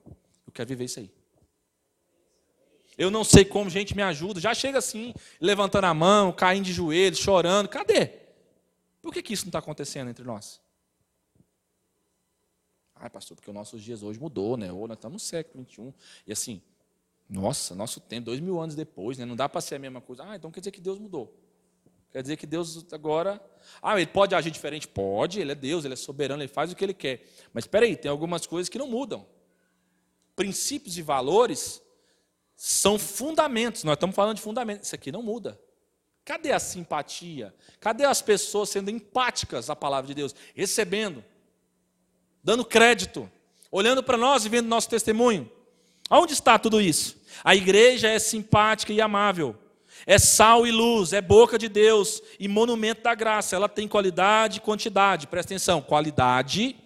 Eu 0.52 0.54
quero 0.54 0.68
viver 0.68 0.84
isso 0.84 1.00
aí. 1.00 1.10
Eu 2.98 3.10
não 3.10 3.24
sei 3.24 3.42
como, 3.42 3.70
gente, 3.70 3.96
me 3.96 4.02
ajuda. 4.02 4.38
Já 4.38 4.52
chega 4.52 4.78
assim, 4.78 5.14
levantando 5.40 5.86
a 5.86 5.94
mão, 5.94 6.30
caindo 6.30 6.66
de 6.66 6.74
joelhos, 6.74 7.18
chorando. 7.18 7.68
Cadê? 7.68 8.10
Por 9.00 9.14
que, 9.14 9.22
que 9.22 9.32
isso 9.32 9.46
não 9.46 9.48
está 9.48 9.60
acontecendo 9.60 10.10
entre 10.10 10.24
nós? 10.24 10.60
Ai, 12.94 13.08
pastor, 13.08 13.34
porque 13.34 13.48
os 13.48 13.54
nossos 13.54 13.82
dias 13.82 14.02
hoje 14.02 14.20
mudou, 14.20 14.58
né? 14.58 14.70
Ou 14.70 14.86
nós 14.86 14.98
estamos 14.98 15.14
no 15.14 15.18
século 15.26 15.64
XXI. 15.64 15.94
E 16.26 16.32
assim, 16.32 16.60
nossa, 17.28 17.74
nosso 17.74 17.98
tempo, 17.98 18.26
dois 18.26 18.40
mil 18.40 18.60
anos 18.60 18.74
depois, 18.74 19.16
né? 19.16 19.24
não 19.24 19.34
dá 19.34 19.48
para 19.48 19.62
ser 19.62 19.76
a 19.76 19.78
mesma 19.78 20.02
coisa. 20.02 20.22
Ah, 20.24 20.36
então 20.36 20.50
quer 20.50 20.60
dizer 20.60 20.70
que 20.70 20.80
Deus 20.82 20.98
mudou. 20.98 21.34
Quer 22.12 22.20
dizer 22.20 22.36
que 22.36 22.46
Deus 22.46 22.86
agora. 22.92 23.42
Ah, 23.80 23.96
ele 23.96 24.06
pode 24.06 24.34
agir 24.34 24.50
diferente? 24.50 24.86
Pode, 24.86 25.40
ele 25.40 25.52
é 25.52 25.54
Deus, 25.54 25.86
ele 25.86 25.94
é 25.94 25.96
soberano, 25.96 26.42
ele 26.42 26.48
faz 26.48 26.70
o 26.70 26.76
que 26.76 26.84
ele 26.84 26.92
quer. 26.92 27.26
Mas 27.54 27.64
espera 27.64 27.86
aí, 27.86 27.96
tem 27.96 28.10
algumas 28.10 28.46
coisas 28.46 28.68
que 28.68 28.76
não 28.76 28.86
mudam 28.86 29.26
princípios 30.34 30.96
e 30.98 31.02
valores 31.02 31.82
são 32.56 32.98
fundamentos. 32.98 33.84
Nós 33.84 33.94
estamos 33.94 34.14
falando 34.14 34.36
de 34.36 34.42
fundamentos. 34.42 34.86
Isso 34.86 34.94
aqui 34.94 35.10
não 35.10 35.22
muda. 35.22 35.60
Cadê 36.24 36.52
a 36.52 36.60
simpatia? 36.60 37.54
Cadê 37.80 38.04
as 38.04 38.22
pessoas 38.22 38.68
sendo 38.68 38.90
empáticas 38.90 39.68
à 39.68 39.74
palavra 39.74 40.06
de 40.06 40.14
Deus? 40.14 40.34
Recebendo, 40.54 41.24
dando 42.42 42.64
crédito, 42.64 43.30
olhando 43.70 44.02
para 44.02 44.16
nós 44.16 44.44
e 44.44 44.48
vendo 44.48 44.68
nosso 44.68 44.88
testemunho. 44.88 45.50
Aonde 46.08 46.34
está 46.34 46.58
tudo 46.58 46.80
isso? 46.80 47.20
A 47.42 47.56
igreja 47.56 48.08
é 48.08 48.18
simpática 48.18 48.92
e 48.92 49.00
amável. 49.00 49.56
É 50.06 50.18
sal 50.18 50.66
e 50.66 50.70
luz, 50.70 51.12
é 51.12 51.20
boca 51.20 51.58
de 51.58 51.68
Deus 51.68 52.22
e 52.38 52.48
monumento 52.48 53.02
da 53.02 53.14
graça. 53.14 53.56
Ela 53.56 53.68
tem 53.68 53.88
qualidade 53.88 54.58
e 54.58 54.60
quantidade. 54.60 55.26
Presta 55.26 55.52
atenção: 55.52 55.80
qualidade 55.82 56.76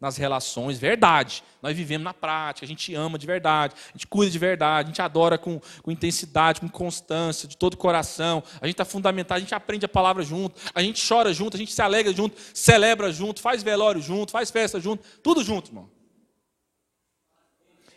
nas 0.00 0.16
relações, 0.16 0.78
verdade. 0.78 1.44
Nós 1.60 1.76
vivemos 1.76 2.04
na 2.04 2.14
prática, 2.14 2.64
a 2.64 2.68
gente 2.68 2.94
ama 2.94 3.18
de 3.18 3.26
verdade, 3.26 3.74
a 3.90 3.92
gente 3.92 4.06
cuida 4.06 4.32
de 4.32 4.38
verdade, 4.38 4.86
a 4.86 4.88
gente 4.88 5.02
adora 5.02 5.36
com, 5.36 5.60
com 5.82 5.90
intensidade, 5.90 6.60
com 6.60 6.68
constância, 6.68 7.46
de 7.46 7.56
todo 7.56 7.74
o 7.74 7.76
coração. 7.76 8.42
A 8.60 8.66
gente 8.66 8.74
está 8.74 8.84
fundamentado, 8.84 9.36
a 9.36 9.40
gente 9.40 9.54
aprende 9.54 9.84
a 9.84 9.88
palavra 9.88 10.22
junto, 10.22 10.58
a 10.74 10.82
gente 10.82 11.06
chora 11.06 11.34
junto, 11.34 11.56
a 11.56 11.58
gente 11.58 11.72
se 11.72 11.82
alegra 11.82 12.12
junto, 12.14 12.34
celebra 12.54 13.12
junto, 13.12 13.42
faz 13.42 13.62
velório 13.62 14.00
junto, 14.00 14.32
faz 14.32 14.50
festa 14.50 14.80
junto, 14.80 15.04
tudo 15.22 15.44
junto, 15.44 15.68
irmão. 15.68 15.90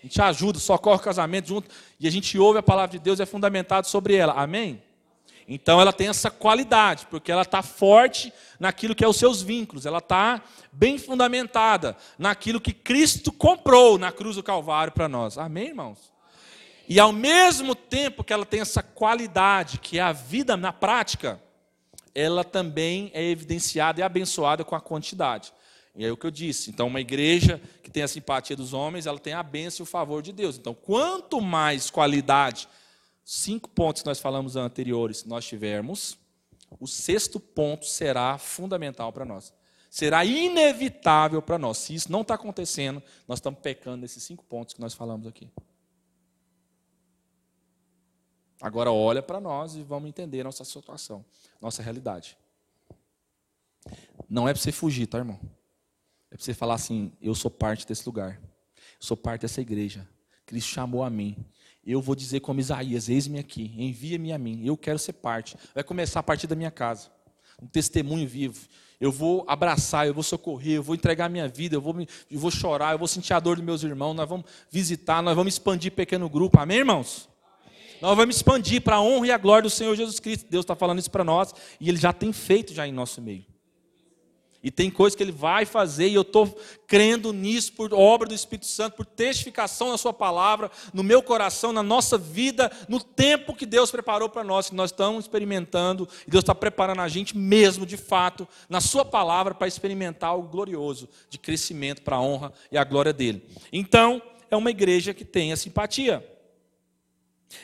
A 0.04 0.06
gente 0.06 0.22
ajuda, 0.22 0.60
socorre 0.60 0.97
o 0.97 1.04
casamento 1.04 1.47
junto, 1.47 1.70
e 1.97 2.06
a 2.06 2.12
gente 2.12 2.38
ouve 2.38 2.60
a 2.60 2.64
palavra 2.64 2.97
de 2.97 2.99
Deus, 2.99 3.22
é 3.22 3.26
fundamentado 3.26 3.88
sobre 3.88 4.16
ela. 4.16 4.34
Amém? 4.34 4.84
Então 5.48 5.80
ela 5.80 5.91
tem 5.91 6.08
essa 6.08 6.32
qualidade, 6.32 7.06
porque 7.10 7.32
ela 7.32 7.41
está 7.41 7.62
forte 7.62 8.32
naquilo 8.60 8.96
que 8.96 9.04
é 9.04 9.08
os 9.08 9.18
seus 9.18 9.41
vínculos, 9.41 9.86
ela 9.86 9.98
está 9.98 10.41
bem 10.72 10.98
fundamentada 10.98 11.98
naquilo 12.18 12.62
que 12.62 12.74
Cristo 12.74 13.32
comprou 13.32 13.98
na 13.98 14.12
cruz 14.12 14.36
do 14.36 14.44
Calvário 14.44 14.94
para 14.94 15.10
nós. 15.10 15.38
Amém, 15.38 15.68
irmãos? 15.68 16.14
E 16.88 17.00
ao 17.00 17.12
mesmo 17.12 17.76
tempo 17.76 18.24
que 18.24 18.34
ela 18.34 18.46
tem 18.46 18.62
essa 18.62 18.84
qualidade, 18.84 19.80
que 19.80 20.00
é 20.00 20.02
a 20.02 20.12
vida 20.12 20.58
na 20.58 20.74
prática, 20.74 21.41
ela 22.14 22.44
também 22.44 23.10
é 23.14 23.24
evidenciada 23.24 24.00
e 24.00 24.04
abençoada 24.04 24.64
com 24.64 24.76
a 24.76 24.82
quantidade. 24.82 25.54
E 25.96 26.06
é 26.06 26.12
o 26.12 26.18
que 26.18 26.26
eu 26.26 26.32
disse. 26.32 26.70
Então, 26.70 26.88
uma 26.88 27.00
igreja 27.00 27.62
que 27.84 27.89
tem 27.89 28.04
a 28.04 28.08
simpatia 28.08 28.56
dos 28.56 28.74
homens, 28.74 29.06
ela 29.06 29.20
tem 29.20 29.34
a 29.34 29.44
bênção 29.44 29.84
e 29.84 29.88
o 29.88 29.89
favor 29.89 30.22
de 30.22 30.34
Deus. 30.34 30.58
Então, 30.58 30.74
quanto 30.74 31.39
mais 31.39 31.89
qualidade 31.89 32.68
cinco 33.24 33.69
pontos 33.69 34.01
que 34.01 34.07
nós 34.07 34.19
falamos 34.19 34.55
anteriores 34.55 35.24
nós 35.26 35.45
tivermos, 35.45 36.17
o 36.80 36.88
sexto 36.88 37.39
ponto 37.39 37.86
será 37.86 38.38
fundamental 38.38 39.11
para 39.11 39.26
nós. 39.26 39.53
Será 39.89 40.26
inevitável 40.26 41.41
para 41.41 41.59
nós. 41.59 41.78
Se 41.78 41.93
isso 41.93 42.11
não 42.11 42.21
está 42.21 42.34
acontecendo, 42.34 43.01
nós 43.28 43.38
estamos 43.38 43.59
pecando 43.59 43.97
nesses 43.97 44.24
cinco 44.24 44.43
pontos 44.43 44.74
que 44.74 44.82
nós 44.82 44.93
falamos 44.93 45.28
aqui. 45.28 45.51
Agora 48.59 48.91
olha 48.91 49.21
para 49.21 49.39
nós 49.39 49.76
e 49.76 49.84
vamos 49.84 50.09
entender 50.09 50.43
nossa 50.43 50.63
situação, 50.63 51.24
nossa 51.61 51.84
realidade. 51.84 52.38
Não 54.30 54.47
é 54.47 54.53
para 54.53 54.61
você 54.61 54.71
fugir, 54.71 55.05
tá, 55.05 55.17
irmão? 55.17 55.39
É 56.32 56.36
para 56.36 56.43
você 56.43 56.53
falar 56.53 56.76
assim: 56.76 57.11
eu 57.21 57.36
sou 57.36 57.51
parte 57.51 57.86
desse 57.86 58.05
lugar, 58.05 58.41
eu 58.76 59.01
sou 59.01 59.17
parte 59.17 59.41
dessa 59.41 59.61
igreja. 59.61 60.07
Cristo 60.45 60.69
chamou 60.69 61.03
a 61.03 61.09
mim. 61.09 61.36
Eu 61.86 62.02
vou 62.02 62.16
dizer 62.16 62.40
como 62.40 62.60
Isaías: 62.60 63.10
eis-me 63.10 63.40
aqui, 63.40 63.74
envia-me 63.78 64.32
a 64.32 64.38
mim, 64.38 64.62
eu 64.66 64.78
quero 64.78 64.98
ser 64.98 65.14
parte. 65.14 65.58
Vai 65.74 65.84
começar 65.84 66.20
a 66.20 66.24
partir 66.24 66.48
da 66.48 66.56
minha 66.56 66.72
casa, 66.72 67.10
um 67.62 67.68
testemunho 67.68 68.28
vivo. 68.28 68.68
Eu 69.02 69.12
vou 69.12 69.44
abraçar, 69.50 70.08
eu 70.08 70.14
vou 70.14 70.24
socorrer, 70.24 70.76
eu 70.76 70.84
vou 70.84 70.96
entregar 70.96 71.26
a 71.26 71.30
minha 71.30 71.48
vida, 71.48 71.76
eu 71.76 71.82
vou, 71.82 71.94
eu 72.32 72.40
vou 72.40 72.50
chorar, 72.50 72.94
eu 72.94 72.98
vou 72.98 73.08
sentir 73.08 73.34
a 73.34 73.40
dor 73.40 73.58
dos 73.58 73.66
meus 73.66 73.84
irmãos. 73.84 74.14
Nós 74.14 74.30
vamos 74.30 74.46
visitar, 74.72 75.22
nós 75.22 75.36
vamos 75.36 75.56
expandir 75.56 75.92
pequeno 75.92 76.30
grupo. 76.30 76.58
Amém, 76.58 76.78
irmãos? 76.78 77.28
Nós 78.02 78.16
vamos 78.16 78.38
expandir 78.38 78.82
para 78.82 78.98
a 78.98 79.02
honra 79.02 79.28
e 79.28 79.32
a 79.32 79.38
glória 79.38 79.64
do 79.64 79.70
Senhor 79.70 79.94
Jesus 79.96 80.20
Cristo. 80.20 80.48
Deus 80.50 80.64
está 80.64 80.76
falando 80.76 81.00
isso 81.00 81.12
para 81.12 81.24
nós 81.24 81.54
e 81.82 81.90
Ele 81.90 81.98
já 81.98 82.14
tem 82.14 82.32
feito 82.32 82.74
já 82.74 82.88
em 82.88 82.94
nosso 82.94 83.22
meio. 83.22 83.46
E 84.64 84.72
tem 84.72 84.89
coisas 84.89 85.14
que 85.14 85.22
Ele 85.22 85.32
vai 85.32 85.66
fazer 85.66 86.07
e 86.07 86.14
eu 86.14 86.22
estou 86.22 86.57
crendo 86.88 87.34
nisso 87.34 87.74
por 87.74 87.93
obra 87.93 88.30
do 88.30 88.34
Espírito 88.34 88.66
Santo, 88.66 88.95
por 88.95 89.05
testificação 89.05 89.89
na 89.89 89.97
Sua 89.97 90.14
palavra, 90.14 90.72
no 90.93 91.03
meu 91.03 91.22
coração, 91.22 91.74
na 91.74 91.84
nossa 91.84 92.18
vida, 92.18 92.72
no 92.88 93.01
tempo 93.01 93.53
que 93.53 93.66
Deus 93.66 93.91
preparou 93.91 94.30
para 94.30 94.41
nós, 94.41 94.70
que 94.70 94.76
nós 94.76 94.91
estamos 94.91 95.26
experimentando 95.26 96.07
e 96.26 96.32
Deus 96.32 96.43
está 96.43 96.55
preparando 96.55 97.01
a 97.01 97.09
gente 97.09 97.38
mesmo, 97.38 97.86
de 97.86 97.97
fato, 97.97 98.47
na 98.70 98.80
Sua 98.80 99.03
palavra, 99.03 99.53
para 99.53 99.68
experimentar 99.68 100.30
algo 100.30 100.47
glorioso 100.47 101.09
de 101.30 101.38
crescimento 101.38 102.01
para 102.01 102.16
a 102.16 102.22
honra 102.22 102.53
e 102.72 102.78
a 102.78 102.86
glória 102.86 103.11
dele. 103.11 103.45
Então, 103.72 104.22
é 104.49 104.55
uma 104.55 104.72
igreja 104.72 105.14
que 105.14 105.26
tem 105.26 105.51
a 105.51 105.57
simpatia. 105.57 106.26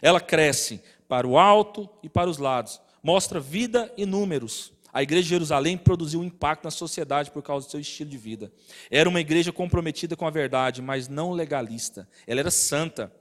Ela 0.02 0.20
cresce 0.20 0.82
para 1.08 1.26
o 1.26 1.38
alto 1.38 1.90
e 2.04 2.10
para 2.10 2.30
os 2.30 2.38
lados, 2.38 2.82
mostra 3.02 3.40
vida 3.40 3.92
e 3.96 4.06
números. 4.06 4.74
A 4.92 5.04
igreja 5.04 5.24
de 5.24 5.30
Jerusalém 5.30 5.78
produziu 5.78 6.20
um 6.20 6.24
impacto 6.24 6.64
na 6.64 6.72
sociedade 6.72 7.32
por 7.32 7.44
causa 7.44 7.68
do 7.68 7.72
seu 7.72 7.80
estilo 7.80 8.10
de 8.10 8.18
vida. 8.18 8.52
Era 8.90 9.08
uma 9.08 9.20
igreja 9.20 9.52
comprometida 9.52 10.16
com 10.16 10.26
a 10.26 10.32
verdade, 10.32 10.82
mas 10.82 11.08
não 11.08 11.32
legalista. 11.32 12.08
Ela 12.26 12.40
era 12.40 12.52
santa, 12.52 13.12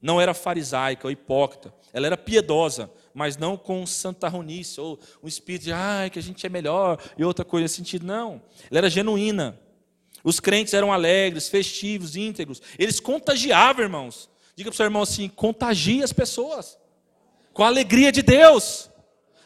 não 0.00 0.20
era 0.20 0.34
farisaica 0.34 1.06
ou 1.06 1.10
hipócrita. 1.10 1.72
Ela 1.92 2.06
era 2.06 2.16
piedosa, 2.16 2.90
mas 3.14 3.36
não 3.36 3.56
com 3.56 3.86
santarronice 3.86 4.80
ou 4.80 4.98
um 5.22 5.28
espírito 5.28 5.64
de 5.64 5.72
ah, 5.72 6.08
que 6.10 6.18
a 6.18 6.22
gente 6.22 6.44
é 6.44 6.48
melhor 6.48 6.98
e 7.16 7.24
outra 7.24 7.44
coisa 7.44 7.62
nesse 7.62 7.76
sentido. 7.76 8.04
Não. 8.04 8.42
Ela 8.68 8.78
era 8.78 8.90
genuína. 8.90 9.58
Os 10.24 10.40
crentes 10.40 10.74
eram 10.74 10.92
alegres, 10.92 11.48
festivos, 11.48 12.16
íntegros. 12.16 12.60
Eles 12.78 12.98
contagiavam, 12.98 13.82
irmãos. 13.84 14.28
Diga 14.56 14.70
para 14.70 14.74
o 14.74 14.76
seu 14.76 14.86
irmão 14.86 15.02
assim: 15.02 15.28
contagie 15.28 16.02
as 16.02 16.12
pessoas 16.12 16.78
com 17.52 17.62
a 17.62 17.68
alegria 17.68 18.10
de 18.10 18.22
Deus. 18.22 18.90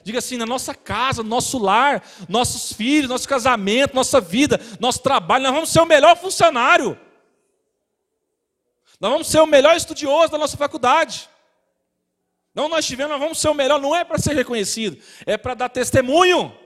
Diga 0.06 0.20
assim: 0.20 0.36
na 0.36 0.46
nossa 0.46 0.72
casa, 0.72 1.20
no 1.20 1.28
nosso 1.28 1.58
lar, 1.58 2.00
nossos 2.28 2.72
filhos, 2.72 3.10
nosso 3.10 3.28
casamento, 3.28 3.92
nossa 3.92 4.20
vida, 4.20 4.60
nosso 4.78 5.00
trabalho, 5.00 5.42
nós 5.42 5.52
vamos 5.52 5.68
ser 5.68 5.80
o 5.80 5.84
melhor 5.84 6.16
funcionário. 6.16 6.96
Nós 9.00 9.10
vamos 9.10 9.26
ser 9.26 9.40
o 9.40 9.46
melhor 9.46 9.74
estudioso 9.76 10.30
da 10.30 10.38
nossa 10.38 10.56
faculdade. 10.56 11.28
Não 12.54 12.68
nós 12.68 12.86
tivemos, 12.86 13.10
nós 13.10 13.20
vamos 13.20 13.40
ser 13.40 13.48
o 13.48 13.54
melhor, 13.54 13.80
não 13.80 13.96
é 13.96 14.04
para 14.04 14.16
ser 14.16 14.36
reconhecido, 14.36 14.96
é 15.26 15.36
para 15.36 15.54
dar 15.54 15.70
testemunho. 15.70 16.56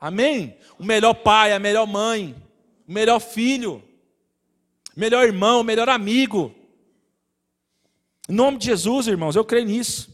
Amém? 0.00 0.56
O 0.78 0.84
melhor 0.84 1.14
pai, 1.14 1.52
a 1.52 1.58
melhor 1.58 1.84
mãe, 1.84 2.40
o 2.86 2.92
melhor 2.92 3.18
filho, 3.18 3.82
o 4.96 5.00
melhor 5.00 5.24
irmão, 5.24 5.62
o 5.62 5.64
melhor 5.64 5.88
amigo. 5.88 6.54
Em 8.28 8.34
nome 8.34 8.58
de 8.58 8.66
Jesus, 8.66 9.08
irmãos, 9.08 9.34
eu 9.34 9.44
creio 9.44 9.66
nisso. 9.66 10.13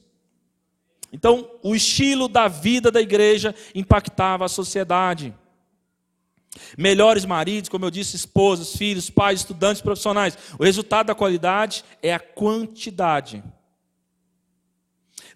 Então, 1.13 1.51
o 1.63 1.75
estilo 1.75 2.29
da 2.29 2.47
vida 2.49 2.91
da 2.91 3.01
igreja 3.01 3.55
impactava 3.75 4.45
a 4.45 4.49
sociedade. 4.49 5.35
Melhores 6.77 7.25
maridos, 7.25 7.69
como 7.69 7.85
eu 7.85 7.91
disse, 7.91 8.17
esposas, 8.17 8.75
filhos, 8.77 9.11
pais, 9.11 9.41
estudantes, 9.41 9.83
profissionais. 9.83 10.37
O 10.59 10.65
resultado 10.65 11.07
da 11.07 11.15
qualidade 11.15 11.85
é 12.03 12.13
a 12.13 12.21
quantidade. 12.21 13.43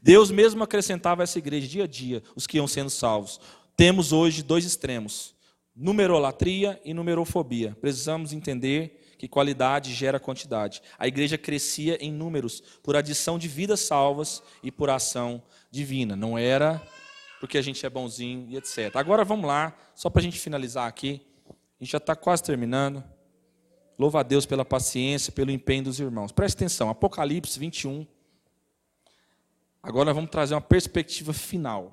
Deus 0.03 0.31
mesmo 0.31 0.63
acrescentava 0.63 1.23
a 1.23 1.25
essa 1.25 1.39
igreja 1.39 1.67
dia 1.67 1.85
a 1.85 1.87
dia 1.87 2.23
os 2.37 2.47
que 2.47 2.57
iam 2.59 2.67
sendo 2.67 2.91
salvos. 2.91 3.41
Temos 3.77 4.13
hoje 4.13 4.43
dois 4.43 4.65
extremos: 4.65 5.35
numerolatria 5.75 6.81
e 6.85 6.93
numerofobia. 6.93 7.77
Precisamos 7.81 8.33
entender 8.33 9.01
que 9.17 9.29
qualidade 9.29 9.95
gera 9.95 10.21
quantidade. 10.21 10.83
A 10.99 11.09
igreja 11.09 11.39
crescia 11.39 11.97
em 12.05 12.13
números 12.13 12.63
por 12.83 12.97
adição 12.97 13.39
de 13.39 13.49
vidas 13.49 13.81
salvas 13.81 14.43
e 14.63 14.71
por 14.71 14.91
ação 14.91 15.43
divina. 15.75 16.15
Não 16.15 16.39
era 16.39 16.81
porque 17.41 17.59
a 17.59 17.63
gente 17.63 17.85
é 17.85 17.91
bonzinho 17.91 18.47
e 18.49 18.57
etc. 18.57 18.95
Agora 18.95 19.25
vamos 19.25 19.47
lá, 19.47 19.77
só 19.95 20.09
para 20.09 20.21
a 20.21 20.23
gente 20.23 20.39
finalizar 20.39 20.89
aqui. 20.89 21.21
A 21.49 21.85
gente 21.85 21.93
já 21.93 21.99
está 21.99 22.17
quase 22.17 22.43
terminando. 22.43 23.05
Louva 23.99 24.21
a 24.21 24.23
Deus 24.23 24.47
pela 24.47 24.65
paciência, 24.65 25.33
pelo 25.33 25.51
empenho 25.51 25.85
dos 25.85 26.01
irmãos. 26.01 26.33
Preste 26.33 26.57
atenção, 26.57 26.89
Apocalipse 26.89 27.59
21. 27.59 28.07
Agora 29.83 30.15
vamos 30.15 30.31
trazer 30.31 30.55
uma 30.55 30.61
perspectiva 30.61 31.33
final. 31.33 31.93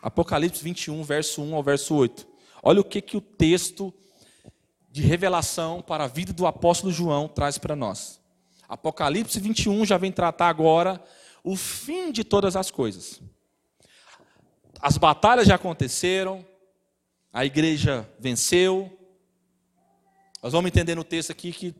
Apocalipse 0.00 0.62
21, 0.62 1.02
verso 1.02 1.42
1 1.42 1.54
ao 1.54 1.62
verso 1.62 1.94
8. 1.94 2.26
Olha 2.62 2.80
o 2.80 2.84
que, 2.84 3.02
que 3.02 3.16
o 3.16 3.20
texto 3.20 3.92
de 4.90 5.02
revelação 5.02 5.82
para 5.82 6.04
a 6.04 6.08
vida 6.08 6.32
do 6.32 6.46
apóstolo 6.46 6.90
João 6.90 7.28
traz 7.28 7.58
para 7.58 7.76
nós. 7.76 8.18
Apocalipse 8.68 9.38
21 9.38 9.84
já 9.84 9.96
vem 9.96 10.10
tratar 10.10 10.48
agora 10.48 11.02
o 11.42 11.56
fim 11.56 12.10
de 12.10 12.24
todas 12.24 12.56
as 12.56 12.70
coisas. 12.70 13.20
As 14.80 14.98
batalhas 14.98 15.46
já 15.46 15.54
aconteceram, 15.54 16.44
a 17.32 17.44
igreja 17.44 18.08
venceu. 18.18 18.90
Nós 20.42 20.52
vamos 20.52 20.68
entender 20.68 20.94
no 20.94 21.04
texto 21.04 21.30
aqui 21.30 21.52
que 21.52 21.68
o 21.68 21.74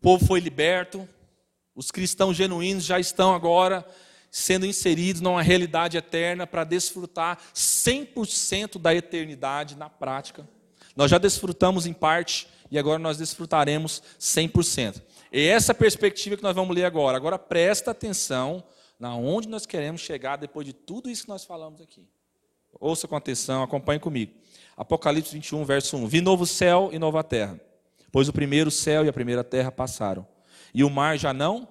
povo 0.00 0.26
foi 0.26 0.40
liberto, 0.40 1.08
os 1.74 1.90
cristãos 1.90 2.36
genuínos 2.36 2.84
já 2.84 2.98
estão 2.98 3.34
agora 3.34 3.86
sendo 4.30 4.66
inseridos 4.66 5.22
numa 5.22 5.42
realidade 5.42 5.96
eterna 5.96 6.46
para 6.46 6.64
desfrutar 6.64 7.38
100% 7.54 8.78
da 8.78 8.94
eternidade 8.94 9.76
na 9.76 9.88
prática. 9.88 10.46
Nós 10.94 11.10
já 11.10 11.18
desfrutamos 11.18 11.86
em 11.86 11.92
parte 11.92 12.46
e 12.70 12.78
agora 12.78 12.98
nós 12.98 13.18
desfrutaremos 13.18 14.02
100%. 14.20 15.02
E 15.32 15.46
essa 15.46 15.74
perspectiva 15.74 16.36
que 16.36 16.42
nós 16.42 16.54
vamos 16.54 16.74
ler 16.74 16.84
agora. 16.84 17.16
Agora 17.16 17.38
presta 17.38 17.90
atenção 17.90 18.62
na 18.98 19.14
onde 19.14 19.48
nós 19.48 19.66
queremos 19.66 20.00
chegar 20.00 20.36
depois 20.36 20.66
de 20.66 20.72
tudo 20.72 21.10
isso 21.10 21.24
que 21.24 21.28
nós 21.28 21.44
falamos 21.44 21.80
aqui. 21.80 22.06
Ouça 22.78 23.08
com 23.08 23.16
atenção, 23.16 23.62
acompanhe 23.62 24.00
comigo. 24.00 24.32
Apocalipse 24.76 25.32
21, 25.32 25.64
verso 25.64 25.96
1. 25.96 26.06
Vi 26.06 26.20
novo 26.20 26.46
céu 26.46 26.90
e 26.92 26.98
nova 26.98 27.24
terra, 27.24 27.58
pois 28.12 28.28
o 28.28 28.32
primeiro 28.32 28.70
céu 28.70 29.04
e 29.04 29.08
a 29.08 29.12
primeira 29.12 29.42
terra 29.42 29.72
passaram. 29.72 30.26
E 30.74 30.84
o 30.84 30.90
mar 30.90 31.18
já 31.18 31.32
não? 31.32 31.66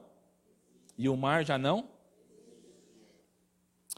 E 0.98 1.08
o 1.08 1.16
mar 1.16 1.46
já 1.46 1.58
não? 1.58 1.88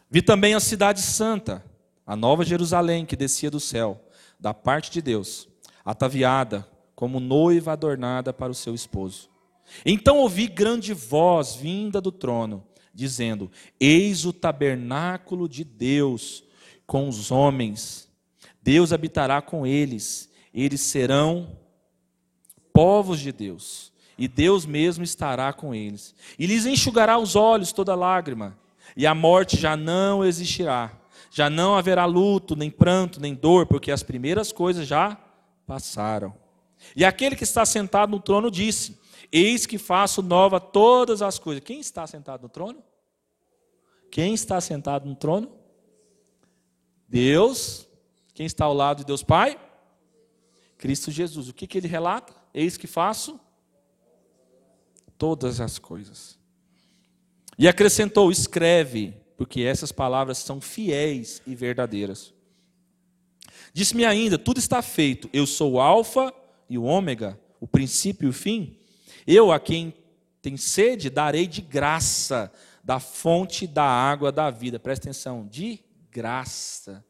Vi 0.10 0.22
também 0.22 0.54
a 0.54 0.60
cidade 0.60 1.02
santa, 1.02 1.64
a 2.06 2.16
nova 2.16 2.44
Jerusalém 2.44 3.06
que 3.06 3.16
descia 3.16 3.52
do 3.52 3.60
céu 3.60 4.02
da 4.40 4.54
parte 4.54 4.92
de 4.92 5.02
Deus, 5.02 5.48
ataviada 5.84 6.68
como 6.96 7.20
noiva 7.20 7.74
adornada 7.74 8.32
para 8.32 8.52
o 8.52 8.56
seu 8.56 8.74
esposo. 8.76 9.30
Então 9.86 10.18
ouvi 10.18 10.48
grande 10.48 10.94
voz 10.94 11.56
vinda 11.56 12.00
do 12.02 12.12
trono, 12.12 12.66
dizendo: 12.94 13.52
Eis 13.80 14.26
o 14.26 14.34
tabernáculo 14.34 15.48
de 15.48 15.64
Deus 15.64 16.44
com 16.86 17.08
os 17.08 17.32
homens. 17.32 18.08
Deus 18.62 18.92
habitará 18.92 19.42
com 19.42 19.66
eles, 19.66 20.30
eles 20.54 20.82
serão 20.82 21.58
povos 22.74 23.20
de 23.20 23.32
Deus, 23.32 23.94
e 24.18 24.28
Deus 24.28 24.66
mesmo 24.66 25.04
estará 25.04 25.54
com 25.54 25.74
eles. 25.74 26.14
E 26.38 26.46
lhes 26.46 26.66
enxugará 26.66 27.18
os 27.18 27.36
olhos 27.36 27.72
toda 27.72 27.96
lágrima, 27.96 28.58
e 28.96 29.08
a 29.08 29.16
morte 29.16 29.58
já 29.58 29.78
não 29.78 30.26
existirá 30.26 30.98
já 31.38 31.50
não 31.50 31.76
haverá 31.76 32.06
luto, 32.06 32.56
nem 32.56 32.70
pranto, 32.70 33.20
nem 33.20 33.34
dor, 33.36 33.68
porque 33.68 33.92
as 33.92 34.04
primeiras 34.04 34.52
coisas 34.52 34.88
já 34.88 35.18
passaram. 35.66 36.34
E 36.96 37.04
aquele 37.04 37.36
que 37.36 37.44
está 37.44 37.66
sentado 37.66 38.10
no 38.10 38.20
trono 38.20 38.50
disse: 38.50 38.98
Eis 39.32 39.66
que 39.66 39.78
faço 39.78 40.22
nova 40.22 40.60
todas 40.60 41.22
as 41.22 41.38
coisas. 41.40 41.64
Quem 41.64 41.80
está 41.80 42.06
sentado 42.08 42.44
no 42.44 42.50
trono? 42.50 42.84
Quem 44.10 44.34
está 44.34 44.60
sentado 44.62 45.08
no 45.08 45.16
trono? 45.16 45.52
Deus. 47.08 47.88
Quem 48.34 48.46
está 48.46 48.66
ao 48.66 48.74
lado 48.74 49.00
de 49.00 49.06
Deus 49.06 49.24
Pai? 49.24 49.60
Cristo 50.78 51.12
Jesus. 51.12 51.50
O 51.50 51.54
que, 51.54 51.68
que 51.68 51.78
ele 51.78 51.88
relata? 51.88 52.34
Eis 52.54 52.78
que 52.78 52.88
faço 52.88 53.40
todas 55.18 55.60
as 55.60 55.80
coisas. 55.80 56.38
E 57.58 57.68
acrescentou: 57.68 58.32
escreve, 58.32 59.16
porque 59.36 59.62
essas 59.62 59.92
palavras 59.92 60.38
são 60.38 60.62
fiéis 60.62 61.42
e 61.46 61.56
verdadeiras. 61.56 62.34
Disse-me 63.74 64.06
ainda: 64.06 64.38
tudo 64.38 64.60
está 64.60 64.82
feito, 64.82 65.30
eu 65.34 65.46
sou 65.48 65.74
o 65.74 65.80
Alfa 65.80 66.34
e 66.70 66.78
o 66.78 66.84
Ômega, 66.84 67.40
o 67.60 67.68
princípio 67.68 68.28
e 68.28 68.30
o 68.30 68.34
fim. 68.34 68.77
Eu, 69.28 69.52
a 69.52 69.60
quem 69.60 69.94
tem 70.42 70.56
sede, 70.56 71.10
darei 71.10 71.46
de 71.46 71.62
graça 71.62 72.50
da 72.82 73.02
fonte 73.02 73.68
da 73.68 73.84
água 73.84 74.32
da 74.32 74.50
vida. 74.50 74.80
Presta 74.80 75.10
atenção, 75.10 75.46
de 75.46 75.84
graça. 76.10 77.06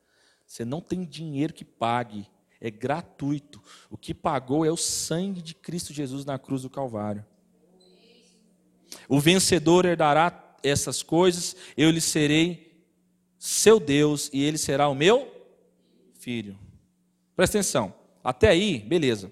Você 0.48 0.66
não 0.66 0.82
tem 0.82 1.06
dinheiro 1.06 1.54
que 1.54 1.64
pague, 1.64 2.28
é 2.60 2.72
gratuito. 2.72 3.62
O 3.92 3.96
que 3.96 4.12
pagou 4.12 4.66
é 4.66 4.72
o 4.72 4.76
sangue 4.76 5.44
de 5.44 5.54
Cristo 5.54 5.94
Jesus 5.94 6.26
na 6.26 6.40
cruz 6.40 6.64
do 6.64 6.70
Calvário. 6.70 7.24
O 9.08 9.20
vencedor 9.20 9.86
herdará 9.86 10.56
essas 10.64 11.04
coisas, 11.04 11.56
eu 11.78 11.92
lhe 11.92 12.02
serei 12.02 12.84
seu 13.38 13.80
Deus 13.80 14.32
e 14.34 14.44
ele 14.44 14.58
será 14.58 14.90
o 14.90 14.96
meu 14.96 15.32
filho. 16.16 16.58
Presta 17.36 17.60
atenção. 17.60 17.94
Até 18.24 18.50
aí, 18.50 18.80
beleza. 18.80 19.32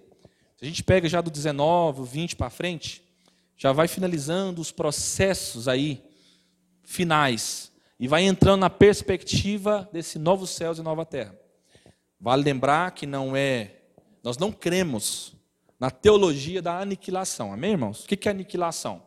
Se 0.56 0.64
a 0.64 0.68
gente 0.68 0.84
pega 0.84 1.08
já 1.10 1.20
do 1.20 1.30
19, 1.30 2.04
20 2.04 2.36
para 2.36 2.50
frente, 2.50 3.04
já 3.58 3.72
vai 3.72 3.88
finalizando 3.88 4.62
os 4.62 4.72
processos 4.72 5.68
aí 5.68 6.04
finais 6.84 7.72
e 8.00 8.08
vai 8.08 8.24
entrando 8.24 8.62
na 8.62 8.70
perspectiva 8.70 9.90
desse 9.92 10.20
novo 10.20 10.46
céus 10.48 10.78
e 10.78 10.82
nova 10.82 11.06
terra. 11.06 11.38
Vale 12.20 12.44
lembrar 12.44 12.92
que 12.92 13.06
não 13.06 13.36
é, 13.36 13.76
nós 14.24 14.38
não 14.38 14.52
cremos 14.52 15.36
na 15.80 15.92
teologia 15.92 16.62
da 16.62 16.80
aniquilação. 16.80 17.52
Amém, 17.52 17.72
irmãos? 17.72 18.04
O 18.04 18.08
que 18.08 18.28
é 18.28 18.32
aniquilação? 18.32 19.04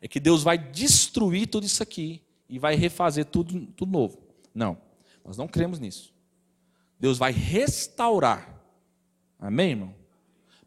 É 0.00 0.08
que 0.08 0.20
Deus 0.20 0.42
vai 0.42 0.58
destruir 0.58 1.48
tudo 1.48 1.64
isso 1.64 1.82
aqui 1.82 2.22
e 2.48 2.58
vai 2.58 2.74
refazer 2.74 3.24
tudo, 3.24 3.66
tudo 3.68 3.90
novo. 3.90 4.18
Não, 4.54 4.76
nós 5.24 5.36
não 5.36 5.46
cremos 5.46 5.78
nisso. 5.78 6.12
Deus 6.98 7.18
vai 7.18 7.32
restaurar. 7.32 8.60
Amém, 9.38 9.70
irmão? 9.70 9.97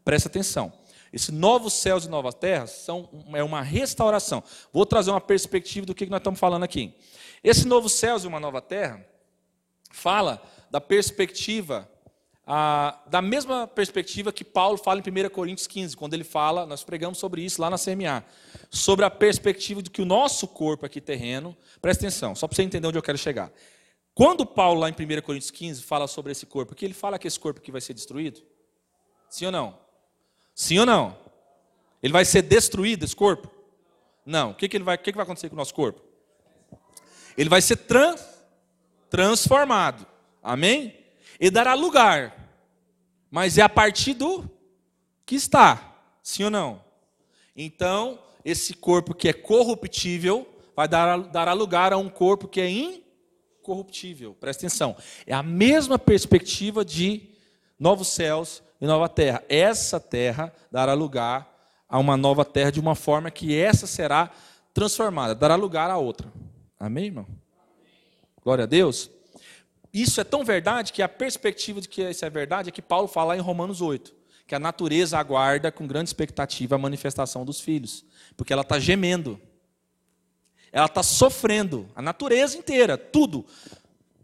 Presta 0.04 0.28
atenção. 0.28 0.72
Esse 1.12 1.30
novos 1.30 1.74
céus 1.74 2.06
e 2.06 2.08
novas 2.08 2.34
terras 2.34 2.70
são, 2.70 3.08
é 3.34 3.42
uma 3.44 3.60
restauração. 3.60 4.42
Vou 4.72 4.86
trazer 4.86 5.10
uma 5.10 5.20
perspectiva 5.20 5.84
do 5.84 5.94
que 5.94 6.06
nós 6.06 6.20
estamos 6.20 6.40
falando 6.40 6.62
aqui. 6.62 6.94
Esse 7.44 7.66
novo 7.66 7.88
céus 7.88 8.24
e 8.24 8.26
uma 8.26 8.40
nova 8.40 8.62
terra 8.62 9.04
fala 9.90 10.42
da 10.70 10.80
perspectiva, 10.80 11.86
da 13.10 13.20
mesma 13.20 13.66
perspectiva 13.66 14.32
que 14.32 14.42
Paulo 14.42 14.78
fala 14.78 15.00
em 15.00 15.26
1 15.26 15.28
Coríntios 15.28 15.66
15, 15.66 15.94
quando 15.96 16.14
ele 16.14 16.24
fala, 16.24 16.64
nós 16.64 16.82
pregamos 16.82 17.18
sobre 17.18 17.42
isso 17.42 17.60
lá 17.60 17.68
na 17.68 17.76
CMA, 17.76 18.24
sobre 18.70 19.04
a 19.04 19.10
perspectiva 19.10 19.82
de 19.82 19.90
que 19.90 20.00
o 20.00 20.06
nosso 20.06 20.48
corpo 20.48 20.86
aqui 20.86 20.98
terreno, 20.98 21.54
presta 21.82 22.06
atenção, 22.06 22.34
só 22.34 22.48
para 22.48 22.56
você 22.56 22.62
entender 22.62 22.86
onde 22.86 22.96
eu 22.96 23.02
quero 23.02 23.18
chegar. 23.18 23.52
Quando 24.14 24.46
Paulo, 24.46 24.80
lá 24.80 24.88
em 24.88 24.92
1 24.92 25.22
Coríntios 25.22 25.50
15, 25.50 25.82
fala 25.82 26.06
sobre 26.06 26.32
esse 26.32 26.46
corpo 26.46 26.72
aqui, 26.72 26.86
ele 26.86 26.94
fala 26.94 27.18
que 27.18 27.28
esse 27.28 27.38
corpo 27.38 27.60
aqui 27.60 27.70
vai 27.70 27.82
ser 27.82 27.92
destruído? 27.92 28.40
Sim 29.28 29.46
ou 29.46 29.52
não? 29.52 29.81
Sim 30.54 30.80
ou 30.80 30.86
não? 30.86 31.16
Ele 32.02 32.12
vai 32.12 32.24
ser 32.24 32.42
destruído, 32.42 33.04
esse 33.04 33.14
corpo? 33.14 33.50
Não. 34.24 34.50
O 34.50 34.54
que, 34.54 34.68
que, 34.68 34.76
ele 34.76 34.84
vai, 34.84 34.96
o 34.96 34.98
que, 34.98 35.12
que 35.12 35.16
vai 35.16 35.24
acontecer 35.24 35.48
com 35.48 35.54
o 35.54 35.58
nosso 35.58 35.74
corpo? 35.74 36.02
Ele 37.36 37.48
vai 37.48 37.62
ser 37.62 37.76
trans, 37.76 38.20
transformado. 39.08 40.06
Amém? 40.42 40.96
E 41.40 41.50
dará 41.50 41.74
lugar. 41.74 42.36
Mas 43.30 43.56
é 43.56 43.62
a 43.62 43.68
partir 43.68 44.14
do 44.14 44.48
que 45.24 45.34
está. 45.34 45.96
Sim 46.22 46.44
ou 46.44 46.50
não? 46.50 46.84
Então, 47.56 48.18
esse 48.44 48.74
corpo 48.74 49.14
que 49.14 49.28
é 49.28 49.32
corruptível 49.32 50.46
vai 50.74 50.88
dar, 50.88 51.18
dará 51.18 51.52
lugar 51.52 51.92
a 51.92 51.98
um 51.98 52.08
corpo 52.08 52.48
que 52.48 52.60
é 52.60 52.68
incorruptível. 52.68 54.34
Presta 54.34 54.66
atenção. 54.66 54.96
É 55.26 55.34
a 55.34 55.42
mesma 55.42 55.98
perspectiva 55.98 56.84
de 56.84 57.30
novos 57.78 58.08
céus 58.08 58.62
e 58.82 58.86
nova 58.86 59.08
terra. 59.08 59.44
Essa 59.48 60.00
terra 60.00 60.52
dará 60.68 60.92
lugar 60.92 61.48
a 61.88 62.00
uma 62.00 62.16
nova 62.16 62.44
terra 62.44 62.72
de 62.72 62.80
uma 62.80 62.96
forma 62.96 63.30
que 63.30 63.56
essa 63.56 63.86
será 63.86 64.28
transformada, 64.74 65.36
dará 65.36 65.54
lugar 65.54 65.88
a 65.88 65.96
outra. 65.96 66.32
Amém, 66.80 67.04
irmão? 67.04 67.26
Glória 68.42 68.64
a 68.64 68.66
Deus. 68.66 69.08
Isso 69.94 70.20
é 70.20 70.24
tão 70.24 70.42
verdade 70.42 70.92
que 70.92 71.00
a 71.00 71.08
perspectiva 71.08 71.80
de 71.80 71.88
que 71.88 72.02
isso 72.02 72.24
é 72.24 72.30
verdade 72.30 72.70
é 72.70 72.72
que 72.72 72.82
Paulo 72.82 73.06
fala 73.06 73.36
em 73.36 73.40
Romanos 73.40 73.80
8, 73.80 74.12
que 74.48 74.54
a 74.54 74.58
natureza 74.58 75.16
aguarda 75.16 75.70
com 75.70 75.86
grande 75.86 76.08
expectativa 76.08 76.74
a 76.74 76.78
manifestação 76.78 77.44
dos 77.44 77.60
filhos, 77.60 78.04
porque 78.36 78.52
ela 78.52 78.62
está 78.62 78.80
gemendo, 78.80 79.40
ela 80.72 80.86
está 80.86 81.04
sofrendo, 81.04 81.88
a 81.94 82.02
natureza 82.02 82.58
inteira, 82.58 82.98
tudo 82.98 83.46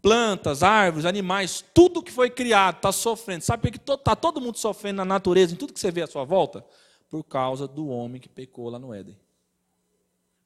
plantas, 0.01 0.63
árvores, 0.63 1.05
animais, 1.05 1.63
tudo 1.73 2.03
que 2.03 2.11
foi 2.11 2.29
criado 2.29 2.77
está 2.77 2.91
sofrendo. 2.91 3.43
Sabe 3.43 3.61
por 3.61 3.71
que 3.71 3.93
está 3.93 4.15
todo 4.15 4.41
mundo 4.41 4.57
sofrendo 4.57 4.97
na 4.97 5.05
natureza, 5.05 5.53
em 5.53 5.57
tudo 5.57 5.73
que 5.73 5.79
você 5.79 5.91
vê 5.91 6.01
à 6.01 6.07
sua 6.07 6.23
volta? 6.23 6.65
Por 7.09 7.23
causa 7.23 7.67
do 7.67 7.87
homem 7.87 8.21
que 8.21 8.29
pecou 8.29 8.69
lá 8.69 8.79
no 8.79 8.93
Éden. 8.93 9.17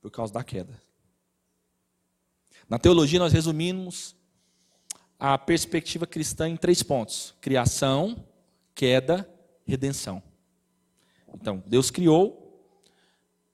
Por 0.01 0.12
causa 0.12 0.34
da 0.34 0.43
queda. 0.43 0.82
Na 2.70 2.80
teologia, 2.80 3.20
nós 3.20 3.34
resumimos 3.34 4.16
a 5.20 5.38
perspectiva 5.38 6.06
cristã 6.06 6.49
em 6.49 6.58
três 6.58 6.84
pontos: 6.84 7.36
criação, 7.39 8.26
queda, 8.76 9.30
redenção. 9.66 10.22
Então, 11.34 11.64
Deus 11.66 11.89
criou, 11.89 12.43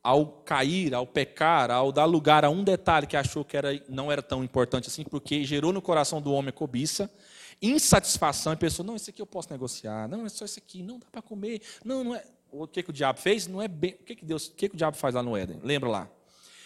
ao 0.04 0.26
cair, 0.26 0.93
ao 0.93 1.06
pecar, 1.06 1.70
ao 1.72 1.91
dar 1.91 2.06
lugar 2.06 2.45
a 2.45 2.50
um 2.50 2.64
detalhe 2.64 3.06
que 3.06 3.18
achou 3.18 3.43
que 3.43 3.58
era, 3.58 3.82
não 3.89 4.12
era 4.12 4.22
tão 4.22 4.43
importante 4.43 4.88
assim, 4.88 5.04
porque 5.04 5.43
gerou 5.43 5.74
no 5.74 5.82
coração 5.82 6.22
do 6.22 6.32
homem 6.34 6.50
a 6.50 6.54
cobiça, 6.54 7.12
insatisfação, 7.62 8.54
e 8.54 8.56
pensou, 8.56 8.86
não, 8.86 8.95
esse 8.95 9.10
aqui 9.10 9.22
eu 9.22 9.26
posso 9.26 9.52
negociar, 9.52 10.08
não, 10.08 10.26
é 10.26 10.30
só 10.30 10.45
esse 10.45 10.60
aqui, 10.60 10.82
não 10.82 11.00
dá 11.00 11.08
para 11.12 11.22
comer, 11.22 11.62
não, 11.84 12.04
não 12.04 12.16
é. 12.16 12.24
O 12.52 12.66
que, 12.66 12.82
que 12.82 12.89
o 12.89 12.93
diabo 12.93 13.20
fez? 13.20 13.45
Não 13.45 13.62
é 13.62 13.68
bem. 13.68 13.91
O 13.91 14.04
que, 14.04 14.16
que 14.16 14.26
Deus, 14.26 14.47
o 14.47 14.54
que, 14.56 14.70
que 14.70 14.74
o 14.74 14.78
diabo 14.78 14.97
faz 14.97 15.14
lá 15.14 15.22
no 15.22 15.38
Éden? 15.38 15.60
Lembra 15.64 15.88
lá? 15.88 16.10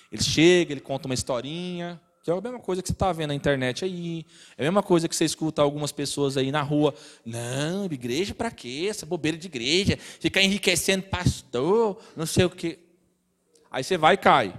Ele 0.10 0.24
chega, 0.24 0.72
ele 0.72 0.80
conta 0.80 1.10
uma 1.10 1.14
historinha, 1.14 2.00
que 2.24 2.32
é 2.32 2.34
a 2.34 2.40
mesma 2.40 2.60
coisa 2.60 2.82
que 2.82 2.88
você 2.88 2.94
está 2.94 3.12
vendo 3.12 3.30
na 3.30 3.36
internet 3.36 3.84
aí, 3.84 4.26
é 4.58 4.62
a 4.62 4.64
mesma 4.64 4.82
coisa 4.82 5.10
que 5.10 5.16
você 5.16 5.26
escuta 5.26 5.62
algumas 5.62 5.92
pessoas 5.92 6.38
aí 6.38 6.54
na 6.54 6.62
rua. 6.62 6.96
Não, 7.26 7.86
igreja 7.86 8.34
para 8.34 8.50
quê? 8.50 8.88
Essa 8.90 9.06
bobeira 9.06 9.38
de 9.38 9.48
igreja, 9.48 9.98
ficar 9.98 10.42
enriquecendo 10.42 11.04
pastor, 11.04 12.02
não 12.16 12.26
sei 12.26 12.46
o 12.46 12.50
quê. 12.50 12.80
Aí 13.74 13.84
você 13.84 13.98
vai 13.98 14.14
e 14.14 14.18
cai. 14.18 14.54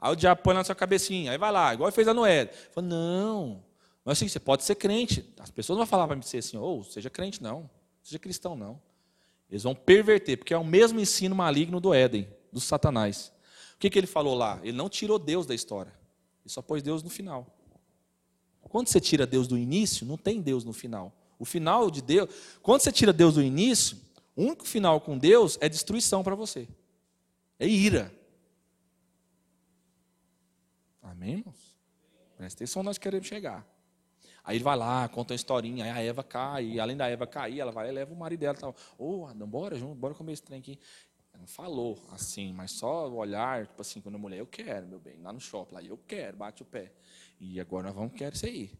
Aí 0.00 0.12
o 0.12 0.16
diabo 0.16 0.42
põe 0.42 0.52
na 0.52 0.64
sua 0.64 0.74
cabecinha, 0.74 1.30
aí 1.30 1.38
vai 1.38 1.52
lá, 1.52 1.72
igual 1.72 1.92
fez 1.92 2.08
a 2.08 2.12
Noé. 2.12 2.46
Fala, 2.72 2.88
não, 2.88 3.62
mas 4.04 4.18
assim, 4.18 4.26
você 4.26 4.40
pode 4.40 4.64
ser 4.64 4.74
crente. 4.74 5.24
As 5.38 5.48
pessoas 5.48 5.78
não 5.78 5.84
vão 5.84 5.90
falar 5.90 6.08
para 6.08 6.16
você 6.20 6.38
assim, 6.38 6.56
ou 6.56 6.80
oh, 6.80 6.82
seja 6.82 7.08
crente, 7.08 7.40
não, 7.40 7.70
seja 8.02 8.18
cristão, 8.18 8.56
não. 8.56 8.80
Eles 9.48 9.62
vão 9.62 9.76
perverter, 9.76 10.36
porque 10.36 10.52
é 10.52 10.58
o 10.58 10.64
mesmo 10.64 10.98
ensino 10.98 11.36
maligno 11.36 11.78
do 11.78 11.94
Éden, 11.94 12.28
do 12.52 12.60
Satanás. 12.60 13.32
O 13.76 13.78
que, 13.78 13.88
que 13.88 13.96
ele 13.96 14.08
falou 14.08 14.34
lá? 14.34 14.58
Ele 14.64 14.76
não 14.76 14.88
tirou 14.88 15.20
Deus 15.20 15.46
da 15.46 15.54
história, 15.54 15.92
ele 16.44 16.52
só 16.52 16.60
pôs 16.60 16.82
Deus 16.82 17.00
no 17.00 17.08
final. 17.08 17.46
Quando 18.60 18.88
você 18.88 19.00
tira 19.00 19.24
Deus 19.24 19.46
do 19.46 19.56
início, 19.56 20.04
não 20.04 20.18
tem 20.18 20.42
Deus 20.42 20.64
no 20.64 20.72
final. 20.72 21.12
O 21.38 21.44
final 21.44 21.90
de 21.90 22.02
Deus, 22.02 22.28
quando 22.60 22.80
você 22.80 22.90
tira 22.90 23.12
Deus 23.12 23.34
do 23.34 23.42
início, 23.42 23.96
o 24.34 24.42
único 24.42 24.66
final 24.66 25.00
com 25.00 25.16
Deus 25.16 25.56
é 25.60 25.68
destruição 25.68 26.24
para 26.24 26.34
você. 26.34 26.68
É 27.58 27.66
ira. 27.66 28.12
Amém, 31.18 31.38
irmãos? 31.38 31.76
Presta 32.36 32.58
atenção, 32.58 32.80
nós 32.84 32.96
queremos 32.96 33.26
chegar. 33.26 33.66
Aí 34.44 34.56
ele 34.56 34.62
vai 34.62 34.76
lá, 34.76 35.08
conta 35.08 35.32
uma 35.32 35.36
historinha, 35.36 35.84
aí 35.84 35.90
a 35.90 36.00
Eva 36.00 36.22
cai, 36.22 36.64
e 36.64 36.80
além 36.80 36.96
da 36.96 37.08
Eva 37.08 37.26
cair, 37.26 37.58
ela 37.58 37.72
vai 37.72 37.88
e 37.88 37.92
leva 37.92 38.14
o 38.14 38.16
marido 38.16 38.38
dela. 38.38 38.56
Ô, 38.96 39.22
oh, 39.22 39.26
Adão, 39.26 39.48
bora 39.48 39.76
junto, 39.76 39.96
bora 39.96 40.14
comer 40.14 40.34
esse 40.34 40.44
trem 40.44 40.60
aqui. 40.60 40.78
Ela 41.32 41.40
não 41.40 41.48
falou 41.48 42.00
assim, 42.12 42.52
mas 42.52 42.70
só 42.70 43.10
o 43.10 43.16
olhar, 43.16 43.66
tipo 43.66 43.82
assim, 43.82 44.00
quando 44.00 44.14
a 44.14 44.18
mulher, 44.18 44.38
eu 44.38 44.46
quero, 44.46 44.86
meu 44.86 45.00
bem, 45.00 45.20
lá 45.20 45.32
no 45.32 45.40
shopping, 45.40 45.74
lá, 45.74 45.82
eu 45.82 45.98
quero, 46.06 46.36
bate 46.36 46.62
o 46.62 46.64
pé. 46.64 46.92
E 47.40 47.58
agora 47.60 47.88
nós 47.88 47.96
vamos, 47.96 48.12
querer 48.14 48.34
isso 48.34 48.46
aí. 48.46 48.70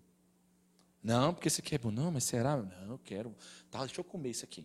Não, 1.03 1.35
porque 1.35 1.51
você 1.51 1.61
quer, 1.61 1.85
não, 1.87 2.13
mas 2.13 2.23
será? 2.23 2.57
Não, 2.57 2.93
eu 2.93 2.99
quero. 3.01 3.35
Tá, 3.69 3.81
deixa 3.81 4.01
eu 4.01 4.05
comer 4.05 4.31
isso 4.31 4.45
aqui. 4.45 4.65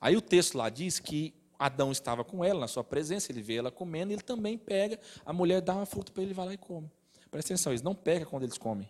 Aí 0.00 0.16
o 0.16 0.22
texto 0.22 0.56
lá 0.56 0.70
diz 0.70 1.00
que 1.00 1.34
Adão 1.64 1.92
estava 1.92 2.24
com 2.24 2.44
ela, 2.44 2.60
na 2.60 2.68
sua 2.68 2.82
presença, 2.82 3.30
ele 3.30 3.42
vê 3.42 3.56
ela 3.56 3.70
comendo, 3.70 4.12
ele 4.12 4.22
também 4.22 4.58
pega, 4.58 4.98
a 5.24 5.32
mulher 5.32 5.60
dá 5.60 5.74
uma 5.74 5.86
fruta 5.86 6.12
para 6.12 6.22
ele, 6.22 6.34
vai 6.34 6.46
lá 6.46 6.54
e 6.54 6.58
come. 6.58 6.90
Presta 7.30 7.52
atenção, 7.52 7.72
eles 7.72 7.82
não 7.82 7.94
pecam 7.94 8.28
quando 8.28 8.42
eles 8.42 8.58
comem. 8.58 8.88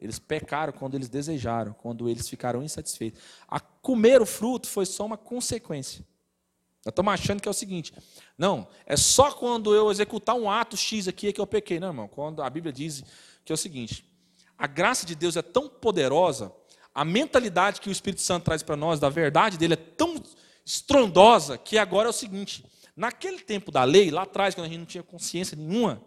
Eles 0.00 0.18
pecaram 0.18 0.72
quando 0.72 0.96
eles 0.96 1.08
desejaram, 1.08 1.72
quando 1.72 2.08
eles 2.08 2.28
ficaram 2.28 2.62
insatisfeitos. 2.62 3.20
A 3.48 3.58
comer 3.58 4.20
o 4.20 4.26
fruto 4.26 4.68
foi 4.68 4.84
só 4.84 5.06
uma 5.06 5.16
consequência. 5.16 6.04
Nós 6.84 6.92
estamos 6.92 7.14
achando 7.14 7.40
que 7.40 7.48
é 7.48 7.50
o 7.50 7.54
seguinte: 7.54 7.94
não, 8.36 8.68
é 8.84 8.96
só 8.96 9.32
quando 9.32 9.74
eu 9.74 9.90
executar 9.90 10.36
um 10.36 10.50
ato 10.50 10.76
X 10.76 11.08
aqui 11.08 11.28
é 11.28 11.32
que 11.32 11.40
eu 11.40 11.46
pequei. 11.46 11.80
Não, 11.80 11.88
irmão, 11.88 12.08
quando 12.08 12.42
a 12.42 12.50
Bíblia 12.50 12.72
diz 12.72 13.02
que 13.44 13.52
é 13.52 13.54
o 13.54 13.56
seguinte: 13.56 14.04
a 14.58 14.66
graça 14.66 15.06
de 15.06 15.14
Deus 15.14 15.36
é 15.36 15.42
tão 15.42 15.68
poderosa, 15.68 16.52
a 16.94 17.04
mentalidade 17.04 17.80
que 17.80 17.88
o 17.88 17.92
Espírito 17.92 18.20
Santo 18.20 18.44
traz 18.44 18.62
para 18.62 18.76
nós, 18.76 19.00
da 19.00 19.08
verdade 19.08 19.56
dele, 19.56 19.72
é 19.72 19.76
tão 19.76 20.22
estrondosa, 20.64 21.58
que 21.58 21.78
agora 21.78 22.08
é 22.08 22.10
o 22.10 22.12
seguinte: 22.12 22.64
naquele 22.96 23.40
tempo 23.40 23.70
da 23.70 23.84
lei, 23.84 24.10
lá 24.10 24.22
atrás, 24.22 24.54
quando 24.54 24.66
a 24.66 24.68
gente 24.68 24.78
não 24.78 24.86
tinha 24.86 25.02
consciência 25.02 25.56
nenhuma, 25.56 26.02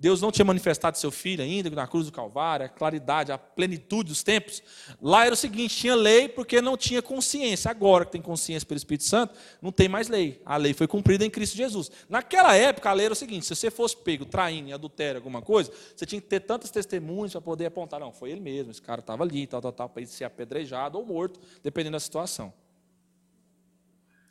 Deus 0.00 0.20
não 0.20 0.30
tinha 0.30 0.44
manifestado 0.44 0.96
seu 0.96 1.10
filho 1.10 1.42
ainda 1.42 1.68
na 1.70 1.84
cruz 1.84 2.06
do 2.06 2.12
Calvário, 2.12 2.64
a 2.64 2.68
claridade, 2.68 3.32
a 3.32 3.36
plenitude 3.36 4.10
dos 4.10 4.22
tempos. 4.22 4.62
Lá 5.02 5.24
era 5.24 5.34
o 5.34 5.36
seguinte: 5.36 5.76
tinha 5.76 5.96
lei 5.96 6.28
porque 6.28 6.62
não 6.62 6.76
tinha 6.76 7.02
consciência. 7.02 7.68
Agora 7.68 8.04
que 8.04 8.12
tem 8.12 8.22
consciência 8.22 8.64
pelo 8.64 8.78
Espírito 8.78 9.02
Santo, 9.02 9.34
não 9.60 9.72
tem 9.72 9.88
mais 9.88 10.06
lei. 10.06 10.40
A 10.46 10.56
lei 10.56 10.72
foi 10.72 10.86
cumprida 10.86 11.24
em 11.24 11.30
Cristo 11.30 11.56
Jesus. 11.56 11.90
Naquela 12.08 12.54
época, 12.54 12.88
a 12.88 12.92
lei 12.92 13.06
era 13.06 13.12
o 13.12 13.16
seguinte: 13.16 13.44
se 13.44 13.56
você 13.56 13.72
fosse 13.72 13.96
pego 13.96 14.24
traindo, 14.24 14.72
adultério, 14.72 15.18
alguma 15.18 15.42
coisa, 15.42 15.72
você 15.96 16.06
tinha 16.06 16.20
que 16.20 16.28
ter 16.28 16.40
tantas 16.40 16.70
testemunhas 16.70 17.32
para 17.32 17.40
poder 17.40 17.66
apontar. 17.66 17.98
Não, 17.98 18.12
foi 18.12 18.30
ele 18.30 18.40
mesmo, 18.40 18.70
esse 18.70 18.80
cara 18.80 19.00
estava 19.00 19.24
ali, 19.24 19.48
tal, 19.48 19.60
tal, 19.60 19.72
tal, 19.72 19.88
para 19.88 20.00
ele 20.00 20.10
ser 20.10 20.24
apedrejado 20.24 20.96
ou 20.96 21.04
morto, 21.04 21.40
dependendo 21.60 21.94
da 21.94 22.00
situação. 22.00 22.52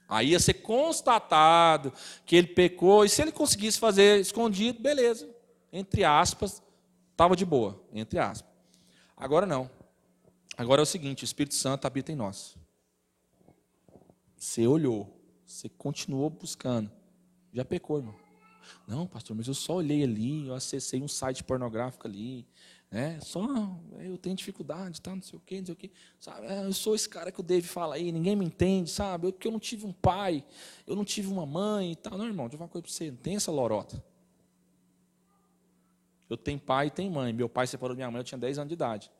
Aí 0.07 0.29
ia 0.29 0.39
ser 0.39 0.55
constatado 0.55 1.91
que 2.25 2.35
ele 2.35 2.47
pecou, 2.47 3.03
e 3.03 3.09
se 3.09 3.21
ele 3.21 3.31
conseguisse 3.31 3.79
fazer 3.79 4.19
escondido, 4.19 4.79
beleza 4.81 5.37
entre 5.71 6.03
aspas, 6.03 6.61
estava 7.11 7.35
de 7.35 7.45
boa, 7.45 7.81
entre 7.93 8.19
aspas. 8.19 8.49
Agora 9.15 9.45
não. 9.45 9.69
Agora 10.57 10.81
é 10.81 10.83
o 10.83 10.85
seguinte: 10.85 11.23
o 11.23 11.25
Espírito 11.25 11.55
Santo 11.55 11.85
habita 11.85 12.11
em 12.11 12.15
nós. 12.15 12.55
Você 14.35 14.67
olhou, 14.67 15.19
você 15.45 15.69
continuou 15.69 16.29
buscando. 16.29 16.91
Já 17.53 17.65
pecou, 17.65 17.97
irmão. 17.97 18.15
Não, 18.85 19.07
pastor, 19.07 19.35
mas 19.35 19.47
eu 19.47 19.53
só 19.53 19.75
olhei 19.75 20.03
ali, 20.03 20.47
eu 20.47 20.53
acessei 20.53 21.01
um 21.01 21.07
site 21.07 21.43
pornográfico 21.43 22.05
ali, 22.05 22.45
né? 22.89 23.19
Só 23.21 23.45
eu 23.99 24.17
tenho 24.17 24.35
dificuldade, 24.35 25.01
tá? 25.01 25.13
Não 25.13 25.21
sei 25.21 25.37
o 25.37 25.41
quê, 25.45 25.59
não 25.59 25.65
sei 25.65 25.73
o 25.73 25.75
quê. 25.75 25.91
Sabe? 26.19 26.47
É, 26.47 26.65
eu 26.65 26.73
sou 26.73 26.95
esse 26.95 27.07
cara 27.07 27.31
que 27.31 27.39
o 27.39 27.43
Dave 27.43 27.67
fala 27.67 27.95
aí, 27.95 28.11
ninguém 28.11 28.35
me 28.35 28.45
entende, 28.45 28.89
sabe? 28.89 29.27
Eu, 29.27 29.33
porque 29.33 29.47
eu 29.47 29.51
não 29.51 29.59
tive 29.59 29.85
um 29.85 29.93
pai, 29.93 30.43
eu 30.85 30.95
não 30.95 31.03
tive 31.03 31.27
uma 31.27 31.45
mãe 31.45 31.91
e 31.91 31.95
tal. 31.95 32.17
Não, 32.17 32.25
irmão, 32.25 32.45
deixa 32.45 32.55
eu 32.55 32.59
falar 32.59 32.67
uma 32.67 32.71
coisa 32.71 32.83
para 32.83 32.91
você, 32.91 33.11
não 33.11 33.17
tem 33.17 33.35
essa 33.35 33.51
lorota. 33.51 34.03
Eu 36.29 36.37
tenho 36.37 36.59
pai 36.59 36.87
e 36.87 36.91
tenho 36.91 37.11
mãe. 37.11 37.31
Meu 37.33 37.49
pai 37.49 37.67
separou 37.67 37.95
da 37.95 37.97
minha 37.97 38.11
mãe, 38.11 38.19
eu 38.19 38.23
tinha 38.23 38.37
10 38.37 38.59
anos 38.59 38.69
de 38.69 38.73
idade. 38.73 39.11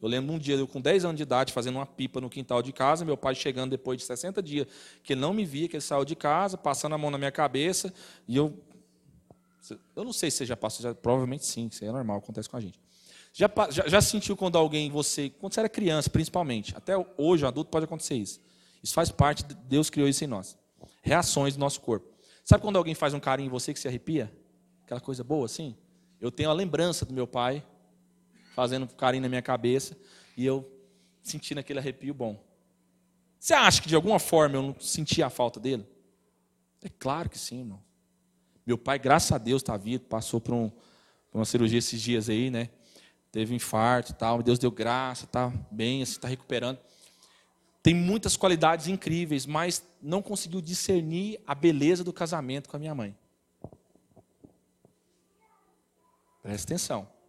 Eu 0.00 0.08
lembro 0.08 0.34
um 0.34 0.38
dia, 0.38 0.56
eu 0.56 0.66
com 0.66 0.80
10 0.80 1.04
anos 1.04 1.16
de 1.16 1.22
idade, 1.22 1.52
fazendo 1.52 1.76
uma 1.76 1.84
pipa 1.84 2.20
no 2.20 2.30
quintal 2.30 2.62
de 2.62 2.72
casa, 2.72 3.04
meu 3.04 3.18
pai 3.18 3.34
chegando 3.34 3.70
depois 3.70 3.98
de 3.98 4.04
60 4.04 4.42
dias, 4.42 4.66
que 5.02 5.12
ele 5.12 5.20
não 5.20 5.34
me 5.34 5.44
via, 5.44 5.68
que 5.68 5.76
ele 5.76 5.82
saiu 5.82 6.06
de 6.06 6.16
casa, 6.16 6.56
passando 6.56 6.94
a 6.94 6.98
mão 6.98 7.10
na 7.10 7.18
minha 7.18 7.32
cabeça, 7.32 7.92
e 8.26 8.36
eu. 8.36 8.58
Eu 9.94 10.04
não 10.04 10.12
sei 10.12 10.30
se 10.30 10.38
você 10.38 10.46
já 10.46 10.56
passou, 10.56 10.82
já, 10.82 10.94
provavelmente 10.94 11.44
sim, 11.44 11.66
isso 11.66 11.84
é 11.84 11.90
normal, 11.90 12.18
acontece 12.18 12.48
com 12.48 12.56
a 12.56 12.60
gente. 12.60 12.78
Já, 13.32 13.48
já, 13.70 13.86
já 13.86 14.00
sentiu 14.00 14.36
quando 14.36 14.56
alguém, 14.56 14.90
você, 14.90 15.30
quando 15.30 15.52
você 15.52 15.60
era 15.60 15.68
criança, 15.68 16.10
principalmente, 16.10 16.76
até 16.76 16.94
hoje, 17.16 17.44
um 17.44 17.48
adulto, 17.48 17.70
pode 17.70 17.84
acontecer 17.84 18.14
isso. 18.14 18.40
Isso 18.82 18.94
faz 18.94 19.10
parte, 19.10 19.44
Deus 19.44 19.90
criou 19.90 20.08
isso 20.08 20.24
em 20.24 20.26
nós. 20.26 20.56
Reações 21.02 21.54
do 21.54 21.60
nosso 21.60 21.80
corpo. 21.80 22.08
Sabe 22.44 22.62
quando 22.62 22.76
alguém 22.76 22.94
faz 22.94 23.14
um 23.14 23.20
carinho 23.20 23.46
em 23.46 23.50
você 23.50 23.72
que 23.72 23.78
se 23.78 23.86
arrepia? 23.86 24.32
Aquela 24.84 25.00
coisa 25.00 25.22
boa 25.22 25.46
assim? 25.46 25.76
Eu 26.20 26.30
tenho 26.30 26.50
a 26.50 26.52
lembrança 26.52 27.04
do 27.04 27.12
meu 27.12 27.26
pai 27.26 27.64
fazendo 28.54 28.86
carinho 28.88 29.22
na 29.22 29.28
minha 29.28 29.42
cabeça 29.42 29.96
e 30.36 30.44
eu 30.44 30.68
sentindo 31.22 31.58
aquele 31.58 31.78
arrepio 31.78 32.12
bom. 32.12 32.42
Você 33.38 33.54
acha 33.54 33.80
que 33.80 33.88
de 33.88 33.94
alguma 33.94 34.18
forma 34.18 34.56
eu 34.56 34.62
não 34.62 34.76
sentia 34.80 35.26
a 35.26 35.30
falta 35.30 35.60
dele? 35.60 35.86
É 36.82 36.88
claro 36.88 37.30
que 37.30 37.38
sim, 37.38 37.60
irmão. 37.60 37.82
Meu 38.66 38.78
pai, 38.78 38.98
graças 38.98 39.32
a 39.32 39.38
Deus, 39.38 39.62
está 39.62 39.76
vivo, 39.76 40.04
passou 40.04 40.40
por, 40.40 40.54
um, 40.54 40.68
por, 41.30 41.38
uma 41.38 41.44
cirurgia 41.44 41.78
esses 41.78 42.00
dias 42.00 42.28
aí, 42.28 42.50
né? 42.50 42.68
Teve 43.32 43.52
um 43.52 43.56
infarto 43.56 44.12
e 44.12 44.14
tal, 44.14 44.42
Deus 44.42 44.58
deu 44.58 44.70
graça, 44.70 45.24
está 45.24 45.52
bem, 45.70 46.02
está 46.02 46.28
recuperando. 46.28 46.78
Tem 47.82 47.94
muitas 47.94 48.36
qualidades 48.36 48.88
incríveis, 48.88 49.46
mas 49.46 49.82
não 50.02 50.20
conseguiu 50.20 50.60
discernir 50.60 51.40
a 51.46 51.54
beleza 51.54 52.04
do 52.04 52.12
casamento 52.12 52.68
com 52.68 52.76
a 52.76 52.80
minha 52.80 52.94
mãe. 52.94 53.16
Presta 56.42 56.66
atenção. 56.66 57.19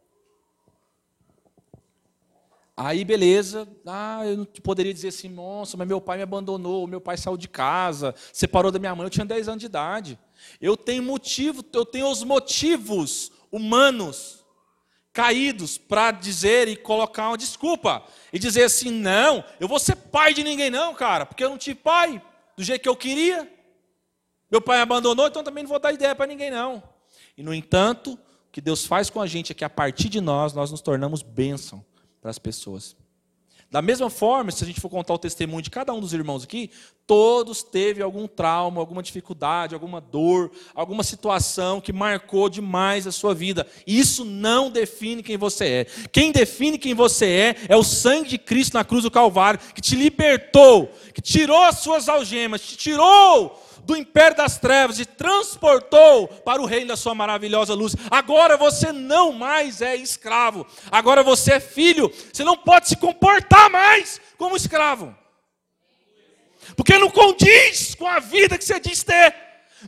Aí, 2.76 3.03
beleza. 3.03 3.68
Ah, 3.85 4.26
eu 4.26 4.38
não 4.38 4.45
poderia 4.45 4.93
dizer 4.93 5.10
assim, 5.10 5.30
nossa, 5.30 5.77
mas 5.77 5.88
meu 5.88 5.99
pai 5.99 6.18
me 6.18 6.23
abandonou, 6.23 6.88
meu 6.88 7.02
pai 7.02 7.18
saiu 7.18 7.38
de 7.38 7.48
casa, 7.48 8.15
separou 8.31 8.72
da 8.72 8.80
minha 8.80 8.95
mãe, 8.95 9.06
eu 9.06 9.10
tinha 9.10 9.26
10 9.26 9.49
anos 9.49 9.60
de 9.60 9.65
idade. 9.65 10.19
Eu 10.60 10.76
tenho 10.77 11.03
motivo, 11.03 11.64
eu 11.73 11.85
tenho 11.85 12.10
os 12.10 12.23
motivos 12.23 13.31
humanos 13.52 14.43
caídos 15.14 15.77
para 15.77 16.11
dizer 16.11 16.68
e 16.68 16.76
colocar 16.76 17.27
uma 17.27 17.38
desculpa. 17.38 18.03
E 18.31 18.39
dizer 18.39 18.64
assim, 18.64 18.89
não, 18.89 19.43
eu 19.60 19.68
vou 19.68 19.80
ser 19.80 19.95
pai 19.95 20.34
de 20.34 20.43
ninguém 20.43 20.69
não, 20.69 20.95
cara, 20.95 21.26
porque 21.26 21.43
eu 21.43 21.49
não 21.49 21.57
tive 21.57 21.80
pai 21.80 22.22
do 22.56 22.64
jeito 22.64 22.81
que 22.81 22.89
eu 22.89 22.95
queria. 22.95 23.52
Meu 24.49 24.61
pai 24.61 24.77
me 24.77 24.84
abandonou, 24.84 25.27
então 25.27 25.43
também 25.43 25.64
não 25.64 25.69
vou 25.69 25.80
dar 25.80 25.91
ideia 25.91 26.15
para 26.15 26.27
ninguém 26.27 26.49
não. 26.49 26.81
E, 27.38 27.43
no 27.43 27.53
entanto, 27.53 28.18
que 28.52 28.60
Deus 28.60 28.85
faz 28.85 29.10
com 29.10 29.22
a 29.22 29.27
gente 29.27 29.52
é 29.52 29.56
que 29.56 29.64
a 29.64 29.69
partir 29.69 30.10
de 30.10 30.19
nós, 30.19 30.53
nós 30.53 30.72
nos 30.72 30.81
tornamos 30.81 31.22
bênção 31.22 31.85
para 32.22 32.30
as 32.30 32.39
pessoas. 32.39 32.95
Da 33.72 33.81
mesma 33.81 34.10
forma, 34.10 34.52
se 34.52 34.65
a 34.65 34.68
gente 34.68 34.81
for 34.81 34.89
contar 34.89 35.14
o 35.14 35.18
testemunho 35.18 35.61
de 35.61 35.69
cada 35.69 35.93
um 35.93 36.02
dos 36.02 36.11
irmãos 36.11 36.43
aqui, 36.43 36.69
todos 37.07 37.64
teve 37.64 38.02
algum 38.02 38.27
trauma, 38.27 38.81
alguma 38.81 39.02
dificuldade, 39.02 39.73
alguma 39.73 40.02
dor, 40.02 40.52
alguma 40.76 41.03
situação 41.03 41.80
que 41.80 41.93
marcou 41.93 42.49
demais 42.49 43.07
a 43.07 43.14
sua 43.14 43.34
vida. 43.34 43.65
Isso 43.88 44.26
não 44.26 44.69
define 44.69 45.23
quem 45.23 45.38
você 45.38 45.65
é. 45.65 45.85
Quem 46.11 46.34
define 46.34 46.77
quem 46.77 46.93
você 46.93 47.26
é 47.26 47.56
é 47.69 47.77
o 47.77 47.84
sangue 47.84 48.31
de 48.31 48.38
Cristo 48.38 48.73
na 48.73 48.84
cruz 48.84 49.03
do 49.03 49.11
Calvário, 49.11 49.61
que 49.73 49.81
te 49.81 49.95
libertou, 49.95 50.91
que 51.14 51.22
tirou 51.22 51.64
as 51.64 51.80
suas 51.80 52.10
algemas, 52.10 52.60
te 52.61 52.76
tirou 52.76 53.57
do 53.86 53.95
império 53.95 54.38
das 54.38 54.58
trevas 54.58 54.99
e 54.99 55.06
transportou 55.06 56.28
para 56.28 56.62
o 56.62 56.66
reino 56.66 56.88
da 56.88 56.98
sua 56.98 57.16
maravilhosa 57.16 57.74
luz. 57.74 57.95
Agora 58.10 58.58
você 58.58 58.91
não 58.91 59.32
mais 59.32 59.82
é 59.82 59.95
escravo, 59.95 60.66
agora 60.91 61.24
você 61.24 61.53
é 61.53 61.60
filho. 61.60 62.12
Você 62.32 62.44
não 62.44 62.58
pode 62.58 62.90
se 62.90 62.95
comportar 62.95 63.70
mais 63.70 64.22
como 64.38 64.56
escravo, 64.56 65.16
porque 66.76 66.98
não 66.98 67.10
condiz 67.10 67.95
com 67.95 68.08
a 68.08 68.20
vida 68.20 68.58
que 68.58 68.64
você 68.64 68.80
diz 68.80 69.03
ter, 69.03 69.36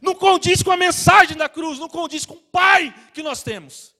não 0.01 0.13
condiz 0.13 0.61
com 0.61 0.71
a 0.71 0.77
mensagem 0.77 1.37
da 1.37 1.47
cruz, 1.47 1.79
não 1.79 1.87
condiz 1.87 2.25
com 2.25 2.35
o 2.35 2.41
Pai 2.51 2.93
que 3.13 3.23
nós 3.23 3.43
temos. 3.43 3.92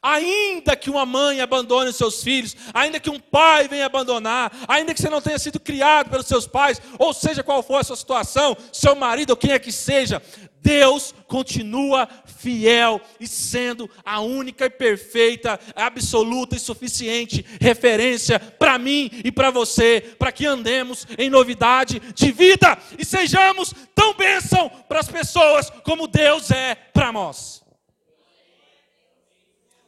Ainda 0.00 0.74
que 0.76 0.90
uma 0.90 1.04
mãe 1.04 1.40
abandone 1.40 1.90
os 1.90 1.96
seus 1.96 2.22
filhos, 2.22 2.56
ainda 2.72 3.00
que 3.00 3.10
um 3.10 3.20
pai 3.20 3.68
venha 3.68 3.86
abandonar, 3.86 4.52
ainda 4.66 4.94
que 4.94 5.00
você 5.00 5.10
não 5.10 5.20
tenha 5.20 5.38
sido 5.38 5.60
criado 5.60 6.10
pelos 6.10 6.26
seus 6.26 6.46
pais, 6.46 6.80
ou 6.98 7.12
seja 7.12 7.42
qual 7.42 7.62
for 7.62 7.80
a 7.80 7.84
sua 7.84 7.96
situação, 7.96 8.56
seu 8.72 8.94
marido 8.94 9.30
ou 9.30 9.36
quem 9.36 9.52
é 9.52 9.58
que 9.58 9.72
seja, 9.72 10.22
Deus 10.62 11.12
continua 11.26 12.08
fiel 12.24 13.00
e 13.18 13.26
sendo 13.26 13.90
a 14.04 14.20
única 14.20 14.66
e 14.66 14.70
perfeita, 14.70 15.58
absoluta 15.74 16.54
e 16.54 16.60
suficiente 16.60 17.44
referência 17.60 18.38
para 18.38 18.78
mim 18.78 19.10
e 19.24 19.32
para 19.32 19.50
você, 19.50 20.14
para 20.18 20.30
que 20.30 20.46
andemos 20.46 21.06
em 21.18 21.28
novidade 21.28 22.00
de 22.14 22.30
vida 22.30 22.78
e 22.96 23.04
sejamos 23.04 23.74
tão 23.94 24.14
bênção 24.14 24.70
para 24.88 25.00
as 25.00 25.08
pessoas 25.08 25.68
como 25.82 26.06
Deus 26.06 26.50
é 26.50 26.74
para 26.74 27.10
nós. 27.10 27.62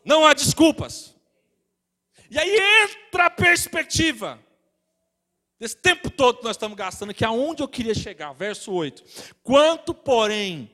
Não 0.04 0.26
há 0.26 0.34
desculpas. 0.34 1.14
E 2.30 2.38
aí 2.38 2.56
entra 2.82 3.26
a 3.26 3.30
perspectiva 3.30 4.38
desse 5.58 5.76
tempo 5.76 6.10
todo 6.10 6.38
que 6.38 6.44
nós 6.44 6.56
estamos 6.56 6.76
gastando, 6.76 7.14
que 7.14 7.24
aonde 7.24 7.62
eu 7.62 7.68
queria 7.68 7.94
chegar, 7.94 8.32
verso 8.32 8.72
8. 8.72 9.02
Quanto, 9.42 9.94
porém, 9.94 10.73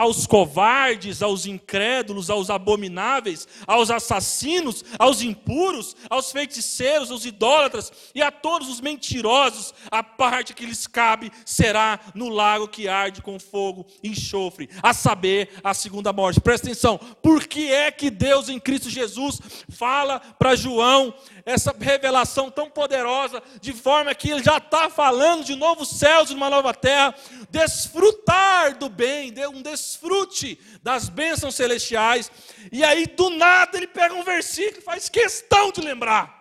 aos 0.00 0.26
covardes, 0.26 1.20
aos 1.20 1.44
incrédulos, 1.44 2.30
aos 2.30 2.48
abomináveis, 2.48 3.46
aos 3.66 3.90
assassinos, 3.90 4.82
aos 4.98 5.20
impuros, 5.20 5.94
aos 6.08 6.32
feiticeiros, 6.32 7.10
aos 7.10 7.26
idólatras 7.26 7.92
e 8.14 8.22
a 8.22 8.30
todos 8.30 8.70
os 8.70 8.80
mentirosos, 8.80 9.74
a 9.90 10.02
parte 10.02 10.54
que 10.54 10.64
lhes 10.64 10.86
cabe 10.86 11.30
será 11.44 12.00
no 12.14 12.30
lago 12.30 12.66
que 12.66 12.88
arde 12.88 13.20
com 13.20 13.38
fogo 13.38 13.86
e 14.02 14.08
enxofre, 14.08 14.70
a 14.82 14.94
saber, 14.94 15.50
a 15.62 15.74
segunda 15.74 16.14
morte. 16.14 16.40
Presta 16.40 16.68
atenção, 16.68 16.96
por 17.22 17.46
que 17.46 17.70
é 17.70 17.90
que 17.90 18.08
Deus 18.08 18.48
em 18.48 18.58
Cristo 18.58 18.88
Jesus 18.88 19.38
fala 19.68 20.18
para 20.18 20.56
João 20.56 21.12
essa 21.50 21.74
revelação 21.78 22.50
tão 22.50 22.70
poderosa, 22.70 23.42
de 23.60 23.72
forma 23.72 24.14
que 24.14 24.30
ele 24.30 24.42
já 24.42 24.58
está 24.58 24.88
falando 24.88 25.44
de 25.44 25.56
novos 25.56 25.88
céus 25.90 26.30
e 26.30 26.34
uma 26.34 26.48
nova 26.48 26.72
terra, 26.72 27.14
desfrutar 27.50 28.78
do 28.78 28.88
bem, 28.88 29.34
um 29.48 29.60
desfrute 29.60 30.58
das 30.82 31.08
bênçãos 31.08 31.54
celestiais, 31.54 32.30
e 32.70 32.84
aí 32.84 33.06
do 33.06 33.30
nada 33.30 33.76
ele 33.76 33.86
pega 33.86 34.14
um 34.14 34.22
versículo 34.22 34.78
e 34.78 34.84
faz 34.84 35.08
questão 35.08 35.72
de 35.72 35.80
lembrar. 35.80 36.38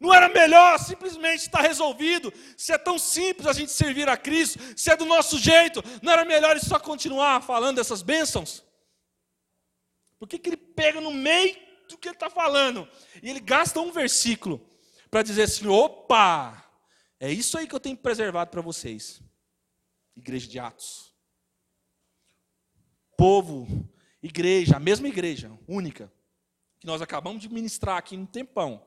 Não 0.00 0.14
era 0.14 0.30
melhor 0.30 0.78
simplesmente 0.78 1.40
estar 1.40 1.60
resolvido? 1.60 2.32
Se 2.56 2.72
é 2.72 2.78
tão 2.78 2.98
simples 2.98 3.46
a 3.46 3.52
gente 3.52 3.70
servir 3.70 4.08
a 4.08 4.16
Cristo, 4.16 4.58
se 4.74 4.90
é 4.90 4.96
do 4.96 5.04
nosso 5.04 5.38
jeito, 5.38 5.84
não 6.00 6.10
era 6.10 6.24
melhor 6.24 6.58
só 6.58 6.78
continuar 6.78 7.42
falando 7.42 7.76
dessas 7.76 8.00
bênçãos? 8.00 8.64
Por 10.18 10.26
que, 10.26 10.38
que 10.38 10.48
ele 10.48 10.56
pega 10.56 11.02
no 11.02 11.10
meio 11.10 11.69
do 11.90 11.98
que 11.98 12.08
ele 12.08 12.16
está 12.16 12.30
falando. 12.30 12.88
E 13.22 13.28
ele 13.28 13.40
gasta 13.40 13.80
um 13.80 13.92
versículo 13.92 14.60
para 15.10 15.22
dizer 15.22 15.42
assim: 15.42 15.66
opa, 15.66 16.64
é 17.18 17.30
isso 17.30 17.58
aí 17.58 17.66
que 17.66 17.74
eu 17.74 17.80
tenho 17.80 17.96
preservado 17.96 18.50
para 18.50 18.62
vocês. 18.62 19.22
Igreja 20.16 20.48
de 20.48 20.58
Atos. 20.58 21.14
povo, 23.16 23.66
igreja, 24.22 24.76
a 24.76 24.80
mesma 24.80 25.06
igreja, 25.06 25.50
única, 25.68 26.10
que 26.78 26.86
nós 26.86 27.02
acabamos 27.02 27.42
de 27.42 27.52
ministrar 27.52 27.98
aqui 27.98 28.16
no 28.16 28.26
tempão, 28.26 28.84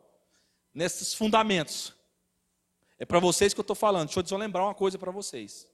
nesses 0.73 1.13
fundamentos. 1.13 1.93
É 2.97 3.05
para 3.05 3.19
vocês 3.19 3.53
que 3.53 3.59
eu 3.59 3.63
estou 3.63 3.75
falando. 3.75 4.07
Deixa 4.07 4.19
eu 4.19 4.25
só 4.25 4.37
lembrar 4.37 4.63
uma 4.63 4.73
coisa 4.73 4.97
para 4.97 5.11
vocês. 5.11 5.67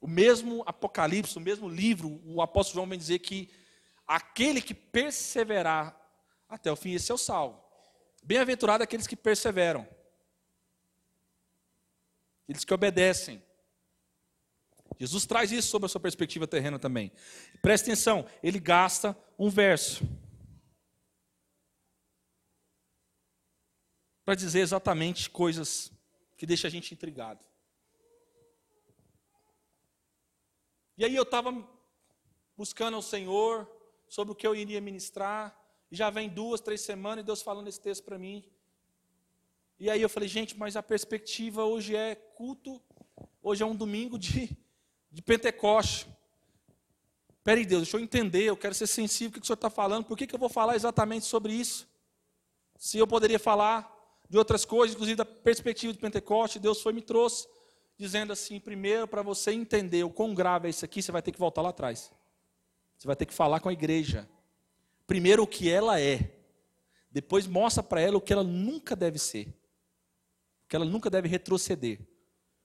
O 0.00 0.06
mesmo 0.06 0.62
Apocalipse, 0.66 1.38
o 1.38 1.40
mesmo 1.40 1.68
livro, 1.68 2.20
o 2.24 2.42
apóstolo 2.42 2.74
João 2.74 2.88
vem 2.88 2.98
dizer 2.98 3.20
que 3.20 3.50
aquele 4.06 4.62
que 4.62 4.74
perseverar 4.74 5.94
até 6.48 6.70
o 6.70 6.76
fim, 6.76 6.92
esse 6.92 7.10
é 7.10 7.14
o 7.14 7.18
salvo. 7.18 7.62
Bem-aventurado 8.22 8.82
aqueles 8.82 9.06
que 9.06 9.16
perseveram. 9.16 9.86
Eles 12.48 12.64
que 12.64 12.72
obedecem. 12.72 13.42
Jesus 14.98 15.26
traz 15.26 15.52
isso 15.52 15.68
sobre 15.68 15.86
a 15.86 15.88
sua 15.88 16.00
perspectiva 16.00 16.46
terrena 16.46 16.78
também. 16.78 17.12
Preste 17.60 17.84
atenção, 17.84 18.26
ele 18.42 18.58
gasta 18.58 19.16
um 19.38 19.50
verso 19.50 20.04
para 24.24 24.34
dizer 24.34 24.60
exatamente 24.60 25.30
coisas 25.30 25.92
que 26.36 26.46
deixam 26.46 26.68
a 26.68 26.70
gente 26.70 26.92
intrigado. 26.92 27.44
E 30.98 31.04
aí 31.04 31.14
eu 31.14 31.22
estava 31.22 31.52
buscando 32.56 32.94
ao 32.94 33.02
Senhor 33.02 33.70
sobre 34.08 34.32
o 34.32 34.34
que 34.34 34.46
eu 34.46 34.54
iria 34.54 34.80
ministrar, 34.80 35.56
e 35.90 35.96
já 35.96 36.10
vem 36.10 36.28
duas, 36.28 36.60
três 36.60 36.80
semanas 36.80 37.22
e 37.22 37.26
Deus 37.26 37.42
falando 37.42 37.68
esse 37.68 37.80
texto 37.80 38.04
para 38.04 38.18
mim. 38.18 38.44
E 39.78 39.90
aí 39.90 40.00
eu 40.00 40.08
falei, 40.08 40.28
gente, 40.28 40.56
mas 40.56 40.76
a 40.76 40.82
perspectiva 40.82 41.64
hoje 41.64 41.94
é 41.94 42.14
culto, 42.14 42.80
hoje 43.42 43.62
é 43.62 43.66
um 43.66 43.76
domingo 43.76 44.18
de, 44.18 44.56
de 45.10 45.22
Pentecoste. 45.22 46.06
Peraí, 47.44 47.64
Deus, 47.64 47.82
deixa 47.82 47.96
eu 47.96 48.00
entender, 48.00 48.44
eu 48.44 48.56
quero 48.56 48.74
ser 48.74 48.86
sensível, 48.86 49.30
o 49.30 49.32
que 49.34 49.38
o 49.40 49.46
Senhor 49.46 49.54
está 49.54 49.70
falando, 49.70 50.04
por 50.04 50.16
que, 50.16 50.26
que 50.26 50.34
eu 50.34 50.38
vou 50.38 50.48
falar 50.48 50.74
exatamente 50.74 51.26
sobre 51.26 51.52
isso? 51.52 51.86
Se 52.76 52.98
eu 52.98 53.06
poderia 53.06 53.38
falar 53.38 53.94
de 54.28 54.36
outras 54.36 54.64
coisas, 54.64 54.94
inclusive 54.94 55.16
da 55.16 55.24
perspectiva 55.24 55.92
de 55.92 55.98
Pentecoste, 55.98 56.58
Deus 56.58 56.80
foi 56.82 56.92
me 56.92 57.02
trouxe, 57.02 57.46
dizendo 57.96 58.32
assim: 58.32 58.58
primeiro, 58.58 59.06
para 59.06 59.22
você 59.22 59.52
entender 59.52 60.04
o 60.04 60.10
quão 60.10 60.34
grave 60.34 60.66
é 60.66 60.70
isso 60.70 60.84
aqui, 60.84 61.00
você 61.00 61.12
vai 61.12 61.22
ter 61.22 61.32
que 61.32 61.38
voltar 61.38 61.62
lá 61.62 61.68
atrás. 61.68 62.10
Você 62.96 63.06
vai 63.06 63.16
ter 63.16 63.26
que 63.26 63.34
falar 63.34 63.60
com 63.60 63.68
a 63.68 63.72
igreja. 63.72 64.28
Primeiro, 65.06 65.42
o 65.42 65.46
que 65.46 65.70
ela 65.70 66.00
é. 66.00 66.30
Depois, 67.10 67.46
mostra 67.46 67.82
para 67.82 68.00
ela 68.00 68.16
o 68.16 68.20
que 68.20 68.32
ela 68.32 68.44
nunca 68.44 68.94
deve 68.96 69.18
ser 69.18 69.54
que 70.68 70.74
ela 70.74 70.84
nunca 70.84 71.08
deve 71.08 71.28
retroceder. 71.28 72.00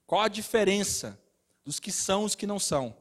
Qual 0.06 0.22
a 0.22 0.28
diferença 0.28 1.20
dos 1.64 1.80
que 1.80 1.92
são 1.92 2.24
e 2.24 2.26
os 2.26 2.36
que 2.36 2.48
não 2.48 2.60
são? 2.60 2.96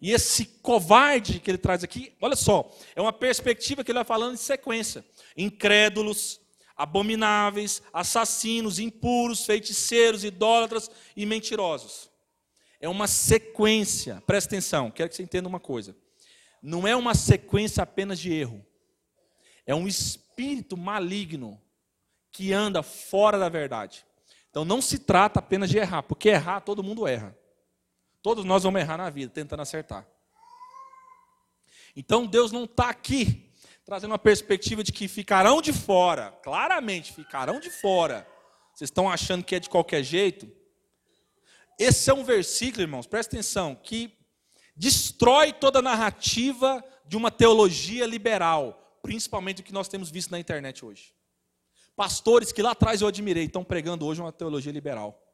E 0.00 0.12
esse 0.12 0.46
covarde 0.46 1.40
que 1.40 1.50
ele 1.50 1.58
traz 1.58 1.84
aqui, 1.84 2.16
olha 2.20 2.36
só, 2.36 2.74
é 2.94 3.00
uma 3.00 3.12
perspectiva 3.12 3.84
que 3.84 3.90
ele 3.90 3.98
vai 3.98 4.04
falando 4.04 4.34
em 4.34 4.38
sequência. 4.38 5.04
Incrédulos, 5.36 6.40
abomináveis, 6.74 7.82
assassinos, 7.92 8.78
impuros, 8.78 9.44
feiticeiros, 9.44 10.24
idólatras 10.24 10.90
e 11.14 11.26
mentirosos. 11.26 12.09
É 12.80 12.88
uma 12.88 13.06
sequência, 13.06 14.22
presta 14.26 14.48
atenção, 14.48 14.90
quero 14.90 15.10
que 15.10 15.14
você 15.14 15.22
entenda 15.22 15.48
uma 15.48 15.60
coisa. 15.60 15.94
Não 16.62 16.88
é 16.88 16.96
uma 16.96 17.14
sequência 17.14 17.82
apenas 17.82 18.18
de 18.18 18.32
erro. 18.32 18.64
É 19.66 19.74
um 19.74 19.86
espírito 19.86 20.76
maligno 20.76 21.60
que 22.32 22.52
anda 22.52 22.82
fora 22.82 23.38
da 23.38 23.48
verdade. 23.48 24.04
Então 24.48 24.64
não 24.64 24.80
se 24.80 24.98
trata 24.98 25.38
apenas 25.38 25.68
de 25.68 25.78
errar, 25.78 26.02
porque 26.02 26.30
errar 26.30 26.60
todo 26.60 26.82
mundo 26.82 27.06
erra. 27.06 27.36
Todos 28.22 28.44
nós 28.44 28.62
vamos 28.62 28.80
errar 28.80 28.96
na 28.96 29.10
vida, 29.10 29.32
tentando 29.32 29.60
acertar. 29.60 30.06
Então 31.94 32.26
Deus 32.26 32.50
não 32.50 32.64
está 32.64 32.88
aqui 32.88 33.50
trazendo 33.84 34.12
uma 34.12 34.18
perspectiva 34.18 34.84
de 34.84 34.92
que 34.92 35.08
ficarão 35.08 35.60
de 35.60 35.72
fora, 35.72 36.30
claramente 36.42 37.12
ficarão 37.12 37.58
de 37.58 37.70
fora. 37.70 38.26
Vocês 38.72 38.88
estão 38.88 39.10
achando 39.10 39.42
que 39.42 39.56
é 39.56 39.58
de 39.58 39.68
qualquer 39.68 40.02
jeito? 40.04 40.50
Esse 41.80 42.10
é 42.10 42.14
um 42.14 42.22
versículo, 42.22 42.82
irmãos, 42.82 43.06
presta 43.06 43.34
atenção, 43.34 43.74
que 43.74 44.12
destrói 44.76 45.50
toda 45.50 45.78
a 45.78 45.82
narrativa 45.82 46.84
de 47.06 47.16
uma 47.16 47.30
teologia 47.30 48.04
liberal, 48.04 49.00
principalmente 49.02 49.62
o 49.62 49.64
que 49.64 49.72
nós 49.72 49.88
temos 49.88 50.10
visto 50.10 50.30
na 50.30 50.38
internet 50.38 50.84
hoje. 50.84 51.14
Pastores 51.96 52.52
que 52.52 52.60
lá 52.60 52.72
atrás 52.72 53.00
eu 53.00 53.08
admirei, 53.08 53.44
estão 53.44 53.64
pregando 53.64 54.04
hoje 54.04 54.20
uma 54.20 54.30
teologia 54.30 54.70
liberal. 54.70 55.26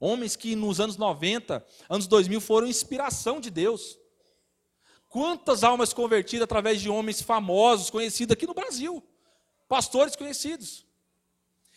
Homens 0.00 0.36
que 0.36 0.56
nos 0.56 0.80
anos 0.80 0.96
90, 0.96 1.62
anos 1.86 2.06
2000 2.06 2.40
foram 2.40 2.66
inspiração 2.66 3.38
de 3.38 3.50
Deus. 3.50 3.98
Quantas 5.06 5.62
almas 5.62 5.92
convertidas 5.92 6.44
através 6.44 6.80
de 6.80 6.88
homens 6.88 7.20
famosos, 7.20 7.90
conhecidos 7.90 8.32
aqui 8.32 8.46
no 8.46 8.54
Brasil. 8.54 9.06
Pastores 9.68 10.16
conhecidos. 10.16 10.86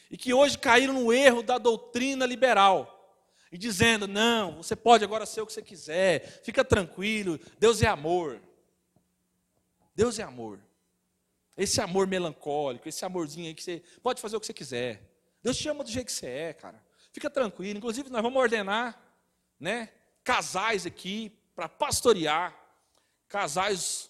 E 0.09 0.15
que 0.15 0.33
hoje 0.33 0.57
caíram 0.57 0.93
no 0.93 1.11
erro 1.11 1.43
da 1.43 1.57
doutrina 1.57 2.25
liberal. 2.25 2.92
E 3.53 3.57
dizendo: 3.57 4.07
não, 4.07 4.63
você 4.63 4.75
pode 4.75 5.03
agora 5.03 5.27
ser 5.27 5.41
o 5.41 5.45
que 5.45 5.53
você 5.53 5.61
quiser, 5.61 6.41
fica 6.43 6.65
tranquilo, 6.65 7.39
Deus 7.59 7.83
é 7.83 7.87
amor. 7.87 8.41
Deus 9.93 10.17
é 10.17 10.23
amor. 10.23 10.59
Esse 11.55 11.79
amor 11.79 12.07
melancólico, 12.07 12.89
esse 12.89 13.05
amorzinho 13.05 13.45
aí 13.45 13.53
que 13.53 13.61
você 13.61 13.83
pode 14.01 14.19
fazer 14.19 14.35
o 14.35 14.39
que 14.39 14.47
você 14.47 14.53
quiser. 14.53 15.07
Deus 15.43 15.55
te 15.55 15.69
ama 15.69 15.83
do 15.83 15.91
jeito 15.91 16.07
que 16.07 16.13
você 16.13 16.25
é, 16.25 16.53
cara. 16.53 16.83
Fica 17.11 17.29
tranquilo. 17.29 17.77
Inclusive, 17.77 18.09
nós 18.09 18.23
vamos 18.23 18.41
ordenar 18.41 18.99
né, 19.59 19.89
casais 20.23 20.87
aqui 20.87 21.37
para 21.53 21.69
pastorear. 21.69 22.59
Casais 23.27 24.09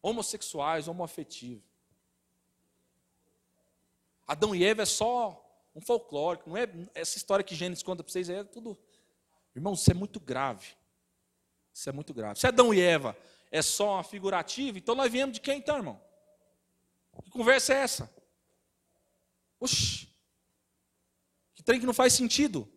homossexuais, 0.00 0.88
homoafetivos. 0.88 1.62
Adão 4.26 4.54
e 4.54 4.64
Eva 4.64 4.80
é 4.80 4.86
só 4.86 5.47
um 5.78 5.80
folclórico, 5.80 6.50
não 6.50 6.56
é 6.56 6.68
essa 6.92 7.16
história 7.16 7.44
que 7.44 7.54
Gênesis 7.54 7.84
conta 7.84 8.02
para 8.02 8.10
vocês, 8.10 8.28
é 8.28 8.42
tudo. 8.42 8.76
Irmão, 9.54 9.74
isso 9.74 9.88
é 9.88 9.94
muito 9.94 10.18
grave. 10.18 10.74
Isso 11.72 11.88
é 11.88 11.92
muito 11.92 12.12
grave. 12.12 12.38
Se 12.40 12.48
Adão 12.48 12.74
e 12.74 12.80
Eva 12.80 13.16
é 13.50 13.62
só 13.62 13.94
uma 13.94 14.02
figurativa, 14.02 14.76
então 14.76 14.96
nós 14.96 15.10
viemos 15.10 15.34
de 15.34 15.40
quem 15.40 15.58
então, 15.58 15.76
irmão? 15.76 16.00
Que 17.22 17.30
conversa 17.30 17.74
é 17.74 17.76
essa? 17.76 18.12
Oxi, 19.60 20.08
que 21.54 21.62
trem 21.62 21.78
que 21.78 21.86
não 21.86 21.94
faz 21.94 22.12
sentido. 22.12 22.68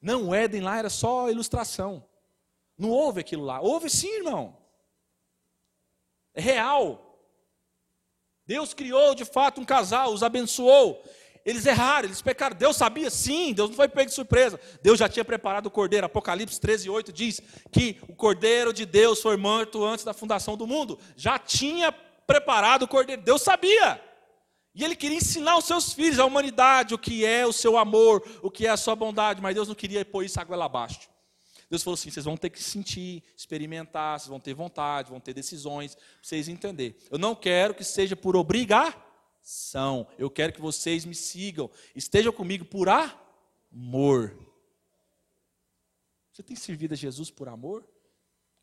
Não, 0.00 0.28
o 0.28 0.34
Éden 0.34 0.60
lá 0.60 0.78
era 0.78 0.90
só 0.90 1.30
ilustração. 1.30 2.06
Não 2.76 2.90
houve 2.90 3.20
aquilo 3.20 3.44
lá. 3.44 3.60
Houve 3.60 3.88
sim, 3.88 4.16
irmão. 4.16 4.56
É 6.34 6.40
real. 6.42 7.18
Deus 8.44 8.74
criou 8.74 9.14
de 9.14 9.24
fato 9.24 9.60
um 9.62 9.64
casal, 9.64 10.12
os 10.12 10.22
abençoou. 10.22 11.02
Eles 11.46 11.64
erraram, 11.64 12.08
eles 12.08 12.20
pecaram. 12.20 12.56
Deus 12.56 12.76
sabia? 12.76 13.08
Sim, 13.08 13.52
Deus 13.52 13.70
não 13.70 13.76
foi 13.76 13.88
pego 13.88 14.10
de 14.10 14.14
surpresa. 14.14 14.58
Deus 14.82 14.98
já 14.98 15.08
tinha 15.08 15.24
preparado 15.24 15.66
o 15.66 15.70
cordeiro. 15.70 16.04
Apocalipse 16.04 16.60
13, 16.60 16.90
8 16.90 17.12
diz 17.12 17.40
que 17.70 18.00
o 18.08 18.14
cordeiro 18.16 18.72
de 18.72 18.84
Deus 18.84 19.22
foi 19.22 19.36
morto 19.36 19.84
antes 19.84 20.04
da 20.04 20.12
fundação 20.12 20.56
do 20.56 20.66
mundo. 20.66 20.98
Já 21.16 21.38
tinha 21.38 21.92
preparado 22.26 22.82
o 22.82 22.88
cordeiro. 22.88 23.22
Deus 23.22 23.42
sabia. 23.42 24.02
E 24.74 24.84
ele 24.84 24.96
queria 24.96 25.16
ensinar 25.16 25.52
aos 25.52 25.64
seus 25.64 25.92
filhos, 25.92 26.18
à 26.18 26.26
humanidade, 26.26 26.92
o 26.92 26.98
que 26.98 27.24
é 27.24 27.46
o 27.46 27.52
seu 27.52 27.78
amor, 27.78 28.22
o 28.42 28.50
que 28.50 28.66
é 28.66 28.70
a 28.70 28.76
sua 28.76 28.96
bondade, 28.96 29.40
mas 29.40 29.54
Deus 29.54 29.68
não 29.68 29.74
queria 29.74 30.04
pôr 30.04 30.24
isso 30.24 30.40
água 30.40 30.56
lá 30.56 30.64
abaixo. 30.66 31.08
Deus 31.70 31.82
falou 31.82 31.94
assim: 31.94 32.10
vocês 32.10 32.26
vão 32.26 32.36
ter 32.36 32.50
que 32.50 32.62
sentir, 32.62 33.22
experimentar, 33.36 34.18
vocês 34.18 34.28
vão 34.28 34.40
ter 34.40 34.52
vontade, 34.52 35.10
vão 35.10 35.20
ter 35.20 35.32
decisões, 35.32 35.94
para 35.94 36.04
vocês 36.22 36.48
entenderem. 36.48 36.96
Eu 37.08 37.18
não 37.18 37.36
quero 37.36 37.72
que 37.72 37.84
seja 37.84 38.16
por 38.16 38.36
obrigação, 39.46 40.08
eu 40.18 40.28
quero 40.28 40.52
que 40.52 40.60
vocês 40.60 41.04
me 41.04 41.14
sigam, 41.14 41.70
estejam 41.94 42.32
comigo 42.32 42.64
por 42.64 42.88
amor. 42.88 44.36
Você 46.32 46.42
tem 46.42 46.56
servido 46.56 46.94
a 46.94 46.96
Jesus 46.96 47.30
por 47.30 47.48
amor 47.48 47.86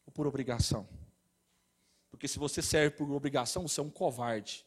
ou 0.05 0.11
por 0.11 0.27
obrigação? 0.27 0.88
Porque 2.11 2.27
se 2.27 2.38
você 2.38 2.61
serve 2.61 2.97
por 2.97 3.10
obrigação, 3.10 3.65
você 3.65 3.80
é 3.80 3.84
um 3.84 3.89
covarde. 3.89 4.65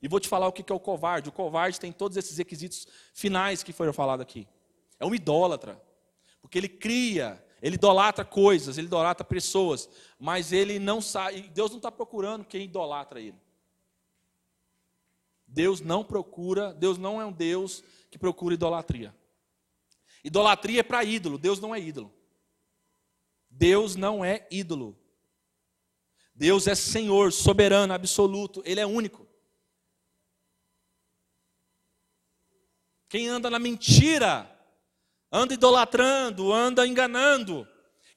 E 0.00 0.06
vou 0.06 0.20
te 0.20 0.28
falar 0.28 0.46
o 0.46 0.52
que 0.52 0.70
é 0.70 0.74
o 0.74 0.78
covarde. 0.78 1.28
O 1.28 1.32
covarde 1.32 1.80
tem 1.80 1.90
todos 1.90 2.16
esses 2.16 2.38
requisitos 2.38 2.86
finais 3.12 3.64
que 3.64 3.72
foram 3.72 3.92
falados 3.92 4.22
aqui. 4.22 4.46
É 5.00 5.04
um 5.04 5.14
idólatra. 5.14 5.82
Porque 6.40 6.56
ele 6.56 6.68
cria, 6.68 7.44
ele 7.60 7.74
idolatra 7.74 8.24
coisas, 8.24 8.78
ele 8.78 8.86
idolatra 8.86 9.24
pessoas, 9.24 9.88
mas 10.20 10.52
ele 10.52 10.78
não 10.78 11.00
sabe. 11.00 11.42
Deus 11.48 11.72
não 11.72 11.78
está 11.78 11.90
procurando 11.90 12.44
quem 12.44 12.62
idolatra 12.62 13.20
ele. 13.20 13.45
Deus 15.56 15.80
não 15.80 16.04
procura, 16.04 16.74
Deus 16.74 16.98
não 16.98 17.18
é 17.18 17.24
um 17.24 17.32
Deus 17.32 17.82
que 18.10 18.18
procura 18.18 18.52
idolatria. 18.52 19.16
Idolatria 20.22 20.80
é 20.80 20.82
para 20.82 21.02
ídolo, 21.02 21.38
Deus 21.38 21.58
não 21.58 21.74
é 21.74 21.80
ídolo. 21.80 22.12
Deus 23.48 23.96
não 23.96 24.22
é 24.22 24.46
ídolo. 24.50 24.94
Deus 26.34 26.66
é 26.66 26.74
Senhor, 26.74 27.32
soberano, 27.32 27.94
absoluto, 27.94 28.62
Ele 28.66 28.80
é 28.80 28.84
único. 28.84 29.26
Quem 33.08 33.26
anda 33.26 33.48
na 33.48 33.58
mentira, 33.58 34.46
anda 35.32 35.54
idolatrando, 35.54 36.52
anda 36.52 36.86
enganando. 36.86 37.66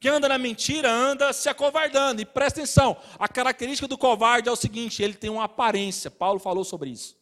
Quem 0.02 0.12
anda 0.12 0.28
na 0.28 0.38
mentira 0.38 0.92
anda 0.92 1.32
se 1.32 1.48
acovardando. 1.48 2.22
E 2.22 2.26
presta 2.26 2.60
atenção, 2.60 3.02
a 3.18 3.30
característica 3.30 3.88
do 3.88 3.98
covarde 3.98 4.50
é 4.50 4.52
o 4.52 4.58
seguinte: 4.58 5.02
ele 5.02 5.14
tem 5.14 5.30
uma 5.30 5.46
aparência. 5.46 6.12
Paulo 6.12 6.38
falou 6.38 6.66
sobre 6.66 6.90
isso 6.90 7.19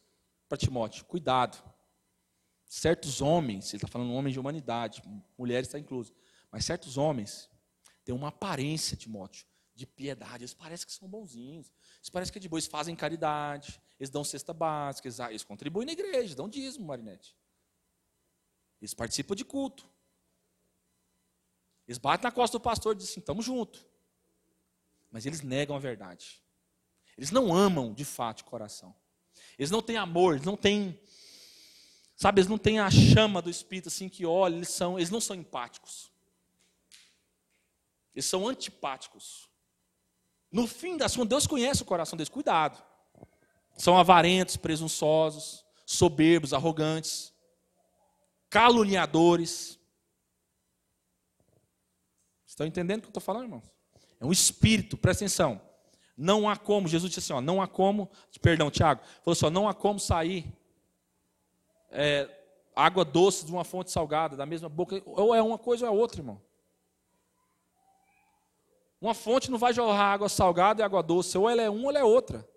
para 0.48 0.58
Timóteo. 0.58 1.04
Cuidado. 1.04 1.62
Certos 2.64 3.20
homens, 3.20 3.70
ele 3.70 3.78
está 3.78 3.88
falando 3.88 4.12
homens 4.12 4.34
de 4.34 4.40
humanidade, 4.40 5.02
mulheres 5.38 5.68
está 5.68 5.78
incluso, 5.78 6.14
mas 6.50 6.64
certos 6.64 6.98
homens 6.98 7.48
têm 8.04 8.14
uma 8.14 8.28
aparência, 8.28 8.96
Timóteo, 8.96 9.46
de 9.74 9.86
piedade. 9.86 10.42
Eles 10.42 10.52
parecem 10.52 10.86
que 10.86 10.92
são 10.92 11.08
bonzinhos. 11.08 11.72
Eles 11.96 12.10
parecem 12.10 12.32
que 12.32 12.38
é 12.38 12.40
de 12.40 12.48
boa, 12.48 12.58
eles 12.58 12.66
fazem 12.66 12.94
caridade, 12.94 13.80
eles 13.98 14.10
dão 14.10 14.22
cesta 14.22 14.52
básica, 14.52 15.08
eles, 15.08 15.18
eles 15.18 15.44
contribuem 15.44 15.86
na 15.86 15.92
igreja, 15.92 16.34
dão 16.34 16.48
dízimo, 16.48 16.86
Marinete. 16.86 17.34
Eles 18.80 18.92
participam 18.92 19.34
de 19.34 19.44
culto. 19.44 19.88
Eles 21.86 21.96
batem 21.96 22.24
na 22.24 22.30
costa 22.30 22.58
do 22.58 22.60
pastor 22.60 22.94
e 22.94 22.98
dizem 22.98 23.12
assim: 23.12 23.20
estamos 23.20 23.46
juntos. 23.46 23.84
Mas 25.10 25.24
eles 25.24 25.40
negam 25.40 25.74
a 25.74 25.78
verdade. 25.78 26.42
Eles 27.16 27.30
não 27.30 27.54
amam 27.54 27.94
de 27.94 28.04
fato 28.04 28.38
de 28.38 28.44
coração. 28.44 28.94
Eles 29.58 29.70
não 29.70 29.82
têm 29.82 29.96
amor, 29.96 30.34
eles 30.34 30.46
não 30.46 30.56
têm. 30.56 30.98
Sabe, 32.14 32.40
eles 32.40 32.48
não 32.48 32.58
têm 32.58 32.78
a 32.78 32.90
chama 32.90 33.42
do 33.42 33.50
Espírito 33.50 33.88
assim 33.88 34.08
que 34.08 34.24
olha, 34.24 34.56
eles, 34.56 34.68
são, 34.68 34.98
eles 34.98 35.10
não 35.10 35.20
são 35.20 35.34
empáticos. 35.34 36.12
Eles 38.14 38.26
são 38.26 38.46
antipáticos. 38.46 39.48
No 40.50 40.66
fim 40.66 40.96
das 40.96 41.14
contas, 41.14 41.28
Deus 41.28 41.46
conhece 41.46 41.82
o 41.82 41.86
coração 41.86 42.16
deles, 42.16 42.28
cuidado. 42.28 42.82
São 43.76 43.96
avarentos, 43.96 44.56
presunçosos, 44.56 45.64
soberbos, 45.84 46.52
arrogantes, 46.52 47.32
caluniadores. 48.50 49.78
Estão 52.46 52.66
entendendo 52.66 52.98
o 52.98 53.02
que 53.02 53.06
eu 53.06 53.10
estou 53.10 53.22
falando, 53.22 53.44
irmãos? 53.44 53.70
É 54.20 54.26
um 54.26 54.32
espírito, 54.32 54.96
presta 54.96 55.24
atenção. 55.24 55.67
Não 56.20 56.50
há 56.50 56.56
como, 56.56 56.88
Jesus 56.88 57.12
disse 57.12 57.32
assim, 57.32 57.38
ó, 57.38 57.40
não 57.40 57.62
há 57.62 57.68
como, 57.68 58.10
perdão, 58.42 58.72
Tiago, 58.72 59.02
falou 59.22 59.34
assim, 59.34 59.46
ó, 59.46 59.50
não 59.50 59.68
há 59.68 59.72
como 59.72 60.00
sair 60.00 60.52
é, 61.92 62.28
água 62.74 63.04
doce 63.04 63.46
de 63.46 63.52
uma 63.52 63.62
fonte 63.62 63.92
salgada, 63.92 64.36
da 64.36 64.44
mesma 64.44 64.68
boca, 64.68 65.00
ou 65.06 65.32
é 65.32 65.40
uma 65.40 65.56
coisa 65.56 65.88
ou 65.88 65.96
é 65.96 65.96
outra, 65.96 66.20
irmão. 66.20 66.42
Uma 69.00 69.14
fonte 69.14 69.48
não 69.48 69.58
vai 69.58 69.72
jorrar 69.72 70.12
água 70.12 70.28
salgada 70.28 70.82
e 70.82 70.84
água 70.84 71.04
doce, 71.04 71.38
ou 71.38 71.48
ela 71.48 71.62
é 71.62 71.70
uma 71.70 71.84
ou 71.84 71.90
ela 71.90 72.00
é 72.00 72.04
outra. 72.04 72.48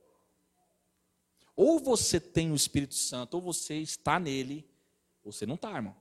Ou 1.55 1.79
você 1.79 2.19
tem 2.19 2.51
o 2.51 2.55
Espírito 2.55 2.95
Santo, 2.95 3.35
ou 3.35 3.41
você 3.41 3.75
está 3.75 4.19
nele, 4.19 4.67
ou 5.23 5.31
você 5.31 5.45
não 5.45 5.53
está, 5.53 5.71
irmão. 5.71 5.95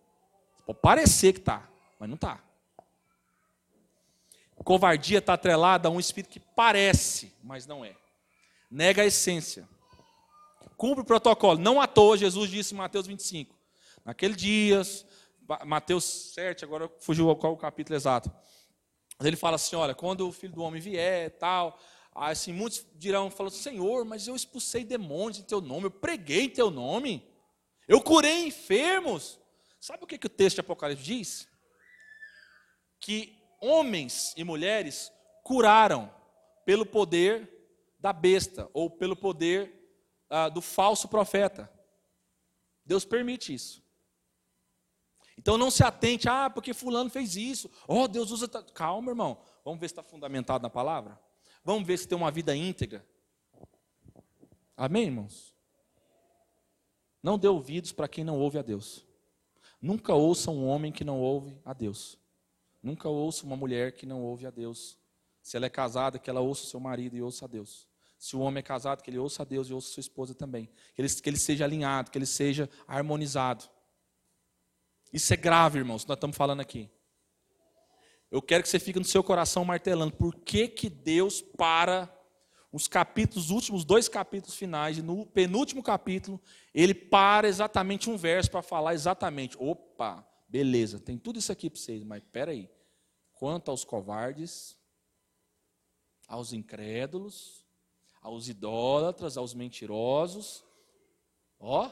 Pode 0.64 0.78
parecer 0.80 1.34
que 1.34 1.40
está, 1.40 1.68
mas 1.98 2.08
não 2.08 2.14
está. 2.14 2.42
Covardia 4.64 5.18
está 5.18 5.34
atrelada 5.34 5.88
a 5.88 5.90
um 5.90 6.00
espírito 6.00 6.32
que 6.32 6.40
parece, 6.40 7.32
mas 7.42 7.66
não 7.66 7.84
é. 7.84 7.96
Nega 8.70 9.02
a 9.02 9.06
essência. 9.06 9.68
Cumpre 10.76 11.02
o 11.02 11.04
protocolo. 11.04 11.58
Não 11.58 11.80
à 11.80 11.86
toa, 11.86 12.16
Jesus 12.16 12.50
disse 12.50 12.74
em 12.74 12.76
Mateus 12.76 13.06
25. 13.06 13.54
Naquele 14.04 14.34
dia, 14.34 14.82
Mateus 15.64 16.04
7, 16.34 16.64
agora 16.64 16.90
fugiu 17.00 17.34
qual 17.36 17.52
o 17.52 17.56
capítulo 17.56 17.96
exato. 17.96 18.30
Mas 19.18 19.26
ele 19.26 19.36
fala 19.36 19.56
assim: 19.56 19.76
olha, 19.76 19.94
quando 19.94 20.26
o 20.26 20.32
filho 20.32 20.54
do 20.54 20.62
homem 20.62 20.80
vier, 20.80 21.30
tal. 21.38 21.78
Assim, 22.14 22.52
muitos 22.52 22.84
dirão, 22.96 23.30
falam, 23.30 23.50
Senhor, 23.50 24.04
mas 24.04 24.26
eu 24.26 24.34
expulsei 24.34 24.84
demônios 24.84 25.38
em 25.38 25.42
teu 25.42 25.60
nome, 25.60 25.86
eu 25.86 25.90
preguei 25.90 26.44
em 26.44 26.50
teu 26.50 26.70
nome, 26.70 27.24
eu 27.86 28.00
curei 28.00 28.46
enfermos. 28.46 29.38
Sabe 29.78 30.04
o 30.04 30.06
que, 30.06 30.18
que 30.18 30.26
o 30.26 30.30
texto 30.30 30.56
de 30.56 30.60
Apocalipse 30.60 31.04
diz? 31.04 31.48
Que 33.00 33.39
homens 33.60 34.34
e 34.36 34.44
mulheres 34.44 35.12
curaram 35.42 36.12
pelo 36.64 36.86
poder 36.86 37.48
da 37.98 38.12
besta 38.12 38.68
ou 38.72 38.88
pelo 38.88 39.14
poder 39.14 39.72
ah, 40.28 40.48
do 40.48 40.60
falso 40.60 41.08
profeta. 41.08 41.70
Deus 42.84 43.04
permite 43.04 43.52
isso. 43.52 43.82
Então 45.36 45.56
não 45.56 45.70
se 45.70 45.82
atente, 45.82 46.28
ah, 46.28 46.50
porque 46.50 46.74
fulano 46.74 47.08
fez 47.08 47.34
isso. 47.34 47.70
Oh, 47.88 48.06
Deus 48.06 48.30
usa. 48.30 48.46
Calma, 48.48 49.10
irmão. 49.10 49.40
Vamos 49.64 49.80
ver 49.80 49.88
se 49.88 49.92
está 49.92 50.02
fundamentado 50.02 50.62
na 50.62 50.68
palavra. 50.68 51.18
Vamos 51.64 51.86
ver 51.86 51.98
se 51.98 52.06
tem 52.06 52.16
uma 52.16 52.30
vida 52.30 52.54
íntegra. 52.54 53.06
Amém, 54.76 55.04
irmãos? 55.04 55.54
Não 57.22 57.38
dê 57.38 57.48
ouvidos 57.48 57.90
para 57.90 58.08
quem 58.08 58.22
não 58.22 58.38
ouve 58.38 58.58
a 58.58 58.62
Deus. 58.62 59.06
Nunca 59.80 60.14
ouça 60.14 60.50
um 60.50 60.66
homem 60.66 60.92
que 60.92 61.04
não 61.04 61.20
ouve 61.20 61.58
a 61.64 61.72
Deus. 61.72 62.19
Nunca 62.82 63.08
ouça 63.08 63.44
uma 63.44 63.56
mulher 63.56 63.92
que 63.92 64.06
não 64.06 64.22
ouve 64.22 64.46
a 64.46 64.50
Deus. 64.50 64.98
Se 65.42 65.56
ela 65.56 65.66
é 65.66 65.70
casada, 65.70 66.18
que 66.18 66.30
ela 66.30 66.40
ouça 66.40 66.64
o 66.64 66.66
seu 66.66 66.80
marido 66.80 67.16
e 67.16 67.22
ouça 67.22 67.44
a 67.44 67.48
Deus. 67.48 67.88
Se 68.18 68.36
o 68.36 68.40
homem 68.40 68.60
é 68.60 68.62
casado, 68.62 69.02
que 69.02 69.10
ele 69.10 69.18
ouça 69.18 69.42
a 69.42 69.44
Deus 69.44 69.68
e 69.68 69.72
ouça 69.72 69.88
a 69.88 69.92
sua 69.94 70.00
esposa 70.00 70.34
também. 70.34 70.70
Que 70.94 71.02
ele, 71.02 71.08
que 71.08 71.28
ele 71.28 71.38
seja 71.38 71.64
alinhado, 71.64 72.10
que 72.10 72.18
ele 72.18 72.26
seja 72.26 72.68
harmonizado. 72.86 73.64
Isso 75.12 75.32
é 75.32 75.36
grave, 75.36 75.78
irmãos, 75.78 76.04
nós 76.06 76.16
estamos 76.16 76.36
falando 76.36 76.60
aqui. 76.60 76.90
Eu 78.30 78.40
quero 78.40 78.62
que 78.62 78.68
você 78.68 78.78
fique 78.78 78.98
no 78.98 79.04
seu 79.04 79.24
coração 79.24 79.64
martelando. 79.64 80.12
Por 80.12 80.36
que, 80.36 80.68
que 80.68 80.88
Deus 80.88 81.40
para 81.40 82.14
os 82.72 82.86
capítulos, 82.86 83.46
os 83.46 83.50
últimos 83.50 83.84
dois 83.84 84.08
capítulos 84.08 84.56
finais, 84.56 84.98
e 84.98 85.02
no 85.02 85.26
penúltimo 85.26 85.82
capítulo, 85.82 86.40
ele 86.72 86.94
para 86.94 87.48
exatamente 87.48 88.08
um 88.08 88.16
verso 88.16 88.50
para 88.50 88.62
falar 88.62 88.94
exatamente. 88.94 89.56
Opa, 89.58 90.24
Beleza, 90.50 90.98
tem 90.98 91.16
tudo 91.16 91.38
isso 91.38 91.52
aqui 91.52 91.70
para 91.70 91.78
vocês, 91.80 92.02
mas 92.02 92.24
espera 92.24 92.50
aí. 92.50 92.68
Quanto 93.34 93.70
aos 93.70 93.84
covardes, 93.84 94.76
aos 96.26 96.52
incrédulos, 96.52 97.64
aos 98.20 98.48
idólatras, 98.48 99.36
aos 99.36 99.54
mentirosos, 99.54 100.64
ó, 101.56 101.88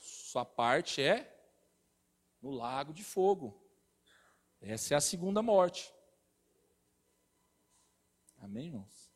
sua 0.00 0.42
parte 0.42 1.02
é 1.02 1.38
no 2.40 2.50
lago 2.50 2.94
de 2.94 3.04
fogo. 3.04 3.62
Essa 4.58 4.94
é 4.94 4.96
a 4.96 5.02
segunda 5.02 5.42
morte. 5.42 5.92
Amém, 8.38 8.68
irmãos? 8.68 9.12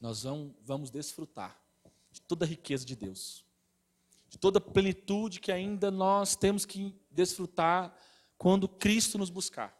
Nós 0.00 0.22
vamos, 0.22 0.54
vamos 0.60 0.88
desfrutar 0.88 1.60
de 2.12 2.22
toda 2.22 2.44
a 2.44 2.48
riqueza 2.48 2.86
de 2.86 2.94
Deus 2.94 3.45
de 4.36 4.38
toda 4.38 4.58
a 4.58 4.60
plenitude 4.60 5.40
que 5.40 5.50
ainda 5.50 5.90
nós 5.90 6.36
temos 6.36 6.66
que 6.66 6.94
desfrutar 7.10 7.96
quando 8.36 8.68
Cristo 8.68 9.16
nos 9.16 9.30
buscar. 9.30 9.74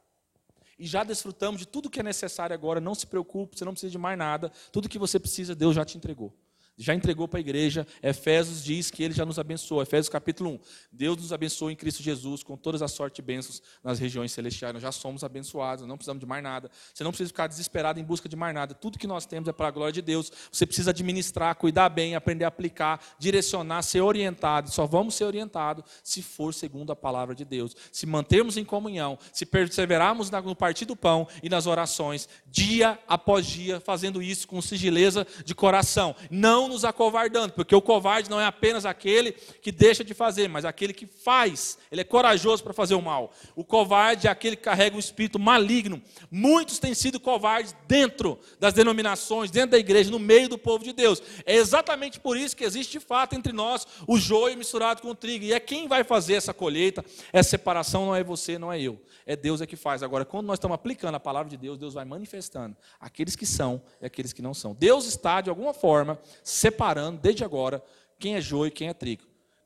E 0.79 0.87
já 0.87 1.05
desfrutamos 1.05 1.61
de 1.61 1.69
tudo 1.69 1.91
que 1.91 2.01
é 2.01 2.03
necessário 2.03 2.55
agora, 2.55 2.81
não 2.81 2.95
se 2.95 3.07
preocupe, 3.07 3.59
você 3.59 3.67
não 3.67 3.73
precisa 3.73 3.91
de 3.91 3.99
mais 3.99 4.17
nada, 4.19 4.51
tudo 4.73 4.89
que 4.89 4.99
você 4.99 5.21
precisa, 5.21 5.55
Deus 5.55 5.77
já 5.77 5.85
te 5.85 5.99
entregou 5.99 6.35
já 6.77 6.95
entregou 6.95 7.27
para 7.27 7.39
a 7.39 7.41
igreja. 7.41 7.87
Efésios 8.03 8.63
diz 8.63 8.91
que 8.91 9.03
ele 9.03 9.15
já 9.15 9.25
nos 9.25 9.39
abençoou. 9.39 9.83
Efésios 9.83 10.09
capítulo 10.09 10.51
1. 10.51 10.59
Deus 10.93 11.17
nos 11.17 11.33
abençoou 11.33 11.71
em 11.71 11.77
Cristo 11.77 12.03
Jesus 12.03 12.43
com 12.43 12.57
todas 12.57 12.83
as 12.83 12.93
sorte 12.93 13.19
e 13.19 13.23
bênçãos 13.23 13.63
nas 13.83 13.99
regiões 13.99 14.33
celestiais. 14.33 14.75
Nós 14.75 14.83
já 14.83 14.93
somos 14.93 15.25
abençoados, 15.25 15.87
não 15.87 15.97
precisamos 15.97 16.21
de 16.21 16.27
mais 16.27 16.43
nada. 16.43 16.71
Você 16.93 17.03
não 17.05 17.11
precisa 17.11 17.29
ficar 17.29 17.47
desesperado 17.47 17.99
em 17.99 18.05
busca 18.05 18.29
de 18.29 18.37
mais 18.37 18.55
nada. 18.55 18.75
Tudo 18.75 18.99
que 18.99 19.07
nós 19.07 19.27
temos 19.27 19.49
é 19.49 19.53
para 19.53 19.69
a 19.69 19.71
glória 19.71 19.93
de 19.93 20.03
Deus. 20.03 20.31
Você 20.51 20.67
precisa 20.67 20.91
administrar, 20.91 21.55
cuidar 21.57 21.89
bem, 21.89 22.15
aprender 22.15 22.45
a 22.45 22.49
aplicar, 22.49 23.01
direcionar, 23.19 23.83
ser 23.83 24.01
orientado. 24.01 24.71
Só 24.71 24.87
vamos 24.87 25.15
ser 25.15 25.25
orientados 25.25 25.85
se 26.03 26.23
for 26.23 26.53
segundo 26.53 26.93
a 26.93 26.97
palavra 26.97 27.35
de 27.35 27.45
Deus. 27.45 27.75
Se 27.91 28.07
mantermos 28.07 28.57
em 28.57 28.65
comunhão, 28.65 29.19
se 29.33 29.47
perseverarmos 29.47 30.31
no 30.31 30.57
partir 30.57 30.85
do 30.85 30.97
pão 30.97 31.27
e 31.43 31.49
nas 31.49 31.67
orações, 31.67 32.29
dia 32.47 32.99
após 33.09 33.47
dia, 33.47 33.81
fazendo 33.81 34.23
isso 34.23 34.47
com 34.47 34.61
sigileza 34.61 35.27
de 35.45 35.55
coração. 35.55 36.15
Não 36.31 36.66
nos 36.69 36.85
acovardando, 36.85 37.53
porque 37.53 37.75
o 37.75 37.83
covarde 37.83 38.31
não 38.31 38.41
é 38.41 38.45
apenas 38.45 38.85
aquele 38.85 39.33
que 39.33 39.73
deixa 39.73 40.05
de 40.05 40.15
fazer, 40.15 40.49
mas 40.49 40.65
aquele 40.65 40.93
que 40.93 41.07
faz. 41.07 41.79
Ele 41.91 42.01
é 42.01 42.05
corajoso 42.05 42.63
para 42.63 42.73
fazer 42.73 42.95
o 42.95 43.03
mal. 43.03 43.33
O 43.55 43.65
covarde 43.65 44.27
é 44.27 44.31
aquele 44.31 44.57
que 44.57 44.63
carrega 44.63 44.97
um 44.97 44.99
espírito 45.01 45.39
maligno. 45.39 46.03
Muitos 46.31 46.79
têm 46.79 46.95
sido 46.95 47.21
covardes 47.21 47.75
dentro 47.87 48.39
das 48.59 48.73
denominações, 48.73 49.51
dentro 49.51 49.73
da 49.73 49.79
igreja, 49.79 50.11
no 50.11 50.19
meio 50.19 50.49
do 50.49 50.59
povo 50.59 50.85
de 50.85 50.93
Deus. 50.93 51.23
É 51.45 51.55
exatamente 51.55 52.21
por 52.21 52.37
isso 52.37 52.57
que 52.57 52.65
existe 52.65 52.93
de 52.93 53.01
fato 53.01 53.35
entre 53.35 53.53
nós 53.53 53.87
o 54.07 54.19
joio 54.19 54.57
misturado 54.57 55.03
com 55.03 55.09
o 55.09 55.15
trigo. 55.15 55.45
E 55.45 55.53
é 55.53 55.61
quem 55.61 55.89
vai 55.89 56.05
fazer 56.05 56.35
essa 56.35 56.55
colheita, 56.55 57.05
essa 57.33 57.51
separação 57.51 58.07
não 58.07 58.15
é 58.15 58.23
você, 58.23 58.59
não 58.59 58.73
é 58.73 58.81
eu. 58.81 59.01
É 59.25 59.35
Deus 59.35 59.61
é 59.61 59.67
que 59.67 59.77
faz. 59.77 60.03
Agora, 60.03 60.25
quando 60.25 60.47
nós 60.47 60.57
estamos 60.57 60.75
aplicando 60.75 61.15
a 61.15 61.21
palavra 61.21 61.51
de 61.51 61.57
Deus, 61.57 61.79
Deus 61.79 61.95
vai 61.95 62.05
manifestando 62.05 62.77
aqueles 63.01 63.35
que 63.35 63.45
são 63.45 63.83
e 64.01 64.07
aqueles 64.07 64.33
que 64.33 64.41
não 64.41 64.55
são. 64.55 64.75
Deus 64.75 65.07
está, 65.07 65.41
de 65.41 65.51
alguma 65.51 65.75
forma, 65.75 66.19
separando 66.57 67.21
desde 67.21 67.45
agora 67.45 67.85
quem 68.19 68.35
é 68.35 68.41
joio 68.41 68.69
e 68.69 68.73
quem 68.73 68.89
é 68.89 68.95
trigo. 68.95 69.25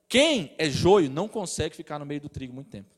Quem 0.08 0.54
é 0.58 0.68
joio 0.68 1.08
não 1.08 1.28
consegue 1.28 1.76
ficar 1.76 1.98
no 1.98 2.04
meio 2.04 2.20
do 2.20 2.28
trigo 2.28 2.52
muito 2.52 2.70
tempo. 2.70 2.88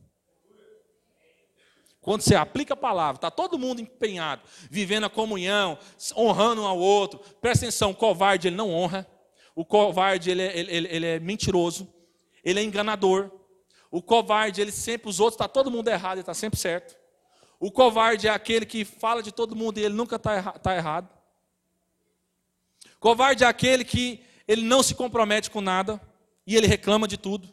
Quando 2.00 2.22
você 2.22 2.34
aplica 2.34 2.74
a 2.74 2.76
palavra, 2.76 3.18
está 3.18 3.30
todo 3.30 3.58
mundo 3.58 3.80
empenhado, 3.80 4.42
vivendo 4.68 5.04
a 5.04 5.10
comunhão, 5.10 5.78
honrando 6.16 6.62
um 6.62 6.66
ao 6.66 6.78
outro. 6.78 7.20
Presta 7.40 7.66
atenção, 7.66 7.90
o 7.92 7.94
covarde 7.94 8.48
ele 8.48 8.56
não 8.56 8.72
honra. 8.72 9.06
O 9.54 9.64
covarde 9.64 10.30
ele 10.30 10.42
é, 10.42 10.58
ele, 10.58 10.88
ele 10.90 11.06
é 11.06 11.20
mentiroso, 11.20 11.86
ele 12.42 12.58
é 12.58 12.62
enganador. 12.62 13.30
O 13.90 14.02
covarde, 14.02 14.60
ele 14.60 14.72
sempre, 14.72 15.08
os 15.08 15.20
outros, 15.20 15.34
está 15.34 15.46
todo 15.46 15.70
mundo 15.70 15.88
errado, 15.88 16.14
ele 16.14 16.22
está 16.22 16.34
sempre 16.34 16.58
certo. 16.58 16.96
O 17.60 17.70
covarde 17.70 18.26
é 18.26 18.30
aquele 18.30 18.66
que 18.66 18.84
fala 18.84 19.22
de 19.22 19.30
todo 19.30 19.54
mundo 19.54 19.78
e 19.78 19.84
ele 19.84 19.94
nunca 19.94 20.16
está 20.16 20.34
erra 20.34 20.52
tá 20.52 20.74
errado. 20.74 21.08
Covarde 23.02 23.42
é 23.42 23.48
aquele 23.48 23.84
que 23.84 24.24
ele 24.46 24.62
não 24.62 24.80
se 24.80 24.94
compromete 24.94 25.50
com 25.50 25.60
nada 25.60 26.00
e 26.46 26.54
ele 26.54 26.68
reclama 26.68 27.08
de 27.08 27.16
tudo. 27.16 27.52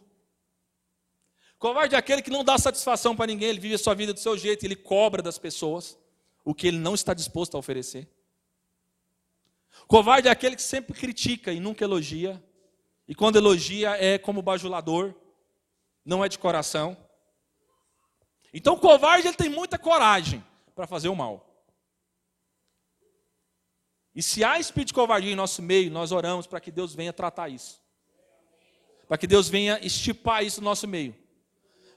Covarde 1.58 1.96
é 1.96 1.98
aquele 1.98 2.22
que 2.22 2.30
não 2.30 2.44
dá 2.44 2.56
satisfação 2.60 3.16
para 3.16 3.26
ninguém, 3.26 3.50
ele 3.50 3.60
vive 3.60 3.74
a 3.74 3.80
sua 3.80 3.96
vida 3.96 4.14
do 4.14 4.20
seu 4.20 4.38
jeito, 4.38 4.64
ele 4.64 4.76
cobra 4.76 5.24
das 5.24 5.40
pessoas 5.40 5.98
o 6.46 6.54
que 6.54 6.68
ele 6.68 6.78
não 6.78 6.94
está 6.94 7.16
disposto 7.16 7.56
a 7.56 7.58
oferecer. 7.58 8.08
Covarde 9.88 10.28
é 10.28 10.32
aquele 10.32 10.56
que 10.56 10.62
sempre 10.62 10.94
critica 10.94 11.52
e 11.52 11.60
nunca 11.60 11.84
elogia. 11.84 12.42
E 13.08 13.16
quando 13.16 13.38
elogia 13.38 13.98
é 14.00 14.20
como 14.20 14.44
bajulador, 14.44 15.16
não 16.06 16.24
é 16.24 16.30
de 16.30 16.38
coração. 16.38 16.96
Então 18.54 18.76
o 18.76 18.80
covarde 18.80 19.28
ele 19.28 19.36
tem 19.36 19.50
muita 19.50 19.80
coragem 19.80 20.46
para 20.76 20.86
fazer 20.86 21.10
o 21.10 21.16
mal. 21.16 21.49
E 24.20 24.22
se 24.22 24.44
há 24.44 24.60
espírito 24.60 24.88
de 24.88 24.94
covardia 24.96 25.32
em 25.32 25.36
nosso 25.36 25.62
meio, 25.62 25.90
nós 25.90 26.12
oramos 26.12 26.46
para 26.46 26.60
que 26.60 26.70
Deus 26.70 26.94
venha 26.94 27.14
tratar 27.14 27.48
isso. 27.48 27.80
Para 29.08 29.18
que 29.18 29.26
Deus 29.26 29.48
venha 29.48 29.80
estipar 29.82 30.44
isso 30.44 30.60
no 30.60 30.66
nosso 30.66 30.86
meio. 30.90 31.16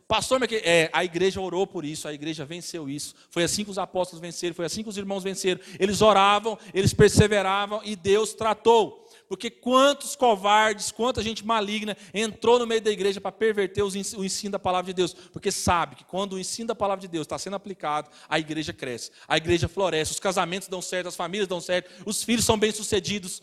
Pastor, 0.07 0.41
é, 0.53 0.89
a 0.93 1.05
igreja 1.05 1.41
orou 1.41 1.67
por 1.67 1.85
isso, 1.85 2.07
a 2.07 2.15
igreja 2.15 2.45
venceu 2.45 2.89
isso. 2.89 3.17
Foi 3.29 3.43
assim 3.43 3.65
que 3.65 3.73
os 3.73 3.79
apóstolos 3.79 4.21
venceram, 4.21 4.55
foi 4.55 4.65
assim 4.65 4.85
que 4.85 4.89
os 4.89 4.97
irmãos 4.97 5.25
venceram. 5.25 5.61
Eles 5.81 6.01
oravam, 6.01 6.57
eles 6.73 6.95
perseveravam 6.95 7.81
e 7.85 7.97
Deus 7.97 8.35
tratou. 8.35 9.05
Porque 9.33 9.49
quantos 9.49 10.15
covardes, 10.15 10.93
quanta 10.93 11.23
gente 11.23 11.43
maligna 11.43 11.97
entrou 12.13 12.59
no 12.59 12.67
meio 12.67 12.83
da 12.83 12.91
igreja 12.91 13.19
para 13.19 13.33
perverter 13.33 13.83
o 13.83 13.89
ensino 13.97 14.53
da 14.53 14.59
palavra 14.59 14.93
de 14.93 14.95
Deus. 14.95 15.15
Porque 15.15 15.51
sabe 15.51 15.97
que 15.97 16.05
quando 16.05 16.35
o 16.35 16.39
ensino 16.39 16.69
da 16.69 16.75
palavra 16.75 17.01
de 17.01 17.09
Deus 17.09 17.25
está 17.25 17.39
sendo 17.39 17.57
aplicado, 17.57 18.11
a 18.29 18.39
igreja 18.39 18.75
cresce, 18.75 19.11
a 19.27 19.39
igreja 19.39 19.69
floresce, 19.69 20.13
os 20.13 20.21
casamentos 20.21 20.69
dão 20.69 20.83
certo, 20.83 21.07
as 21.07 21.17
famílias 21.17 21.49
dão 21.49 21.63
certo, 21.63 21.91
os 22.05 22.23
filhos 22.23 22.45
são 22.45 22.59
bem-sucedidos. 22.59 23.41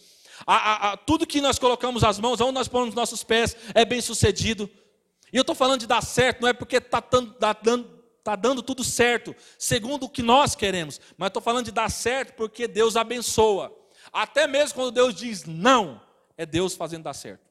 tudo 1.07 1.25
que 1.25 1.41
nós 1.41 1.57
colocamos 1.57 2.03
as 2.03 2.19
mãos, 2.19 2.39
aonde 2.39 2.53
nós 2.53 2.67
pomos 2.67 2.93
nossos 2.93 3.23
pés, 3.23 3.57
é 3.73 3.83
bem-sucedido. 3.83 4.69
E 5.33 5.37
eu 5.37 5.41
estou 5.41 5.55
falando 5.55 5.79
de 5.79 5.87
dar 5.87 6.03
certo, 6.03 6.41
não 6.41 6.49
é 6.49 6.53
porque 6.53 6.77
está 6.77 7.01
tá 7.01 7.51
dando, 7.63 7.85
tá 8.23 8.35
dando 8.35 8.61
tudo 8.61 8.83
certo, 8.83 9.35
segundo 9.57 10.03
o 10.03 10.09
que 10.09 10.21
nós 10.21 10.53
queremos, 10.53 11.01
mas 11.17 11.29
estou 11.29 11.41
falando 11.41 11.65
de 11.65 11.71
dar 11.71 11.89
certo 11.89 12.35
porque 12.35 12.67
Deus 12.67 12.95
abençoa. 12.95 13.78
Até 14.11 14.47
mesmo 14.47 14.75
quando 14.75 14.91
Deus 14.91 15.13
diz 15.15 15.45
não, 15.45 16.01
é 16.37 16.45
Deus 16.45 16.75
fazendo 16.75 17.03
dar 17.03 17.13
certo. 17.13 17.49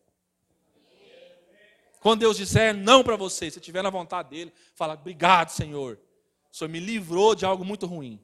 Quando 2.00 2.20
Deus 2.20 2.36
disser 2.36 2.74
não 2.74 3.02
para 3.02 3.16
você, 3.16 3.50
se 3.50 3.58
estiver 3.58 3.82
na 3.82 3.90
vontade 3.90 4.30
dele, 4.30 4.52
fala: 4.74 4.94
Obrigado, 4.94 5.50
Senhor. 5.50 5.98
O 6.50 6.56
Senhor 6.56 6.70
me 6.70 6.80
livrou 6.80 7.34
de 7.34 7.44
algo 7.44 7.64
muito 7.64 7.86
ruim. 7.86 8.22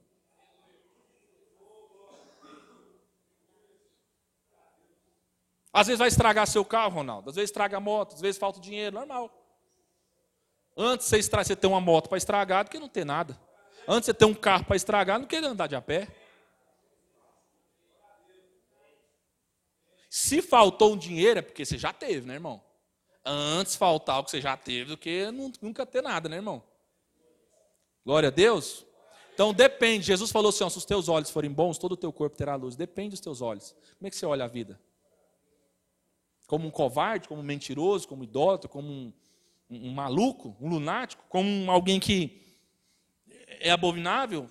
Às 5.72 5.88
vezes 5.88 5.98
vai 5.98 6.06
estragar 6.06 6.46
seu 6.46 6.64
carro, 6.64 6.94
Ronaldo. 6.94 7.30
Às 7.30 7.36
vezes 7.36 7.50
estraga 7.50 7.78
a 7.78 7.80
moto, 7.80 8.14
às 8.14 8.20
vezes 8.20 8.38
falta 8.38 8.60
dinheiro, 8.60 8.94
normal. 8.94 9.28
Antes 10.76 11.08
você, 11.08 11.18
estra... 11.18 11.42
você 11.42 11.56
ter 11.56 11.66
uma 11.66 11.80
moto 11.80 12.08
para 12.08 12.16
estragar 12.16 12.64
do 12.64 12.70
que 12.70 12.78
não 12.78 12.88
ter 12.88 13.04
nada. 13.04 13.38
Antes 13.86 14.06
você 14.06 14.14
ter 14.14 14.24
um 14.24 14.34
carro 14.34 14.64
para 14.64 14.76
estragar, 14.76 15.18
não 15.18 15.26
querer 15.26 15.46
andar 15.46 15.66
de 15.66 15.74
a 15.74 15.82
pé. 15.82 16.08
Se 20.16 20.40
faltou 20.40 20.94
um 20.94 20.96
dinheiro, 20.96 21.40
é 21.40 21.42
porque 21.42 21.64
você 21.64 21.76
já 21.76 21.92
teve, 21.92 22.24
né, 22.24 22.34
irmão? 22.34 22.62
Antes 23.24 23.74
faltar 23.74 24.20
o 24.20 24.24
que 24.24 24.30
você 24.30 24.40
já 24.40 24.56
teve 24.56 24.90
do 24.90 24.96
que 24.96 25.28
nunca 25.60 25.84
ter 25.84 26.04
nada, 26.04 26.28
né, 26.28 26.36
irmão? 26.36 26.62
Glória 28.06 28.28
a 28.28 28.30
Deus. 28.30 28.86
Então 29.32 29.52
depende. 29.52 30.06
Jesus 30.06 30.30
falou 30.30 30.50
assim: 30.50 30.62
ó, 30.62 30.70
se 30.70 30.78
os 30.78 30.84
teus 30.84 31.08
olhos 31.08 31.30
forem 31.30 31.50
bons, 31.50 31.78
todo 31.78 31.92
o 31.92 31.96
teu 31.96 32.12
corpo 32.12 32.36
terá 32.36 32.54
luz. 32.54 32.76
Depende 32.76 33.10
dos 33.10 33.18
teus 33.18 33.40
olhos. 33.40 33.74
Como 33.98 34.06
é 34.06 34.10
que 34.10 34.14
você 34.14 34.24
olha 34.24 34.44
a 34.44 34.46
vida? 34.46 34.80
Como 36.46 36.68
um 36.68 36.70
covarde, 36.70 37.26
como 37.26 37.40
um 37.40 37.44
mentiroso, 37.44 38.06
como 38.06 38.20
um 38.20 38.24
idólatra, 38.24 38.68
como 38.68 38.88
um, 38.88 39.12
um, 39.68 39.88
um 39.88 39.92
maluco, 39.92 40.56
um 40.60 40.68
lunático, 40.68 41.24
como 41.28 41.48
um, 41.50 41.68
alguém 41.68 41.98
que 41.98 42.40
é 43.48 43.72
abominável? 43.72 44.48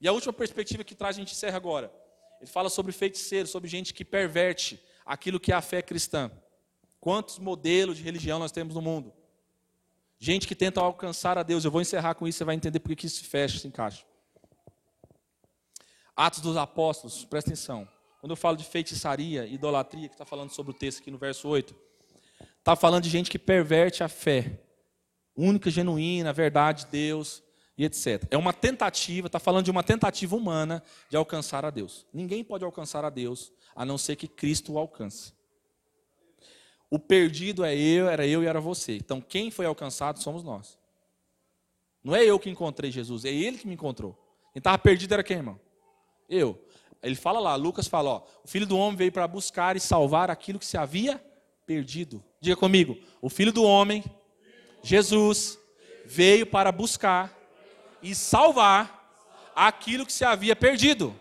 E 0.00 0.06
a 0.06 0.12
última 0.12 0.32
perspectiva 0.32 0.84
que 0.84 0.94
traz 0.94 1.16
a 1.16 1.18
gente 1.18 1.32
encerra 1.32 1.56
agora. 1.56 1.92
Ele 2.40 2.48
fala 2.48 2.70
sobre 2.70 2.92
feiticeiro, 2.92 3.48
sobre 3.48 3.68
gente 3.68 3.92
que 3.92 4.04
perverte 4.04 4.80
aquilo 5.04 5.40
que 5.40 5.52
é 5.52 5.54
a 5.54 5.62
fé 5.62 5.82
cristã. 5.82 6.30
Quantos 7.00 7.38
modelos 7.38 7.96
de 7.96 8.02
religião 8.02 8.38
nós 8.38 8.52
temos 8.52 8.74
no 8.74 8.82
mundo? 8.82 9.12
Gente 10.18 10.46
que 10.46 10.54
tenta 10.54 10.80
alcançar 10.80 11.36
a 11.36 11.42
Deus. 11.42 11.64
Eu 11.64 11.70
vou 11.70 11.80
encerrar 11.80 12.14
com 12.14 12.28
isso, 12.28 12.38
você 12.38 12.44
vai 12.44 12.54
entender 12.54 12.78
por 12.78 12.94
que 12.94 13.06
isso 13.06 13.16
se 13.16 13.24
fecha, 13.24 13.58
se 13.58 13.66
encaixa. 13.66 14.04
Atos 16.14 16.40
dos 16.40 16.56
Apóstolos, 16.56 17.24
presta 17.24 17.50
atenção. 17.50 17.88
Quando 18.20 18.30
eu 18.30 18.36
falo 18.36 18.56
de 18.56 18.64
feitiçaria, 18.64 19.46
idolatria, 19.46 20.08
que 20.08 20.14
está 20.14 20.24
falando 20.24 20.50
sobre 20.50 20.70
o 20.70 20.74
texto 20.74 21.00
aqui 21.00 21.10
no 21.10 21.18
verso 21.18 21.48
8, 21.48 21.74
está 22.56 22.76
falando 22.76 23.02
de 23.02 23.10
gente 23.10 23.28
que 23.28 23.38
perverte 23.38 24.04
a 24.04 24.08
fé. 24.08 24.60
Única, 25.36 25.70
genuína, 25.70 26.32
verdade 26.32 26.84
de 26.84 26.92
Deus 26.92 27.42
e 27.76 27.84
etc. 27.84 28.24
É 28.30 28.36
uma 28.36 28.52
tentativa, 28.52 29.26
está 29.26 29.40
falando 29.40 29.64
de 29.64 29.72
uma 29.72 29.82
tentativa 29.82 30.36
humana 30.36 30.84
de 31.10 31.16
alcançar 31.16 31.64
a 31.64 31.70
Deus. 31.70 32.06
Ninguém 32.12 32.44
pode 32.44 32.64
alcançar 32.64 33.04
a 33.04 33.10
Deus 33.10 33.52
a 33.74 33.84
não 33.84 33.96
ser 33.98 34.16
que 34.16 34.28
Cristo 34.28 34.72
o 34.72 34.78
alcance. 34.78 35.32
O 36.90 36.98
perdido 36.98 37.64
é 37.64 37.74
eu, 37.74 38.08
era 38.08 38.26
eu 38.26 38.42
e 38.42 38.46
era 38.46 38.60
você. 38.60 38.96
Então 38.96 39.20
quem 39.20 39.50
foi 39.50 39.66
alcançado 39.66 40.22
somos 40.22 40.42
nós. 40.42 40.78
Não 42.04 42.14
é 42.14 42.24
eu 42.24 42.38
que 42.38 42.50
encontrei 42.50 42.90
Jesus, 42.90 43.24
é 43.24 43.32
ele 43.32 43.58
que 43.58 43.66
me 43.66 43.74
encontrou. 43.74 44.12
Quem 44.52 44.60
estava 44.60 44.76
perdido 44.78 45.14
era 45.14 45.22
quem, 45.22 45.38
irmão? 45.38 45.60
Eu. 46.28 46.62
Ele 47.02 47.14
fala 47.14 47.40
lá, 47.40 47.56
Lucas 47.56 47.86
fala, 47.88 48.10
ó, 48.10 48.22
o 48.44 48.48
filho 48.48 48.66
do 48.66 48.76
homem 48.76 48.96
veio 48.96 49.10
para 49.10 49.26
buscar 49.26 49.76
e 49.76 49.80
salvar 49.80 50.30
aquilo 50.30 50.58
que 50.58 50.66
se 50.66 50.76
havia 50.76 51.22
perdido. 51.66 52.22
Diga 52.40 52.56
comigo, 52.56 52.96
o 53.20 53.28
filho 53.28 53.52
do 53.52 53.64
homem, 53.64 54.04
Jesus, 54.82 55.58
veio 56.04 56.46
para 56.46 56.70
buscar 56.70 57.36
e 58.02 58.14
salvar 58.14 59.50
aquilo 59.54 60.04
que 60.04 60.12
se 60.12 60.24
havia 60.24 60.54
perdido. 60.54 61.14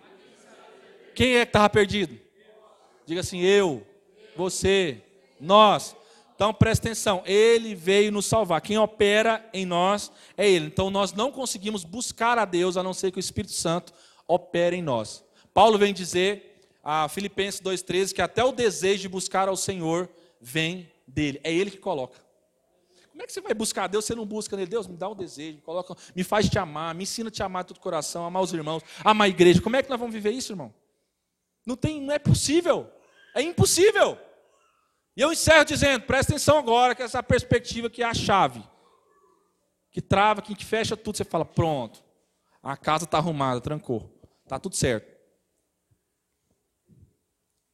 Quem 1.15 1.35
é 1.37 1.45
que 1.45 1.49
estava 1.49 1.69
perdido? 1.69 2.19
Diga 3.11 3.19
assim: 3.19 3.41
eu, 3.41 3.85
você, 4.37 5.03
nós. 5.37 5.97
Então 6.33 6.53
presta 6.53 6.87
atenção, 6.87 7.21
ele 7.25 7.75
veio 7.75 8.09
nos 8.09 8.25
salvar. 8.25 8.61
Quem 8.61 8.77
opera 8.77 9.45
em 9.53 9.65
nós 9.65 10.09
é 10.37 10.49
ele. 10.49 10.67
Então 10.67 10.89
nós 10.89 11.11
não 11.11 11.29
conseguimos 11.29 11.83
buscar 11.83 12.39
a 12.39 12.45
Deus 12.45 12.77
a 12.77 12.83
não 12.83 12.93
ser 12.93 13.11
que 13.11 13.17
o 13.17 13.19
Espírito 13.19 13.51
Santo 13.51 13.93
opere 14.25 14.77
em 14.77 14.81
nós. 14.81 15.25
Paulo 15.53 15.77
vem 15.77 15.93
dizer 15.93 16.69
a 16.81 17.09
Filipenses 17.09 17.59
2,13 17.59 18.13
que 18.13 18.21
até 18.21 18.45
o 18.45 18.53
desejo 18.53 19.01
de 19.01 19.09
buscar 19.09 19.49
ao 19.49 19.57
Senhor 19.57 20.09
vem 20.39 20.89
dele. 21.05 21.41
É 21.43 21.53
ele 21.53 21.69
que 21.69 21.79
coloca. 21.79 22.17
Como 23.11 23.21
é 23.21 23.25
que 23.25 23.33
você 23.33 23.41
vai 23.41 23.53
buscar 23.53 23.83
a 23.83 23.87
Deus? 23.87 24.05
Você 24.05 24.15
não 24.15 24.25
busca 24.25 24.55
nele. 24.55 24.69
Deus, 24.69 24.87
me 24.87 24.95
dá 24.95 25.09
um 25.09 25.15
desejo, 25.15 25.55
me, 25.55 25.61
coloca, 25.61 25.93
me 26.15 26.23
faz 26.23 26.49
te 26.49 26.57
amar, 26.57 26.95
me 26.95 27.03
ensina 27.03 27.27
a 27.27 27.31
te 27.31 27.43
amar 27.43 27.65
de 27.65 27.73
todo 27.73 27.81
coração, 27.81 28.25
amar 28.25 28.41
os 28.41 28.53
irmãos, 28.53 28.81
amar 29.03 29.25
a 29.25 29.29
igreja. 29.29 29.61
Como 29.61 29.75
é 29.75 29.83
que 29.83 29.89
nós 29.89 29.99
vamos 29.99 30.13
viver 30.13 30.31
isso, 30.31 30.53
irmão? 30.53 30.73
Não, 31.65 31.75
tem, 31.75 32.01
não 32.01 32.13
é 32.13 32.19
possível. 32.19 32.89
É 33.35 33.41
impossível. 33.41 34.17
E 35.15 35.21
eu 35.21 35.31
encerro 35.31 35.65
dizendo, 35.65 36.05
presta 36.05 36.33
atenção 36.33 36.57
agora, 36.57 36.95
que 36.95 37.03
essa 37.03 37.21
perspectiva 37.21 37.89
que 37.89 38.01
é 38.01 38.05
a 38.05 38.13
chave. 38.13 38.63
Que 39.91 40.01
trava, 40.01 40.41
que 40.41 40.55
fecha 40.63 40.95
tudo, 40.95 41.17
você 41.17 41.23
fala, 41.23 41.45
pronto. 41.45 42.03
A 42.63 42.77
casa 42.77 43.05
está 43.05 43.17
arrumada, 43.17 43.59
trancou. 43.59 44.09
Está 44.43 44.59
tudo 44.59 44.75
certo. 44.75 45.11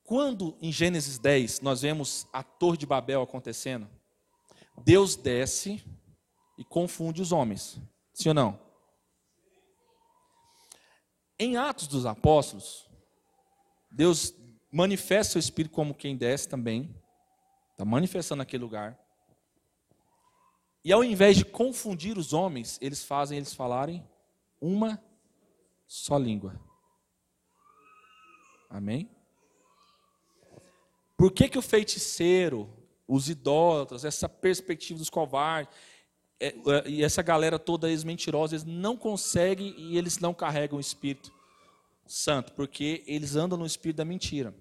Quando 0.03 0.57
em 0.61 0.71
Gênesis 0.71 1.19
10 1.19 1.59
nós 1.59 1.81
vemos 1.81 2.25
a 2.31 2.41
Torre 2.41 2.77
de 2.77 2.85
Babel 2.85 3.21
acontecendo, 3.21 3.89
Deus 4.83 5.15
desce 5.15 5.83
e 6.57 6.63
confunde 6.63 7.21
os 7.21 7.31
homens. 7.31 7.77
Sim 8.13 8.29
ou 8.29 8.33
não? 8.33 8.59
Em 11.37 11.57
Atos 11.57 11.87
dos 11.87 12.05
Apóstolos, 12.05 12.89
Deus 13.91 14.33
manifesta 14.77 15.33
seu 15.33 15.39
espírito 15.39 15.71
como 15.73 15.95
quem 15.95 16.15
desce 16.15 16.47
também. 16.47 16.95
Está 17.71 17.83
manifestando 17.83 18.39
naquele 18.39 18.63
lugar. 18.63 18.97
E 20.85 20.93
ao 20.93 21.03
invés 21.03 21.35
de 21.35 21.43
confundir 21.43 22.15
os 22.15 22.31
homens, 22.31 22.77
eles 22.79 23.03
fazem 23.03 23.37
eles 23.39 23.55
falarem 23.55 24.07
uma 24.61 25.03
só 25.87 26.15
língua. 26.17 26.59
Amém? 28.69 29.09
Por 31.17 31.31
que, 31.31 31.49
que 31.49 31.57
o 31.57 31.61
feiticeiro, 31.61 32.71
os 33.07 33.29
idólatras, 33.29 34.05
essa 34.05 34.29
perspectiva 34.29 34.99
dos 34.99 35.09
covardes, 35.09 35.73
é, 36.39 36.49
é, 36.49 36.87
e 36.87 37.03
essa 37.03 37.23
galera 37.23 37.57
toda 37.57 37.89
eles 37.89 38.03
mentirosa, 38.03 38.53
eles 38.53 38.63
não 38.63 38.95
conseguem 38.95 39.73
e 39.75 39.97
eles 39.97 40.19
não 40.19 40.35
carregam 40.35 40.77
o 40.77 40.81
Espírito 40.81 41.33
Santo, 42.05 42.53
porque 42.53 43.03
eles 43.07 43.35
andam 43.35 43.57
no 43.57 43.65
espírito 43.65 43.97
da 43.97 44.05
mentira. 44.05 44.53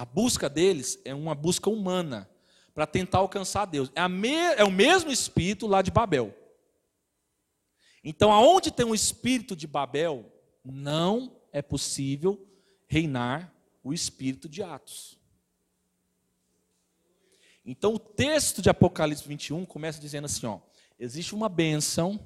A 0.00 0.04
busca 0.06 0.48
deles 0.48 0.98
é 1.04 1.14
uma 1.14 1.34
busca 1.34 1.68
humana 1.68 2.26
para 2.72 2.86
tentar 2.86 3.18
alcançar 3.18 3.66
Deus. 3.66 3.92
É, 3.94 4.08
me, 4.08 4.32
é 4.32 4.64
o 4.64 4.70
mesmo 4.70 5.12
espírito 5.12 5.66
lá 5.66 5.82
de 5.82 5.90
Babel. 5.90 6.34
Então, 8.02 8.32
aonde 8.32 8.70
tem 8.70 8.86
um 8.86 8.94
espírito 8.94 9.54
de 9.54 9.66
Babel, 9.66 10.24
não 10.64 11.36
é 11.52 11.60
possível 11.60 12.42
reinar 12.88 13.52
o 13.84 13.92
espírito 13.92 14.48
de 14.48 14.62
Atos. 14.62 15.18
Então, 17.62 17.92
o 17.92 17.98
texto 17.98 18.62
de 18.62 18.70
Apocalipse 18.70 19.28
21 19.28 19.66
começa 19.66 20.00
dizendo 20.00 20.24
assim: 20.24 20.46
ó, 20.46 20.60
existe 20.98 21.34
uma 21.34 21.50
bênção 21.50 22.18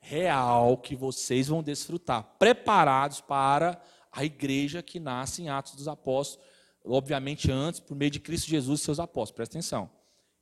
real 0.00 0.78
que 0.78 0.96
vocês 0.96 1.46
vão 1.46 1.62
desfrutar, 1.62 2.24
preparados 2.40 3.20
para 3.20 3.80
a 4.10 4.24
igreja 4.24 4.82
que 4.82 4.98
nasce 4.98 5.42
em 5.42 5.48
Atos 5.48 5.76
dos 5.76 5.86
Apóstolos, 5.86 6.55
obviamente 6.86 7.50
antes, 7.50 7.80
por 7.80 7.96
meio 7.96 8.10
de 8.10 8.20
Cristo 8.20 8.48
Jesus 8.48 8.80
e 8.80 8.84
seus 8.84 9.00
apóstolos. 9.00 9.36
Presta 9.36 9.58
atenção. 9.58 9.90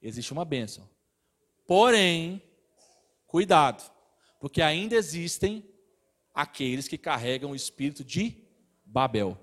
Existe 0.01 0.33
uma 0.33 0.45
bênção. 0.45 0.89
Porém, 1.67 2.43
cuidado, 3.27 3.83
porque 4.39 4.61
ainda 4.61 4.95
existem 4.95 5.65
aqueles 6.35 6.87
que 6.87 6.99
carregam 6.99 7.53
o 7.53 7.57
espírito 7.57 8.05
de 8.05 8.45
Babel. 8.85 9.39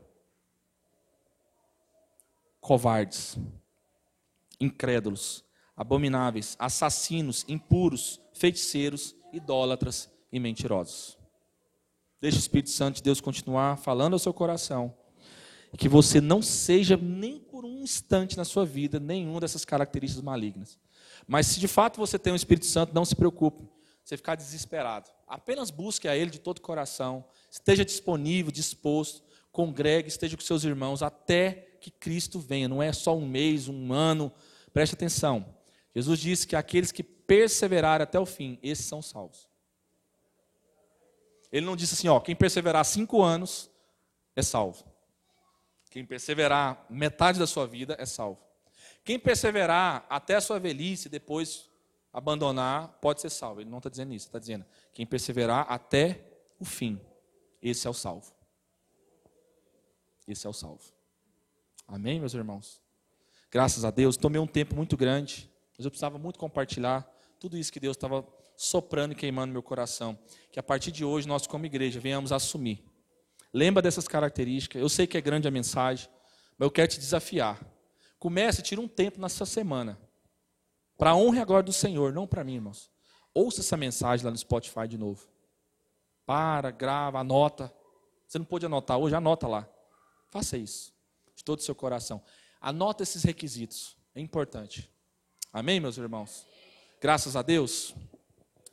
Covardes, 2.60 3.38
incrédulos, 4.60 5.44
abomináveis, 5.76 6.56
assassinos, 6.60 7.44
impuros, 7.48 8.22
feiticeiros, 8.34 9.16
idólatras 9.34 10.12
e 10.32 10.40
mentirosos. 10.40 11.18
Deixe 12.20 12.38
o 12.38 12.40
Espírito 12.40 12.70
Santo 12.70 12.98
de 12.98 13.04
Deus 13.04 13.20
continuar 13.20 13.78
falando 13.78 14.14
ao 14.14 14.20
seu 14.20 14.32
coração. 14.32 14.96
Que 15.78 15.90
você 15.90 16.20
não 16.20 16.42
seja 16.42 16.98
nem 16.98 17.40
por 17.40 17.66
um 17.66 17.80
instante 17.80 18.38
na 18.38 18.46
sua 18.46 18.66
vida 18.66 19.00
nenhuma 19.00 19.40
dessas 19.40 19.66
características 19.66 20.24
malignas. 20.24 20.78
Mas 21.28 21.48
se 21.48 21.60
de 21.60 21.68
fato 21.68 21.98
você 21.98 22.20
tem 22.20 22.34
o 22.34 22.36
Espírito 22.36 22.66
Santo, 22.66 22.94
não 22.94 23.06
se 23.06 23.16
preocupe. 23.16 23.68
Você 24.04 24.18
ficar 24.18 24.36
desesperado. 24.36 25.10
Apenas 25.28 25.70
busque 25.70 26.08
a 26.08 26.16
Ele 26.16 26.30
de 26.30 26.40
todo 26.40 26.58
o 26.58 26.62
coração. 26.62 27.24
Esteja 27.50 27.86
disponível, 27.86 28.52
disposto. 28.52 29.24
Congregue, 29.52 30.08
esteja 30.08 30.36
com 30.36 30.44
seus 30.44 30.64
irmãos 30.64 31.02
até 31.02 31.76
que 31.80 31.92
Cristo 31.92 32.40
venha. 32.40 32.68
Não 32.68 32.82
é 32.82 32.92
só 32.92 33.16
um 33.16 33.26
mês, 33.26 33.68
um 33.68 33.94
ano. 33.94 34.32
Preste 34.74 34.94
atenção. 34.94 35.46
Jesus 35.96 36.20
disse 36.20 36.48
que 36.48 36.56
aqueles 36.56 36.92
que 36.92 37.04
perseverarem 37.04 38.04
até 38.04 38.20
o 38.20 38.26
fim, 38.26 38.60
esses 38.62 38.86
são 38.86 39.02
salvos. 39.02 39.48
Ele 41.52 41.66
não 41.66 41.76
disse 41.76 41.94
assim, 41.94 42.08
ó, 42.08 42.20
quem 42.20 42.36
perseverar 42.36 42.84
cinco 42.86 43.22
anos 43.22 43.70
é 44.36 44.42
salvo. 44.42 44.86
Quem 45.92 46.06
perseverar 46.06 46.86
metade 46.90 47.38
da 47.38 47.46
sua 47.46 47.68
vida 47.68 47.96
é 48.00 48.06
salvo. 48.06 48.42
Quem 49.04 49.20
perseverar 49.20 50.06
até 50.10 50.36
a 50.36 50.42
sua 50.42 50.58
velhice 50.58 51.08
e 51.08 51.12
depois 51.12 51.70
abandonar, 52.14 52.88
pode 53.02 53.20
ser 53.22 53.30
salvo. 53.30 53.60
Ele 53.60 53.70
não 53.70 53.80
está 53.80 53.90
dizendo 53.90 54.14
isso, 54.14 54.26
está 54.26 54.40
dizendo 54.40 54.66
quem 54.94 55.06
perseverar 55.06 55.66
até 55.70 56.26
o 56.58 56.66
fim, 56.66 57.00
esse 57.62 57.86
é 57.86 57.90
o 57.90 57.94
salvo. 57.94 58.34
Esse 60.28 60.48
é 60.48 60.50
o 60.50 60.54
salvo. 60.54 60.82
Amém, 61.88 62.20
meus 62.20 62.34
irmãos? 62.34 62.82
Graças 63.52 63.84
a 63.84 63.92
Deus, 63.92 64.16
tomei 64.16 64.40
um 64.40 64.48
tempo 64.48 64.74
muito 64.74 64.96
grande, 64.96 65.52
mas 65.78 65.84
eu 65.84 65.92
precisava 65.92 66.18
muito 66.18 66.40
compartilhar 66.40 67.06
tudo 67.38 67.58
isso 67.58 67.72
que 67.72 67.82
Deus 67.82 67.98
estava 67.98 68.26
soprando 68.56 69.12
e 69.12 69.16
queimando 69.16 69.52
meu 69.52 69.62
coração. 69.62 70.18
Que 70.52 70.60
a 70.60 70.64
partir 70.64 70.92
de 70.92 71.04
hoje, 71.04 71.28
nós, 71.28 71.46
como 71.46 71.66
igreja, 71.66 72.00
venhamos 72.00 72.32
assumir. 72.32 72.91
Lembra 73.54 73.82
dessas 73.82 74.08
características. 74.08 74.82
Eu 74.82 74.90
sei 74.90 75.06
que 75.06 75.18
é 75.18 75.22
grande 75.22 75.48
a 75.48 75.52
mensagem, 75.52 76.10
mas 76.58 76.66
eu 76.66 76.72
quero 76.72 76.88
te 76.90 77.00
desafiar. 77.00 77.60
Comece, 78.18 78.62
tira 78.62 78.80
um 78.80 78.88
tempo 78.88 79.20
nessa 79.20 79.46
semana. 79.46 80.00
Para 80.98 81.12
a 81.12 81.16
honra 81.16 81.38
e 81.38 81.42
a 81.42 81.46
glória 81.46 81.64
do 81.64 81.74
Senhor, 81.74 82.14
não 82.14 82.28
para 82.28 82.44
mim, 82.44 82.56
irmãos. 82.56 82.92
Ouça 83.34 83.62
essa 83.62 83.76
mensagem 83.76 84.26
lá 84.26 84.32
no 84.32 84.38
Spotify 84.38 84.88
de 84.88 84.98
novo. 84.98 85.28
Para, 86.26 86.70
grava, 86.70 87.20
anota. 87.20 87.74
Você 88.28 88.38
não 88.38 88.46
pode 88.46 88.66
anotar 88.66 88.98
hoje, 88.98 89.16
anota 89.16 89.48
lá. 89.48 89.68
Faça 90.30 90.58
isso. 90.58 90.94
De 91.36 91.44
todo 91.44 91.60
o 91.60 91.64
seu 91.64 91.74
coração. 91.74 92.22
Anota 92.60 93.04
esses 93.04 93.24
requisitos. 93.24 93.98
É 94.14 94.22
importante. 94.22 94.90
Amém, 95.52 95.80
meus 95.80 95.98
irmãos? 95.98 96.46
Graças 97.02 97.36
a 97.36 97.42
Deus. 97.42 97.96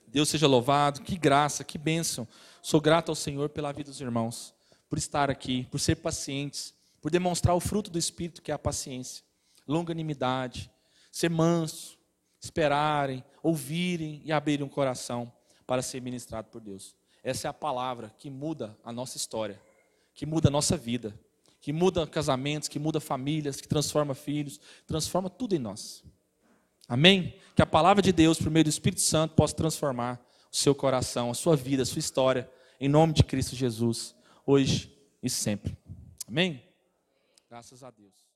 Deus 0.07 0.29
seja 0.29 0.47
louvado, 0.47 1.03
que 1.03 1.17
graça, 1.17 1.65
que 1.65 1.79
bênção. 1.79 2.29
Sou 2.63 2.81
grato 2.81 3.11
ao 3.11 3.15
Senhor 3.15 3.49
pela 3.49 3.73
vida 3.73 3.91
dos 3.91 4.01
irmãos, 4.01 4.55
por 4.89 4.99
estar 4.99 5.31
aqui, 5.31 5.67
por 5.71 5.79
ser 5.79 5.97
pacientes, 5.97 6.75
por 7.01 7.11
demonstrar 7.11 7.55
o 7.55 7.61
fruto 7.61 7.91
do 7.91 7.99
Espírito, 7.99 8.43
que 8.43 8.51
é 8.51 8.55
a 8.55 8.59
paciência, 8.59 9.25
longanimidade, 9.67 10.71
ser 11.11 11.31
manso, 11.31 11.99
esperarem, 12.41 13.25
ouvirem 13.43 14.23
e 14.25 14.33
abrirem 14.33 14.65
um 14.65 14.69
coração 14.69 15.33
para 15.67 15.83
ser 15.83 16.01
ministrado 16.01 16.49
por 16.49 16.61
Deus. 16.61 16.95
Essa 17.23 17.49
é 17.49 17.51
a 17.51 17.53
palavra 17.53 18.15
que 18.19 18.31
muda 18.31 18.77
a 18.85 18.93
nossa 18.93 19.17
história, 19.17 19.61
que 20.15 20.25
muda 20.25 20.49
a 20.49 20.51
nossa 20.51 20.77
vida, 20.77 21.19
que 21.61 21.73
muda 21.73 22.07
casamentos, 22.07 22.69
que 22.69 22.79
muda 22.79 23.01
famílias, 23.01 23.61
que 23.61 23.69
transforma 23.69 24.15
filhos, 24.15 24.61
transforma 24.87 25.29
tudo 25.29 25.55
em 25.55 25.59
nós. 25.59 26.03
Amém? 26.89 27.35
Que 27.55 27.61
a 27.61 27.67
palavra 27.67 28.03
de 28.03 28.13
Deus, 28.13 28.39
por 28.39 28.51
meio 28.51 28.65
do 28.65 28.71
Espírito 28.71 29.03
Santo, 29.03 29.35
possa 29.35 29.55
transformar 29.55 30.25
o 30.51 30.57
seu 30.57 30.75
coração, 30.75 31.31
a 31.31 31.35
sua 31.35 31.55
vida, 31.55 31.83
a 31.83 31.87
sua 31.87 31.99
história, 31.99 32.51
em 32.81 32.89
nome 32.89 33.13
de 33.13 33.23
Cristo 33.23 33.55
Jesus, 33.55 34.15
hoje 34.49 34.91
e 35.23 35.29
sempre. 35.29 35.77
Amém? 36.27 36.63
Graças 37.51 37.83
a 37.83 37.91
Deus. 37.91 38.27